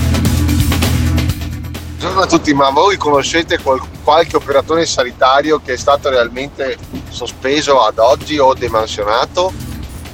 Buongiorno 2.05 2.29
a 2.31 2.39
tutti, 2.39 2.53
ma 2.53 2.69
voi 2.69 2.99
conoscete 2.99 3.59
qual- 3.63 3.81
qualche 4.03 4.37
operatore 4.37 4.85
sanitario 4.85 5.59
che 5.65 5.73
è 5.73 5.77
stato 5.79 6.11
realmente 6.11 6.77
sospeso 7.09 7.81
ad 7.83 7.97
oggi 7.99 8.37
o 8.39 8.53
demansionato? 8.53 9.51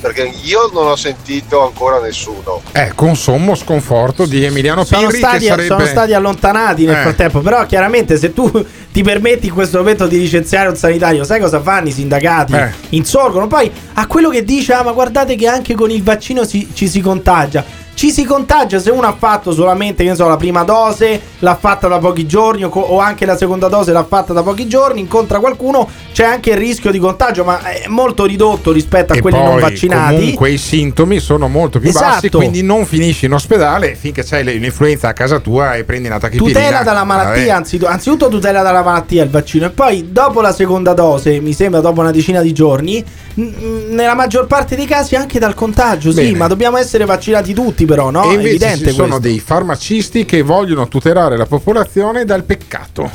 Perché 0.00 0.32
io 0.44 0.70
non 0.72 0.86
ho 0.86 0.94
sentito 0.94 1.66
ancora 1.66 1.98
nessuno. 1.98 2.62
Eh, 2.70 2.92
con 2.94 3.16
sommo 3.16 3.56
sconforto 3.56 4.24
di 4.24 4.44
Emiliano 4.44 4.84
Sono 4.84 5.08
Pirri 5.08 5.18
stati, 5.18 5.38
che 5.40 5.46
sarebbe... 5.46 5.66
sono 5.66 5.84
stati 5.86 6.12
allontanati 6.14 6.84
nel 6.84 6.94
Eh. 6.94 7.00
frattempo. 7.02 7.40
Però, 7.40 7.66
chiaramente, 7.66 8.16
se 8.18 8.32
tu 8.32 8.48
ti 8.92 9.02
permetti 9.02 9.48
in 9.48 9.52
questo 9.54 9.78
momento 9.78 10.06
di 10.06 10.16
licenziare 10.20 10.68
un 10.68 10.76
sanitario, 10.76 11.24
sai 11.24 11.40
cosa 11.40 11.60
fanno 11.60 11.88
i 11.88 11.92
sindacati? 11.92 12.52
Eh. 12.52 12.70
Insorgono. 12.90 13.48
Poi 13.48 13.68
a 13.94 14.06
quello 14.06 14.28
che 14.30 14.44
dice: 14.44 14.74
Ah, 14.74 14.84
ma 14.84 14.92
guardate 14.92 15.34
che 15.34 15.48
anche 15.48 15.74
con 15.74 15.90
il 15.90 16.04
vaccino 16.04 16.44
si- 16.44 16.70
ci 16.72 16.86
si 16.86 17.00
contagia. 17.00 17.64
Ci 18.00 18.10
si 18.10 18.24
contagia 18.24 18.78
se 18.78 18.90
uno 18.90 19.06
ha 19.06 19.14
fatto 19.14 19.52
solamente, 19.52 20.02
che 20.04 20.08
ne 20.08 20.14
so, 20.16 20.26
la 20.26 20.38
prima 20.38 20.62
dose, 20.64 21.20
l'ha 21.40 21.54
fatta 21.54 21.86
da 21.86 21.98
pochi 21.98 22.24
giorni 22.26 22.64
o, 22.64 22.70
co- 22.70 22.80
o 22.80 22.98
anche 22.98 23.26
la 23.26 23.36
seconda 23.36 23.68
dose 23.68 23.92
l'ha 23.92 24.04
fatta 24.08 24.32
da 24.32 24.42
pochi 24.42 24.66
giorni, 24.66 25.00
incontra 25.00 25.38
qualcuno, 25.38 25.86
c'è 26.10 26.24
anche 26.24 26.48
il 26.52 26.56
rischio 26.56 26.90
di 26.92 26.98
contagio, 26.98 27.44
ma 27.44 27.62
è 27.62 27.88
molto 27.88 28.24
ridotto 28.24 28.72
rispetto 28.72 29.12
a 29.12 29.16
E 29.16 29.20
quelli 29.20 29.36
poi, 29.36 29.46
non 29.46 29.58
vaccinati. 29.60 30.14
Comunque 30.14 30.50
i 30.50 30.56
sintomi 30.56 31.18
sono 31.20 31.46
molto 31.48 31.78
più 31.78 31.92
bassi, 31.92 32.06
Esatto. 32.26 32.38
quindi 32.38 32.62
non 32.62 32.86
finisci 32.86 33.26
in 33.26 33.34
ospedale 33.34 33.94
finché 33.96 34.24
c'hai 34.24 34.44
le- 34.44 34.54
l'influenza 34.54 35.08
a 35.08 35.12
casa 35.12 35.38
tua 35.38 35.74
e 35.74 35.84
prendi 35.84 36.08
una 36.08 36.18
tachipirina. 36.18 36.58
Tutela 36.58 36.82
dalla 36.82 37.04
malattia, 37.04 37.32
Vabbè. 37.42 37.50
anzitutto, 37.50 37.90
anzitutto 37.90 38.28
tutela 38.28 38.62
dalla 38.62 38.82
malattia 38.82 39.22
il 39.24 39.28
vaccino 39.28 39.66
e 39.66 39.70
poi 39.70 40.08
dopo 40.10 40.40
la 40.40 40.54
seconda 40.54 40.94
dose, 40.94 41.38
mi 41.40 41.52
sembra 41.52 41.80
dopo 41.82 42.00
una 42.00 42.12
decina 42.12 42.40
di 42.40 42.54
giorni, 42.54 43.04
n- 43.34 43.88
nella 43.90 44.14
maggior 44.14 44.46
parte 44.46 44.74
dei 44.74 44.86
casi 44.86 45.16
anche 45.16 45.38
dal 45.38 45.52
contagio, 45.52 46.10
sì, 46.12 46.22
Bene. 46.22 46.38
ma 46.38 46.46
dobbiamo 46.46 46.78
essere 46.78 47.04
vaccinati 47.04 47.52
tutti 47.52 47.88
però, 47.90 48.10
no? 48.10 48.22
e 48.24 48.28
È 48.28 48.32
invece 48.34 48.48
evidente 48.50 48.88
ci 48.88 48.94
sono 48.94 49.06
questo. 49.08 49.18
dei 49.28 49.40
farmacisti 49.40 50.24
che 50.24 50.42
vogliono 50.42 50.86
tutelare 50.86 51.36
la 51.36 51.46
popolazione 51.46 52.24
dal 52.24 52.44
peccato. 52.44 53.10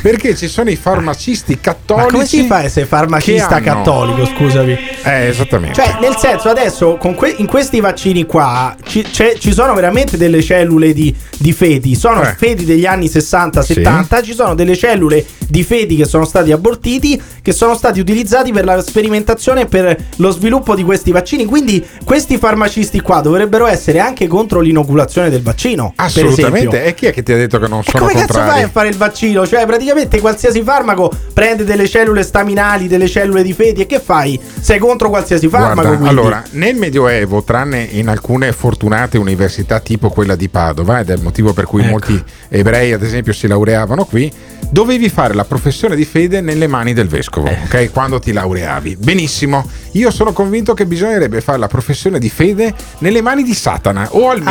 Perché 0.00 0.36
ci 0.36 0.48
sono 0.48 0.68
i 0.70 0.76
farmacisti 0.76 1.58
cattolici. 1.60 2.06
Ma 2.06 2.12
come 2.12 2.26
si 2.26 2.42
fa 2.46 2.56
a 2.56 2.62
essere 2.64 2.84
farmacista 2.86 3.60
cattolico, 3.60 4.26
scusami? 4.26 4.76
Eh, 5.02 5.26
esattamente. 5.28 5.82
Cioè, 5.82 5.96
nel 6.00 6.16
senso, 6.16 6.48
adesso 6.50 6.96
con 6.96 7.14
que- 7.14 7.34
in 7.38 7.46
questi 7.46 7.80
vaccini 7.80 8.26
qua 8.26 8.76
ci, 8.84 9.00
c'è- 9.02 9.36
ci 9.38 9.52
sono 9.52 9.72
veramente 9.72 10.18
delle 10.18 10.42
cellule 10.42 10.92
di, 10.92 11.14
di 11.38 11.52
feti. 11.52 11.94
Sono 11.94 12.20
Eh. 12.22 12.34
feti 12.36 12.64
degli 12.66 12.84
anni 12.84 13.08
60-70. 13.08 14.22
Ci 14.22 14.34
sono 14.34 14.54
delle 14.54 14.76
cellule 14.76 15.24
di 15.48 15.62
feti 15.62 15.96
che 15.96 16.04
sono 16.04 16.24
stati 16.26 16.52
abortiti, 16.52 17.20
che 17.40 17.52
sono 17.52 17.74
stati 17.74 17.98
utilizzati 18.00 18.52
per 18.52 18.64
la 18.66 18.82
sperimentazione 18.82 19.62
e 19.62 19.66
per 19.66 19.96
lo 20.16 20.30
sviluppo 20.30 20.74
di 20.74 20.82
questi 20.84 21.12
vaccini. 21.12 21.46
Quindi, 21.46 21.82
questi 22.04 22.36
farmacisti 22.36 23.00
qua 23.00 23.20
dovrebbero 23.20 23.66
essere 23.66 24.00
anche 24.00 24.13
contro 24.26 24.60
l'inoculazione 24.60 25.30
del 25.30 25.42
vaccino. 25.42 25.92
Assolutamente. 25.96 26.84
E 26.84 26.94
chi 26.94 27.06
è 27.06 27.12
che 27.12 27.22
ti 27.22 27.32
ha 27.32 27.36
detto 27.36 27.58
che 27.58 27.68
non 27.68 27.82
sono 27.82 28.06
Come 28.06 28.12
cazzo 28.20 28.32
fai 28.32 28.42
contrari? 28.42 28.62
a 28.62 28.68
fare 28.68 28.88
il 28.88 28.96
vaccino? 28.96 29.46
Cioè, 29.46 29.66
praticamente 29.66 30.20
qualsiasi 30.20 30.62
farmaco 30.62 31.12
prende 31.32 31.64
delle 31.64 31.88
cellule 31.88 32.22
staminali, 32.22 32.86
delle 32.88 33.08
cellule 33.08 33.42
di 33.42 33.52
feti 33.52 33.82
e 33.82 33.86
che 33.86 34.00
fai? 34.00 34.38
Sei 34.60 34.78
contro 34.78 35.08
qualsiasi 35.08 35.48
farmaco? 35.48 35.74
Guarda, 35.74 35.90
quindi? 35.96 36.08
allora, 36.08 36.42
nel 36.52 36.76
Medioevo, 36.76 37.42
tranne 37.42 37.82
in 37.82 38.08
alcune 38.08 38.52
fortunate 38.52 39.18
università 39.18 39.80
tipo 39.80 40.08
quella 40.10 40.36
di 40.36 40.48
Padova, 40.48 41.00
ed 41.00 41.10
è 41.10 41.14
il 41.14 41.22
motivo 41.22 41.52
per 41.52 41.64
cui 41.66 41.82
Ecco. 41.82 41.90
molti 41.90 42.22
ebrei, 42.48 42.92
ad 42.92 43.02
esempio, 43.02 43.32
si 43.32 43.46
laureavano 43.46 44.04
qui, 44.04 44.30
dovevi 44.70 45.08
fare 45.08 45.34
la 45.34 45.44
professione 45.44 45.94
di 45.96 46.04
fede 46.04 46.40
nelle 46.40 46.66
mani 46.66 46.92
del 46.92 47.08
vescovo, 47.08 47.46
Eh. 47.48 47.58
ok? 47.64 47.90
Quando 47.92 48.18
ti 48.18 48.32
laureavi. 48.32 48.96
Benissimo. 48.98 49.68
Io 49.92 50.10
sono 50.10 50.32
convinto 50.32 50.74
che 50.74 50.86
bisognerebbe 50.86 51.40
fare 51.40 51.58
la 51.58 51.68
professione 51.68 52.18
di 52.18 52.28
fede 52.28 52.72
nelle 52.98 53.20
mani 53.22 53.42
di 53.44 53.54
Satana, 53.54 54.03
o 54.10 54.30
almeno 54.30 54.50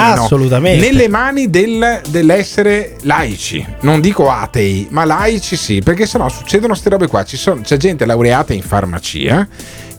nelle 0.79 1.07
mani 1.07 1.49
del- 1.49 2.01
dell'essere 2.09 2.95
laici. 3.01 3.65
Non 3.81 4.01
dico 4.01 4.29
atei, 4.29 4.87
ma 4.89 5.05
laici 5.05 5.55
sì, 5.55 5.81
perché 5.81 6.05
sennò 6.05 6.29
succedono 6.29 6.69
queste 6.73 6.89
robe 6.89 7.07
qua. 7.07 7.23
Ci 7.23 7.37
sono- 7.37 7.61
c'è 7.61 7.77
gente 7.77 8.05
laureata 8.05 8.53
in 8.53 8.61
farmacia 8.61 9.47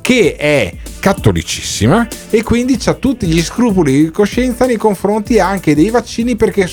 che 0.00 0.36
è 0.36 0.70
cattolicissima 1.00 2.06
e 2.28 2.42
quindi 2.42 2.78
ha 2.84 2.92
tutti 2.94 3.26
gli 3.26 3.42
scrupoli 3.42 4.04
di 4.04 4.10
coscienza 4.10 4.66
nei 4.66 4.76
confronti 4.76 5.38
anche 5.38 5.74
dei 5.74 5.88
vaccini 5.88 6.36
perché 6.36 6.68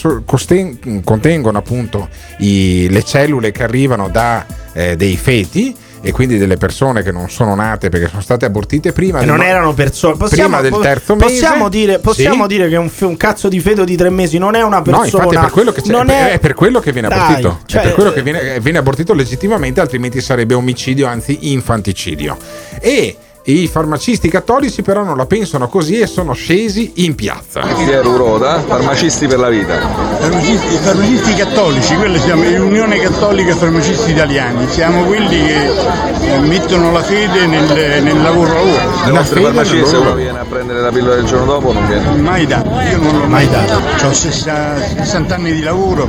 contengono 1.04 1.58
appunto 1.58 2.10
i- 2.40 2.88
le 2.90 3.04
cellule 3.04 3.52
che 3.52 3.64
arrivano 3.64 4.10
da 4.10 4.46
eh, 4.74 4.96
dei 4.96 5.18
feti 5.18 5.76
e 6.02 6.12
quindi 6.12 6.38
delle 6.38 6.58
persone 6.58 7.04
che 7.04 7.12
non 7.12 7.30
sono 7.30 7.54
nate 7.56 7.90
perché 7.90 8.08
sono 8.10 8.22
state 8.22 8.46
abortite 8.46 8.92
prima 8.92 9.18
E 9.20 9.26
del- 9.26 9.30
non 9.30 9.44
erano 9.44 9.74
persone. 9.74 10.16
Possiamo, 10.18 10.58
prima 10.58 10.62
del 10.78 10.82
terzo 10.82 11.16
mese 11.16 11.26
possiamo 11.28 11.70
dire, 11.70 12.00
possiamo 12.00 12.42
Sì. 12.44 12.48
dire 12.50 12.70
che 12.70 12.76
un, 12.76 12.90
f- 12.90 13.02
un 13.02 13.18
cazzo 13.18 13.48
di 13.50 13.60
feto 13.60 13.84
di 13.84 13.96
tre 13.96 14.10
mesi 14.10 14.38
non 14.38 14.56
è 14.56 14.62
una 14.64 14.82
persona. 14.82 14.98
No, 14.98 15.06
infatti 15.06 15.36
è 15.36 15.40
per 15.40 15.52
quello 15.52 15.72
che, 15.72 15.82
è, 15.82 16.32
è 16.32 16.40
per 16.40 16.54
quello 16.56 16.80
che 16.80 16.92
viene 16.92 17.08
Dai, 17.08 17.20
abortito. 17.20 17.60
cioè- 17.66 17.82
è 17.82 17.84
per 17.86 17.94
quello 17.94 18.12
che 18.12 18.22
viene, 18.24 18.60
viene 18.60 18.78
abortito 18.80 19.14
legittimamente, 19.14 19.80
altrimenti 19.80 20.20
sarebbe 20.22 20.54
omicidio, 20.56 21.06
anzi 21.08 21.52
infanticidio. 21.52 22.38
E 22.80 23.16
i 23.44 23.68
farmacisti 23.68 24.30
cattolici 24.30 24.82
però 24.82 25.04
non 25.04 25.18
la 25.18 25.26
pensano 25.26 25.68
così 25.68 26.00
e 26.00 26.08
sono 26.08 26.34
scesi 26.34 26.94
in 26.96 27.16
piazza. 27.16 27.62
Piero 27.86 28.10
Uroda, 28.10 28.60
farmacisti 28.62 29.28
per 29.28 29.40
la 29.40 29.50
vita. 29.50 29.80
Farmacisti, 30.20 30.76
farmacisti 30.78 31.34
cattolici, 31.36 31.96
quelli 31.96 32.20
siamo 32.20 32.44
l'Unione 32.44 33.00
Cattolica 33.00 33.56
Farmacisti 33.56 34.12
Italiani, 34.12 34.68
siamo 34.70 35.04
quelli 35.06 35.46
che 35.46 35.70
eh, 35.70 36.40
mettono 36.40 36.92
la 36.92 37.02
fede 37.02 37.46
nel, 37.48 38.04
nel 38.04 38.22
lavoro 38.22 38.52
lavoro. 38.54 39.06
Le 39.06 39.12
nostre 39.12 39.42
farmacie 39.42 39.86
se 39.86 39.96
uno 39.98 40.14
viene 40.14 40.40
a 40.40 40.46
prendere 40.46 40.82
la 40.82 40.92
pillola 40.92 41.16
il 41.16 41.26
giorno 41.26 41.46
dopo 41.46 41.72
non 41.74 41.86
viene. 41.88 42.16
Mai 42.22 42.46
dato, 42.46 42.70
io 42.70 42.98
non 42.98 43.20
l'ho 43.20 43.26
mai 43.26 43.50
dato. 43.50 44.08
Ho 44.08 44.14
60 44.14 45.36
anni 45.36 45.54
di 45.54 45.62
lavoro, 45.62 46.08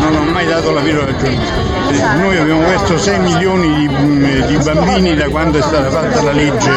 non 0.00 0.16
ho 0.16 0.30
mai 0.30 0.46
dato 0.46 0.70
la 0.70 0.80
pillola 0.80 1.04
del 1.04 1.16
giorno 1.16 1.36
dopo. 1.36 1.79
Noi 1.90 2.36
abbiamo 2.38 2.60
perso 2.60 2.98
6 2.98 3.18
milioni 3.18 3.88
di, 3.88 3.88
mm, 3.88 4.40
di 4.46 4.56
bambini 4.58 5.14
da 5.16 5.28
quando 5.28 5.58
è 5.58 5.62
stata 5.62 5.90
fatta 5.90 6.22
la 6.22 6.32
legge 6.32 6.70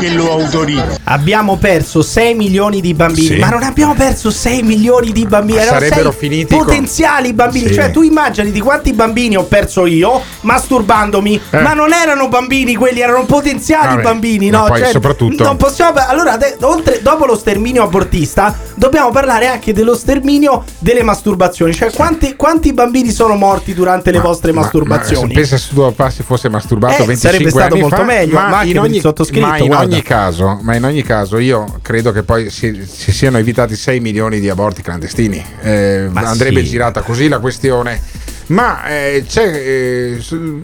che 0.00 0.10
lo 0.10 0.32
autorizza. 0.32 0.98
Abbiamo 1.04 1.56
perso 1.56 2.02
6 2.02 2.34
milioni 2.34 2.80
di 2.80 2.92
bambini, 2.94 3.26
Sì. 3.26 3.36
ma 3.38 3.48
non 3.48 3.62
abbiamo 3.62 3.94
perso 3.94 4.30
6 4.30 4.62
milioni 4.62 5.12
di 5.12 5.24
bambini. 5.24 5.58
Erano 5.58 5.78
Sarebbero 5.78 6.10
finiti 6.12 6.54
con- 6.54 6.64
potenziali 6.64 7.32
bambini. 7.32 7.68
Sì. 7.68 7.74
Cioè, 7.74 7.90
tu 7.90 8.02
immagini 8.02 8.50
di 8.50 8.60
quanti 8.60 8.92
bambini 8.92 9.36
ho 9.36 9.44
perso 9.44 9.86
io 9.86 10.20
masturbandomi, 10.40 11.40
Eh. 11.50 11.60
ma 11.60 11.72
non 11.74 11.92
erano 11.92 12.28
bambini, 12.28 12.74
quelli 12.74 13.00
erano 13.00 13.24
potenziali 13.24 13.88
Vabbè, 13.88 14.02
bambini. 14.02 14.50
No, 14.50 14.64
poi 14.64 14.80
Cioè, 14.80 14.90
soprattutto- 14.90 15.44
non 15.44 15.56
possiamo. 15.56 15.98
Allora, 16.06 16.36
de- 16.36 16.56
oltre- 16.62 17.00
dopo 17.02 17.24
lo 17.26 17.36
sterminio 17.36 17.84
abortista, 17.84 18.54
dobbiamo 18.74 19.10
parlare 19.10 19.46
anche 19.46 19.72
dello 19.72 19.94
sterminio 19.96 20.64
delle 20.78 21.02
masturbazioni. 21.02 21.72
Cioè, 21.74 21.92
quanti, 21.92 22.34
quanti 22.36 22.72
bambini 22.72 23.10
sono 23.10 23.34
morti 23.36 23.74
durante 23.74 24.10
le 24.10 24.18
vostre 24.20 24.52
Ma- 24.52 24.55
masturbazioni? 24.60 25.28
Ma, 25.28 25.34
pensa 25.34 25.56
se 25.56 25.68
tuo 25.72 25.90
papà 25.92 26.10
si 26.10 26.22
fosse 26.22 26.48
masturbato 26.48 27.02
Eh, 27.02 27.06
25 27.06 27.30
sarebbe 27.30 27.50
stato 27.50 27.76
molto 27.76 27.96
fa, 27.96 28.04
meglio, 28.04 28.34
ma 28.34 28.58
anche 28.58 28.70
in 28.70 28.78
ogni, 28.78 29.00
ma 29.40 29.58
in 29.58 29.74
ogni 29.74 30.02
caso, 30.02 30.58
ma 30.62 30.74
in 30.74 30.84
ogni 30.84 31.02
caso 31.02 31.38
io 31.38 31.78
credo 31.82 32.12
che 32.12 32.22
poi 32.22 32.50
si, 32.50 32.86
si 32.86 33.12
siano 33.12 33.38
evitati 33.38 33.76
6 33.76 34.00
milioni 34.00 34.40
di 34.40 34.48
aborti 34.48 34.82
clandestini. 34.82 35.44
Eh, 35.62 36.08
Ma 36.10 36.22
andrebbe 36.22 36.60
sì. 36.60 36.70
girata 36.70 37.02
così 37.02 37.28
la 37.28 37.38
questione. 37.38 38.00
Ma 38.48 38.84
eh, 38.86 39.24
eh, 39.34 40.18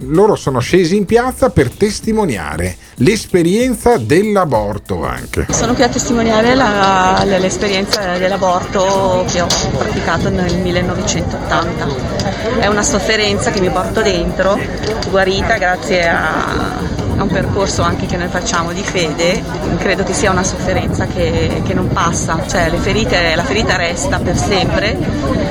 loro 0.06 0.36
sono 0.36 0.60
scesi 0.60 0.96
in 0.96 1.04
piazza 1.04 1.50
per 1.50 1.68
testimoniare 1.70 2.76
l'esperienza 2.96 3.96
dell'aborto 3.96 5.04
anche. 5.04 5.46
Sono 5.50 5.74
qui 5.74 5.82
a 5.82 5.88
testimoniare 5.88 6.54
la- 6.54 7.22
l'esperienza 7.24 8.16
dell'aborto 8.18 9.24
che 9.30 9.40
ho 9.40 9.48
praticato 9.76 10.28
nel 10.28 10.56
1980. 10.58 12.60
È 12.60 12.66
una 12.68 12.82
sofferenza 12.84 13.50
che 13.50 13.60
mi 13.60 13.70
porto 13.70 14.00
dentro, 14.02 14.56
guarita 15.10 15.56
grazie 15.56 16.06
a, 16.08 16.78
a 17.16 17.22
un 17.22 17.28
percorso 17.28 17.82
anche 17.82 18.06
che 18.06 18.16
noi 18.16 18.28
facciamo 18.28 18.72
di 18.72 18.82
fede. 18.82 19.42
Credo 19.78 20.02
che 20.02 20.12
sia 20.12 20.30
una 20.30 20.42
sofferenza 20.42 21.06
che, 21.06 21.62
che 21.64 21.74
non 21.74 21.88
passa, 21.88 22.40
cioè 22.48 22.70
ferite- 22.76 23.34
la 23.34 23.44
ferita 23.44 23.76
resta 23.76 24.18
per 24.18 24.36
sempre, 24.36 24.96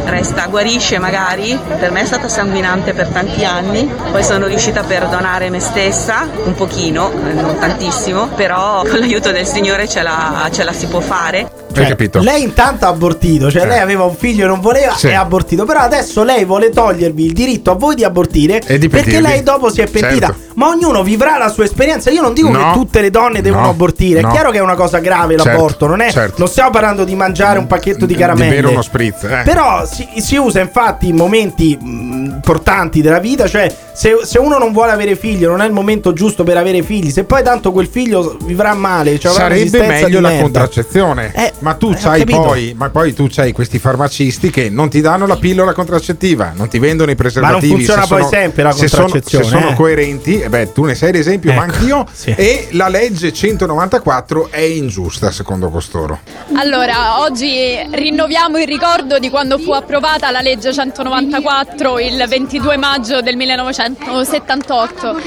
resta, 0.06 0.48
guarisce 0.48 1.00
magari. 1.00 1.58
Per 1.80 1.92
me 1.92 2.02
è 2.02 2.06
stata 2.06 2.28
sanguinante 2.28 2.94
per 2.94 3.08
tanti 3.08 3.46
anni, 3.46 3.90
poi 4.12 4.24
sono 4.24 4.48
riuscita 4.48 4.82
a 4.82 4.84
perdonare 4.84 5.50
me 5.50 5.60
stessa 5.60 6.28
un 6.44 6.54
pochino, 6.54 7.12
eh, 7.12 7.34
non 7.34 7.58
tantissimo, 7.58 8.28
però 8.28 8.84
con 8.84 9.00
l'aiuto 9.00 9.32
del 9.32 9.46
Signore 9.46 9.88
ce 9.88 10.02
la, 10.02 10.50
ce 10.52 10.64
la 10.64 10.74
si 10.74 10.88
può 10.88 11.00
fare. 11.00 11.60
Hai 11.80 11.88
capito? 11.88 12.20
Lei 12.20 12.44
intanto 12.44 12.86
ha 12.86 12.90
abortito, 12.90 13.50
cioè 13.52 13.64
Eh. 13.64 13.68
lei 13.68 13.80
aveva 13.80 14.04
un 14.04 14.16
figlio 14.16 14.46
e 14.46 14.48
non 14.48 14.60
voleva 14.60 14.94
Sì. 14.96 15.08
e 15.08 15.14
ha 15.14 15.22
abortito, 15.22 15.66
però 15.66 15.80
adesso 15.80 16.24
lei 16.24 16.46
vuole 16.46 16.70
togliervi 16.70 17.26
il 17.26 17.34
diritto 17.34 17.72
a 17.72 17.76
voi 17.76 17.96
di 17.96 18.04
abortire 18.04 18.62
E 18.66 18.78
di 18.78 18.90
perché 18.90 19.20
lei 19.22 19.44
dopo 19.44 19.72
si 19.72 19.82
è 19.82 19.88
pentita. 19.88 20.28
Certo. 20.28 20.50
Ma 20.56 20.68
ognuno 20.68 21.02
vivrà 21.04 21.38
la 21.38 21.50
sua 21.50 21.64
esperienza. 21.64 22.10
Io 22.12 22.22
non 22.22 22.34
dico 22.34 22.50
No. 22.50 22.58
che 22.58 22.78
tutte 22.78 23.02
le 23.02 23.10
donne 23.10 23.42
devono 23.42 23.64
No. 23.64 23.70
abortire, 23.70 24.20
è 24.20 24.24
No. 24.24 24.32
chiaro 24.32 24.52
che 24.52 24.58
è 24.58 24.62
una 24.62 24.76
cosa 24.76 25.00
grave 25.00 25.36
Certo. 25.38 25.50
l'aborto, 25.50 25.88
non 25.88 26.02
è 26.02 26.12
Certo. 26.12 26.36
non 26.40 26.48
stiamo 26.48 26.70
parlando 26.72 27.04
di 27.04 27.16
mangiare 27.16 27.58
un 27.58 27.68
pacchetto 27.68 28.06
di 28.06 28.14
Di 28.14 28.20
caramelle. 28.20 28.56
bere 28.56 28.68
uno 28.68 28.82
spritz. 28.82 29.24
eh. 29.24 29.42
Però 29.46 29.86
si, 29.86 30.08
si 30.18 30.36
usa 30.36 30.60
infatti 30.60 31.08
in 31.08 31.16
momenti 31.16 31.78
mh, 31.80 32.32
importanti 32.36 33.02
della 33.02 33.20
vita, 33.20 33.48
cioè 33.48 33.74
se, 33.94 34.20
se 34.24 34.40
uno 34.40 34.58
non 34.58 34.72
vuole 34.74 34.92
avere 34.92 35.16
figli, 35.16 35.46
non 35.46 35.62
è 35.62 35.66
il 35.66 35.72
momento 35.72 36.12
giusto 36.14 36.44
per 36.44 36.58
avere 36.58 36.82
figli, 36.84 37.10
se 37.12 37.24
poi 37.24 37.44
tanto 37.44 37.72
quel 37.72 37.88
figlio 37.88 38.38
vivrà 38.44 38.74
male, 38.74 39.18
cioè 39.20 39.32
Sarebbe 39.32 39.86
meglio 39.86 40.08
di 40.08 40.14
la 40.14 40.30
merda. 40.30 40.42
contraccezione. 40.44 41.32
Eh, 41.34 41.54
ma 41.62 41.74
tu 41.74 41.90
eh, 41.92 41.96
c'hai 41.96 42.20
capito. 42.20 42.42
poi, 42.42 42.74
ma 42.78 42.90
poi 42.90 43.14
tu 43.14 43.28
c'hai 43.30 43.52
questi 43.52 43.80
farmacisti 43.80 44.50
che 44.50 44.70
non 44.70 44.90
ti 44.90 45.02
danno 45.02 45.26
la 45.26 45.38
pillola 45.38 45.74
contraccettiva, 45.74 46.54
non 46.56 46.68
ti 46.68 46.78
vendono 46.80 47.10
i 47.12 47.16
preservativi. 47.16 47.74
funziona 47.74 48.02
se 48.04 48.08
poi 48.08 48.18
sono- 48.20 48.30
sempre 48.32 48.64
la 48.64 48.72
se 48.72 48.88
sono- 48.88 49.02
contraccezione, 49.04 49.44
Se 49.46 49.50
sono, 49.50 49.70
eh. 49.70 49.74
coerenti, 49.76 50.40
eh 50.42 50.50
beh, 50.50 50.74
tu 50.74 50.84
ne 50.84 50.96
sei 50.96 51.12
l'esempio, 51.12 51.54
ma 51.54 51.64
Ecco, 51.66 51.74
anch'io. 51.74 52.06
sì. 52.12 52.34
E 52.38 52.68
la 52.72 52.88
legge 52.88 53.32
194 53.34 54.50
è 54.52 54.60
ingiusta 54.60 55.32
secondo 55.32 55.70
costoro. 55.70 56.20
Allora, 56.56 57.22
oggi 57.22 57.78
rinnoviamo 57.92 58.58
il 58.58 58.68
ricordo 58.68 59.20
di 59.20 59.30
quando 59.30 59.58
fu 59.58 59.72
approvata 59.72 60.30
la 60.32 60.42
legge 60.42 60.74
194 60.74 62.00
il 62.00 62.26
22 62.28 62.78
maggio 62.78 63.22
del 63.22 63.36
1978 63.38 65.18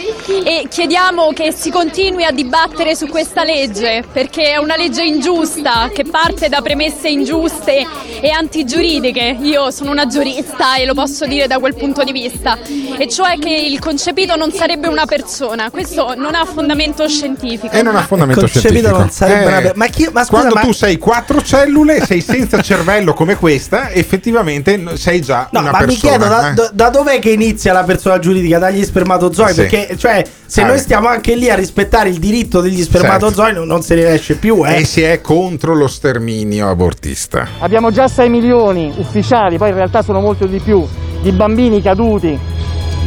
e 0.44 0.66
chiediamo 0.68 1.32
che 1.32 1.52
si 1.52 1.70
continui 1.70 2.24
a 2.24 2.30
dibattere 2.30 2.94
su 2.96 3.06
questa 3.06 3.44
legge 3.44 4.04
perché 4.12 4.52
è 4.52 4.56
una 4.56 4.76
legge 4.76 5.02
ingiusta 5.04 5.90
che 5.92 6.04
parte 6.04 6.23
parte 6.24 6.48
da 6.48 6.62
premesse 6.62 7.08
ingiuste 7.10 7.86
e 8.22 8.30
antigiuridiche. 8.30 9.36
Io 9.42 9.70
sono 9.70 9.90
una 9.90 10.06
giurista 10.06 10.76
e 10.76 10.86
lo 10.86 10.94
posso 10.94 11.26
dire 11.26 11.46
da 11.46 11.58
quel 11.58 11.74
punto 11.74 12.02
di 12.02 12.12
vista, 12.12 12.56
e 12.96 13.06
cioè 13.08 13.38
che 13.38 13.50
il 13.54 13.78
concepito 13.78 14.34
non 14.34 14.50
sarebbe 14.50 14.88
una 14.88 15.04
persona. 15.04 15.68
Questo 15.70 16.14
non 16.16 16.34
ha 16.34 16.46
fondamento 16.46 17.06
scientifico. 17.08 17.74
E 17.76 17.82
non 17.82 17.94
ha 17.96 18.02
fondamento 18.02 18.40
concepito 18.40 18.68
scientifico. 18.70 18.98
non 18.98 19.10
sarebbe 19.10 19.46
una- 19.46 19.72
ma 19.74 19.86
chi- 19.88 20.08
ma 20.10 20.20
scusa, 20.24 20.30
quando 20.40 20.54
ma- 20.54 20.60
tu 20.62 20.72
sei 20.72 20.96
quattro 20.96 21.42
cellule, 21.42 22.02
sei 22.06 22.22
senza 22.22 22.62
cervello 22.62 23.12
come 23.12 23.36
questa, 23.36 23.90
effettivamente 23.90 24.96
sei 24.96 25.20
già 25.20 25.48
No, 25.52 25.60
una 25.60 25.72
ma 25.72 25.80
mi 25.80 25.86
persona. 25.86 26.10
chiedo 26.16 26.24
da, 26.28 26.50
eh. 26.50 26.54
da- 26.54 26.70
da 26.72 26.88
dov'è 26.88 27.18
che 27.18 27.30
inizia 27.30 27.74
la 27.74 27.84
persona 27.84 28.18
giuridica? 28.18 28.58
Dagli 28.58 28.82
spermatozoi? 28.82 29.48
Sì. 29.48 29.54
Perché, 29.54 29.96
cioè, 29.98 30.24
se 30.46 30.62
Ah, 30.62 30.66
noi 30.66 30.78
stiamo 30.78 31.08
anche 31.08 31.34
lì 31.34 31.50
a 31.50 31.54
rispettare 31.54 32.08
il 32.08 32.18
diritto 32.18 32.60
degli 32.62 32.82
spermatozoi, 32.82 33.52
non, 33.52 33.66
non 33.66 33.82
se 33.82 33.94
ne 33.96 34.14
esce 34.14 34.36
più, 34.36 34.64
eh. 34.66 34.78
E 34.80 34.84
si 34.84 35.02
è 35.02 35.20
contro 35.20 35.74
lo 35.74 35.86
sterminio 36.14 36.68
abortista. 36.70 37.48
Abbiamo 37.58 37.90
già 37.90 38.06
6 38.06 38.28
milioni 38.30 38.92
ufficiali, 38.98 39.58
poi 39.58 39.70
in 39.70 39.74
realtà 39.74 40.02
sono 40.02 40.20
molto 40.20 40.46
di 40.46 40.60
più, 40.60 40.86
di 41.20 41.32
bambini 41.32 41.82
caduti, 41.82 42.38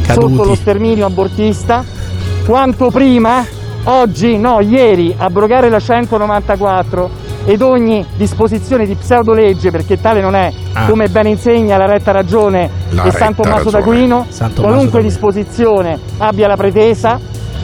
Caduti. 0.06 0.34
sotto 0.36 0.48
lo 0.48 0.54
sterminio 0.54 1.06
abortista. 1.06 1.82
Quanto 2.44 2.90
prima, 2.90 3.42
oggi, 3.84 4.36
no, 4.36 4.60
ieri, 4.60 5.14
abrogare 5.16 5.70
la 5.70 5.78
194 5.80 7.10
ed 7.46 7.62
ogni 7.62 8.04
disposizione 8.16 8.84
di 8.84 8.94
pseudolegge, 8.94 9.70
perché 9.70 9.98
tale 9.98 10.20
non 10.20 10.34
è, 10.34 10.52
Ah. 10.74 10.84
come 10.86 11.08
ben 11.08 11.28
insegna 11.28 11.78
la 11.78 11.86
retta 11.86 12.10
ragione 12.12 12.68
La 12.90 13.04
di 13.04 13.10
San 13.10 13.34
Tommaso 13.34 13.70
ragione. 13.70 13.84
d'Aquino, 13.84 14.26
San 14.28 14.52
Tommaso 14.52 14.60
qualunque 14.62 15.00
d'Aquino. 15.00 15.08
disposizione 15.08 15.98
abbia 16.18 16.46
la 16.46 16.56
pretesa 16.56 17.18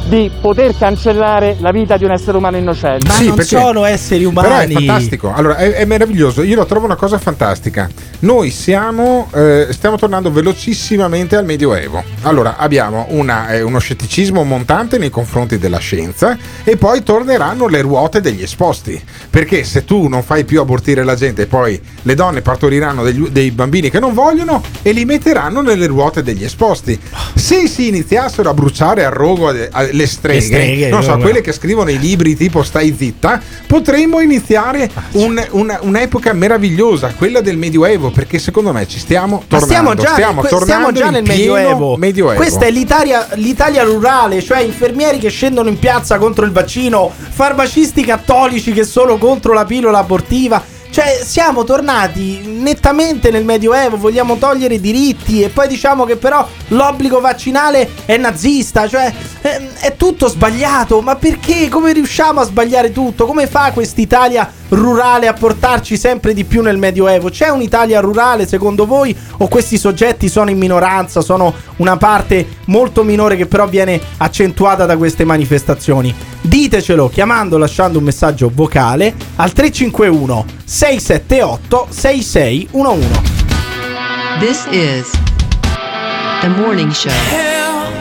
di 0.06 0.31
poter 0.40 0.76
cancellare 0.76 1.56
la 1.60 1.70
vita 1.70 1.97
di 1.97 2.05
un 2.05 2.10
essere 2.10 2.36
umano 2.36 2.56
innocente. 2.56 3.06
Ma 3.06 3.20
non 3.20 3.40
sono 3.43 3.85
esseri 3.85 4.24
umani. 4.24 4.48
Però 4.48 4.59
è 4.59 4.86
fantastico. 4.86 5.32
Allora, 5.32 5.56
è, 5.56 5.72
è 5.72 5.85
meraviglioso. 5.85 6.43
Io 6.43 6.56
lo 6.56 6.66
trovo 6.66 6.85
una 6.85 6.97
cosa 6.97 7.18
fantastica. 7.18 7.89
Noi 8.20 8.51
siamo, 8.51 9.28
eh, 9.35 9.68
stiamo 9.70 9.97
tornando 9.97 10.31
velocissimamente 10.31 11.36
al 11.36 11.44
Medioevo. 11.44 12.02
Allora, 12.22 12.56
abbiamo 12.56 13.06
una, 13.10 13.48
eh, 13.48 13.62
uno 13.62 13.78
scetticismo 13.78 14.44
montante 14.44 14.98
nei 14.98 15.10
confronti 15.10 15.59
della 15.59 15.78
scienza 15.78 16.36
e 16.64 16.76
poi 16.76 17.02
torneranno 17.02 17.66
le 17.66 17.81
ruote 17.81 18.20
degli 18.20 18.43
esposti. 18.43 19.01
Perché 19.31 19.64
se 19.64 19.85
tu 19.85 20.09
non 20.09 20.22
fai 20.22 20.44
più 20.44 20.60
abortire 20.60 21.02
la 21.02 21.14
gente 21.14 21.43
e 21.43 21.47
poi 21.47 21.81
le 22.02 22.14
donne 22.14 22.43
partoriranno 22.43 23.02
degli- 23.02 23.28
dei 23.28 23.51
bambini 23.51 23.90
che 23.90 24.01
non 24.01 24.12
vogliono 24.12 24.62
e 24.82 24.93
li 24.93 25.05
metteranno 25.05 25.62
nelle 25.62 25.86
ruote 25.86 26.22
degli 26.22 26.44
esposti. 26.44 26.98
Se 27.35 27.66
si 27.66 27.89
iniziassero 27.89 28.51
a 28.51 28.55
bruciare 28.55 29.05
a 29.05 29.09
rogo 29.09 29.52
le 29.94 30.06
streghe, 30.06 30.38
Le 30.38 30.44
streghe, 30.44 30.88
non 30.88 31.02
so, 31.02 31.16
quelle 31.18 31.40
che 31.40 31.52
scrivono 31.52 31.90
i 31.90 31.98
libri 31.98 32.36
tipo 32.36 32.62
Stai 32.62 32.94
zitta, 32.96 33.40
potremmo 33.66 34.20
iniziare 34.20 34.90
un- 35.12 35.44
una- 35.50 35.78
un'epoca 35.82 36.32
meravigliosa, 36.32 37.12
quella 37.16 37.40
del 37.40 37.56
Medioevo, 37.56 38.10
perché 38.10 38.38
secondo 38.38 38.72
me 38.72 38.86
ci 38.88 38.98
stiamo 38.98 39.36
Ma 39.36 39.58
tornando. 39.58 39.66
stiamo 39.66 39.94
già, 39.94 40.12
stiamo 40.12 40.40
que- 40.40 40.48
tornando 40.48 40.90
stiamo 40.90 40.92
già 40.92 41.10
nel 41.10 41.22
Medioevo. 41.26 41.96
Medioevo. 41.96 42.36
Questa 42.40 42.64
è 42.66 42.70
l'Italia, 42.70 43.28
l'Italia 43.34 43.82
rurale, 43.84 44.42
cioè 44.42 44.60
infermieri 44.60 45.18
che 45.18 45.28
scendono 45.30 45.68
in 45.68 45.78
piazza 45.78 46.18
contro 46.18 46.44
il 46.44 46.50
vaccino, 46.52 47.10
farmacisti 47.30 48.04
cattolici 48.04 48.72
che 48.72 48.84
sono 48.84 49.16
contro 49.18 49.52
la 49.52 49.64
pillola 49.64 49.98
abortiva. 49.98 50.72
Cioè, 50.94 51.22
siamo 51.24 51.64
tornati 51.64 52.42
nettamente 52.46 53.32
nel 53.32 53.44
Medioevo, 53.44 53.96
vogliamo 53.96 54.36
togliere 54.36 54.74
i 54.74 54.80
diritti 54.80 55.42
e 55.42 55.48
poi 55.48 55.66
diciamo 55.66 56.04
che 56.04 56.14
però 56.14 56.46
l'obbligo 56.68 57.18
vaccinale 57.18 57.90
è 58.04 58.16
nazista, 58.16 58.86
cioè 58.86 59.12
ehm, 59.40 59.70
è 59.80 59.96
tutto 59.96 60.28
sbagliato. 60.28 61.00
Ma 61.00 61.16
perché? 61.16 61.68
Come 61.68 61.92
riusciamo 61.92 62.38
a 62.38 62.44
sbagliare 62.44 62.92
tutto? 62.92 63.26
Come 63.26 63.48
fa 63.48 63.72
quest'Italia 63.72 64.48
rurale 64.68 65.26
a 65.26 65.32
portarci 65.32 65.96
sempre 65.96 66.32
di 66.32 66.44
più 66.44 66.62
nel 66.62 66.78
Medioevo? 66.78 67.28
C'è 67.28 67.48
un'Italia 67.48 67.98
rurale 67.98 68.46
secondo 68.46 68.86
voi 68.86 69.16
o 69.38 69.48
questi 69.48 69.76
soggetti 69.76 70.28
sono 70.28 70.50
in 70.50 70.58
minoranza, 70.58 71.22
sono 71.22 71.52
una 71.78 71.96
parte 71.96 72.46
molto 72.66 73.02
minore 73.02 73.34
che 73.34 73.46
però 73.46 73.66
viene 73.66 74.00
accentuata 74.18 74.86
da 74.86 74.96
queste 74.96 75.24
manifestazioni? 75.24 76.14
Ditecelo 76.40 77.08
chiamando, 77.08 77.58
lasciando 77.58 77.98
un 77.98 78.04
messaggio 78.04 78.48
vocale 78.54 79.12
al 79.34 79.50
351 79.50 80.62
678 80.66 81.89
6611. 81.91 83.07
This 84.41 84.66
is 84.70 85.11
the 86.41 86.49
morning 86.49 86.91
show. 86.91 87.11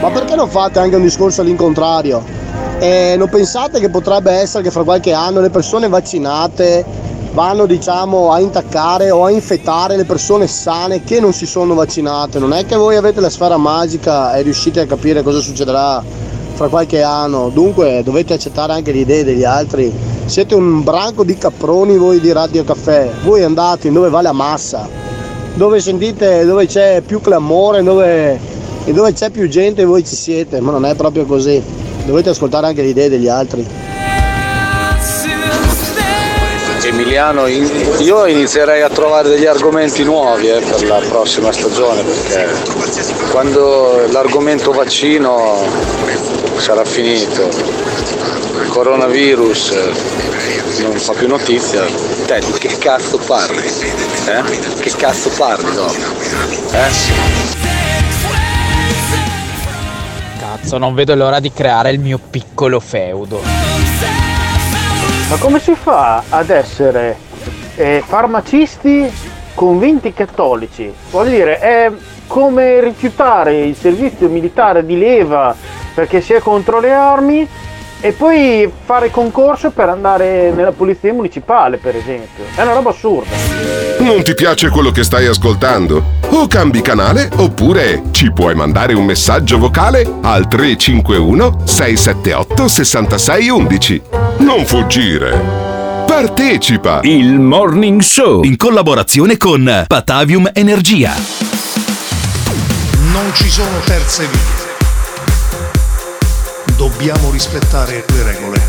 Ma 0.01 0.09
perché 0.09 0.35
non 0.35 0.49
fate 0.49 0.79
anche 0.79 0.95
un 0.95 1.01
discorso 1.01 1.41
all'incontrario? 1.41 2.23
E 2.79 3.15
non 3.17 3.29
pensate 3.29 3.79
che 3.79 3.89
potrebbe 3.89 4.31
essere 4.31 4.63
che 4.63 4.71
fra 4.71 4.83
qualche 4.83 5.13
anno 5.13 5.41
le 5.41 5.49
persone 5.49 5.89
vaccinate 5.89 6.85
vanno 7.33 7.65
diciamo 7.65 8.31
a 8.31 8.39
intaccare 8.39 9.11
o 9.11 9.25
a 9.25 9.31
infettare 9.31 9.97
le 9.97 10.05
persone 10.05 10.47
sane 10.47 11.03
che 11.03 11.19
non 11.19 11.33
si 11.33 11.45
sono 11.45 11.73
vaccinate? 11.73 12.39
Non 12.39 12.53
è 12.53 12.65
che 12.65 12.75
voi 12.75 12.95
avete 12.95 13.19
la 13.19 13.29
sfera 13.29 13.57
magica 13.57 14.35
e 14.35 14.41
riuscite 14.41 14.79
a 14.79 14.85
capire 14.85 15.21
cosa 15.21 15.39
succederà 15.39 16.01
fra 16.63 16.69
qualche 16.69 17.01
anno, 17.01 17.49
dunque 17.49 18.01
dovete 18.05 18.33
accettare 18.33 18.71
anche 18.71 18.93
le 18.93 18.99
idee 18.99 19.25
degli 19.25 19.43
altri. 19.43 19.91
Siete 20.25 20.55
un 20.55 20.81
branco 20.81 21.25
di 21.25 21.37
caproni 21.37 21.97
voi 21.97 22.21
di 22.21 22.31
Radio 22.31 22.63
Caffè, 22.63 23.11
voi 23.23 23.43
andate 23.43 23.91
dove 23.91 24.07
va 24.09 24.21
la 24.21 24.31
massa, 24.31 24.87
dove 25.55 25.81
sentite, 25.81 26.45
dove 26.45 26.65
c'è 26.65 27.01
più 27.05 27.19
clamore, 27.19 27.83
dove, 27.83 28.39
e 28.85 28.93
dove 28.93 29.11
c'è 29.11 29.29
più 29.29 29.49
gente 29.49 29.83
voi 29.83 30.05
ci 30.05 30.15
siete, 30.15 30.61
ma 30.61 30.71
non 30.71 30.85
è 30.85 30.95
proprio 30.95 31.25
così. 31.25 31.61
Dovete 32.05 32.29
ascoltare 32.29 32.67
anche 32.67 32.81
le 32.81 32.89
idee 32.89 33.09
degli 33.09 33.27
altri. 33.27 33.67
Emiliano, 36.93 37.47
io 37.47 38.27
inizierei 38.27 38.83
a 38.83 38.89
trovare 38.89 39.27
degli 39.27 39.47
argomenti 39.47 40.03
nuovi 40.03 40.47
eh, 40.47 40.59
per 40.59 40.85
la 40.85 40.99
prossima 40.99 41.51
stagione 41.51 42.03
perché 42.03 42.47
quando 43.31 44.05
l'argomento 44.11 44.71
vaccino 44.71 45.65
sarà 46.57 46.85
finito, 46.85 47.49
il 48.61 48.67
coronavirus 48.67 49.73
non 50.81 50.93
fa 50.97 51.13
più 51.13 51.27
notizia, 51.27 51.83
te 52.27 52.41
di 52.45 52.51
che 52.59 52.77
cazzo 52.77 53.17
parli? 53.17 53.65
Eh? 53.65 54.43
Che 54.79 54.91
cazzo 54.95 55.29
parli 55.29 55.73
dopo? 55.73 55.95
Eh? 56.73 56.91
Cazzo, 60.39 60.77
non 60.77 60.93
vedo 60.93 61.15
l'ora 61.15 61.39
di 61.39 61.51
creare 61.51 61.89
il 61.89 61.99
mio 61.99 62.19
piccolo 62.29 62.79
feudo. 62.79 63.82
Ma 65.33 65.39
come 65.39 65.57
si 65.57 65.73
fa 65.73 66.25
ad 66.29 66.51
essere 66.51 67.17
eh, 67.75 68.03
farmacisti 68.05 69.11
convinti 69.55 70.13
cattolici? 70.13 70.93
Voglio 71.09 71.31
dire, 71.31 71.57
è 71.57 71.91
come 72.27 72.79
rifiutare 72.79 73.61
il 73.61 73.75
servizio 73.75 74.29
militare 74.29 74.85
di 74.85 74.95
leva 74.95 75.55
perché 75.95 76.21
si 76.21 76.33
è 76.33 76.39
contro 76.39 76.79
le 76.79 76.93
armi 76.93 77.47
e 78.05 78.11
poi 78.11 78.69
fare 78.83 79.09
concorso 79.09 79.71
per 79.71 79.87
andare 79.87 80.51
nella 80.51 80.73
polizia 80.73 81.13
municipale, 81.13 81.77
per 81.77 81.95
esempio. 81.95 82.43
È 82.53 82.61
una 82.61 82.73
roba 82.73 82.89
assurda. 82.89 83.33
Non 83.99 84.21
ti 84.23 84.33
piace 84.33 84.67
quello 84.67 84.91
che 84.91 85.05
stai 85.05 85.25
ascoltando? 85.25 86.03
O 86.31 86.47
cambi 86.47 86.81
canale 86.81 87.29
oppure 87.37 88.03
ci 88.11 88.33
puoi 88.33 88.55
mandare 88.55 88.93
un 88.93 89.05
messaggio 89.05 89.57
vocale 89.57 90.05
al 90.21 90.49
351 90.49 91.59
678 91.63 92.67
6611. 92.67 94.01
Non 94.39 94.65
fuggire. 94.65 95.39
Partecipa! 96.05 96.99
Il 97.03 97.39
Morning 97.39 98.01
Show 98.01 98.43
in 98.43 98.57
collaborazione 98.57 99.37
con 99.37 99.85
Patavium 99.87 100.49
Energia. 100.51 101.13
Non 103.13 103.33
ci 103.33 103.47
sono 103.47 103.79
terze 103.85 104.25
vie. 104.25 104.62
Dobbiamo 106.83 107.31
rispettare 107.31 108.03
le 108.05 108.23
regole, 108.23 108.61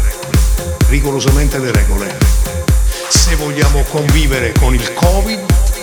rigorosamente 0.87 1.59
le 1.59 1.73
regole. 1.73 2.17
Se 3.09 3.35
vogliamo 3.35 3.83
convivere 3.91 4.53
con 4.53 4.73
il 4.73 4.95
Covid, 4.95 5.41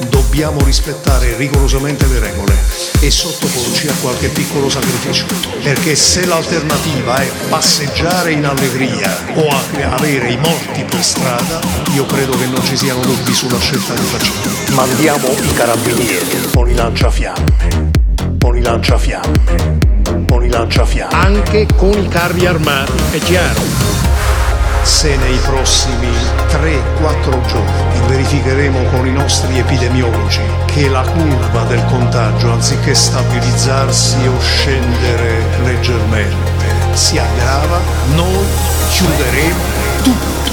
dobbiamo 0.08 0.64
rispettare 0.64 1.36
rigorosamente 1.36 2.08
le 2.08 2.20
regole 2.20 2.53
e 3.02 3.12
sottoporci 3.12 3.90
a 3.90 3.94
qualche 3.99 4.30
piccolo 4.30 4.70
sacrificio. 4.70 5.26
Perché 5.62 5.94
se 5.94 6.26
l'alternativa 6.26 7.18
è 7.18 7.30
passeggiare 7.49 8.32
in 8.32 8.45
allegria 8.45 9.14
o 9.34 9.49
avere 9.90 10.32
i 10.32 10.38
morti 10.38 10.86
per 10.86 11.03
strada, 11.03 11.60
io 11.94 12.06
credo 12.06 12.38
che 12.38 12.45
non 12.45 12.64
ci 12.64 12.78
siano 12.78 13.02
dubbi 13.02 13.34
sulla 13.34 13.60
scelta 13.60 13.94
che 13.94 14.03
facciamo. 14.03 14.76
Mandiamo 14.76 15.28
i 15.32 15.53
carabinieri 15.53 16.49
con 16.53 16.70
i 16.70 16.76
lanciafiamme, 16.76 17.91
con 18.40 18.56
i 18.56 18.62
lanciafiamme, 18.62 19.90
con 20.32 20.45
i 20.45 20.49
lanciafiamme. 20.49 21.14
Anche 21.14 21.68
con 21.76 21.91
i 21.91 22.08
carri 22.08 22.45
armati, 22.45 22.94
è 23.12 23.18
chiaro. 23.18 23.60
Se 24.82 25.14
nei 25.18 25.38
prossimi 25.40 26.08
3-4 26.48 27.45
giorni 27.48 28.08
verificheremo 28.08 28.82
con 28.91 29.06
i 29.06 29.12
nostri 29.12 29.60
epidemiologi 29.60 30.40
che 30.68 30.88
la 30.88 31.02
curva 31.02 31.64
del 31.64 31.84
contagio, 31.90 32.49
anziché 32.49 32.95
stabilizzarsi 32.95 34.26
o 34.26 34.40
scendere 34.40 35.44
leggermente, 35.66 36.94
si 36.94 37.18
aggrava, 37.18 37.80
noi 38.16 38.45
chiuderemo 38.90 39.64
tutto. 40.02 40.51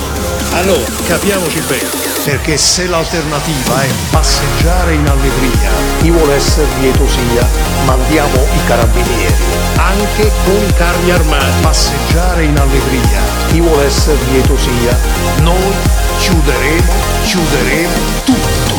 Allora, 0.52 0.84
capiamoci 1.06 1.60
bene, 1.68 1.88
Perché 2.24 2.56
se 2.56 2.86
l'alternativa 2.86 3.82
è 3.82 3.88
passeggiare 4.10 4.94
in 4.94 5.06
allegria, 5.06 5.70
chi 6.00 6.10
vuole 6.10 6.34
essere 6.34 6.66
lieto 6.80 7.06
sia, 7.06 7.46
mandiamo 7.84 8.34
i 8.34 8.66
carabinieri, 8.66 9.34
anche 9.76 10.30
con 10.44 10.62
i 10.66 10.72
carri 10.74 11.10
armati. 11.10 11.62
Passeggiare 11.62 12.44
in 12.44 12.58
allegria, 12.58 13.20
chi 13.48 13.60
vuole 13.60 13.84
essere 13.84 14.18
lieto 14.30 14.56
sia, 14.58 14.96
noi 15.42 15.72
chiuderemo, 16.18 16.92
chiuderemo 17.24 17.98
tutto. 18.24 18.76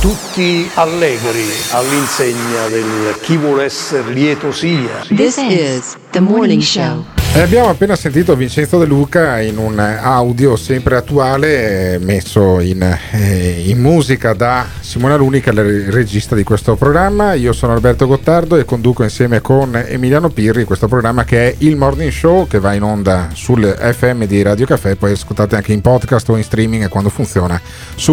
Tutti 0.00 0.70
allegri 0.74 1.48
all'insegna 1.70 2.66
del 2.68 3.16
chi 3.20 3.36
vuole 3.36 3.64
essere 3.64 4.12
lieto 4.12 4.50
sia. 4.52 5.06
This 5.08 5.36
is 5.36 5.96
the 6.10 6.20
morning 6.20 6.60
show. 6.60 7.04
E 7.34 7.40
abbiamo 7.40 7.70
appena 7.70 7.96
sentito 7.96 8.36
Vincenzo 8.36 8.78
De 8.78 8.84
Luca 8.84 9.40
in 9.40 9.56
un 9.56 9.78
audio 9.78 10.54
sempre 10.54 10.96
attuale 10.96 11.94
eh, 11.94 11.98
messo 11.98 12.60
in, 12.60 12.82
eh, 12.82 13.62
in 13.68 13.80
musica 13.80 14.34
da 14.34 14.66
Simona 14.80 15.16
Lunica, 15.16 15.50
il 15.50 15.90
regista 15.90 16.34
di 16.34 16.42
questo 16.42 16.76
programma. 16.76 17.32
Io 17.32 17.54
sono 17.54 17.72
Alberto 17.72 18.06
Gottardo 18.06 18.58
e 18.58 18.66
conduco 18.66 19.02
insieme 19.02 19.40
con 19.40 19.74
Emiliano 19.74 20.28
Pirri 20.28 20.64
questo 20.64 20.88
programma 20.88 21.24
che 21.24 21.48
è 21.48 21.54
il 21.60 21.74
Morning 21.74 22.12
Show 22.12 22.46
che 22.46 22.58
va 22.58 22.74
in 22.74 22.82
onda 22.82 23.30
sul 23.32 23.64
FM 23.64 24.24
di 24.24 24.42
Radio 24.42 24.66
Caffè, 24.66 24.96
poi 24.96 25.12
ascoltate 25.12 25.56
anche 25.56 25.72
in 25.72 25.80
podcast 25.80 26.28
o 26.28 26.36
in 26.36 26.44
streaming 26.44 26.86
quando 26.90 27.08
funziona 27.08 27.58
su 27.94 28.12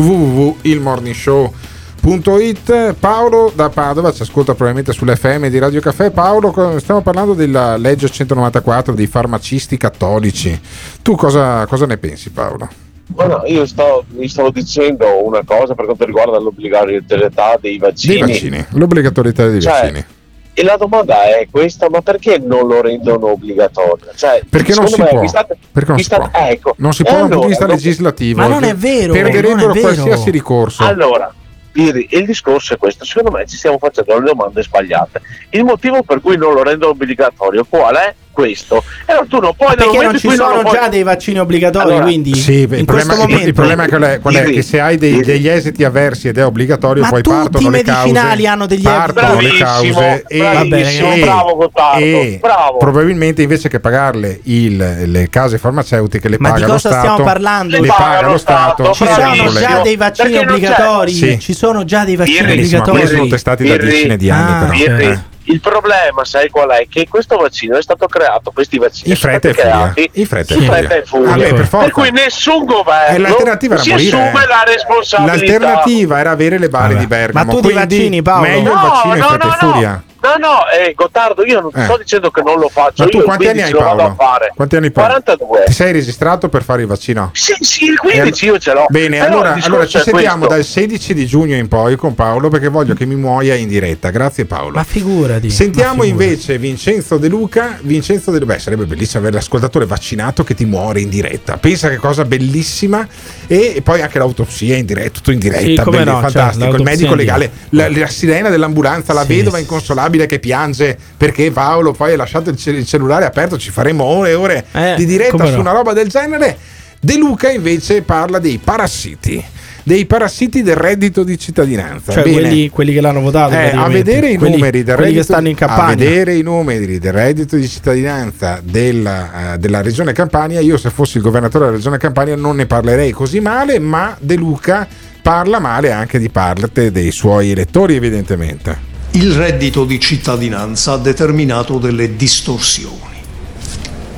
www.ilmorningshow.it 2.01 2.93
Paolo 2.99 3.51
da 3.53 3.69
Padova 3.69 4.11
ci 4.11 4.21
ascolta 4.21 4.53
probabilmente 4.53 4.93
sull'FM 4.93 5.47
di 5.47 5.59
Radio 5.59 5.81
Caffè 5.81 6.11
Paolo 6.11 6.77
stiamo 6.79 7.01
parlando 7.01 7.33
della 7.33 7.77
legge 7.77 8.09
194 8.09 8.93
dei 8.93 9.07
farmacisti 9.07 9.77
cattolici 9.77 10.59
tu 11.01 11.15
cosa, 11.15 11.65
cosa 11.67 11.85
ne 11.85 11.97
pensi 11.97 12.29
Paolo? 12.31 12.67
No, 13.15 13.41
io 13.45 13.65
sto, 13.65 14.03
vi 14.09 14.27
stavo 14.27 14.51
dicendo 14.51 15.25
una 15.25 15.41
cosa 15.43 15.73
per 15.73 15.85
quanto 15.85 16.05
riguarda 16.05 16.37
l'obbligatorietà 16.39 17.57
dei 17.59 17.77
vaccini. 17.79 18.13
dei 18.13 18.21
vaccini 18.21 18.65
l'obbligatorietà 18.71 19.47
dei 19.47 19.61
Cioè, 19.61 19.71
vaccini 19.81 20.05
E 20.53 20.63
la 20.63 20.77
domanda 20.77 21.23
è 21.23 21.47
questa, 21.49 21.89
ma 21.89 22.01
perché 22.01 22.37
non 22.37 22.67
lo 22.67 22.81
rendono 22.81 23.31
obbligatorio? 23.31 24.05
Cioè, 24.15 24.43
perché 24.47 24.75
non 24.75 24.87
si 24.87 25.01
me, 25.01 25.07
può 25.07 25.25
state- 25.27 25.57
perché 25.71 25.89
non 25.89 25.97
si 25.97 26.03
state- 26.05 26.29
può 26.31 26.39
ecco. 26.39 26.73
non 26.77 26.93
si 26.93 27.03
può 27.03 27.13
da 27.13 27.17
un 27.17 27.29
punto 27.29 27.35
di 27.35 27.41
allora, 27.45 27.47
vista 27.49 27.65
non- 27.65 27.75
legislativo 27.75 28.41
Ma 28.41 28.47
non 28.47 28.63
è 28.63 28.75
vero, 28.75 29.13
perderebbero 29.13 29.55
non 29.67 29.69
è 29.71 29.73
vero. 29.81 29.93
qualsiasi 29.93 30.29
ricorso 30.29 30.83
Allora, 30.83 31.33
Il 31.73 32.25
discorso 32.25 32.73
è 32.73 32.77
questo, 32.77 33.05
secondo 33.05 33.37
me 33.37 33.45
ci 33.45 33.55
stiamo 33.55 33.77
facendo 33.77 34.17
le 34.19 34.25
domande 34.25 34.63
sbagliate. 34.63 35.21
Il 35.51 35.63
motivo 35.63 36.01
per 36.03 36.19
cui 36.19 36.35
non 36.35 36.53
lo 36.53 36.63
rendono 36.63 36.91
obbligatorio 36.91 37.63
qual 37.65 37.95
è? 37.95 38.15
Questo. 38.31 38.83
E 39.05 39.11
allora 39.11 39.25
tu 39.27 39.39
non 39.39 39.53
puoi 39.55 39.75
perché 39.75 40.01
non 40.01 40.17
ci 40.17 40.29
sono 40.29 40.59
puoi- 40.61 40.73
già 40.73 40.87
dei 40.87 41.03
vaccini 41.03 41.39
obbligatori, 41.39 41.89
Allora, 41.89 42.03
quindi 42.03 42.35
Sì, 42.35 42.59
il 42.61 42.73
in 42.77 42.85
problema, 42.85 43.15
momento 43.15 43.47
il 43.47 43.53
problema 43.53 43.83
è 43.83 43.87
qual 43.89 44.01
è? 44.03 44.19
Qual 44.21 44.33
è? 44.33 44.43
Che 44.43 44.61
se 44.61 44.79
hai 44.79 44.97
dei- 44.97 45.19
degli 45.21 45.47
esiti 45.47 45.83
avversi 45.83 46.29
ed 46.29 46.37
è 46.37 46.45
obbligatorio, 46.45 47.03
Ma 47.03 47.09
poi 47.09 47.21
tutti 47.21 47.35
partono 47.35 47.67
i 47.67 47.71
le 47.71 47.81
cause. 47.83 47.99
medicinali 48.07 48.47
hanno 48.47 48.65
degli 48.65 48.81
partono 48.81 49.41
le 49.41 49.57
cause 49.57 50.23
e, 50.27 50.37
bravissimo, 50.39 51.13
e- 51.13 51.19
bravo 51.19 51.55
Gottardo, 51.55 51.99
e 52.05 52.37
bravo. 52.41 52.77
probabilmente 52.77 53.41
invece 53.41 53.67
che 53.67 53.79
pagarle 53.81 54.39
il- 54.43 55.01
le 55.11 55.29
case 55.29 55.57
farmaceutiche 55.57 56.29
le 56.29 56.37
Ma 56.39 56.47
di 56.49 56.53
paga 56.53 56.65
lo 56.67 56.71
cosa 56.73 56.89
Stato. 56.89 57.07
stiamo 57.07 57.23
parlando? 57.23 57.81
Le 57.81 57.87
paga 57.87 58.27
lo 58.29 58.37
Stato. 58.37 58.91
Ci 58.93 59.03
e 59.03 59.07
sono 59.07 59.51
già 59.59 59.81
dei 59.81 59.95
vaccini 59.97 60.33
non 60.35 60.47
obbligatori. 60.47 61.39
Ci 61.39 61.53
sono 61.53 61.83
già 61.83 62.05
dei 62.05 62.15
vaccini 62.15 62.39
ma 62.39 62.45
quelli 62.47 62.63
obbligatori. 62.63 63.07
sono 63.07 63.27
testati 63.27 63.67
da 63.67 63.75
decine 63.75 64.15
di 64.15 64.29
anni 64.29 64.51
Ah, 64.53 64.95
però. 64.95 65.19
Il 65.51 65.61
problema, 65.61 66.23
sai 66.25 66.49
qual 66.49 66.69
è? 66.69 66.87
Che 66.87 67.07
questo 67.09 67.35
vaccino 67.37 67.75
è 67.77 67.81
stato 67.81 68.05
creato, 68.05 68.51
questi 68.51 68.77
vaccini 68.77 69.09
In 69.09 69.15
fretta 69.15 69.49
e 69.49 69.53
sono 69.53 69.67
stati 69.69 69.79
furia. 69.79 69.93
creati 69.93 70.19
In 70.19 70.25
fretta 70.27 70.53
e 70.53 70.57
furia. 70.57 70.71
fretta 70.73 71.05
furia. 71.05 71.35
Beh, 71.35 71.53
per 71.55 71.65
forza. 71.65 71.91
cui 71.91 72.11
nessun 72.11 72.65
governo 72.65 73.17
l'alternativa 73.17 73.73
era 73.73 73.83
si 73.83 73.89
morire. 73.89 74.21
assume 74.21 74.45
la 74.45 74.63
responsabilità. 74.65 75.35
L'alternativa 75.35 76.19
era 76.19 76.29
avere 76.31 76.57
le 76.59 76.69
bali 76.69 76.87
Vabbè. 76.93 76.99
di 76.99 77.07
Bergamo. 77.07 77.45
Ma 77.45 77.49
tu 77.51 77.55
di 77.61 77.73
quindi 77.73 77.79
vaccini, 77.95 78.21
Paolo? 78.21 78.41
Meglio 78.47 78.59
il 78.59 78.63
No, 78.75 78.81
vaccino 78.89 79.13
in 79.15 79.19
no, 79.19 79.27
fretta 79.27 79.45
no, 79.47 79.53
e 79.53 79.57
furia. 79.57 80.03
No. 80.21 80.37
No, 80.39 80.55
eh, 80.69 80.93
Gottardo, 80.95 81.45
io 81.45 81.59
non 81.61 81.71
Eh. 81.73 81.83
sto 81.83 81.97
dicendo 81.97 82.31
che 82.31 82.41
non 82.41 82.59
lo 82.59 82.69
faccio. 82.69 83.03
Ma 83.03 83.09
tu 83.09 83.17
io 83.17 83.23
quanti 83.23 83.47
anni 83.47 83.61
hai 83.61 83.71
15 83.71 83.73
lo 83.73 83.79
vado 83.97 83.97
Paolo? 83.97 84.11
a 84.11 84.15
fare. 84.33 84.51
Quanti 84.55 84.75
anni 84.77 84.91
Paolo? 84.91 85.09
42. 85.09 85.63
Ti 85.65 85.73
sei 85.73 85.91
registrato 85.91 86.49
per 86.49 86.63
fare 86.63 86.81
il 86.81 86.87
vaccino? 86.87 87.29
Sì, 87.33 87.53
sì, 87.59 87.85
il 87.85 87.97
15 87.99 88.45
io 88.45 88.57
ce 88.57 88.73
l'ho. 88.73 88.85
Bene, 88.89 89.17
Però 89.19 89.25
allora, 89.31 89.51
discorso 89.53 89.67
allora 89.75 89.85
ci 89.87 89.99
sentiamo 89.99 90.45
questo. 90.47 90.55
dal 90.55 90.63
16 90.63 91.13
di 91.13 91.25
giugno 91.25 91.55
in 91.55 91.67
poi 91.67 91.95
con 91.97 92.15
Paolo 92.15 92.49
perché 92.49 92.67
voglio 92.69 92.93
che 92.95 93.05
mi 93.05 93.15
muoia 93.15 93.53
in 93.55 93.67
diretta. 93.67 94.09
Grazie 94.09 94.45
Paolo. 94.45 94.75
Ma 94.75 94.83
figurati. 94.83 95.49
Sentiamo 95.49 95.95
ma 95.97 96.03
figurati. 96.03 96.23
invece 96.31 96.57
Vincenzo 96.57 97.17
De 97.17 97.27
Luca. 97.27 97.77
Vincenzo 97.81 98.31
De 98.31 98.39
Luca, 98.39 98.53
beh, 98.53 98.59
sarebbe 98.59 98.85
bellissimo 98.85 99.19
avere 99.21 99.35
l'ascoltatore 99.35 99.85
vaccinato 99.85 100.43
che 100.43 100.53
ti 100.55 100.65
muore 100.65 101.01
in 101.01 101.09
diretta. 101.09 101.57
Pensa 101.57 101.89
che 101.89 101.97
cosa 101.97 102.25
bellissima. 102.25 103.07
E 103.51 103.81
poi 103.83 103.99
anche 104.03 104.19
l'autopsia 104.19 104.77
in 104.77 104.85
diretta, 104.85 105.09
tutto 105.09 105.31
in 105.31 105.39
diretta. 105.39 105.65
Sì, 105.65 105.73
no, 105.73 105.83
certo, 105.83 106.03
fantastico. 106.03 106.53
il 106.53 106.59
l'autopsia 106.59 106.83
medico 106.85 107.15
legale, 107.15 107.51
la, 107.69 107.89
la 107.89 108.05
sirena 108.07 108.49
dell'ambulanza, 108.49 109.11
la 109.11 109.23
Sì, 109.25 109.35
vedova 109.37 109.55
sì. 109.57 109.63
inconsolabile 109.63 110.27
che 110.27 110.37
piange 110.37 110.95
perché 111.17 111.49
Paolo 111.49 111.91
poi 111.93 112.13
ha 112.13 112.15
lasciato 112.15 112.51
il, 112.51 112.57
ce- 112.57 112.69
il 112.69 112.85
cellulare 112.85 113.25
aperto. 113.25 113.57
Ci 113.57 113.71
faremo 113.71 114.03
ore 114.03 114.29
e 114.29 114.33
ore 114.35 114.65
Eh, 114.71 114.93
di 114.97 115.05
diretta 115.07 115.47
su 115.47 115.53
no. 115.55 115.61
una 115.61 115.71
roba 115.71 115.93
del 115.93 116.09
genere. 116.09 116.55
De 117.01 117.17
Luca 117.17 117.49
invece 117.49 118.03
parla 118.03 118.37
dei 118.37 118.59
parassiti. 118.63 119.43
Dei 119.83 120.05
parassiti 120.05 120.61
del 120.61 120.75
reddito 120.75 121.23
di 121.23 121.37
cittadinanza. 121.39 122.11
Cioè, 122.11 122.21
quelli, 122.23 122.69
quelli 122.69 122.93
che 122.93 123.01
l'hanno 123.01 123.21
votato. 123.21 123.53
Eh, 123.53 123.71
a 123.75 123.87
vedere 123.87 124.29
i 124.31 124.37
Quelli- 124.37 124.55
numeri 124.55 124.83
del 124.83 124.95
quelli 124.95 125.11
reddito, 125.11 125.25
che 125.25 125.33
stanno 125.33 125.47
in 125.47 125.55
a 125.55 125.57
campagna. 125.65 125.95
vedere 125.95 126.35
i 126.35 126.41
numeri 126.41 126.99
del 126.99 127.13
reddito 127.13 127.55
di 127.55 127.67
cittadinanza 127.67 128.59
della, 128.63 129.53
eh, 129.53 129.57
della 129.57 129.81
regione 129.81 130.11
Campania, 130.13 130.59
io 130.59 130.77
se 130.77 130.89
fossi 130.89 131.17
il 131.17 131.23
governatore 131.23 131.65
della 131.65 131.77
regione 131.77 131.97
Campania 131.97 132.35
non 132.35 132.55
ne 132.57 132.65
parlerei 132.65 133.11
così 133.11 133.39
male, 133.39 133.79
ma 133.79 134.15
De 134.19 134.35
Luca 134.35 134.87
parla 135.21 135.59
male 135.59 135.91
anche 135.91 136.19
di 136.19 136.29
parte 136.29 136.91
dei 136.91 137.11
suoi 137.11 137.51
elettori 137.51 137.95
evidentemente. 137.95 138.87
Il 139.11 139.33
reddito 139.33 139.85
di 139.85 139.99
cittadinanza 139.99 140.93
ha 140.93 140.97
determinato 140.97 141.79
delle 141.79 142.15
distorsioni. 142.15 142.97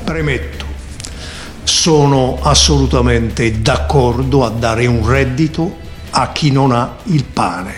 Premetto, 0.04 0.61
sono 1.72 2.38
assolutamente 2.42 3.62
d'accordo 3.62 4.44
a 4.44 4.50
dare 4.50 4.86
un 4.88 5.08
reddito 5.08 5.78
a 6.10 6.34
chi 6.34 6.52
non 6.52 6.74
ha 6.74 6.98
il 7.06 7.24
pane, 7.24 7.74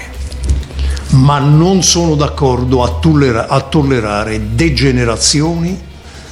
ma 1.12 1.38
non 1.38 1.84
sono 1.84 2.16
d'accordo 2.16 2.84
a, 2.84 2.98
tollera- 3.00 3.48
a 3.48 3.62
tollerare 3.62 4.56
degenerazioni, 4.56 5.80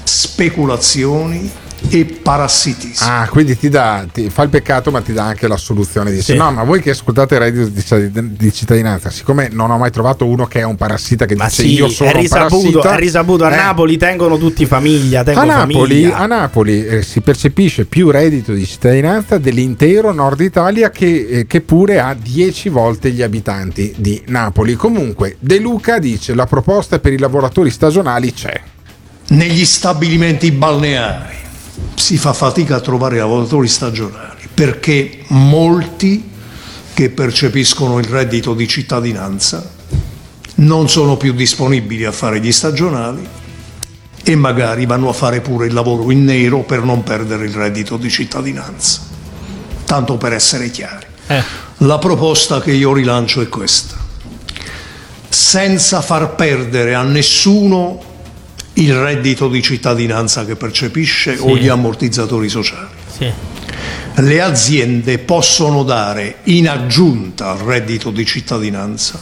speculazioni 0.03 1.49
e 1.89 2.05
parassitismo. 2.05 3.07
Ah, 3.07 3.27
quindi 3.29 3.57
ti, 3.57 3.69
dà, 3.69 4.05
ti 4.11 4.29
fa 4.29 4.43
il 4.43 4.49
peccato, 4.49 4.91
ma 4.91 5.01
ti 5.01 5.13
dà 5.13 5.23
anche 5.23 5.47
la 5.47 5.57
soluzione. 5.57 6.11
Dice: 6.11 6.33
Sì. 6.33 6.37
No, 6.37 6.51
ma 6.51 6.63
voi 6.63 6.81
che 6.81 6.91
ascoltate 6.91 7.35
il 7.35 7.41
reddito 7.41 7.97
di, 7.97 8.35
di 8.35 8.53
cittadinanza, 8.53 9.09
siccome 9.09 9.49
non 9.51 9.71
ho 9.71 9.77
mai 9.77 9.91
trovato 9.91 10.25
uno 10.25 10.45
che 10.45 10.59
è 10.59 10.63
un 10.63 10.75
parassita 10.75 11.25
che 11.25 11.35
Ma 11.35 11.45
dice 11.45 11.63
sì, 11.63 11.73
io 11.73 11.89
sono 11.89 12.11
è 12.11 12.13
risaputo, 12.13 12.55
un 12.55 12.61
parassita, 12.61 12.95
è 12.95 12.99
risaputo. 12.99 13.45
A 13.45 13.53
eh, 13.53 13.55
Napoli 13.55 13.97
tengono 13.97 14.37
tutti 14.37 14.65
famiglia. 14.65 15.21
A 15.21 15.43
Napoli, 15.43 15.73
famiglia. 15.73 16.17
a 16.17 16.25
Napoli, 16.25 16.85
eh, 16.85 17.01
si 17.01 17.21
percepisce 17.21 17.85
più 17.85 18.09
reddito 18.09 18.53
di 18.53 18.65
cittadinanza 18.65 19.37
dell'intero 19.37 20.11
nord 20.11 20.39
Italia 20.41 20.89
che, 20.89 21.27
eh, 21.29 21.47
che 21.47 21.61
pure 21.61 21.99
ha 21.99 22.13
10 22.13 22.69
volte 22.69 23.11
gli 23.11 23.21
abitanti 23.21 23.93
di 23.97 24.21
Napoli. 24.27 24.75
Comunque, 24.75 25.35
De 25.39 25.59
Luca 25.59 25.99
dice 25.99 26.33
la 26.33 26.45
proposta 26.45 26.99
per 26.99 27.13
i 27.13 27.17
lavoratori 27.17 27.69
stagionali 27.69 28.33
c'è. 28.33 28.61
Negli 29.29 29.65
stabilimenti 29.65 30.51
balneari 30.51 31.39
si 31.95 32.17
fa 32.17 32.33
fatica 32.33 32.77
a 32.77 32.79
trovare 32.79 33.17
lavoratori 33.17 33.67
stagionali 33.67 34.47
perché 34.53 35.23
molti 35.27 36.29
che 36.93 37.09
percepiscono 37.09 37.99
il 37.99 38.05
reddito 38.05 38.53
di 38.53 38.67
cittadinanza 38.67 39.79
non 40.55 40.89
sono 40.89 41.17
più 41.17 41.33
disponibili 41.33 42.05
a 42.05 42.11
fare 42.11 42.39
gli 42.39 42.51
stagionali 42.51 43.27
e 44.23 44.35
magari 44.35 44.85
vanno 44.85 45.09
a 45.09 45.13
fare 45.13 45.41
pure 45.41 45.67
il 45.67 45.73
lavoro 45.73 46.11
in 46.11 46.23
nero 46.23 46.59
per 46.59 46.83
non 46.83 47.03
perdere 47.03 47.45
il 47.45 47.53
reddito 47.53 47.97
di 47.97 48.09
cittadinanza. 48.09 49.01
Tanto 49.85 50.17
per 50.17 50.33
essere 50.33 50.69
chiari. 50.69 51.05
La 51.77 51.97
proposta 51.97 52.61
che 52.61 52.71
io 52.71 52.93
rilancio 52.93 53.41
è 53.41 53.49
questa. 53.49 53.97
Senza 55.27 56.01
far 56.01 56.35
perdere 56.35 56.93
a 56.93 57.01
nessuno 57.01 58.10
il 58.81 58.95
reddito 58.95 59.47
di 59.47 59.61
cittadinanza 59.61 60.45
che 60.45 60.55
percepisce 60.55 61.37
o 61.39 61.55
gli 61.55 61.67
ammortizzatori 61.67 62.49
sociali. 62.49 62.87
Sì. 63.07 63.31
Le 64.15 64.41
aziende 64.41 65.19
possono 65.19 65.83
dare 65.83 66.37
in 66.43 66.67
aggiunta 66.67 67.51
al 67.51 67.59
reddito 67.59 68.11
di 68.11 68.25
cittadinanza 68.25 69.19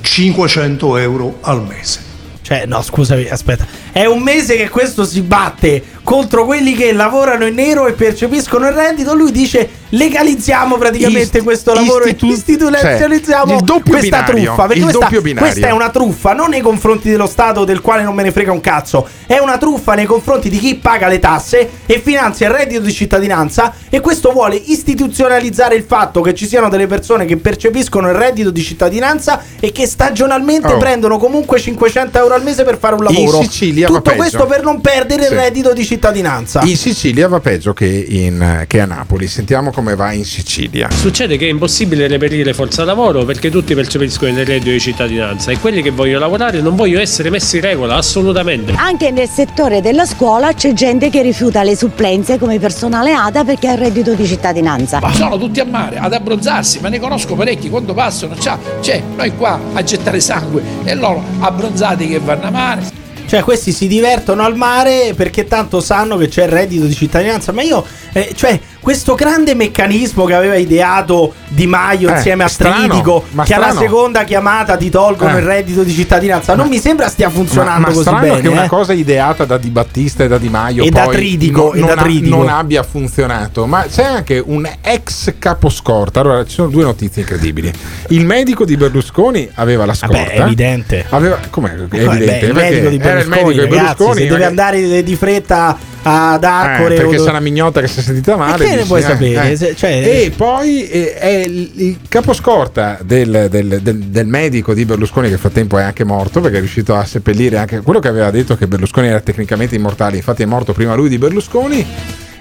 500 0.00 0.96
euro 0.98 1.38
al 1.40 1.66
mese. 1.66 2.00
Cioè, 2.42 2.66
no, 2.66 2.82
scusami, 2.82 3.26
aspetta. 3.28 3.66
È 3.94 4.06
un 4.06 4.22
mese 4.22 4.56
che 4.56 4.68
questo 4.70 5.04
si 5.04 5.20
batte 5.22 5.80
contro 6.02 6.44
quelli 6.44 6.74
che 6.74 6.92
lavorano 6.92 7.46
in 7.46 7.54
nero 7.54 7.86
e 7.86 7.92
percepiscono 7.92 8.66
il 8.66 8.74
reddito. 8.74 9.14
Lui 9.14 9.30
dice 9.30 9.68
legalizziamo 9.90 10.76
praticamente 10.76 11.36
Ist- 11.38 11.44
questo 11.44 11.72
lavoro 11.72 12.04
istitu- 12.04 12.32
istituzionalizziamo 12.32 13.58
cioè, 13.64 13.82
questa 13.82 14.22
binario, 14.22 14.44
truffa. 14.46 14.66
Perché 14.66 14.82
questa, 14.82 15.08
questa 15.38 15.66
è 15.68 15.70
una 15.70 15.90
truffa 15.90 16.32
non 16.32 16.50
nei 16.50 16.60
confronti 16.60 17.08
dello 17.08 17.28
Stato 17.28 17.64
del 17.64 17.80
quale 17.80 18.02
non 18.02 18.16
me 18.16 18.24
ne 18.24 18.32
frega 18.32 18.50
un 18.50 18.60
cazzo, 18.60 19.06
è 19.26 19.38
una 19.38 19.58
truffa 19.58 19.94
nei 19.94 20.06
confronti 20.06 20.48
di 20.50 20.58
chi 20.58 20.74
paga 20.74 21.06
le 21.06 21.20
tasse 21.20 21.70
e 21.86 22.00
finanzia 22.04 22.48
il 22.48 22.54
reddito 22.54 22.80
di 22.80 22.92
cittadinanza 22.92 23.72
e 23.88 24.00
questo 24.00 24.32
vuole 24.32 24.56
istituzionalizzare 24.56 25.76
il 25.76 25.84
fatto 25.84 26.20
che 26.20 26.34
ci 26.34 26.48
siano 26.48 26.68
delle 26.68 26.88
persone 26.88 27.24
che 27.26 27.36
percepiscono 27.36 28.08
il 28.08 28.14
reddito 28.14 28.50
di 28.50 28.62
cittadinanza 28.62 29.40
e 29.60 29.70
che 29.70 29.86
stagionalmente 29.86 30.72
Oh. 30.72 30.78
prendono 30.78 31.18
comunque 31.18 31.60
500 31.60 32.18
euro 32.18 32.34
al 32.34 32.42
mese 32.42 32.64
per 32.64 32.78
fare 32.78 32.94
un 32.96 33.04
lavoro. 33.04 33.38
In 33.38 33.44
Sicilia 33.44 33.83
va 33.88 33.96
Tutto 33.98 34.10
peggio. 34.10 34.16
questo 34.22 34.46
per 34.46 34.62
non 34.62 34.80
perdere 34.80 35.26
Sì. 35.26 35.32
il 35.32 35.38
reddito 35.38 35.72
di 35.72 35.84
cittadinanza. 35.84 36.60
In 36.64 36.76
Sicilia 36.76 37.28
va 37.28 37.40
peggio 37.40 37.72
che, 37.72 37.86
in- 37.86 38.64
che 38.66 38.80
a 38.80 38.86
Napoli. 38.86 39.26
Sentiamo 39.26 39.70
come 39.72 39.94
va 39.94 40.12
in 40.12 40.24
Sicilia. 40.24 40.88
Succede 40.90 41.36
che 41.36 41.46
è 41.46 41.50
impossibile 41.50 42.06
reperire 42.06 42.52
forza 42.54 42.84
lavoro 42.84 43.24
perché 43.24 43.50
tutti 43.50 43.74
percepiscono 43.74 44.30
il 44.38 44.44
reddito 44.46 44.70
di 44.70 44.80
cittadinanza 44.80 45.50
e 45.50 45.58
quelli 45.58 45.82
che 45.82 45.90
vogliono 45.90 46.20
lavorare 46.20 46.60
non 46.60 46.74
vogliono 46.76 47.00
essere 47.02 47.30
messi 47.30 47.56
in 47.56 47.62
regola 47.62 47.96
assolutamente. 47.96 48.72
Anche 48.76 49.10
nel 49.10 49.28
settore 49.28 49.80
della 49.80 50.06
scuola 50.06 50.52
c'è 50.54 50.72
gente 50.72 51.10
che 51.10 51.22
rifiuta 51.22 51.62
le 51.62 51.76
supplenze 51.76 52.38
come 52.38 52.58
personale 52.58 53.12
ADA 53.12 53.44
perché 53.44 53.68
ha 53.68 53.72
il 53.72 53.78
reddito 53.78 54.14
di 54.14 54.26
cittadinanza. 54.26 55.00
Sono 55.12 55.38
tutti 55.38 55.60
a 55.60 55.64
mare 55.64 55.98
ad 55.98 56.12
abbronzarsi, 56.12 56.80
ma 56.80 56.88
ne 56.88 56.98
conosco 56.98 57.34
parecchi 57.34 57.68
quando 57.70 57.94
passano, 57.94 58.34
c'ha, 58.38 58.58
c'è 58.80 59.02
noi 59.16 59.34
qua 59.36 59.58
a 59.72 59.82
gettare 59.82 60.20
sangue 60.20 60.62
e 60.84 60.94
loro 60.94 61.22
abbronzati 61.40 62.06
che 62.08 62.18
vanno 62.18 62.46
a 62.46 62.50
mare. 62.50 63.02
Cioè, 63.34 63.42
questi 63.42 63.72
si 63.72 63.88
divertono 63.88 64.44
al 64.44 64.54
mare 64.54 65.12
perché 65.16 65.48
tanto 65.48 65.80
sanno 65.80 66.16
che 66.16 66.28
c'è 66.28 66.44
il 66.44 66.50
reddito 66.50 66.84
di 66.84 66.94
cittadinanza. 66.94 67.50
Ma 67.50 67.62
io, 67.62 67.84
eh, 68.12 68.30
cioè, 68.32 68.60
questo 68.84 69.14
grande 69.14 69.54
meccanismo 69.54 70.26
che 70.26 70.34
aveva 70.34 70.56
ideato 70.56 71.32
Di 71.48 71.66
Maio 71.66 72.10
Eh, 72.10 72.16
insieme 72.16 72.44
a 72.44 72.48
Tridico, 72.50 73.24
ma 73.30 73.44
che 73.44 73.54
alla 73.54 73.68
strano. 73.70 73.80
seconda 73.80 74.24
chiamata 74.24 74.76
ti 74.76 74.90
tolgono 74.90 75.36
Eh. 75.36 75.40
il 75.40 75.46
reddito 75.46 75.82
di 75.82 75.90
cittadinanza, 75.92 76.54
non 76.54 76.68
mi 76.68 76.78
sembra 76.78 77.08
stia 77.08 77.30
funzionando 77.30 77.80
ma, 77.80 77.88
ma 77.88 77.94
così 77.94 78.10
bene. 78.20 78.40
che 78.42 78.48
una 78.48 78.64
eh. 78.64 78.68
cosa 78.68 78.92
ideata 78.92 79.46
da 79.46 79.56
Di 79.56 79.70
Battista 79.70 80.22
e 80.24 80.28
da 80.28 80.36
Di 80.36 80.50
Maio 80.50 80.84
E 80.84 80.90
da 80.90 81.06
Tridico, 81.06 81.72
non, 81.72 81.76
e 81.76 81.80
da 81.80 81.86
non 81.86 81.98
ha- 81.98 82.02
Tridico. 82.02 82.36
non 82.36 82.48
abbia 82.48 82.82
funzionato. 82.82 83.64
Ma 83.66 83.86
c'è 83.90 84.04
anche 84.04 84.42
un 84.44 84.70
ex 84.82 85.32
caposcorta. 85.38 86.20
Allora, 86.20 86.44
ci 86.44 86.52
sono 86.52 86.68
due 86.68 86.82
notizie 86.82 87.22
incredibili. 87.22 87.72
Il 88.08 88.26
medico 88.26 88.66
di 88.66 88.76
Berlusconi 88.76 89.48
aveva 89.54 89.86
la 89.86 89.94
scorta. 89.94 90.18
Vabbè, 90.18 90.30
è 90.32 90.40
evidente. 90.42 91.06
Aveva, 91.08 91.38
com'è? 91.48 91.70
È 91.72 91.76
Beh, 91.76 92.02
evidente. 92.02 92.46
il 92.46 92.52
perché 92.52 92.70
medico 92.70 92.88
di 92.90 92.96
era 92.96 93.20
il 93.20 93.28
Berlusconi, 93.28 93.44
medico 93.46 93.50
di 93.50 93.56
ragazzi, 93.76 93.94
Berlusconi. 93.96 94.20
se 94.20 94.26
deve 94.28 94.44
andare 94.44 95.02
di 95.02 95.16
fretta 95.16 95.78
ad 96.04 96.42
Eh, 96.44 96.46
Accore 96.46 96.94
perché 96.96 97.16
do- 97.16 97.28
una 97.28 97.40
mignotta 97.40 97.80
che 97.80 97.88
si 97.88 97.98
è 98.00 98.02
sentita 98.02 98.36
male. 98.36 98.64
che 98.64 98.76
ne 98.76 98.84
puoi 98.84 99.00
eh, 99.00 99.02
sapere? 99.02 99.52
eh. 99.52 99.74
Cioè- 99.76 99.90
E 100.24 100.32
poi 100.36 100.88
eh, 100.88 101.14
è 101.14 101.28
il, 101.46 101.70
il 101.74 101.98
caposcorta 102.08 102.98
del, 103.02 103.48
del- 103.50 103.80
del- 103.82 103.98
del 103.98 104.26
medico 104.26 104.74
di 104.74 104.84
Berlusconi, 104.84 105.24
che 105.26 105.32
nel 105.32 105.40
frattempo 105.40 105.78
è 105.78 105.82
anche 105.82 106.04
morto, 106.04 106.40
perché 106.40 106.56
è 106.56 106.60
riuscito 106.60 106.94
a 106.94 107.04
seppellire 107.04 107.56
anche 107.58 107.80
quello 107.80 107.98
che 108.00 108.08
aveva 108.08 108.30
detto 108.30 108.56
che 108.56 108.66
Berlusconi 108.66 109.08
era 109.08 109.20
tecnicamente 109.20 109.74
immortale. 109.74 110.16
Infatti, 110.16 110.42
è 110.42 110.46
morto 110.46 110.72
prima 110.72 110.94
lui 110.94 111.08
di 111.08 111.18
Berlusconi. 111.18 111.86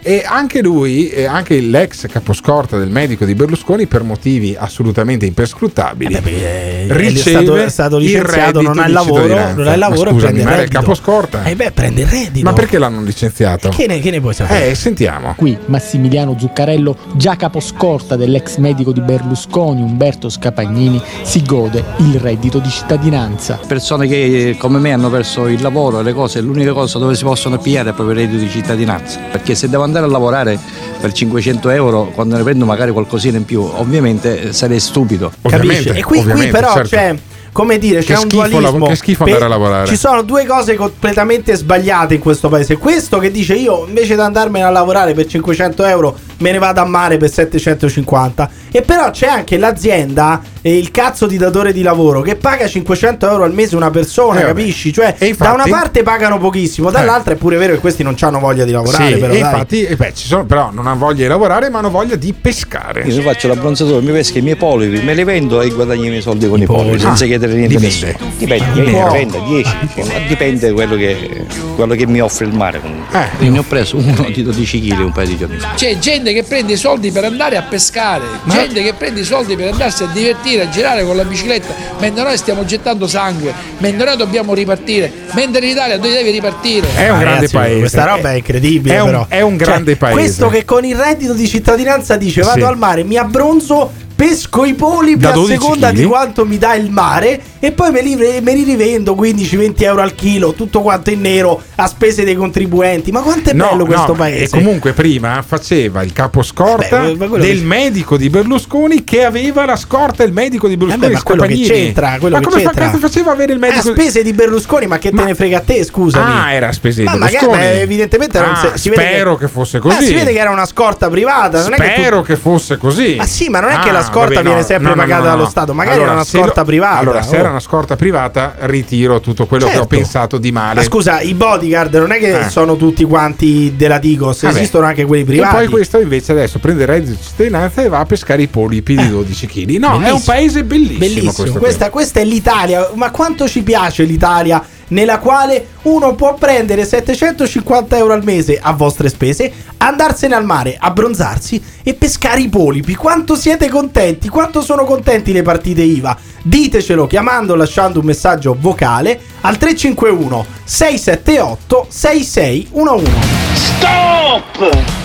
E 0.05 0.23
anche 0.25 0.61
lui, 0.61 1.13
anche 1.25 1.59
l'ex 1.61 2.07
caposcorta 2.07 2.77
del 2.77 2.89
medico 2.89 3.23
di 3.23 3.35
Berlusconi, 3.35 3.85
per 3.87 4.03
motivi 4.03 4.53
assolutamente 4.57 5.25
imperscrutabili, 5.25 6.13
è 6.13 6.85
riceve 6.89 7.19
stato- 7.45 7.55
è 7.55 7.69
stato 7.69 7.97
il 7.97 8.03
licenziato, 8.03 8.59
reddito 8.59 8.61
non 8.61 8.79
ha 8.79 8.87
il 8.87 8.91
lavoro, 8.93 9.27
non 9.27 9.37
ha 9.37 9.49
il 9.51 9.55
Ma 9.55 9.75
lavoro 9.77 10.09
e 10.09 10.13
scusami, 10.13 10.19
prende 10.19 10.39
il 10.39 10.45
ma 10.45 10.51
il 10.51 10.57
reddito. 10.57 10.79
caposcorta? 10.79 11.43
Eh 11.45 11.55
beh, 11.55 11.71
prende 11.71 12.01
il 12.01 12.07
reddito. 12.07 12.45
Ma 12.45 12.53
perché 12.53 12.77
l'hanno 12.77 13.01
licenziato? 13.01 13.69
Che 13.69 13.87
ne, 13.87 13.99
che 14.01 14.11
ne 14.11 14.19
puoi 14.19 14.33
sapere? 14.33 14.71
Eh, 14.71 14.75
sentiamo. 14.75 15.35
Qui 15.37 15.57
Massimiliano 15.67 16.35
Zuccarello, 16.37 16.97
già 17.15 17.37
caposcorta 17.37 18.17
dell'ex 18.17 18.57
medico 18.57 18.91
di 18.91 18.99
Berlusconi, 18.99 19.81
Umberto 19.81 20.27
Scapagnini, 20.27 21.01
si 21.21 21.43
gode 21.43 21.81
il 21.99 22.19
reddito 22.19 22.59
di 22.59 22.69
cittadinanza. 22.69 23.57
Persone 23.65 24.05
che 24.07 24.57
come 24.59 24.79
me 24.79 24.91
hanno 24.91 25.09
perso 25.09 25.47
il 25.47 25.61
lavoro 25.61 26.01
e 26.01 26.03
le 26.03 26.11
cose, 26.13 26.41
l'unica 26.41 26.73
cosa 26.73 26.99
dove 26.99 27.15
si 27.15 27.23
possono 27.23 27.57
pigliare 27.57 27.91
è 27.91 27.93
proprio 27.93 28.15
il 28.19 28.25
reddito 28.25 28.43
di 28.43 28.49
cittadinanza. 28.49 29.19
Perché 29.31 29.55
se 29.55 29.69
devo 29.69 29.83
andare 29.83 29.91
a 30.01 30.07
lavorare 30.07 30.57
per 30.99 31.11
500 31.11 31.69
euro, 31.69 32.11
quando 32.13 32.37
ne 32.37 32.43
prendo 32.43 32.65
magari 32.65 32.91
qualcosina 32.91 33.37
in 33.37 33.45
più, 33.45 33.61
ovviamente 33.61 34.41
eh, 34.49 34.53
sarei 34.53 34.79
stupido. 34.79 35.31
Capisci? 35.41 35.89
E 35.89 36.03
qui, 36.03 36.23
qui 36.23 36.47
però 36.47 36.81
c'è, 36.81 37.13
come 37.51 37.77
dire, 37.77 38.01
certo. 38.01 38.13
Che 38.13 38.13
c'è 38.13 38.23
un 38.23 38.29
schifo 38.29 38.59
dualismo. 38.59 38.87
che 38.87 38.95
schifo 38.95 39.23
Per- 39.25 39.33
andare 39.33 39.53
a 39.53 39.57
lavorare. 39.57 39.87
Ci 39.87 39.97
sono 39.97 40.21
due 40.21 40.45
cose 40.45 40.75
completamente 40.75 41.55
sbagliate 41.55 42.13
in 42.15 42.19
questo 42.19 42.49
paese. 42.49 42.77
Questo 42.77 43.19
che 43.19 43.31
dice 43.31 43.53
io 43.53 43.85
invece 43.87 44.15
di 44.15 44.21
andarmene 44.21 44.65
a 44.65 44.69
lavorare 44.69 45.13
per 45.13 45.25
500 45.25 45.83
euro 45.85 46.17
me 46.37 46.51
ne 46.51 46.57
vado 46.57 46.81
a 46.81 46.85
mare 46.85 47.17
per 47.17 47.29
750. 47.29 48.49
E 48.71 48.81
però 48.81 49.11
c'è 49.11 49.27
anche 49.27 49.57
l'azienda 49.57 50.41
e 50.65 50.77
il 50.77 50.91
cazzo 50.91 51.27
di 51.27 51.35
datore 51.37 51.73
di 51.73 51.81
lavoro 51.81 52.21
che 52.21 52.37
paga 52.37 52.67
500 52.67 53.29
euro 53.29 53.43
al 53.43 53.53
mese 53.53 53.75
una 53.75 53.89
persona, 53.91 54.39
Eh, 54.39 54.45
capisci? 54.45 54.93
Cioè, 54.93 55.13
infatti- 55.19 55.35
da 55.37 55.51
una 55.51 55.65
parte 55.67 56.03
pagano 56.03 56.37
pochissimo, 56.39 56.89
dall'altra 56.89 57.33
è 57.33 57.35
pure 57.35 57.57
vero 57.57 57.73
che 57.73 57.79
questi 57.79 58.01
non 58.01 58.15
hanno 58.21 58.39
voglia 58.39 58.63
di 58.63 58.71
lavorare. 58.71 59.13
Sì, 59.13 59.19
però, 59.19 59.33
e 59.33 59.39
dai. 59.39 59.51
infatti, 59.51 59.83
eh, 59.83 59.95
beh, 59.97 60.13
ci 60.15 60.25
sono, 60.25 60.45
però 60.45 60.69
non 60.71 60.87
hanno 60.87 60.99
voglia 60.99 61.23
di 61.23 61.27
lavorare, 61.27 61.69
ma 61.69 61.79
hanno 61.79 61.89
voglia 61.89 62.15
di 62.15 62.31
pescare. 62.33 63.03
Io 63.03 63.21
faccio 63.21 63.49
l'abbronzatore, 63.49 64.01
mi 64.05 64.11
pesco 64.13 64.37
i 64.37 64.41
miei 64.41 64.55
polipi, 64.55 65.03
me 65.03 65.13
li 65.13 65.23
vendo 65.25 65.59
e 65.61 65.69
guadagno 65.69 66.05
i 66.05 66.09
miei 66.09 66.21
soldi 66.21 66.47
con 66.47 66.61
i 66.61 66.65
polipi, 66.65 66.85
polipi. 66.85 67.03
senza 67.07 67.23
Ah, 67.25 67.27
chiedere 67.27 67.53
niente 67.55 67.75
a 67.75 67.79
dipende. 67.79 68.05
nessuno. 68.07 68.31
Dipende, 68.37 68.65
Dipende. 68.73 68.91
20, 68.91 69.09
30, 69.09 69.37
10, 69.39 69.75
ma 70.13 70.27
dipende 70.27 70.67
da 70.67 70.73
quello 70.73 70.95
che, 70.95 71.45
quello 71.75 71.95
che 71.95 72.07
mi 72.07 72.21
offre 72.21 72.45
il 72.45 72.53
mare 72.53 72.79
comunque. 72.79 73.19
Eh. 73.39 73.43
Io 73.45 73.51
ne 73.51 73.59
ho 73.59 73.63
preso 73.67 73.97
uno 73.97 74.27
di 74.33 74.41
12 74.43 74.79
kg 74.81 74.99
un 74.99 75.11
paio 75.11 75.27
di 75.27 75.37
giorni 75.37 75.57
fa. 75.57 75.71
C'è 75.75 75.97
gente 75.99 76.31
che 76.31 76.43
prende 76.43 76.73
i 76.73 76.77
soldi 76.77 77.11
per 77.11 77.25
andare 77.25 77.57
a 77.57 77.61
pescare, 77.63 78.23
gente 78.45 78.81
che 78.81 78.93
prende 78.93 79.19
i 79.19 79.23
soldi 79.25 79.55
per 79.57 79.71
andarsi 79.71 80.03
a 80.03 80.07
divertire, 80.07 80.51
a 80.61 80.69
girare 80.69 81.03
con 81.03 81.15
la 81.15 81.23
bicicletta, 81.25 81.73
mentre 81.99 82.23
noi 82.23 82.37
stiamo 82.37 82.63
gettando 82.65 83.07
sangue, 83.07 83.53
mentre 83.79 84.05
noi 84.05 84.17
dobbiamo 84.17 84.53
ripartire, 84.53 85.11
mentre 85.33 85.61
l'Italia 85.61 85.97
deve 85.97 86.29
ripartire. 86.31 86.87
È 86.95 87.09
un 87.09 87.15
Ah, 87.15 87.19
grande 87.19 87.23
ragazzi, 87.35 87.53
paese. 87.53 87.79
Questa 87.79 88.05
roba 88.05 88.31
è 88.31 88.35
incredibile. 88.35 88.95
È 88.95 88.99
un- 88.99 89.05
però. 89.05 89.25
è 89.27 89.41
un 89.41 89.55
grande 89.57 89.91
Cioè, 89.91 89.99
paese. 89.99 90.17
Questo 90.19 90.49
che 90.49 90.65
con 90.65 90.85
il 90.85 90.95
reddito 90.95 91.33
di 91.33 91.47
cittadinanza 91.47 92.15
dice: 92.17 92.41
Vado 92.41 92.59
Sì. 92.59 92.65
al 92.65 92.77
mare, 92.77 93.03
mi 93.03 93.17
abbronzo. 93.17 94.01
Pesco 94.25 94.63
i 94.63 94.73
polipi 94.73 95.25
a 95.25 95.31
12 95.31 95.51
seconda 95.51 95.89
chili? 95.89 96.01
di 96.03 96.07
quanto 96.07 96.45
mi 96.45 96.57
dà 96.57 96.75
il 96.75 96.89
mare 96.89 97.41
e 97.59 97.73
poi 97.73 97.91
me 97.91 98.01
li, 98.01 98.15
me 98.15 98.53
li 98.53 98.63
rivendo 98.63 99.15
15-20 99.15 99.73
euro 99.83 100.01
al 100.01 100.15
chilo, 100.15 100.53
tutto 100.53 100.81
quanto 100.81 101.09
in 101.11 101.19
nero 101.19 101.61
a 101.75 101.87
spese 101.87 102.23
dei 102.23 102.35
contribuenti. 102.35 103.11
Ma 103.11 103.19
quanto 103.19 103.49
è 103.49 103.53
No, 103.53 103.69
bello 103.71 103.85
questo 103.85 104.07
no, 104.07 104.13
paese? 104.13 104.55
E 104.57 104.59
comunque 104.63 104.93
prima 104.93 105.43
faceva 105.45 106.03
il 106.03 106.13
caposcorta 106.13 107.01
ma 107.17 107.27
quello 107.27 107.43
del 107.43 107.57
che- 107.59 107.65
medico 107.65 108.15
di 108.15 108.29
Berlusconi 108.29 109.03
che 109.03 109.25
aveva 109.25 109.65
la 109.65 109.75
scorta 109.75 110.23
il 110.23 110.31
medico 110.31 110.69
di 110.69 110.77
Berlusconi. 110.77 111.01
Vabbè, 111.13 111.13
ma 111.15 111.23
quello 111.23 111.43
che 111.45 111.59
c'entra, 111.67 112.15
quello 112.19 112.35
ma 112.35 112.41
che 112.41 112.47
come 112.47 112.61
fa- 112.61 112.69
c'entra? 112.69 112.85
cazzo 112.85 112.97
faceva 112.99 113.31
avere 113.33 113.51
il 113.51 113.57
a 113.57 113.67
medico? 113.67 113.91
spese 113.91 114.23
di 114.23 114.31
Berlusconi, 114.31 114.87
ma 114.87 114.97
che 114.99 115.11
te 115.11 115.23
ne 115.23 115.35
frega 115.35 115.57
a 115.57 115.61
te, 115.61 115.83
scusami. 115.83 116.31
Ah, 116.31 116.53
era 116.53 116.69
a 116.69 116.71
spese 116.71 117.01
di 117.01 117.07
Ma 117.07 117.15
magari, 117.17 117.33
Berlusconi. 117.45 117.61
beh, 117.61 117.81
evidentemente 117.81 118.39
non 118.39 118.51
Ah, 118.51 118.55
si- 118.73 118.79
si 118.79 118.89
vede 118.89 119.01
spero 119.01 119.35
che 119.35 119.47
fosse 119.49 119.79
così. 119.79 120.05
si 120.05 120.13
vede 120.13 120.31
che 120.31 120.39
era 120.39 120.49
una 120.51 120.65
scorta 120.65 121.09
privata. 121.09 121.61
Non 121.61 121.73
è 121.73 121.75
che 121.77 121.83
tu- 121.95 122.01
Spero 122.03 122.21
che 122.21 122.35
fosse 122.37 122.77
così. 122.77 123.15
Ma 123.17 123.25
sì, 123.25 123.49
ma 123.49 123.59
non 123.59 123.69
è 123.71 123.79
che 123.79 123.89
Ah, 123.89 123.93
la 123.93 124.03
scorta 124.13 124.33
vabbè, 124.35 124.43
viene 124.47 124.63
sempre 124.63 124.93
pagata 124.93 125.23
dallo 125.23 125.45
Stato, 125.47 125.73
magari 125.73 125.95
Allora, 125.95 126.11
era 126.11 126.15
una 126.19 126.25
se 126.25 126.37
lo- 126.37 126.43
scorta 126.43 126.63
privata. 126.63 126.97
Allora, 126.99 127.21
se 127.21 127.35
oh. 127.35 127.39
era 127.39 127.49
una 127.49 127.59
scorta 127.59 127.95
privata, 127.95 128.55
ritiro 128.61 129.19
tutto 129.19 129.45
quello 129.45 129.65
che 129.65 129.71
ho 129.71 129.73
Certo. 129.73 129.87
pensato 129.87 130.37
di 130.37 130.51
male. 130.51 130.75
Ma 130.75 130.83
scusa, 130.83 131.21
i 131.21 131.33
bodyguard 131.33 131.93
non 131.95 132.11
è 132.11 132.19
che 132.19 132.39
Eh. 132.45 132.49
sono 132.49 132.75
tutti 132.75 133.03
quanti 133.03 133.73
della 133.75 133.97
Digos, 133.99 134.41
Vabbè. 134.43 134.55
esistono 134.55 134.85
anche 134.85 135.05
quelli 135.05 135.23
E 135.23 135.25
privati. 135.25 135.55
poi 135.55 135.67
questo 135.67 135.99
invece 135.99 136.31
adesso 136.31 136.59
prende 136.59 136.83
il 136.83 136.87
reddito 136.87 137.11
di 137.11 137.21
cittadinanza 137.21 137.81
e 137.83 137.89
va 137.89 137.99
a 137.99 138.05
pescare 138.05 138.41
i 138.41 138.47
polipi 138.47 138.95
di 138.95 139.09
12 139.09 139.47
kg. 139.47 139.77
No, 139.77 139.87
è 139.87 139.93
un 139.93 139.99
Bellissimo. 140.01 140.19
paese 140.25 140.63
bellissimo, 140.63 140.99
Bellissimo, 140.99 141.59
questa, 141.59 141.89
questa 141.89 142.19
è 142.19 142.23
l'Italia. 142.25 142.89
Ma 142.95 143.11
quanto 143.11 143.47
ci 143.47 143.61
piace 143.63 144.03
l'Italia 144.03 144.63
nella 144.89 145.19
quale 145.19 145.67
uno 145.83 146.15
può 146.15 146.33
prendere 146.35 146.85
750 146.85 147.97
euro 147.97 148.13
al 148.13 148.23
mese 148.23 148.59
a 148.61 148.73
vostre 148.73 149.09
spese, 149.09 149.51
andarsene 149.77 150.35
al 150.35 150.45
mare, 150.45 150.77
abbronzarsi 150.79 151.61
e 151.83 151.93
pescare 151.93 152.41
i 152.41 152.49
polipi. 152.49 152.95
Quanto 152.95 153.35
siete 153.35 153.69
contenti? 153.69 154.29
Quanto 154.29 154.61
sono 154.61 154.83
contenti 154.85 155.31
le 155.31 155.41
partite 155.41 155.81
IVA? 155.81 156.17
Ditecelo 156.43 157.07
chiamando 157.07 157.53
o 157.53 157.55
lasciando 157.55 157.99
un 157.99 158.05
messaggio 158.05 158.55
vocale 158.59 159.19
al 159.41 159.57
351 159.57 160.45
678 160.63 161.87
6611. 161.89 163.11
Stop! 163.53 165.01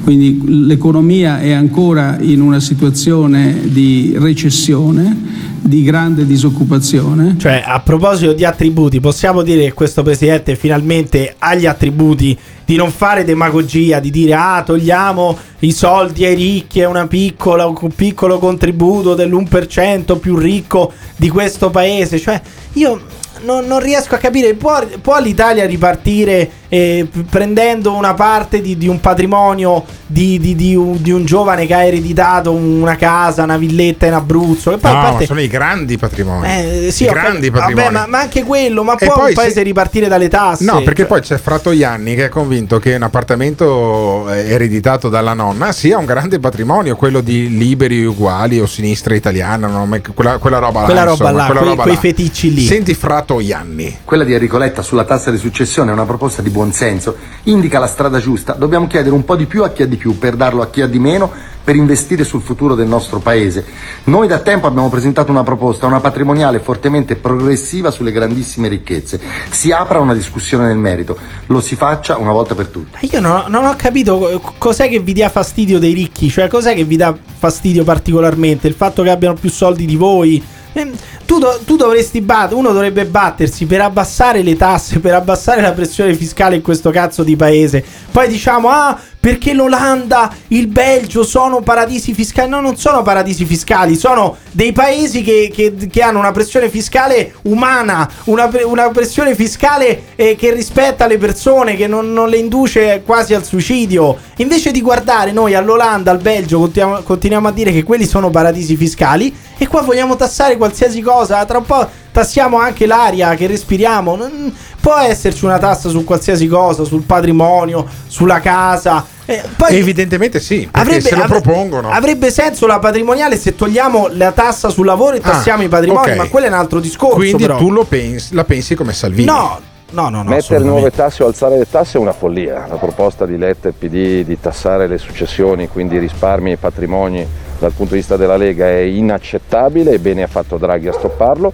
Quindi 0.03 0.65
l'economia 0.65 1.40
è 1.40 1.52
ancora 1.52 2.18
in 2.19 2.41
una 2.41 2.60
situazione 2.60 3.61
di 3.64 4.15
recessione, 4.18 5.15
di 5.61 5.84
grande 5.84 6.26
disoccupazione. 6.26 7.36
Cioè, 7.38 7.64
a 7.65 7.80
proposito 7.82 8.34
di 8.34 8.44
attributi, 8.44 8.99
possiamo 8.99 9.44
dire 9.44 9.65
che 9.65 9.73
questo 9.73 10.02
presidente 10.02 10.56
finalmente 10.56 11.36
ha 11.38 11.53
gli 11.53 11.68
attributi 11.68 12.38
di 12.65 12.76
non 12.76 12.90
fare 12.90 13.23
demagogia, 13.23 13.99
di 13.99 14.10
dire 14.10 14.34
ah, 14.34 14.64
togliamo 14.64 15.38
i 15.60 15.72
soldi 15.72 16.26
ai 16.26 16.36
ricchi, 16.36 16.80
è 16.80 16.88
una 16.88 17.06
piccola, 17.06 17.68
un 17.68 17.91
piccolo 17.95 18.40
contributo 18.40 19.14
dell'1% 19.14 20.18
più 20.18 20.36
ricco 20.36 20.91
di 21.15 21.30
questo 21.30 21.69
paese. 21.69 22.18
Cioè, 22.18 22.41
io 22.73 23.02
non, 23.44 23.65
non 23.65 23.80
riesco 23.80 24.15
a 24.15 24.18
capire, 24.18 24.56
può, 24.56 24.84
può 25.02 25.19
l'Italia 25.19 25.65
ripartire 25.65 26.49
eh, 26.73 27.06
prendendo 27.30 27.93
una 27.93 28.14
parte 28.14 28.61
di, 28.61 28.77
di 28.77 28.88
un 28.88 29.02
patrimonio 29.02 29.84
di, 30.07 30.39
di- 30.39 30.56
di 30.56 30.73
un, 30.73 31.02
di 31.02 31.11
un 31.11 31.26
giovane 31.26 31.65
che 31.65 31.73
ha 31.73 31.84
ereditato 31.84 32.53
una 32.53 32.95
casa, 32.95 33.43
una 33.43 33.57
villetta 33.57 34.06
in 34.06 34.14
Abruzzo? 34.14 34.72
E 34.72 34.77
poi 34.77 34.89
a 34.91 34.93
No, 34.93 35.02
parte- 35.02 35.19
ma 35.19 35.26
sono 35.26 35.41
i 35.41 35.48
grandi 35.48 35.98
patrimoni. 35.98 36.48
eh, 36.48 36.88
sì, 36.91 37.03
I 37.03 37.07
grandi 37.07 37.52
patrimoni. 37.52 37.84
Vabbè, 37.88 37.98
ma, 37.98 38.07
ma 38.07 38.19
anche 38.19 38.43
quello, 38.43 38.84
ma 38.84 38.95
E 38.95 39.06
può 39.06 39.15
poi 39.15 39.30
un 39.30 39.34
paese 39.35 39.52
se- 39.56 39.64
ripartire 39.64 40.07
dalle 40.07 40.30
tasse? 40.30 40.64
No, 40.64 40.77
perché 40.81 41.02
Cioè, 41.02 41.07
poi 41.07 41.19
c'è 41.22 41.38
Frato 41.38 41.72
Ianni 41.72 42.15
che 42.15 42.26
è 42.26 42.30
convinto 42.30 42.80
che 42.80 42.95
un 42.95 43.03
appartamento 43.03 44.30
eh, 44.31 44.49
ereditato 44.53 45.10
dalla 45.10 45.34
nonna 45.34 45.72
sia 45.73 45.98
un 45.98 46.06
grande 46.06 46.39
patrimonio, 46.39 46.95
quello 46.95 47.19
di 47.22 47.57
liberi 47.57 48.06
uguali 48.06 48.60
o 48.61 48.65
sinistra 48.65 49.14
italiana, 49.14 49.68
no? 49.68 49.88
Quella, 50.14 50.38
quella 50.38 50.60
roba 50.60 50.84
Quella 50.84 51.03
là. 51.03 51.11
roba 51.11 51.30
insomma, 51.30 51.31
là, 51.31 51.45
quella 51.45 51.60
quei- 51.60 51.69
roba 51.72 51.84
quei 51.84 51.95
là. 51.95 51.99
feticci 52.02 52.53
lì. 52.53 52.65
Senti 52.65 52.93
Frato 52.93 53.39
Ianni. 53.41 53.98
Quella 54.06 54.23
di 54.23 54.34
Enrico 54.34 54.57
Letta 54.57 54.81
sulla 54.81 55.03
tassa 55.03 55.31
di 55.31 55.38
successione 55.38 55.89
è 55.89 55.93
una 55.93 56.06
proposta 56.06 56.41
di 56.41 56.49
buonsenso, 56.62 57.16
indica 57.44 57.80
la 57.80 57.88
strada 57.88 58.20
giusta. 58.20 58.54
Dobbiamo 58.54 58.86
chiedere 58.86 59.16
un 59.16 59.26
po' 59.26 59.36
di 59.36 59.46
più 59.46 59.64
a 59.64 59.70
chi 59.70 59.82
ha 59.82 59.88
di 59.88 59.98
più 59.98 60.18
per 60.20 60.36
darlo 60.36 60.62
a 60.62 60.70
chi 60.70 60.82
ha 60.82 60.88
di 60.88 61.00
meno, 61.00 61.32
per 61.64 61.76
investire 61.76 62.24
sul 62.24 62.42
futuro 62.42 62.76
del 62.76 62.88
nostro 62.88 63.20
paese. 63.20 63.66
Noi 64.06 64.28
da 64.28 64.40
tempo 64.40 64.68
abbiamo 64.68 64.90
presentato 64.90 65.32
una 65.32 65.44
proposta, 65.44 65.88
una 65.88 66.00
patrimoniale 66.00 66.60
fortemente 66.60 67.16
progressiva 67.16 67.92
sulle 67.92 68.12
grandissime 68.12 68.68
ricchezze. 68.68 69.20
Si 69.50 69.72
apra 69.72 70.00
una 70.00 70.14
discussione 70.14 70.68
nel 70.68 70.78
merito, 70.78 71.18
lo 71.48 71.62
si 71.62 71.76
faccia 71.76 72.18
una 72.18 72.32
volta 72.32 72.56
per 72.56 72.68
tutte. 72.68 73.00
Io 73.02 73.20
non 73.20 73.46
non 73.48 73.66
ho 73.66 73.76
capito 73.76 74.18
co- 74.18 74.54
cos'è 74.58 74.88
che 74.88 75.00
vi 75.00 75.14
dia 75.14 75.30
fastidio 75.30 75.80
dei 75.80 75.94
ricchi, 75.94 76.30
cioè 76.30 76.48
cos'è 76.48 76.76
che 76.76 76.84
vi 76.84 76.96
dà 76.96 77.16
fastidio 77.38 77.84
particolarmente? 77.84 78.68
Il 78.68 78.76
fatto 78.76 79.04
che 79.04 79.10
abbiano 79.10 79.36
più 79.36 79.50
soldi 79.50 79.86
di 79.86 79.96
voi? 79.96 80.44
Ehm, 80.73 80.91
Tu, 81.26 81.39
do- 81.39 81.61
tu 81.65 81.77
dovresti 81.77 82.19
battere, 82.19 82.56
uno 82.56 82.73
dovrebbe 82.73 83.06
battersi 83.06 83.65
per 83.65 83.80
abbassare 83.80 84.41
le 84.41 84.57
tasse, 84.57 84.99
per 84.99 85.14
abbassare 85.14 85.61
la 85.61 85.72
pressione 85.72 86.14
fiscale 86.14 86.56
in 86.56 86.61
questo 86.61 86.89
cazzo 86.91 87.23
di 87.23 87.38
paese. 87.38 87.84
Poi 88.12 88.28
diciamo, 88.28 88.70
ah, 88.70 89.00
perché 89.20 89.54
l'Olanda, 89.54 90.34
il 90.50 90.68
Belgio 90.68 91.24
sono 91.24 91.62
paradisi 91.62 92.14
fiscali. 92.14 92.50
No, 92.50 92.60
non 92.60 92.76
sono 92.76 93.02
paradisi 93.04 93.46
fiscali, 93.46 93.96
sono 93.96 94.36
dei 94.52 94.72
paesi 94.74 95.22
che, 95.22 95.52
che- 95.54 95.76
che 95.90 96.02
hanno 96.02 96.20
una 96.20 96.32
pressione 96.32 96.70
fiscale 96.70 97.34
umana, 97.44 98.10
una, 98.26 98.50
una 98.66 98.90
pressione 98.90 99.36
fiscale 99.36 100.04
eh, 100.16 100.36
che 100.36 100.52
rispetta 100.54 101.08
le 101.08 101.18
persone, 101.18 101.76
che 101.76 101.88
non, 101.88 102.12
non 102.12 102.30
le 102.30 102.38
induce 102.38 103.02
quasi 103.06 103.34
al 103.34 103.46
suicidio. 103.46 104.18
Invece 104.38 104.72
di 104.72 104.82
guardare 104.82 105.32
noi 105.32 105.54
all'Olanda, 105.54 106.12
al 106.12 106.20
Belgio, 106.20 106.60
continuiamo, 106.60 107.02
continuiamo 107.02 107.48
a 107.48 107.52
dire 107.52 107.72
che 107.72 107.84
quelli 107.84 108.06
sono 108.06 108.30
paradisi 108.30 108.76
fiscali 108.76 109.34
e 109.58 109.68
qua 109.68 109.82
vogliamo 109.82 110.16
tassare 110.16 110.58
qualsiasi 110.58 111.00
cosa. 111.02 111.46
Tra 111.46 111.60
un 111.60 111.66
po' 111.66 111.88
tassiamo 112.12 112.58
anche 112.58 112.86
l'aria 112.86 113.34
che 113.36 113.48
respiriamo. 113.48 114.16
Non- 114.16 114.54
può 114.80 114.96
esserci 114.98 115.46
una 115.46 115.60
tassa 115.60 115.90
su 115.90 116.04
qualsiasi 116.04 116.48
cosa, 116.48 116.84
sul 116.84 117.04
patrimonio, 117.04 117.86
sulla 118.08 118.40
casa. 118.40 119.06
Eh, 119.26 119.44
poi 119.56 119.78
Evidentemente 119.78 120.40
sì, 120.40 120.68
perché 120.72 121.00
se 121.02 121.16
lo 121.16 121.24
propongono. 121.26 121.90
Avrebbe 121.90 122.32
senso 122.32 122.66
la 122.68 122.80
patrimoniale 122.80 123.38
se 123.38 123.56
togliamo 123.56 124.10
la 124.14 124.32
tassa 124.32 124.70
sul 124.70 124.86
lavoro 124.86 125.16
e 125.16 125.20
Ah, 125.24 125.30
tassiamo 125.32 125.64
i 125.64 125.68
patrimoni, 125.68 126.12
ok. 126.12 126.18
ma 126.18 126.28
quello 126.28 126.48
è 126.48 126.50
un 126.50 126.56
altro 126.56 126.80
discorso. 126.80 127.16
Quindi 127.16 127.44
però. 127.46 127.58
tu 127.58 127.70
lo 127.72 127.84
pensi, 127.84 128.34
la 128.34 128.44
pensi 128.44 128.74
come 128.76 128.92
Salvini. 128.92 129.26
No, 129.26 129.60
no, 129.92 130.10
no, 130.10 130.24
no. 130.24 130.30
Mettere 130.32 130.64
nuove 130.64 130.90
tasse 130.92 131.24
o 131.24 131.28
alzare 131.28 131.58
le 131.60 131.68
tasse 131.70 131.98
è 131.98 132.02
una 132.02 132.14
follia. 132.14 132.66
La 132.68 132.76
proposta 132.78 133.26
di 133.26 133.38
Letta 133.38 133.70
e 133.70 133.72
PD 133.74 134.26
di 134.26 134.40
tassare 134.40 134.88
le 134.88 134.98
successioni, 134.98 135.68
quindi 135.68 135.98
risparmi 136.00 136.50
e 136.50 136.54
i 136.54 136.58
patrimoni 136.58 137.26
dal 137.62 137.74
punto 137.74 137.94
di 137.94 138.00
vista 138.00 138.18
della 138.18 138.38
Lega 138.38 138.68
è 138.68 138.80
inaccettabile 138.80 139.92
e 139.92 140.00
bene 140.00 140.24
ha 140.24 140.28
fatto 140.28 140.58
Draghi 140.58 140.88
a 140.88 140.94
stopparlo. 140.94 141.54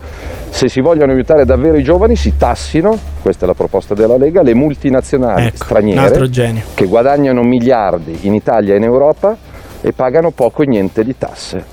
Se 0.49 0.69
si 0.69 0.79
vogliono 0.79 1.11
aiutare 1.11 1.43
davvero 1.43 1.77
i 1.77 1.83
giovani 1.83 2.15
si 2.15 2.37
tassino, 2.37 2.97
questa 3.21 3.43
è 3.43 3.47
la 3.47 3.53
proposta 3.53 3.93
della 3.93 4.15
Lega, 4.15 4.41
le 4.41 4.55
multinazionali 4.55 5.47
Ecco, 5.47 5.65
straniere 5.65 6.29
che 6.73 6.85
guadagnano 6.85 7.43
miliardi 7.43 8.19
in 8.21 8.33
Italia 8.33 8.73
e 8.73 8.77
in 8.77 8.83
Europa 8.83 9.35
e 9.81 9.91
pagano 9.91 10.31
poco 10.31 10.63
e 10.63 10.67
niente 10.67 11.03
di 11.03 11.17
tasse 11.17 11.63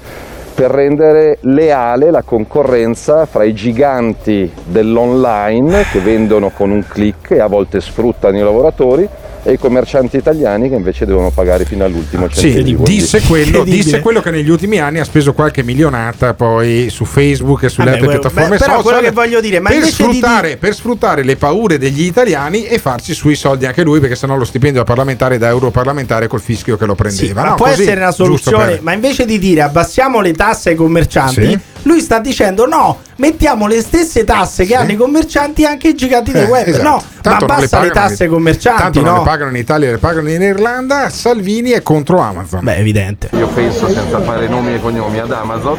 per 0.54 0.70
rendere 0.70 1.38
leale 1.42 2.10
la 2.12 2.22
concorrenza 2.22 3.26
fra 3.26 3.42
i 3.42 3.54
giganti 3.54 4.50
dell'online 4.64 5.84
che 5.90 5.98
vendono 5.98 6.50
con 6.50 6.70
un 6.70 6.84
click 6.86 7.32
e 7.32 7.40
a 7.40 7.48
volte 7.48 7.80
sfruttano 7.80 8.36
i 8.36 8.40
lavoratori 8.40 9.08
e 9.46 9.52
i 9.52 9.58
commercianti 9.58 10.16
italiani 10.16 10.70
che 10.70 10.74
invece 10.74 11.04
devono 11.04 11.30
pagare 11.30 11.64
fino 11.66 11.84
all'ultimo 11.84 12.28
Sì, 12.30 12.52
centesimo. 12.52 12.82
disse 12.84 13.20
quello, 13.20 13.62
disse 13.62 14.00
quello 14.00 14.20
che 14.22 14.30
negli 14.30 14.48
ultimi 14.48 14.78
anni 14.80 15.00
ha 15.00 15.04
speso 15.04 15.34
qualche 15.34 15.62
milionata 15.62 16.32
poi 16.32 16.88
su 16.90 17.04
Facebook 17.04 17.64
e 17.64 17.68
sulle 17.68 17.90
Vabbè, 17.90 17.96
altre 17.98 18.18
piattaforme 18.18 18.48
beh, 18.48 18.56
però 18.56 18.76
social 18.76 18.82
quello 18.82 19.00
che 19.00 19.10
voglio 19.12 19.40
dire, 19.42 19.60
ma 19.60 19.68
per, 19.68 19.78
invece 19.78 20.06
di 20.06 20.12
sfruttare, 20.12 20.56
per 20.56 20.74
sfruttare 20.74 21.22
le 21.22 21.36
paure 21.36 21.76
degli 21.78 22.02
italiani 22.04 22.64
e 22.64 22.78
farci 22.78 23.12
sui 23.12 23.34
soldi 23.34 23.66
anche 23.66 23.82
lui 23.82 24.00
perché 24.00 24.16
sennò 24.16 24.34
lo 24.36 24.44
stipendio 24.46 24.80
da 24.80 24.86
parlamentare 24.86 25.36
da 25.36 25.48
europarlamentare 25.48 26.26
col 26.26 26.40
fischio 26.40 26.78
che 26.78 26.86
lo 26.86 26.94
Sì, 26.96 27.02
prendeva. 27.02 27.42
ma 27.42 27.48
No, 27.50 27.54
può 27.56 27.66
così, 27.66 27.82
essere 27.82 28.00
una 28.00 28.12
soluzione, 28.12 28.64
per- 28.64 28.82
ma 28.82 28.92
invece 28.94 29.26
di 29.26 29.38
dire 29.38 29.60
abbassiamo 29.60 30.20
le 30.22 30.32
tasse 30.32 30.70
ai 30.70 30.74
commercianti, 30.76 31.46
Sì. 31.46 31.58
Lui 31.84 32.00
sta 32.00 32.18
dicendo 32.18 32.66
no, 32.66 32.98
mettiamo 33.16 33.66
le 33.66 33.80
stesse 33.80 34.24
tasse 34.24 34.64
che 34.66 34.74
hanno 34.74 34.92
i 34.92 34.96
commercianti 34.96 35.64
anche 35.64 35.88
ai 35.88 35.94
giganti 35.94 36.32
del 36.32 36.44
Eh, 36.44 36.48
web. 36.48 36.66
esatto. 36.66 36.82
No, 36.88 37.02
Tanto 37.22 37.46
ma 37.46 37.54
non 37.54 37.62
le 37.70 37.80
le, 37.86 37.90
tasse 37.90 38.22
ai 38.24 38.28
in- 38.28 38.34
commercianti, 38.34 38.82
Tanto 38.82 39.00
non 39.00 39.12
no? 39.12 39.18
le 39.20 39.24
pagano 39.24 39.50
in 39.50 39.56
Italia, 39.56 39.90
le 39.90 39.98
pagano 39.98 40.30
in 40.30 40.42
Irlanda. 40.42 41.08
Salvini 41.08 41.70
è 41.70 41.82
contro 41.82 42.18
Amazon. 42.20 42.62
Beh, 42.64 42.76
evidente. 42.76 43.30
Io 43.32 43.46
penso, 43.48 43.88
senza 43.88 44.20
fare 44.20 44.46
nomi 44.48 44.74
e 44.74 44.80
cognomi, 44.80 45.18
ad 45.18 45.32
Amazon, 45.32 45.78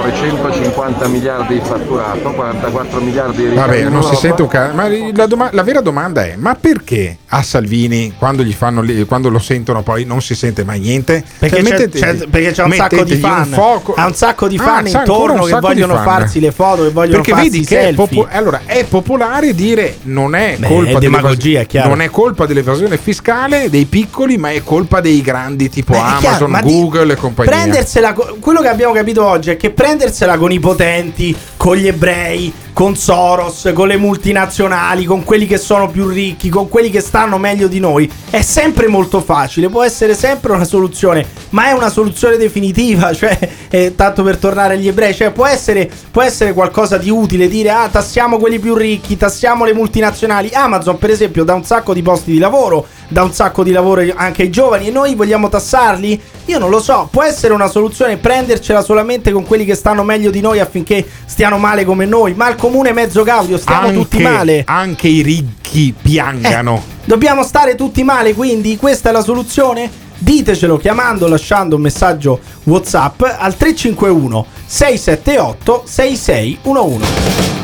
350 0.00 1.06
miliardi 1.08 1.54
di 1.54 1.60
fatturato, 1.64 2.30
44 2.32 3.00
miliardi 3.00 3.36
di 3.42 3.48
ricavi 3.50 3.82
Vabbè, 3.82 3.88
non 3.90 4.02
si 4.02 4.16
sente 4.16 4.42
un 4.42 4.48
cazzo. 4.48 4.74
Ma 4.74 4.88
la, 4.88 5.26
doma- 5.26 5.50
la 5.52 5.62
vera 5.62 5.80
domanda 5.80 6.24
è: 6.24 6.34
ma 6.36 6.54
perché 6.54 7.18
a 7.28 7.42
Salvini, 7.42 8.14
quando, 8.18 8.42
gli 8.42 8.52
fanno 8.52 8.80
lì- 8.82 9.04
quando 9.04 9.28
lo 9.28 9.38
sentono, 9.38 9.82
poi 9.82 10.04
non 10.04 10.20
si 10.20 10.34
sente 10.34 10.64
mai 10.64 10.80
niente? 10.80 11.22
Perché, 11.38 11.56
Cioè, 11.56 11.64
c'è, 11.64 11.70
mettete- 11.70 11.98
c'è- 11.98 12.26
perché 12.28 12.50
c'è 12.52 12.62
un 12.64 12.72
sacco 12.72 13.04
di 13.04 13.16
fan. 13.16 13.52
un 13.52 13.92
Ha 13.96 14.06
un 14.06 14.14
sacco 14.14 14.48
di 14.48 14.56
Ah, 14.56 14.62
fan 14.62 14.86
ancora 14.86 14.98
intorno 15.00 15.41
un 15.44 15.50
che 15.50 15.60
vogliono 15.60 15.96
farsi 15.96 16.40
le 16.40 16.52
foto, 16.52 16.82
che 16.84 16.90
vogliono 16.90 17.16
Perché 17.22 17.32
farsi 17.32 17.50
vedi 17.50 17.64
che 17.64 17.78
è, 17.78 17.82
selfie. 17.84 18.06
popo- 18.06 18.28
allora, 18.30 18.60
è 18.66 18.84
popolare 18.84 19.54
dire 19.54 19.98
non 20.02 20.34
è 20.34 20.56
Beh, 20.58 20.66
colpa 20.66 20.90
è 20.90 21.00
demagogia, 21.00 21.62
chiaro. 21.64 21.88
non 21.88 22.00
è 22.00 22.10
colpa 22.10 22.46
dell'evasione 22.46 22.96
fiscale 22.98 23.68
dei 23.70 23.84
piccoli, 23.84 24.36
ma 24.38 24.50
è 24.50 24.62
colpa 24.62 25.00
dei 25.00 25.20
grandi 25.20 25.68
tipo 25.68 25.92
Beh, 25.92 25.98
è 25.98 26.02
chiaro, 26.02 26.26
Amazon, 26.26 26.50
ma 26.50 26.60
di- 26.62 26.72
Google 26.72 27.12
e 27.12 27.16
compagnia. 27.16 27.50
Prendersela, 27.52 28.12
co- 28.12 28.36
quello 28.40 28.60
che 28.60 28.68
abbiamo 28.68 28.92
capito 28.92 29.24
oggi 29.24 29.50
è 29.50 29.56
che 29.56 29.70
prendersela 29.70 30.36
con 30.38 30.52
i 30.52 30.58
potenti, 30.60 31.34
con 31.56 31.76
gli 31.76 31.86
ebrei, 31.86 32.52
con 32.72 32.96
Soros, 32.96 33.70
con 33.74 33.88
le 33.88 33.96
multinazionali, 33.96 35.04
con 35.04 35.24
quelli 35.24 35.46
che 35.46 35.58
sono 35.58 35.90
più 35.90 36.08
ricchi, 36.08 36.48
con 36.48 36.68
quelli 36.68 36.90
che 36.90 37.00
stanno 37.00 37.38
meglio 37.38 37.68
di 37.68 37.78
noi, 37.78 38.10
è 38.30 38.42
sempre 38.42 38.88
molto 38.88 39.20
facile, 39.20 39.68
può 39.68 39.82
essere 39.82 40.14
sempre 40.14 40.52
una 40.52 40.64
soluzione, 40.64 41.26
ma 41.50 41.68
è 41.68 41.72
una 41.72 41.90
soluzione 41.90 42.36
definitiva, 42.36 43.12
cioè, 43.14 43.38
eh, 43.68 43.94
tanto 43.94 44.22
per 44.22 44.38
tornare 44.38 44.74
agli 44.74 44.88
ebrei, 44.88 45.14
cioè 45.14 45.30
può 45.32 45.46
essere, 45.46 45.90
può 46.10 46.22
essere 46.22 46.52
qualcosa 46.52 46.96
di 46.96 47.10
utile 47.10 47.48
dire, 47.48 47.70
ah, 47.70 47.88
tassiamo 47.88 48.38
quelli 48.38 48.58
più 48.58 48.74
ricchi, 48.74 49.16
tassiamo 49.16 49.64
le 49.64 49.74
multinazionali, 49.74 50.50
Amazon 50.52 50.98
per 50.98 51.10
esempio 51.10 51.44
dà 51.44 51.54
un 51.54 51.64
sacco 51.64 51.92
di 51.92 52.02
posti 52.02 52.32
di 52.32 52.38
lavoro, 52.38 52.86
dà 53.12 53.22
un 53.22 53.32
sacco 53.32 53.62
di 53.62 53.70
lavoro 53.70 54.02
anche 54.14 54.42
ai 54.42 54.50
giovani 54.50 54.88
e 54.88 54.90
noi 54.90 55.14
vogliamo 55.14 55.48
tassarli? 55.48 56.20
Io 56.46 56.58
non 56.58 56.70
lo 56.70 56.80
so, 56.80 57.08
può 57.10 57.22
essere 57.22 57.52
una 57.52 57.68
soluzione 57.68 58.16
prendercela 58.16 58.82
solamente 58.82 59.30
con 59.30 59.44
quelli 59.44 59.64
che 59.64 59.74
stanno 59.74 60.02
meglio 60.02 60.30
di 60.30 60.40
noi 60.40 60.58
affinché 60.58 61.06
stiano 61.26 61.58
male 61.58 61.84
come 61.84 62.04
noi, 62.04 62.34
ma 62.34 62.46
al 62.46 62.56
comune 62.56 62.92
mezzo 62.92 63.22
gaudio 63.22 63.58
stiamo 63.58 63.86
anche, 63.86 63.94
tutti 63.94 64.22
male. 64.22 64.64
Anche 64.66 65.08
i 65.08 65.22
ricchi 65.22 65.94
piangano. 66.00 66.82
Dobbiamo 67.04 67.42
stare 67.44 67.74
tutti 67.74 68.02
male, 68.02 68.34
quindi 68.34 68.76
questa 68.76 69.10
è 69.10 69.12
la 69.12 69.22
soluzione? 69.22 69.90
Ditecelo 70.18 70.76
chiamando, 70.76 71.26
lasciando 71.26 71.76
un 71.76 71.82
messaggio 71.82 72.40
WhatsApp 72.64 73.22
al 73.22 73.56
351 73.56 74.46
678 74.66 75.82
6611. 75.84 77.61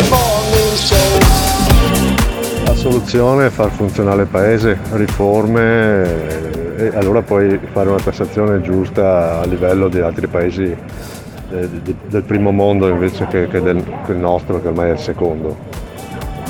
La 2.88 2.94
soluzione 2.94 3.46
è 3.46 3.50
far 3.50 3.70
funzionare 3.70 4.22
il 4.22 4.28
paese, 4.28 4.78
riforme 4.92 6.76
e 6.78 6.90
allora 6.94 7.20
poi 7.20 7.60
fare 7.70 7.90
una 7.90 8.00
tassazione 8.02 8.62
giusta 8.62 9.40
a 9.40 9.44
livello 9.44 9.88
di 9.88 10.00
altri 10.00 10.26
paesi 10.26 10.62
eh, 10.64 11.68
del 12.08 12.22
primo 12.22 12.50
mondo 12.50 12.88
invece 12.88 13.26
che, 13.26 13.46
del, 13.46 13.84
nostro, 14.16 14.62
che 14.62 14.68
ormai 14.68 14.88
è 14.88 14.92
il 14.94 14.98
secondo. 14.98 15.54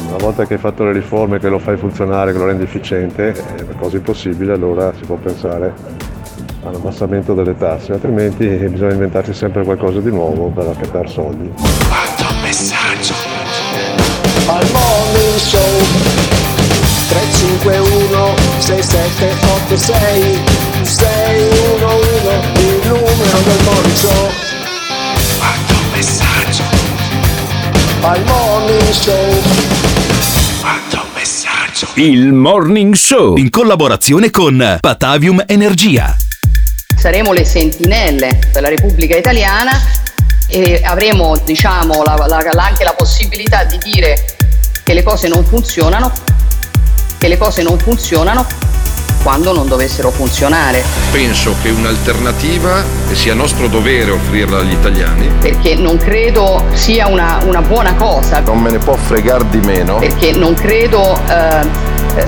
Una 0.06 0.18
volta 0.18 0.46
che 0.46 0.54
hai 0.54 0.60
fatto 0.60 0.84
le 0.84 0.92
riforme, 0.92 1.40
che 1.40 1.48
lo 1.48 1.58
fai 1.58 1.76
funzionare, 1.76 2.30
che 2.30 2.38
lo 2.38 2.46
rendi 2.46 2.62
efficiente, 2.62 3.32
è 3.32 3.62
una 3.62 3.74
cosa 3.76 3.96
impossibile, 3.96 4.52
allora 4.52 4.92
si 4.96 5.04
può 5.06 5.16
pensare 5.16 5.74
all'abbassamento 6.62 7.34
delle 7.34 7.56
tasse, 7.56 7.94
altrimenti 7.94 8.46
bisogna 8.46 8.92
inventarsi 8.92 9.34
sempre 9.34 9.64
qualcosa 9.64 9.98
di 9.98 10.10
nuovo 10.10 10.52
per 10.54 10.68
accattare 10.68 11.08
soldi. 11.08 11.52
messaggio 12.42 13.14
al 14.48 14.66
morning 14.72 15.36
show 15.36 16.07
351 17.32 18.34
6786 18.58 20.40
611 20.82 22.58
il 22.58 22.80
numero 22.88 23.38
del 23.44 23.60
morning 23.64 23.94
show 23.96 24.30
quanto 25.38 25.74
messaggio. 25.92 26.62
Al 28.00 28.22
morning 28.24 28.90
show. 28.90 29.42
Quanto 30.60 31.04
messaggio. 31.14 31.86
Il 31.94 32.32
Morning 32.32 32.94
Show. 32.94 33.36
In 33.36 33.50
collaborazione 33.50 34.30
con 34.30 34.78
Patavium 34.80 35.42
Energia. 35.46 36.16
saremo 36.96 37.32
le 37.32 37.44
sentinelle 37.44 38.38
della 38.52 38.68
Repubblica 38.68 39.16
Italiana 39.16 39.70
e 40.48 40.80
avremo 40.82 41.36
diciamo, 41.44 42.02
la- 42.04 42.16
la- 42.26 42.64
anche 42.64 42.84
la 42.84 42.94
possibilità 42.94 43.64
di 43.64 43.78
dire 43.78 44.24
che 44.82 44.94
le 44.94 45.02
cose 45.02 45.28
non 45.28 45.44
funzionano, 45.44 46.10
che 47.18 47.28
le 47.28 47.36
cose 47.36 47.62
non 47.62 47.78
funzionano 47.78 48.46
quando 49.22 49.52
non 49.52 49.66
dovessero 49.66 50.10
funzionare, 50.12 50.82
Penso 51.10 51.54
che 51.60 51.70
un'alternativa 51.70 52.84
sia 53.12 53.34
nostro 53.34 53.66
dovere 53.66 54.12
offrirla 54.12 54.58
agli 54.60 54.70
italiani. 54.72 55.28
perché 55.40 55.74
non 55.74 55.96
credo 55.96 56.64
sia 56.72 57.08
una, 57.08 57.40
una 57.44 57.60
buona 57.60 57.94
cosa, 57.94 58.38
Non 58.40 58.60
me 58.60 58.70
ne 58.70 58.78
può 58.78 58.94
fregare 58.94 59.44
di 59.50 59.58
meno. 59.58 59.96
perché 59.96 60.30
non 60.32 60.54
credo 60.54 61.20
eh, 61.28 61.66
eh, 62.16 62.26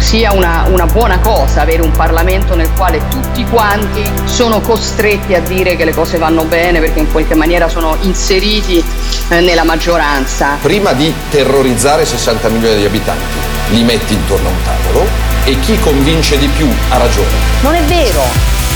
sia 0.00 0.32
una, 0.32 0.66
una 0.68 0.86
buona 0.86 1.20
cosa 1.20 1.62
avere 1.62 1.82
un 1.82 1.92
Parlamento 1.92 2.56
nel 2.56 2.70
quale 2.76 3.00
tutti 3.08 3.44
quanti 3.44 4.02
sono 4.24 4.60
costretti 4.60 5.34
a 5.34 5.40
dire 5.40 5.76
che 5.76 5.84
le 5.84 5.94
cose 5.94 6.18
vanno 6.18 6.42
bene 6.44 6.80
perché 6.80 6.98
in 6.98 7.10
qualche 7.12 7.36
maniera 7.36 7.68
sono 7.68 7.96
inseriti 8.00 8.84
eh, 9.28 9.40
nella 9.40 9.62
maggioranza. 9.64 10.56
Prima 10.60 10.92
di 10.92 11.14
terrorizzare 11.30 12.04
60 12.04 12.48
milioni 12.48 12.78
di 12.78 12.84
abitanti, 12.84 13.38
li 13.70 13.82
metti 13.82 14.14
intorno 14.14 14.48
a 14.48 14.50
un 14.50 14.62
tavolo 14.62 15.06
e 15.44 15.58
chi 15.60 15.78
convince 15.78 16.38
di 16.38 16.46
più 16.48 16.68
ha 16.90 16.96
ragione. 16.96 17.28
Non 17.62 17.74
è 17.74 17.82
vero, 17.84 18.22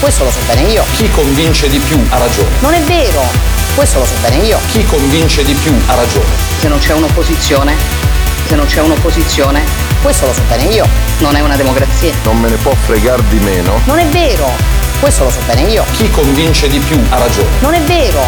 questo 0.01 0.25
lo 0.25 0.31
so 0.31 0.39
bene 0.47 0.63
io. 0.63 0.85
Chi 0.95 1.11
convince 1.11 1.69
di 1.69 1.79
più 1.79 2.03
ha 2.11 2.19
ragione. 2.19 2.49
Non 2.61 2.75
è 2.75 2.81
vero, 2.83 3.23
questo 3.75 3.99
lo 3.99 4.05
so 4.05 4.15
bene 4.21 4.45
io. 4.45 4.59
Chi 4.71 4.85
convince 4.85 5.45
di 5.45 5.55
più 5.55 5.75
ha 5.87 5.95
ragione. 5.95 6.27
Se 6.59 6.69
non 6.69 6.79
c'è 6.79 6.93
un'opposizione, 6.93 7.75
se 8.47 8.55
non 8.55 8.67
c'è 8.67 8.81
un'opposizione, 8.81 9.65
questo 10.03 10.27
lo 10.27 10.33
so 10.33 10.43
bene 10.49 10.65
io. 10.65 10.87
Non 11.19 11.35
è 11.37 11.41
una 11.41 11.57
democrazia. 11.57 12.13
Non 12.25 12.39
me 12.39 12.49
ne 12.49 12.57
può 12.57 12.75
fregare 12.87 13.23
di 13.29 13.39
meno. 13.41 13.81
Non 13.85 13.99
è 13.99 14.07
vero, 14.07 14.51
questo 15.01 15.25
lo 15.25 15.31
so 15.31 15.41
bene 15.47 15.63
io. 15.63 15.85
Chi 15.93 16.09
convince 16.11 16.69
di 16.69 16.79
più 16.79 17.01
ha 17.11 17.19
ragione. 17.19 17.49
Non 17.61 17.75
è 17.75 17.81
vero, 17.83 18.25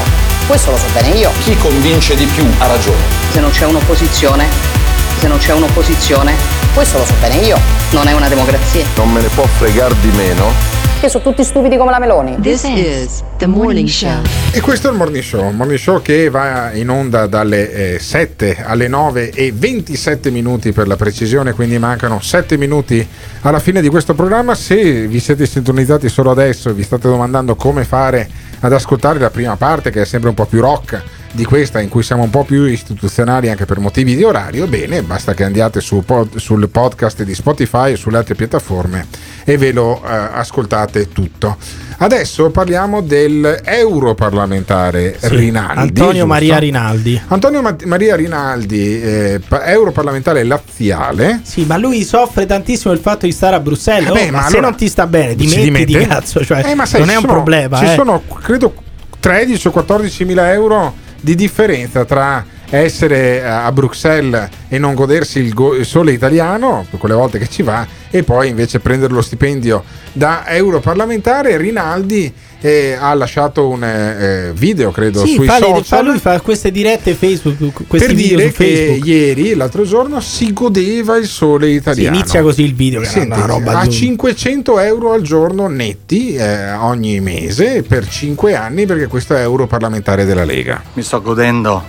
questo 0.47 0.72
lo 0.72 0.76
so 0.76 0.86
bene 0.93 1.16
io. 1.16 1.30
Chi 1.43 1.56
convince 1.56 2.14
di 2.16 2.26
più 2.26 2.44
ha 2.59 2.66
ragione. 2.66 3.02
Se 3.30 3.40
non 3.40 3.51
c'è 3.51 3.66
un'opposizione, 3.66 4.84
se 5.18 5.28
non 5.28 5.38
c'è 5.38 5.52
un'opposizione, 5.52 6.34
questo 6.74 6.98
lo 6.98 7.05
so 7.05 7.14
bene 7.20 7.36
io. 7.36 7.59
Non 7.90 8.06
è 8.06 8.12
una 8.12 8.28
democrazia. 8.28 8.84
Non 8.97 9.12
me 9.12 9.20
ne 9.20 9.28
può 9.28 9.44
fregare 9.44 9.94
di 10.01 10.10
meno. 10.10 10.52
Che 11.01 11.09
sono 11.09 11.22
tutti 11.22 11.43
stupidi 11.44 11.76
come 11.76 11.90
la 11.90 11.98
Meloni. 11.98 12.36
This 12.40 12.64
is 12.64 13.22
the 13.38 13.47
morning 13.47 13.88
show. 13.88 14.22
E 14.52 14.60
questo 14.60 14.88
è 14.88 14.90
il 14.90 14.97
Morning 14.97 15.22
Show, 15.22 15.47
un 15.47 15.56
Morning 15.56 15.78
Show 15.78 16.01
che 16.01 16.30
va 16.30 16.72
in 16.72 16.88
onda 16.88 17.26
dalle 17.26 17.94
eh, 17.94 17.98
7 17.98 18.62
alle 18.64 18.88
9 18.88 19.30
e 19.30 19.52
27 19.55 20.30
minuti 20.30 20.72
per 20.72 20.86
la 20.86 20.97
precisione, 20.97 21.52
quindi 21.52 21.78
mancano 21.78 22.20
7 22.20 22.56
minuti 22.56 23.06
alla 23.43 23.59
fine 23.59 23.82
di 23.82 23.88
questo 23.88 24.14
programma. 24.14 24.55
Se 24.55 25.06
vi 25.06 25.20
siete 25.20 25.47
sintonizzati 25.47 26.09
solo 26.09 26.30
adesso 26.30 26.70
e 26.70 26.72
vi 26.72 26.82
state 26.82 27.09
domandando 27.09 27.55
come 27.55 27.84
fare 27.84 28.28
ad 28.60 28.72
ascoltare 28.72 29.18
la 29.18 29.30
prima 29.30 29.56
parte, 29.56 29.90
che 29.90 30.02
è 30.02 30.06
sempre 30.06 30.30
un 30.30 30.34
po' 30.34 30.47
più 30.47 30.60
rock 30.60 31.02
di 31.32 31.44
questa, 31.44 31.81
in 31.81 31.89
cui 31.89 32.03
siamo 32.03 32.23
un 32.23 32.31
po' 32.31 32.44
più 32.44 32.65
istituzionali 32.65 33.51
anche 33.51 33.66
per 33.66 33.78
motivi 33.78 34.16
di 34.16 34.23
orario, 34.24 34.66
bene, 34.66 35.03
basta 35.03 35.35
che 35.35 35.44
andiate 35.44 35.81
su 35.81 36.03
pod- 36.05 36.36
sul 36.36 36.69
podcast 36.69 37.23
di 37.23 37.35
Spotify 37.35 37.93
e 37.93 37.97
sulle 37.97 38.16
altre 38.16 38.35
piattaforme 38.35 39.07
e 39.44 39.59
ve 39.59 39.73
lo 39.73 40.03
eh, 40.03 40.09
ascoltate 40.11 41.12
tutto. 41.12 41.57
Adesso 41.98 42.51
parliamo 42.51 43.01
del 43.01 43.61
europarlamentare 43.65 45.16
Sì, 45.19 45.28
Rinaldi. 45.28 45.78
Antonio 45.81 46.11
giusto? 46.12 46.27
Maria 46.27 46.59
Rinaldi. 46.59 47.20
Antonio 47.28 47.62
Ma- 47.62 47.77
Maria 47.85 48.16
Rinaldi, 48.16 49.03
eh, 49.03 49.40
pa- 49.47 49.65
europarlamentare 49.66 50.43
laziale. 50.44 51.40
Sì, 51.43 51.65
ma 51.65 51.77
lui 51.77 52.03
soffre 52.05 52.47
tantissimo 52.47 52.93
il 52.93 52.98
fatto 53.01 53.27
di 53.27 53.32
stare 53.32 53.57
a 53.57 53.61
Bruxelles. 53.61 54.09
Eh 54.11 54.12
beh, 54.12 54.23
Oh, 54.28 54.31
ma 54.31 54.31
ma 54.32 54.40
se 54.43 54.47
allora- 54.57 54.69
non 54.70 54.77
ti 54.77 54.89
sta 54.89 55.07
bene, 55.07 55.31
si 55.31 55.36
dimettiti, 55.36 55.85
dimette? 55.85 56.07
cazzo. 56.09 56.44
Cioè, 56.44 56.62
Eh, 56.66 56.74
ma 56.74 56.86
sai, 56.86 57.01
non 57.01 57.11
è 57.11 57.15
un 57.15 57.20
sono- 57.20 57.32
problema. 57.32 57.78
Ci 57.78 57.85
eh. 57.85 57.94
sono, 57.94 58.23
credo, 58.43 58.74
13 59.20 59.69
o 59.69 59.70
14 59.70 60.24
mila 60.24 60.53
euro 60.53 60.94
di 61.27 61.35
differenza 61.35 62.05
tra 62.05 62.47
essere 62.70 63.44
a 63.44 63.73
Bruxelles 63.73 64.48
e 64.69 64.78
non 64.78 64.94
godersi 64.94 65.40
il, 65.40 65.53
go- 65.53 65.74
il 65.74 65.85
sole 65.85 66.12
italiano, 66.12 66.86
quelle 66.98 67.16
volte 67.16 67.40
che 67.40 67.48
ci 67.48 67.62
va, 67.62 67.85
e 68.09 68.23
poi 68.23 68.48
invece 68.48 68.78
prendere 68.78 69.12
lo 69.12 69.23
stipendio 69.23 69.82
da 70.12 70.47
europarlamentare. 70.47 71.57
Rinaldi 71.57 72.32
eh, 72.66 72.97
ha 72.98 73.14
lasciato 73.14 73.68
un 73.68 73.84
eh, 73.84 74.51
video, 74.55 74.90
credo, 74.90 75.24
Sì, 75.24 75.34
sui 75.34 75.47
fa, 75.47 75.59
le- 75.59 75.66
social. 75.66 75.84
fa 75.84 76.02
lui 76.02 76.18
fa 76.18 76.40
queste 76.40 76.70
dirette 76.72 77.14
Facebook, 77.14 77.86
questi 77.86 78.06
per 78.09 78.16
video 78.16 78.36
dire 78.38 78.48
su 78.51 78.55
Facebook. 78.56 79.05
che 79.05 79.09
ieri, 79.10 79.55
l'altro 79.55 79.84
giorno, 79.84 80.20
si 80.20 80.52
godeva 80.52 81.16
il 81.16 81.26
sole 81.26 81.68
Sì, 81.68 81.74
italiano. 81.74 82.16
inizia 82.16 82.43
così 82.43 82.62
il 82.64 82.74
video, 82.74 83.01
che 83.01 83.06
Senti, 83.06 83.36
una 83.36 83.47
roba 83.47 83.78
a 83.78 83.80
di 83.82 83.86
un- 83.88 83.93
500 83.93 84.80
euro 84.80 85.12
al 85.12 85.22
giorno 85.22 85.68
netti 85.68 86.34
eh, 86.34 86.72
ogni 86.72 87.20
mese 87.20 87.82
per 87.82 88.09
5 88.09 88.55
anni 88.56 88.84
perché 88.86 89.06
questo 89.06 89.34
è 89.36 89.40
europarlamentare 89.43 90.24
della 90.24 90.44
Lega. 90.44 90.82
Mi 90.94 91.02
sto 91.02 91.22
godendo 91.22 91.82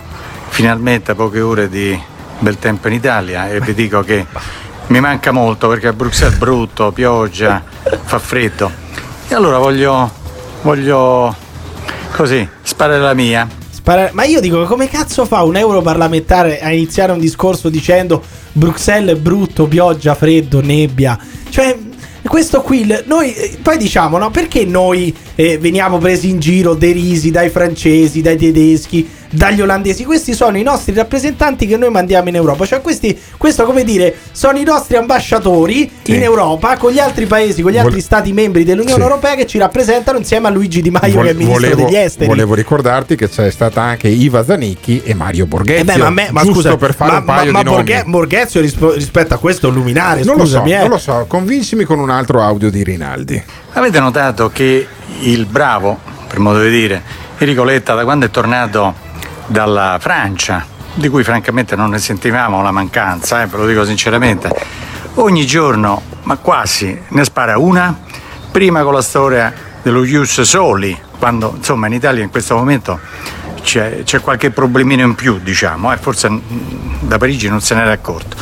finalmente 0.48 1.14
poche 1.14 1.40
ore 1.40 1.68
di 1.68 1.98
bel 2.38 2.58
tempo 2.58 2.86
in 2.88 2.94
Italia 2.94 3.48
e 3.50 3.60
vi 3.60 3.74
dico 3.74 4.02
che 4.02 4.24
mi 4.88 5.00
manca 5.00 5.32
molto 5.32 5.68
perché 5.68 5.88
a 5.88 5.92
Bruxelles 5.92 6.34
è 6.36 6.38
brutto, 6.38 6.92
pioggia, 6.92 7.62
fa 8.04 8.18
freddo. 8.18 8.70
E 9.28 9.34
allora 9.34 9.58
voglio, 9.58 10.10
voglio 10.62 11.34
così, 12.12 12.46
sparare 12.62 13.00
la 13.00 13.14
mia. 13.14 13.48
Ma 14.12 14.24
io 14.24 14.40
dico, 14.40 14.64
come 14.64 14.86
cazzo 14.86 15.24
fa 15.24 15.42
un 15.44 15.56
europarlamentare 15.56 16.60
a 16.60 16.70
iniziare 16.70 17.12
un 17.12 17.18
discorso 17.18 17.70
dicendo 17.70 18.22
Bruxelles 18.52 19.16
è 19.16 19.18
brutto, 19.18 19.66
pioggia, 19.66 20.14
freddo, 20.14 20.60
nebbia? 20.60 21.18
Cioè, 21.48 21.74
questo 22.22 22.60
qui, 22.60 22.86
noi 23.06 23.34
eh, 23.34 23.58
poi 23.62 23.78
diciamo, 23.78 24.18
no? 24.18 24.30
Perché 24.30 24.66
noi 24.66 25.16
eh, 25.34 25.56
veniamo 25.56 25.96
presi 25.96 26.28
in 26.28 26.38
giro, 26.38 26.74
derisi 26.74 27.30
dai 27.30 27.48
francesi, 27.48 28.20
dai 28.20 28.36
tedeschi, 28.36 29.08
dagli 29.30 29.60
olandesi? 29.60 30.04
Questi 30.04 30.32
sono 30.34 30.56
i 30.58 30.62
nostri 30.62 30.94
rappresentanti 30.94 31.66
che 31.66 31.76
noi 31.76 31.90
mandiamo 31.90 32.28
in 32.28 32.34
Europa. 32.36 32.64
Cioè, 32.66 32.80
questi, 32.80 33.18
questo 33.36 33.64
come 33.64 33.84
dire, 33.84 34.14
sono 34.32 34.58
i 34.58 34.64
nostri 34.64 34.96
ambasciatori 34.96 35.90
Sì. 36.02 36.14
in 36.14 36.22
Europa 36.22 36.76
con 36.76 36.92
gli 36.92 36.98
altri 36.98 37.26
paesi, 37.26 37.62
con 37.62 37.72
gli 37.72 37.76
altri 37.76 37.92
Vole- 37.92 38.02
stati 38.02 38.32
membri 38.32 38.64
dell'Unione 38.64 38.96
Sì. 39.00 39.00
Europea 39.08 39.34
che 39.34 39.46
ci 39.46 39.58
rappresentano 39.58 40.18
insieme 40.18 40.48
a 40.48 40.50
Luigi 40.50 40.82
Di 40.82 40.90
Maio, 40.90 41.20
che 41.20 41.28
è 41.28 41.30
il 41.32 41.36
ministro 41.36 41.68
volevo, 41.68 41.84
degli 41.84 41.96
esteri. 41.96 42.26
volevo 42.26 42.54
ricordarti 42.54 43.16
che 43.16 43.28
c'è 43.28 43.50
stata 43.50 43.82
anche 43.82 44.08
Iva 44.08 44.44
Zanicchi 44.44 45.02
e 45.04 45.14
Mario 45.14 45.46
Borghezio. 45.46 45.80
Eh 45.82 45.84
beh, 45.84 45.96
ma, 46.02 46.10
me, 46.10 46.28
ma 46.30 46.42
scusa, 46.44 46.76
per 46.76 46.94
fare 46.94 47.12
ma, 47.12 47.18
un 47.18 47.24
paio 47.24 47.38
ma, 47.38 47.44
di 47.44 47.52
ma 47.52 47.62
nomi. 47.62 47.76
Borghe- 47.76 48.04
Borghezio 48.06 48.60
rispo- 48.60 48.92
rispetto 48.92 49.34
a 49.34 49.38
questo 49.38 49.68
luminare, 49.68 50.22
non 50.24 50.36
lo 50.36 50.44
so, 50.44 50.52
scusami, 50.58 50.72
eh. 50.72 50.78
non 50.78 50.88
lo 50.90 50.98
so, 50.98 51.24
convincimi 51.28 51.84
con 51.84 51.98
un 51.98 52.10
altro 52.10 52.42
audio 52.42 52.70
di 52.70 52.82
Rinaldi. 52.82 53.42
Avete 53.72 54.00
notato 54.00 54.48
che 54.50 54.86
il 55.20 55.46
bravo, 55.46 55.98
per 56.26 56.38
modo 56.38 56.60
di 56.62 56.70
dire, 56.70 57.02
Enrico 57.38 57.62
Letta 57.64 57.94
da 57.94 58.04
quando 58.04 58.26
è 58.26 58.30
tornato 58.30 58.94
dalla 59.48 59.96
Francia, 60.00 60.64
di 60.94 61.08
cui 61.08 61.24
francamente 61.24 61.74
non 61.74 61.90
ne 61.90 61.98
sentivamo 61.98 62.62
la 62.62 62.70
mancanza, 62.70 63.42
eh, 63.42 63.46
ve 63.46 63.56
lo 63.56 63.66
dico 63.66 63.84
sinceramente, 63.84 64.48
ogni 65.14 65.44
giorno, 65.46 66.02
ma 66.22 66.36
quasi, 66.36 66.96
ne 67.08 67.24
spara 67.24 67.58
una, 67.58 67.98
prima 68.50 68.82
con 68.82 68.94
la 68.94 69.02
storia 69.02 69.52
dello 69.82 70.04
Ius 70.04 70.40
Soli, 70.42 70.96
quando 71.18 71.54
insomma 71.56 71.86
in 71.86 71.94
Italia 71.94 72.22
in 72.22 72.30
questo 72.30 72.54
momento 72.56 73.00
c'è, 73.62 74.02
c'è 74.04 74.20
qualche 74.20 74.50
problemino 74.50 75.02
in 75.02 75.14
più, 75.14 75.40
diciamo, 75.42 75.92
eh, 75.92 75.96
forse 75.96 76.28
da 77.00 77.18
Parigi 77.18 77.48
non 77.48 77.60
se 77.60 77.74
n'era 77.74 77.92
accorto. 77.92 78.36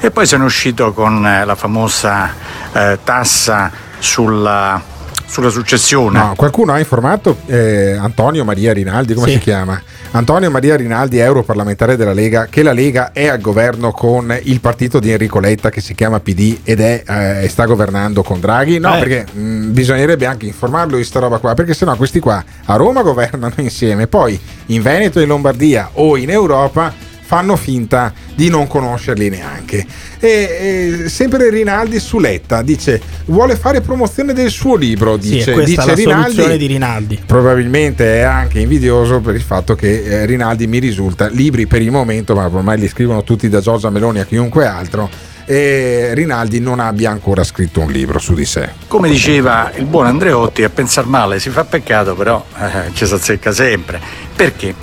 E 0.00 0.10
poi 0.10 0.26
sono 0.26 0.44
uscito 0.44 0.92
con 0.92 1.26
eh, 1.26 1.44
la 1.44 1.54
famosa 1.54 2.30
eh, 2.72 2.98
tassa 3.02 3.70
sulla 3.98 4.96
sulla 5.28 5.50
successione. 5.50 6.18
No, 6.18 6.32
qualcuno 6.36 6.72
ha 6.72 6.78
informato 6.78 7.40
eh, 7.44 7.92
Antonio 8.00 8.44
Maria 8.46 8.72
Rinaldi, 8.72 9.12
come 9.12 9.26
Sì. 9.26 9.32
si 9.34 9.38
chiama? 9.40 9.80
Antonio 10.10 10.50
Maria 10.50 10.74
Rinaldi, 10.74 11.18
europarlamentare 11.18 11.94
della 11.94 12.14
Lega, 12.14 12.46
che 12.48 12.62
la 12.62 12.72
Lega 12.72 13.12
è 13.12 13.28
al 13.28 13.40
governo 13.40 13.92
con 13.92 14.36
il 14.44 14.58
partito 14.60 14.98
di 14.98 15.10
Enrico 15.10 15.38
Letta 15.38 15.68
che 15.68 15.82
si 15.82 15.94
chiama 15.94 16.18
PD 16.18 16.60
ed 16.64 16.80
è, 16.80 17.02
eh, 17.06 17.44
e 17.44 17.48
sta 17.48 17.66
governando 17.66 18.22
con 18.22 18.40
Draghi. 18.40 18.78
No, 18.78 18.96
Eh. 18.96 18.98
perché 18.98 19.26
mh, 19.30 19.70
bisognerebbe 19.72 20.24
anche 20.24 20.46
informarlo 20.46 20.96
di 20.96 21.04
sta 21.04 21.20
roba 21.20 21.38
qua, 21.38 21.52
perché 21.54 21.74
sennò 21.74 21.94
questi 21.94 22.20
qua 22.20 22.42
a 22.64 22.76
Roma 22.76 23.02
governano 23.02 23.52
insieme, 23.58 24.06
poi 24.06 24.40
in 24.66 24.80
Veneto, 24.82 25.20
in 25.20 25.28
Lombardia 25.28 25.90
o 25.92 26.16
in 26.16 26.30
Europa 26.30 26.92
fanno 27.28 27.56
finta 27.56 28.10
di 28.34 28.48
non 28.48 28.66
conoscerli 28.66 29.28
neanche. 29.28 29.84
E, 30.18 31.02
e 31.04 31.08
sempre 31.10 31.50
Rinaldi 31.50 32.00
su 32.00 32.18
Letta 32.18 32.62
dice 32.62 32.98
vuole 33.26 33.54
fare 33.54 33.82
promozione 33.82 34.32
del 34.32 34.48
suo 34.48 34.76
libro, 34.76 35.20
Sì, 35.20 35.32
dice, 35.32 35.52
questa 35.52 35.92
dice 35.92 36.08
la 36.08 36.24
Rinaldi. 36.24 36.56
di 36.56 36.66
Rinaldi. 36.66 37.20
Probabilmente 37.26 38.20
è 38.20 38.22
anche 38.22 38.60
invidioso 38.60 39.20
per 39.20 39.34
il 39.34 39.42
fatto 39.42 39.74
che 39.74 40.04
eh, 40.04 40.24
Rinaldi 40.24 40.66
mi 40.66 40.78
risulta 40.78 41.28
libri 41.28 41.66
per 41.66 41.82
il 41.82 41.90
momento, 41.90 42.34
ma 42.34 42.46
ormai 42.46 42.78
li 42.78 42.88
scrivono 42.88 43.22
tutti 43.22 43.46
da 43.50 43.60
Giorgia 43.60 43.90
Meloni 43.90 44.20
a 44.20 44.24
chiunque 44.24 44.64
altro. 44.64 45.10
E 45.44 46.14
Rinaldi 46.14 46.60
non 46.60 46.80
abbia 46.80 47.10
ancora 47.10 47.44
scritto 47.44 47.80
un 47.80 47.90
libro 47.92 48.18
su 48.18 48.32
di 48.32 48.46
sé. 48.46 48.70
Come 48.86 49.10
diceva 49.10 49.70
il 49.76 49.84
buon 49.84 50.06
Andreotti, 50.06 50.62
a 50.62 50.70
pensare 50.70 51.06
male 51.06 51.40
si 51.40 51.50
fa 51.50 51.64
peccato, 51.64 52.14
però 52.14 52.42
eh, 52.58 52.90
ci 52.94 53.04
si 53.06 53.12
azzecca 53.12 53.52
sempre. 53.52 54.00
Perché? 54.34 54.74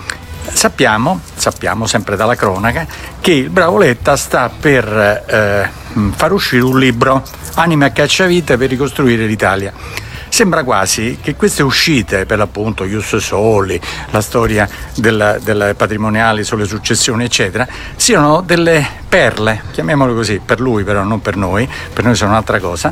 Sappiamo, 0.51 1.19
sappiamo 1.35 1.85
sempre 1.85 2.15
dalla 2.15 2.35
cronaca, 2.35 2.87
che 3.19 3.31
il 3.31 3.49
bravo 3.49 3.77
Letta 3.77 4.15
sta 4.15 4.49
per 4.49 4.85
eh, 5.27 5.69
far 6.11 6.31
uscire 6.31 6.63
un 6.63 6.79
libro, 6.79 7.23
Anime 7.55 7.85
a 7.85 7.91
cacciavite 7.91 8.57
per 8.57 8.69
ricostruire 8.69 9.25
l'Italia. 9.25 9.71
Sembra 10.35 10.65
quasi 10.65 11.17
che 11.21 11.33
queste 11.35 11.63
uscite, 11.63 12.25
per 12.25 12.37
l'appunto 12.37 12.83
Ius 12.83 13.15
Soli, 13.15 13.79
la 14.09 14.19
storia 14.19 14.67
del- 14.93 15.39
delle 15.41 15.75
patrimoniali 15.75 16.43
sulle 16.43 16.65
successioni, 16.65 17.23
eccetera, 17.23 17.65
siano 17.95 18.41
delle 18.41 18.85
perle, 19.07 19.61
chiamiamole 19.71 20.13
così, 20.13 20.41
per 20.43 20.59
lui 20.59 20.83
però, 20.83 21.03
non 21.03 21.21
per 21.21 21.37
noi, 21.37 21.65
per 21.93 22.03
noi 22.03 22.15
sono 22.15 22.31
un'altra 22.31 22.59
cosa, 22.59 22.91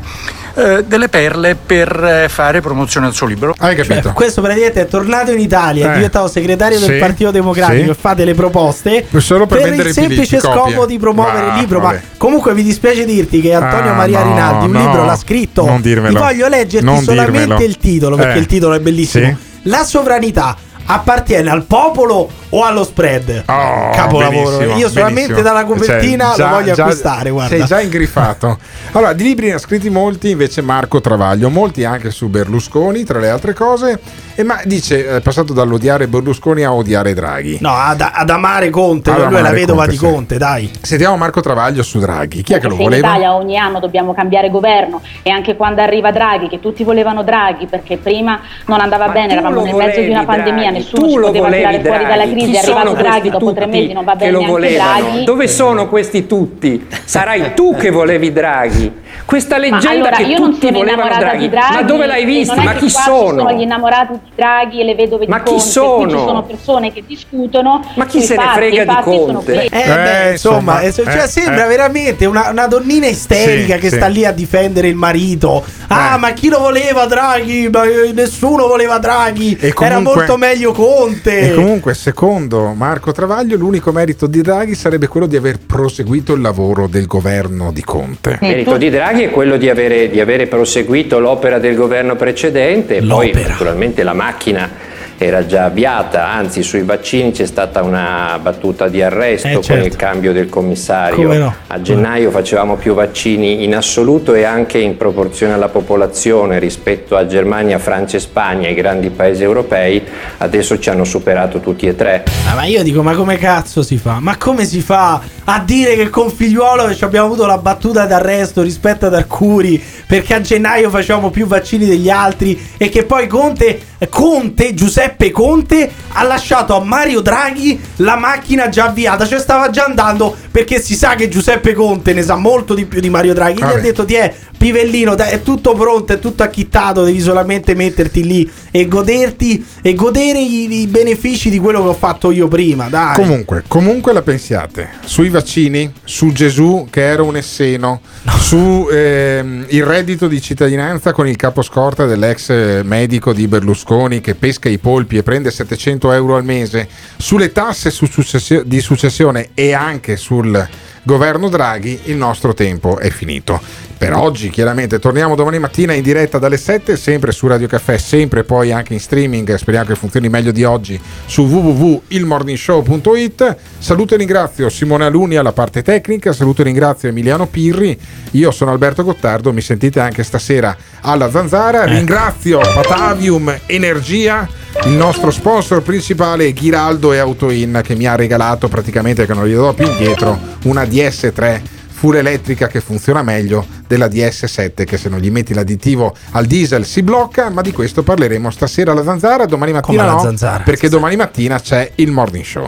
eh, 0.54 0.86
delle 0.88 1.10
perle 1.10 1.56
per 1.56 2.02
eh, 2.02 2.30
fare 2.30 2.62
promozione 2.62 3.08
al 3.08 3.14
suo 3.14 3.28
libro. 3.28 3.54
Hai 3.58 3.76
capito? 3.76 4.04
Cioè, 4.04 4.14
questo 4.14 4.40
praticamente 4.40 4.80
è 4.80 4.88
tornato 4.88 5.32
in 5.32 5.40
Italia, 5.40 5.88
è 5.88 5.92
Eh. 5.92 5.96
diventato 5.96 6.30
segretario 6.30 6.80
del 6.80 6.92
Sì, 6.94 6.98
Partito 6.98 7.32
Democratico 7.32 7.84
sì. 7.84 7.90
e 7.90 7.94
fa 7.94 8.14
delle 8.14 8.36
proposte 8.36 9.06
Solo 9.18 9.48
per 9.48 9.64
vendere 9.64 9.90
il 9.90 9.94
semplice 9.94 10.38
biglietti, 10.38 10.48
copie. 10.48 10.72
scopo 10.72 10.86
di 10.86 10.98
promuovere 10.98 11.50
Ah, 11.50 11.54
il 11.56 11.60
libro. 11.60 11.82
vabbè. 11.82 11.96
Ma 11.96 12.02
comunque 12.16 12.54
mi 12.54 12.64
dispiace 12.64 13.04
dirti 13.04 13.42
che 13.42 13.54
Antonio 13.54 13.92
Ah, 13.92 13.96
Maria 13.96 14.24
no, 14.24 14.30
Rinaldi 14.32 14.66
un 14.68 14.72
no, 14.72 14.80
libro 14.80 15.04
l'ha 15.06 15.18
scritto. 15.18 15.66
non 15.66 15.82
dirmelo. 15.82 16.14
Ti 16.16 16.22
voglio 16.22 16.48
leggerti 16.48 16.86
Non 16.86 17.02
solamente 17.02 17.32
dirmelo. 17.40 17.64
il 17.64 17.78
titolo, 17.78 18.16
perché 18.16 18.38
Eh. 18.38 18.42
il 18.42 18.46
titolo 18.46 18.74
è 18.74 18.80
bellissimo. 18.80 19.26
Sì. 19.26 19.36
La 19.70 19.84
sovranità 19.84 20.56
appartiene 20.86 21.50
al 21.50 21.64
popolo 21.64 22.30
o 22.56 22.64
allo 22.64 22.84
spread? 22.84 23.44
Oh, 23.48 23.90
Capolavoro. 23.92 24.58
benissimo, 24.58 24.78
Io 24.78 24.90
solamente 24.90 25.34
benissimo. 25.34 25.42
dalla 25.42 25.66
copertina 25.66 26.26
Cioè, 26.28 26.36
già- 26.36 26.50
lo 26.50 26.56
voglio 26.56 26.74
già- 26.74 26.84
acquistare. 26.84 27.30
Guarda. 27.30 27.56
Sei 27.56 27.66
già 27.66 27.82
ingrifato. 27.82 28.58
Allora, 28.92 29.14
di 29.14 29.24
libri 29.24 29.48
ne 29.48 29.54
ha 29.54 29.58
scritti 29.58 29.90
molti, 29.90 30.30
invece 30.30 30.62
Marco 30.62 31.02
Travaglio, 31.02 31.50
molti 31.50 31.84
anche 31.84 32.12
su 32.12 32.28
Berlusconi, 32.30 33.04
tra 33.04 33.20
le 33.20 33.30
altre 33.30 33.54
cose. 33.54 34.00
E 34.36 34.44
ma 34.44 34.60
dice, 34.66 35.08
è 35.18 35.22
passato 35.22 35.54
dall'odiare 35.54 36.08
Berlusconi 36.08 36.64
a 36.64 36.74
odiare 36.74 37.14
Draghi. 37.14 37.58
No, 37.62 37.72
ad, 37.76 38.02
ad 38.02 38.30
amare 38.30 38.70
Conte, 38.72 39.12
Ad 39.12 39.30
lui 39.30 39.36
è 39.38 39.42
la 39.42 39.52
vedova 39.52 39.86
Conte, 39.86 39.92
di 39.92 39.98
sì. 39.98 40.06
Conte, 40.06 40.38
dai. 40.38 40.72
Sentiamo 40.82 41.18
Marco 41.18 41.42
Travaglio 41.42 41.84
su 41.84 42.00
Draghi. 42.00 42.42
Chi 42.42 42.54
è 42.54 42.60
che 42.60 42.68
lo 42.68 42.76
se 42.76 42.82
in 42.82 42.90
voleva? 42.90 43.08
Italia 43.10 43.36
ogni 43.36 43.58
anno 43.58 43.80
dobbiamo 43.80 44.14
cambiare 44.14 44.50
governo 44.50 45.02
e 45.22 45.30
anche 45.30 45.56
quando 45.56 45.82
arriva 45.82 46.12
Draghi, 46.12 46.48
che 46.50 46.60
tutti 46.60 46.84
volevano 46.84 47.22
Draghi 47.24 47.68
perché 47.68 47.98
prima 47.98 48.40
non 48.66 48.80
andava 48.80 49.10
bene, 49.10 49.28
tu 49.28 49.34
eravamo 49.34 49.62
nel 49.64 49.76
mezzo 49.76 50.00
di 50.02 50.10
una 50.10 50.26
pandemia, 50.26 50.62
Draghi, 50.72 50.78
nessuno 50.78 51.08
ci 51.10 51.16
lo 51.16 51.28
poteva 51.28 51.50
tirare 51.52 51.82
fuori 51.84 52.04
dalla 52.04 52.16
Draghi. 52.16 52.34
Crisi, 52.44 52.60
Chi 52.60 52.66
è 52.68 52.72
arrivato 52.72 52.96
Draghi 52.96 53.30
dopo 53.30 53.54
tre 53.54 53.66
mesi, 53.66 53.94
non 53.94 54.04
va 54.04 54.12
che 54.12 54.18
bene 54.18 54.32
lo 54.32 54.38
neanche 54.40 54.54
volevano? 54.54 55.02
Draghi. 55.02 55.24
Dove 55.24 55.48
sono 55.48 55.88
questi 55.90 56.26
tutti? 56.28 56.88
Sarai 57.06 57.54
tu 57.54 57.76
che 57.76 57.90
volevi 57.90 58.32
Draghi. 58.32 59.02
Questa 59.26 59.58
leggenda 59.58 59.90
allora, 59.90 60.16
che 60.18 60.24
io 60.24 60.40
non 60.40 60.52
tutti 60.52 60.66
sono 60.68 60.78
volevano 60.80 61.04
innamorata 61.04 61.26
Draghi. 61.30 61.40
di 61.44 61.50
Draghi. 61.50 61.74
Ma 61.76 61.82
dove 61.84 62.06
l'hai 62.06 62.42
è 62.42 62.56
Ma 62.64 62.74
chi 62.74 62.90
sono? 62.90 63.40
sono 63.40 63.52
gli 63.54 63.62
innamorati 63.62 64.14
di 64.14 64.32
Draghi 64.36 64.82
e 64.82 64.84
le 64.84 64.96
vedove 64.96 65.28
Ma 65.28 65.38
di 65.40 65.44
chi 65.44 65.50
Conte, 65.50 65.64
qui 65.64 65.72
sono? 65.72 66.10
ci 66.10 66.18
sono 66.18 66.44
persone 66.44 66.94
che 66.94 67.04
discutono. 67.06 67.82
Ma 67.96 68.06
chi 68.06 68.22
se 68.22 68.36
ne 68.36 68.44
fatti, 68.44 68.56
frega 68.58 68.84
di 68.84 69.02
Conte? 69.04 69.44
questi. 69.54 69.76
Eh, 69.76 69.86
beh, 69.86 70.32
insomma, 70.32 70.80
eh, 70.82 70.92
cioè, 70.92 71.24
eh, 71.24 71.28
sembra 71.28 71.66
eh. 71.66 71.68
veramente 71.68 72.26
una, 72.26 72.50
una 72.50 72.68
donnina 72.68 73.08
isterica 73.08 73.76
Sì, 73.76 73.80
che 73.80 73.90
sì. 73.90 73.96
sta 73.96 74.08
lì 74.08 74.26
a 74.26 74.32
difendere 74.32 74.88
il 74.88 74.96
marito. 74.96 75.64
Ah, 75.88 76.16
Eh. 76.16 76.18
ma 76.18 76.32
chi 76.32 76.50
lo 76.50 76.60
voleva 76.60 77.06
Draghi? 77.06 77.70
Ma, 77.72 77.84
eh, 77.84 78.12
nessuno 78.14 78.68
voleva 78.68 78.98
Draghi. 78.98 79.58
E 79.60 79.68
Era 79.68 79.96
comunque- 79.96 80.16
molto 80.16 80.38
meglio 80.38 80.72
Conte. 80.74 81.52
E 81.52 81.54
comunque, 81.54 81.94
secondo 81.94 82.74
Marco 82.74 83.12
Travaglio, 83.12 83.58
l'unico 83.58 83.92
merito 83.92 84.28
di 84.28 84.42
Draghi 84.42 84.76
sarebbe 84.76 85.08
quello 85.08 85.28
di 85.28 85.36
aver 85.36 85.60
proseguito 85.66 86.34
il 86.34 86.42
lavoro 86.42 86.88
del 86.88 87.06
governo 87.06 87.72
di 87.72 87.84
Conte. 87.84 88.38
Merito 88.42 88.78
di 88.78 88.90
Draghi 88.90 89.03
è 89.12 89.30
quello 89.30 89.58
di 89.58 89.70
avere, 89.70 90.10
di 90.10 90.20
avere 90.20 90.48
proseguito 90.48 91.20
l'opera 91.20 91.60
del 91.60 91.76
governo 91.76 92.16
precedente, 92.16 92.98
e 92.98 93.02
poi 93.04 93.32
naturalmente 93.32 94.04
la 94.04 94.14
macchina 94.14 94.93
era 95.26 95.46
già 95.46 95.66
avviata, 95.66 96.28
anzi 96.30 96.64
sui 96.64 96.84
vaccini 96.84 97.32
c'è 97.32 97.46
stata 97.46 97.82
una 97.82 98.38
battuta 98.42 98.88
di 98.88 99.02
arresto 99.02 99.48
Eh, 99.48 99.54
con 99.54 99.64
certo. 99.64 99.86
il 99.88 99.96
cambio 99.96 100.34
del 100.34 100.50
commissario. 100.50 101.34
No? 101.34 101.56
A 101.68 101.82
gennaio 101.82 102.30
facevamo 102.32 102.76
più 102.76 102.94
vaccini 102.94 103.64
in 103.64 103.76
assoluto 103.76 104.34
e 104.34 104.44
anche 104.44 104.78
in 104.78 104.98
proporzione 104.98 105.54
alla 105.54 105.70
popolazione 105.70 106.60
rispetto 106.60 107.16
a 107.16 107.26
Germania, 107.26 107.80
Francia 107.80 108.18
e 108.18 108.20
Spagna, 108.20 108.68
i 108.68 108.74
grandi 108.74 109.10
paesi 109.10 109.44
europei, 109.44 110.02
adesso 110.38 110.78
ci 110.80 110.90
hanno 110.90 111.04
superato 111.04 111.60
tutti 111.60 111.88
e 111.88 111.96
tre. 111.96 112.24
Ah, 112.50 112.56
ma 112.56 112.66
io 112.66 112.84
dico, 112.84 113.02
ma 113.02 113.14
come 113.16 113.38
cazzo 113.38 113.82
si 113.82 113.98
fa? 113.98 114.18
Ma 114.20 114.38
come 114.38 114.66
si 114.66 114.82
fa 114.82 115.22
a 115.46 115.60
dire 115.66 115.96
che 115.96 116.10
con 116.10 116.30
figliuolo 116.30 116.94
ci 116.94 117.04
abbiamo 117.04 117.28
avuto 117.28 117.46
la 117.46 117.58
battuta 117.58 118.06
d'arresto 118.06 118.62
rispetto 118.62 119.06
ad 119.06 119.14
Arcuri 119.14 119.82
perché 120.08 120.34
a 120.36 120.42
gennaio 120.42 120.90
facevamo 120.90 121.30
più 121.30 121.46
vaccini 121.48 121.86
degli 121.86 122.10
altri 122.10 122.60
e 122.78 122.90
che 122.90 123.04
poi 123.04 123.28
Conte, 123.28 123.80
Conte, 124.10 124.74
Giuseppe 124.74 125.12
Conte 125.32 125.90
ha 126.10 126.24
lasciato 126.24 126.76
a 126.76 126.84
Mario 126.84 127.22
Draghi 127.22 127.80
la 127.98 128.16
macchina 128.16 128.70
già 128.70 128.86
avviata, 128.86 129.26
cioè 129.26 129.40
stava 129.40 129.70
già 129.70 129.86
andando 129.86 130.36
perché 130.52 130.80
si 130.80 130.96
sa 130.96 131.16
che 131.16 131.30
Giuseppe 131.30 131.74
Conte 131.74 132.14
ne 132.14 132.22
sa 132.22 132.36
molto 132.36 132.74
di 132.74 132.86
più 132.86 133.00
di 133.00 133.10
Mario 133.10 133.34
Draghi. 133.34 133.60
Gli 133.60 133.64
ha 133.64 133.68
Vabbè. 133.68 133.82
detto 133.82 134.06
ti 134.06 134.16
è 134.16 134.34
Pivellino, 134.64 135.18
è 135.18 135.42
tutto 135.42 135.74
pronto, 135.74 136.14
è 136.14 136.20
tutto 136.20 136.42
acchittato, 136.42 137.04
devi 137.04 137.20
solamente 137.20 137.76
metterti 137.76 138.24
lì 138.24 138.50
e 138.72 138.88
goderti 138.88 139.66
e 139.82 139.94
godere 139.94 140.40
i, 140.40 140.82
i 140.82 140.88
benefici 140.88 141.50
di 141.50 141.60
quello 141.60 141.82
che 141.82 141.90
ho 141.90 141.94
fatto 141.94 142.32
io 142.32 142.48
prima, 142.48 142.88
dai. 142.88 143.16
Comunque, 143.16 143.64
comunque 143.68 144.14
la 144.14 144.22
pensiate 144.22 144.90
sui 145.04 145.28
vaccini, 145.28 145.92
su 146.06 146.32
Gesù 146.32 146.88
che 146.90 147.02
era 147.02 147.24
un 147.24 147.36
esseno, 147.36 148.00
su 148.40 148.88
ehm, 148.90 149.66
il 149.68 149.84
reddito 149.84 150.30
di 150.30 150.42
cittadinanza 150.42 151.12
con 151.12 151.28
il 151.28 151.36
caposcorta 151.36 152.06
dell'ex 152.06 152.50
eh, 152.50 152.82
medico 152.84 153.34
di 153.34 153.50
Berlusconi 153.50 154.22
che 154.22 154.36
pesca 154.36 154.70
i 154.70 154.78
polpi 155.04 155.18
e 155.18 155.24
prende 155.24 155.52
700 155.52 156.12
euro 156.14 156.36
al 156.36 156.44
mese, 156.44 156.88
sulle 157.18 157.52
tasse 157.52 157.92
su 157.92 158.06
successio- 158.06 158.64
di 158.64 158.80
successione 158.80 159.50
e 159.54 159.74
anche 159.74 160.16
sul 160.16 160.68
governo 161.04 161.50
Draghi, 161.50 162.00
il 162.06 162.16
nostro 162.16 162.54
tempo 162.54 162.98
è 162.98 163.10
finito. 163.10 163.62
Per 164.04 164.14
oggi, 164.14 164.50
chiaramente, 164.50 165.00
torniamo 165.00 165.36
domani 165.36 165.60
mattina 165.60 165.94
in 165.94 166.04
diretta 166.04 166.38
dalle 166.38 166.58
7, 166.58 166.98
sempre 166.98 167.32
su 167.32 167.48
Radio 167.48 167.68
Caffè, 167.68 167.98
sempre 167.98 168.44
poi 168.44 168.74
anche 168.74 168.94
in 168.94 169.00
streaming. 169.00 169.56
Speriamo 169.56 169.88
che 169.88 169.96
funzioni 169.96 170.28
meglio 170.28 170.52
di 170.52 170.66
oggi 170.66 171.00
su 171.26 171.44
www.ilmorningshow.it. 171.44 173.56
Saluto 173.78 174.16
e 174.16 174.18
ringrazio 174.18 174.68
Simone 174.68 175.06
Aluni 175.06 175.38
alla 175.38 175.54
parte 175.54 175.84
tecnica, 175.84 176.34
saluto 176.34 176.60
e 176.62 176.66
ringrazio 176.66 177.08
Emiliano 177.08 177.48
Pirri. 177.48 177.98
Io 178.32 178.52
sono 178.52 178.72
Alberto 178.72 179.06
Gottardo, 179.06 179.54
mi 179.54 179.62
sentite 179.62 180.02
anche 180.02 180.24
stasera 180.24 180.76
alla 181.00 181.32
Zanzara. 181.32 181.86
Ringrazio 181.86 182.60
Patavium 182.60 183.58
Energia, 183.68 184.46
il 184.86 184.92
nostro 184.94 185.32
sponsor 185.32 185.82
principale 185.82 186.52
Ghiraldo 186.52 187.14
e 187.14 187.18
Autoin 187.20 187.82
che 187.84 187.96
mi 187.96 188.06
ha 188.06 188.16
regalato 188.16 188.68
praticamente, 188.68 189.26
che 189.26 189.34
non 189.34 189.48
gli 189.48 189.54
do 189.54 189.74
più 189.74 189.86
indietro, 189.88 190.38
una 190.66 190.84
DS3 190.84 191.62
full 191.88 192.16
elettrica 192.16 192.68
che 192.68 192.82
funziona 192.82 193.22
meglio 193.24 193.66
della 193.88 194.08
DS7 194.08 194.84
che 194.84 194.98
se 194.98 195.08
non 195.08 195.20
gli 195.20 195.32
metti 195.32 195.54
l'additivo 195.54 196.14
al 196.32 196.46
diesel 196.46 196.86
si 196.86 197.02
blocca 197.02 197.50
ma 197.50 197.62
di 197.62 197.72
questo 197.72 198.04
parleremo 198.04 198.50
stasera 198.52 198.92
alla 198.92 199.04
Zanzara 199.04 199.46
domani 199.46 199.72
mattina 199.72 200.02
Come 200.02 200.10
alla 200.10 200.18
no 200.18 200.28
Zanzara? 200.28 200.64
perché 200.66 200.90
domani 200.90 201.16
mattina 201.16 201.62
c'è 201.62 201.90
il 201.96 202.12
morning 202.12 202.44
show 202.44 202.68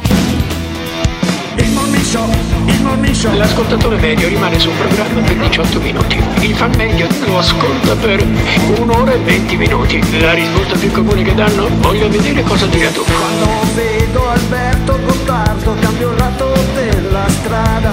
Il 1.57 1.69
morning 1.71 2.03
show, 2.03 2.25
il 2.69 2.81
morning. 2.81 3.33
L'ascoltatore 3.33 3.97
medio 3.97 4.27
rimane 4.27 4.59
sul 4.59 4.73
programma 4.73 5.21
per 5.21 5.35
18 5.35 5.79
minuti. 5.79 6.21
Il 6.41 6.55
fan 6.55 6.71
medio 6.75 7.07
lo 7.25 7.39
ascolta 7.39 7.95
per 7.95 8.25
un'ora 8.77 9.13
e 9.13 9.17
20 9.17 9.55
minuti. 9.57 10.19
La 10.19 10.33
risposta 10.33 10.77
più 10.77 10.91
comune 10.91 11.23
che 11.23 11.33
danno, 11.33 11.67
voglio 11.77 12.09
vedere 12.09 12.43
cosa 12.43 12.65
dirà 12.67 12.89
tu. 12.89 13.03
Quando 13.03 13.47
vedo 13.73 14.29
Alberto 14.29 14.99
Gottardo 15.05 15.75
cambio 15.79 16.11
il 16.11 16.17
lato 16.17 16.53
della 16.73 17.27
strada. 17.29 17.91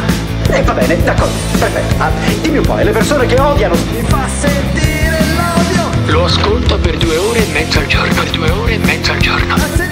E 0.51 0.62
va 0.62 0.73
bene, 0.73 1.03
d'accordo, 1.03 1.32
perfetto. 1.59 2.03
Ah, 2.03 2.11
dimmi 2.40 2.59
un 2.59 2.65
po', 2.65 2.77
le 2.77 2.90
persone 2.90 3.27
che 3.27 3.40
odiano. 3.40 3.74
Mi 3.74 4.03
fa 4.03 4.27
sentire 4.28 5.19
l'odio. 5.36 6.12
Lo 6.12 6.24
ascolta 6.24 6.77
per 6.77 6.97
due 6.97 7.16
ore 7.16 7.39
e 7.39 7.53
mezza 7.53 7.78
al 7.78 7.86
giorno. 7.86 8.15
Per 8.15 8.31
due 8.31 8.51
ore 8.51 8.74
e 8.74 8.78
mezza 8.78 9.12
al 9.12 9.19
giorno. 9.19 9.91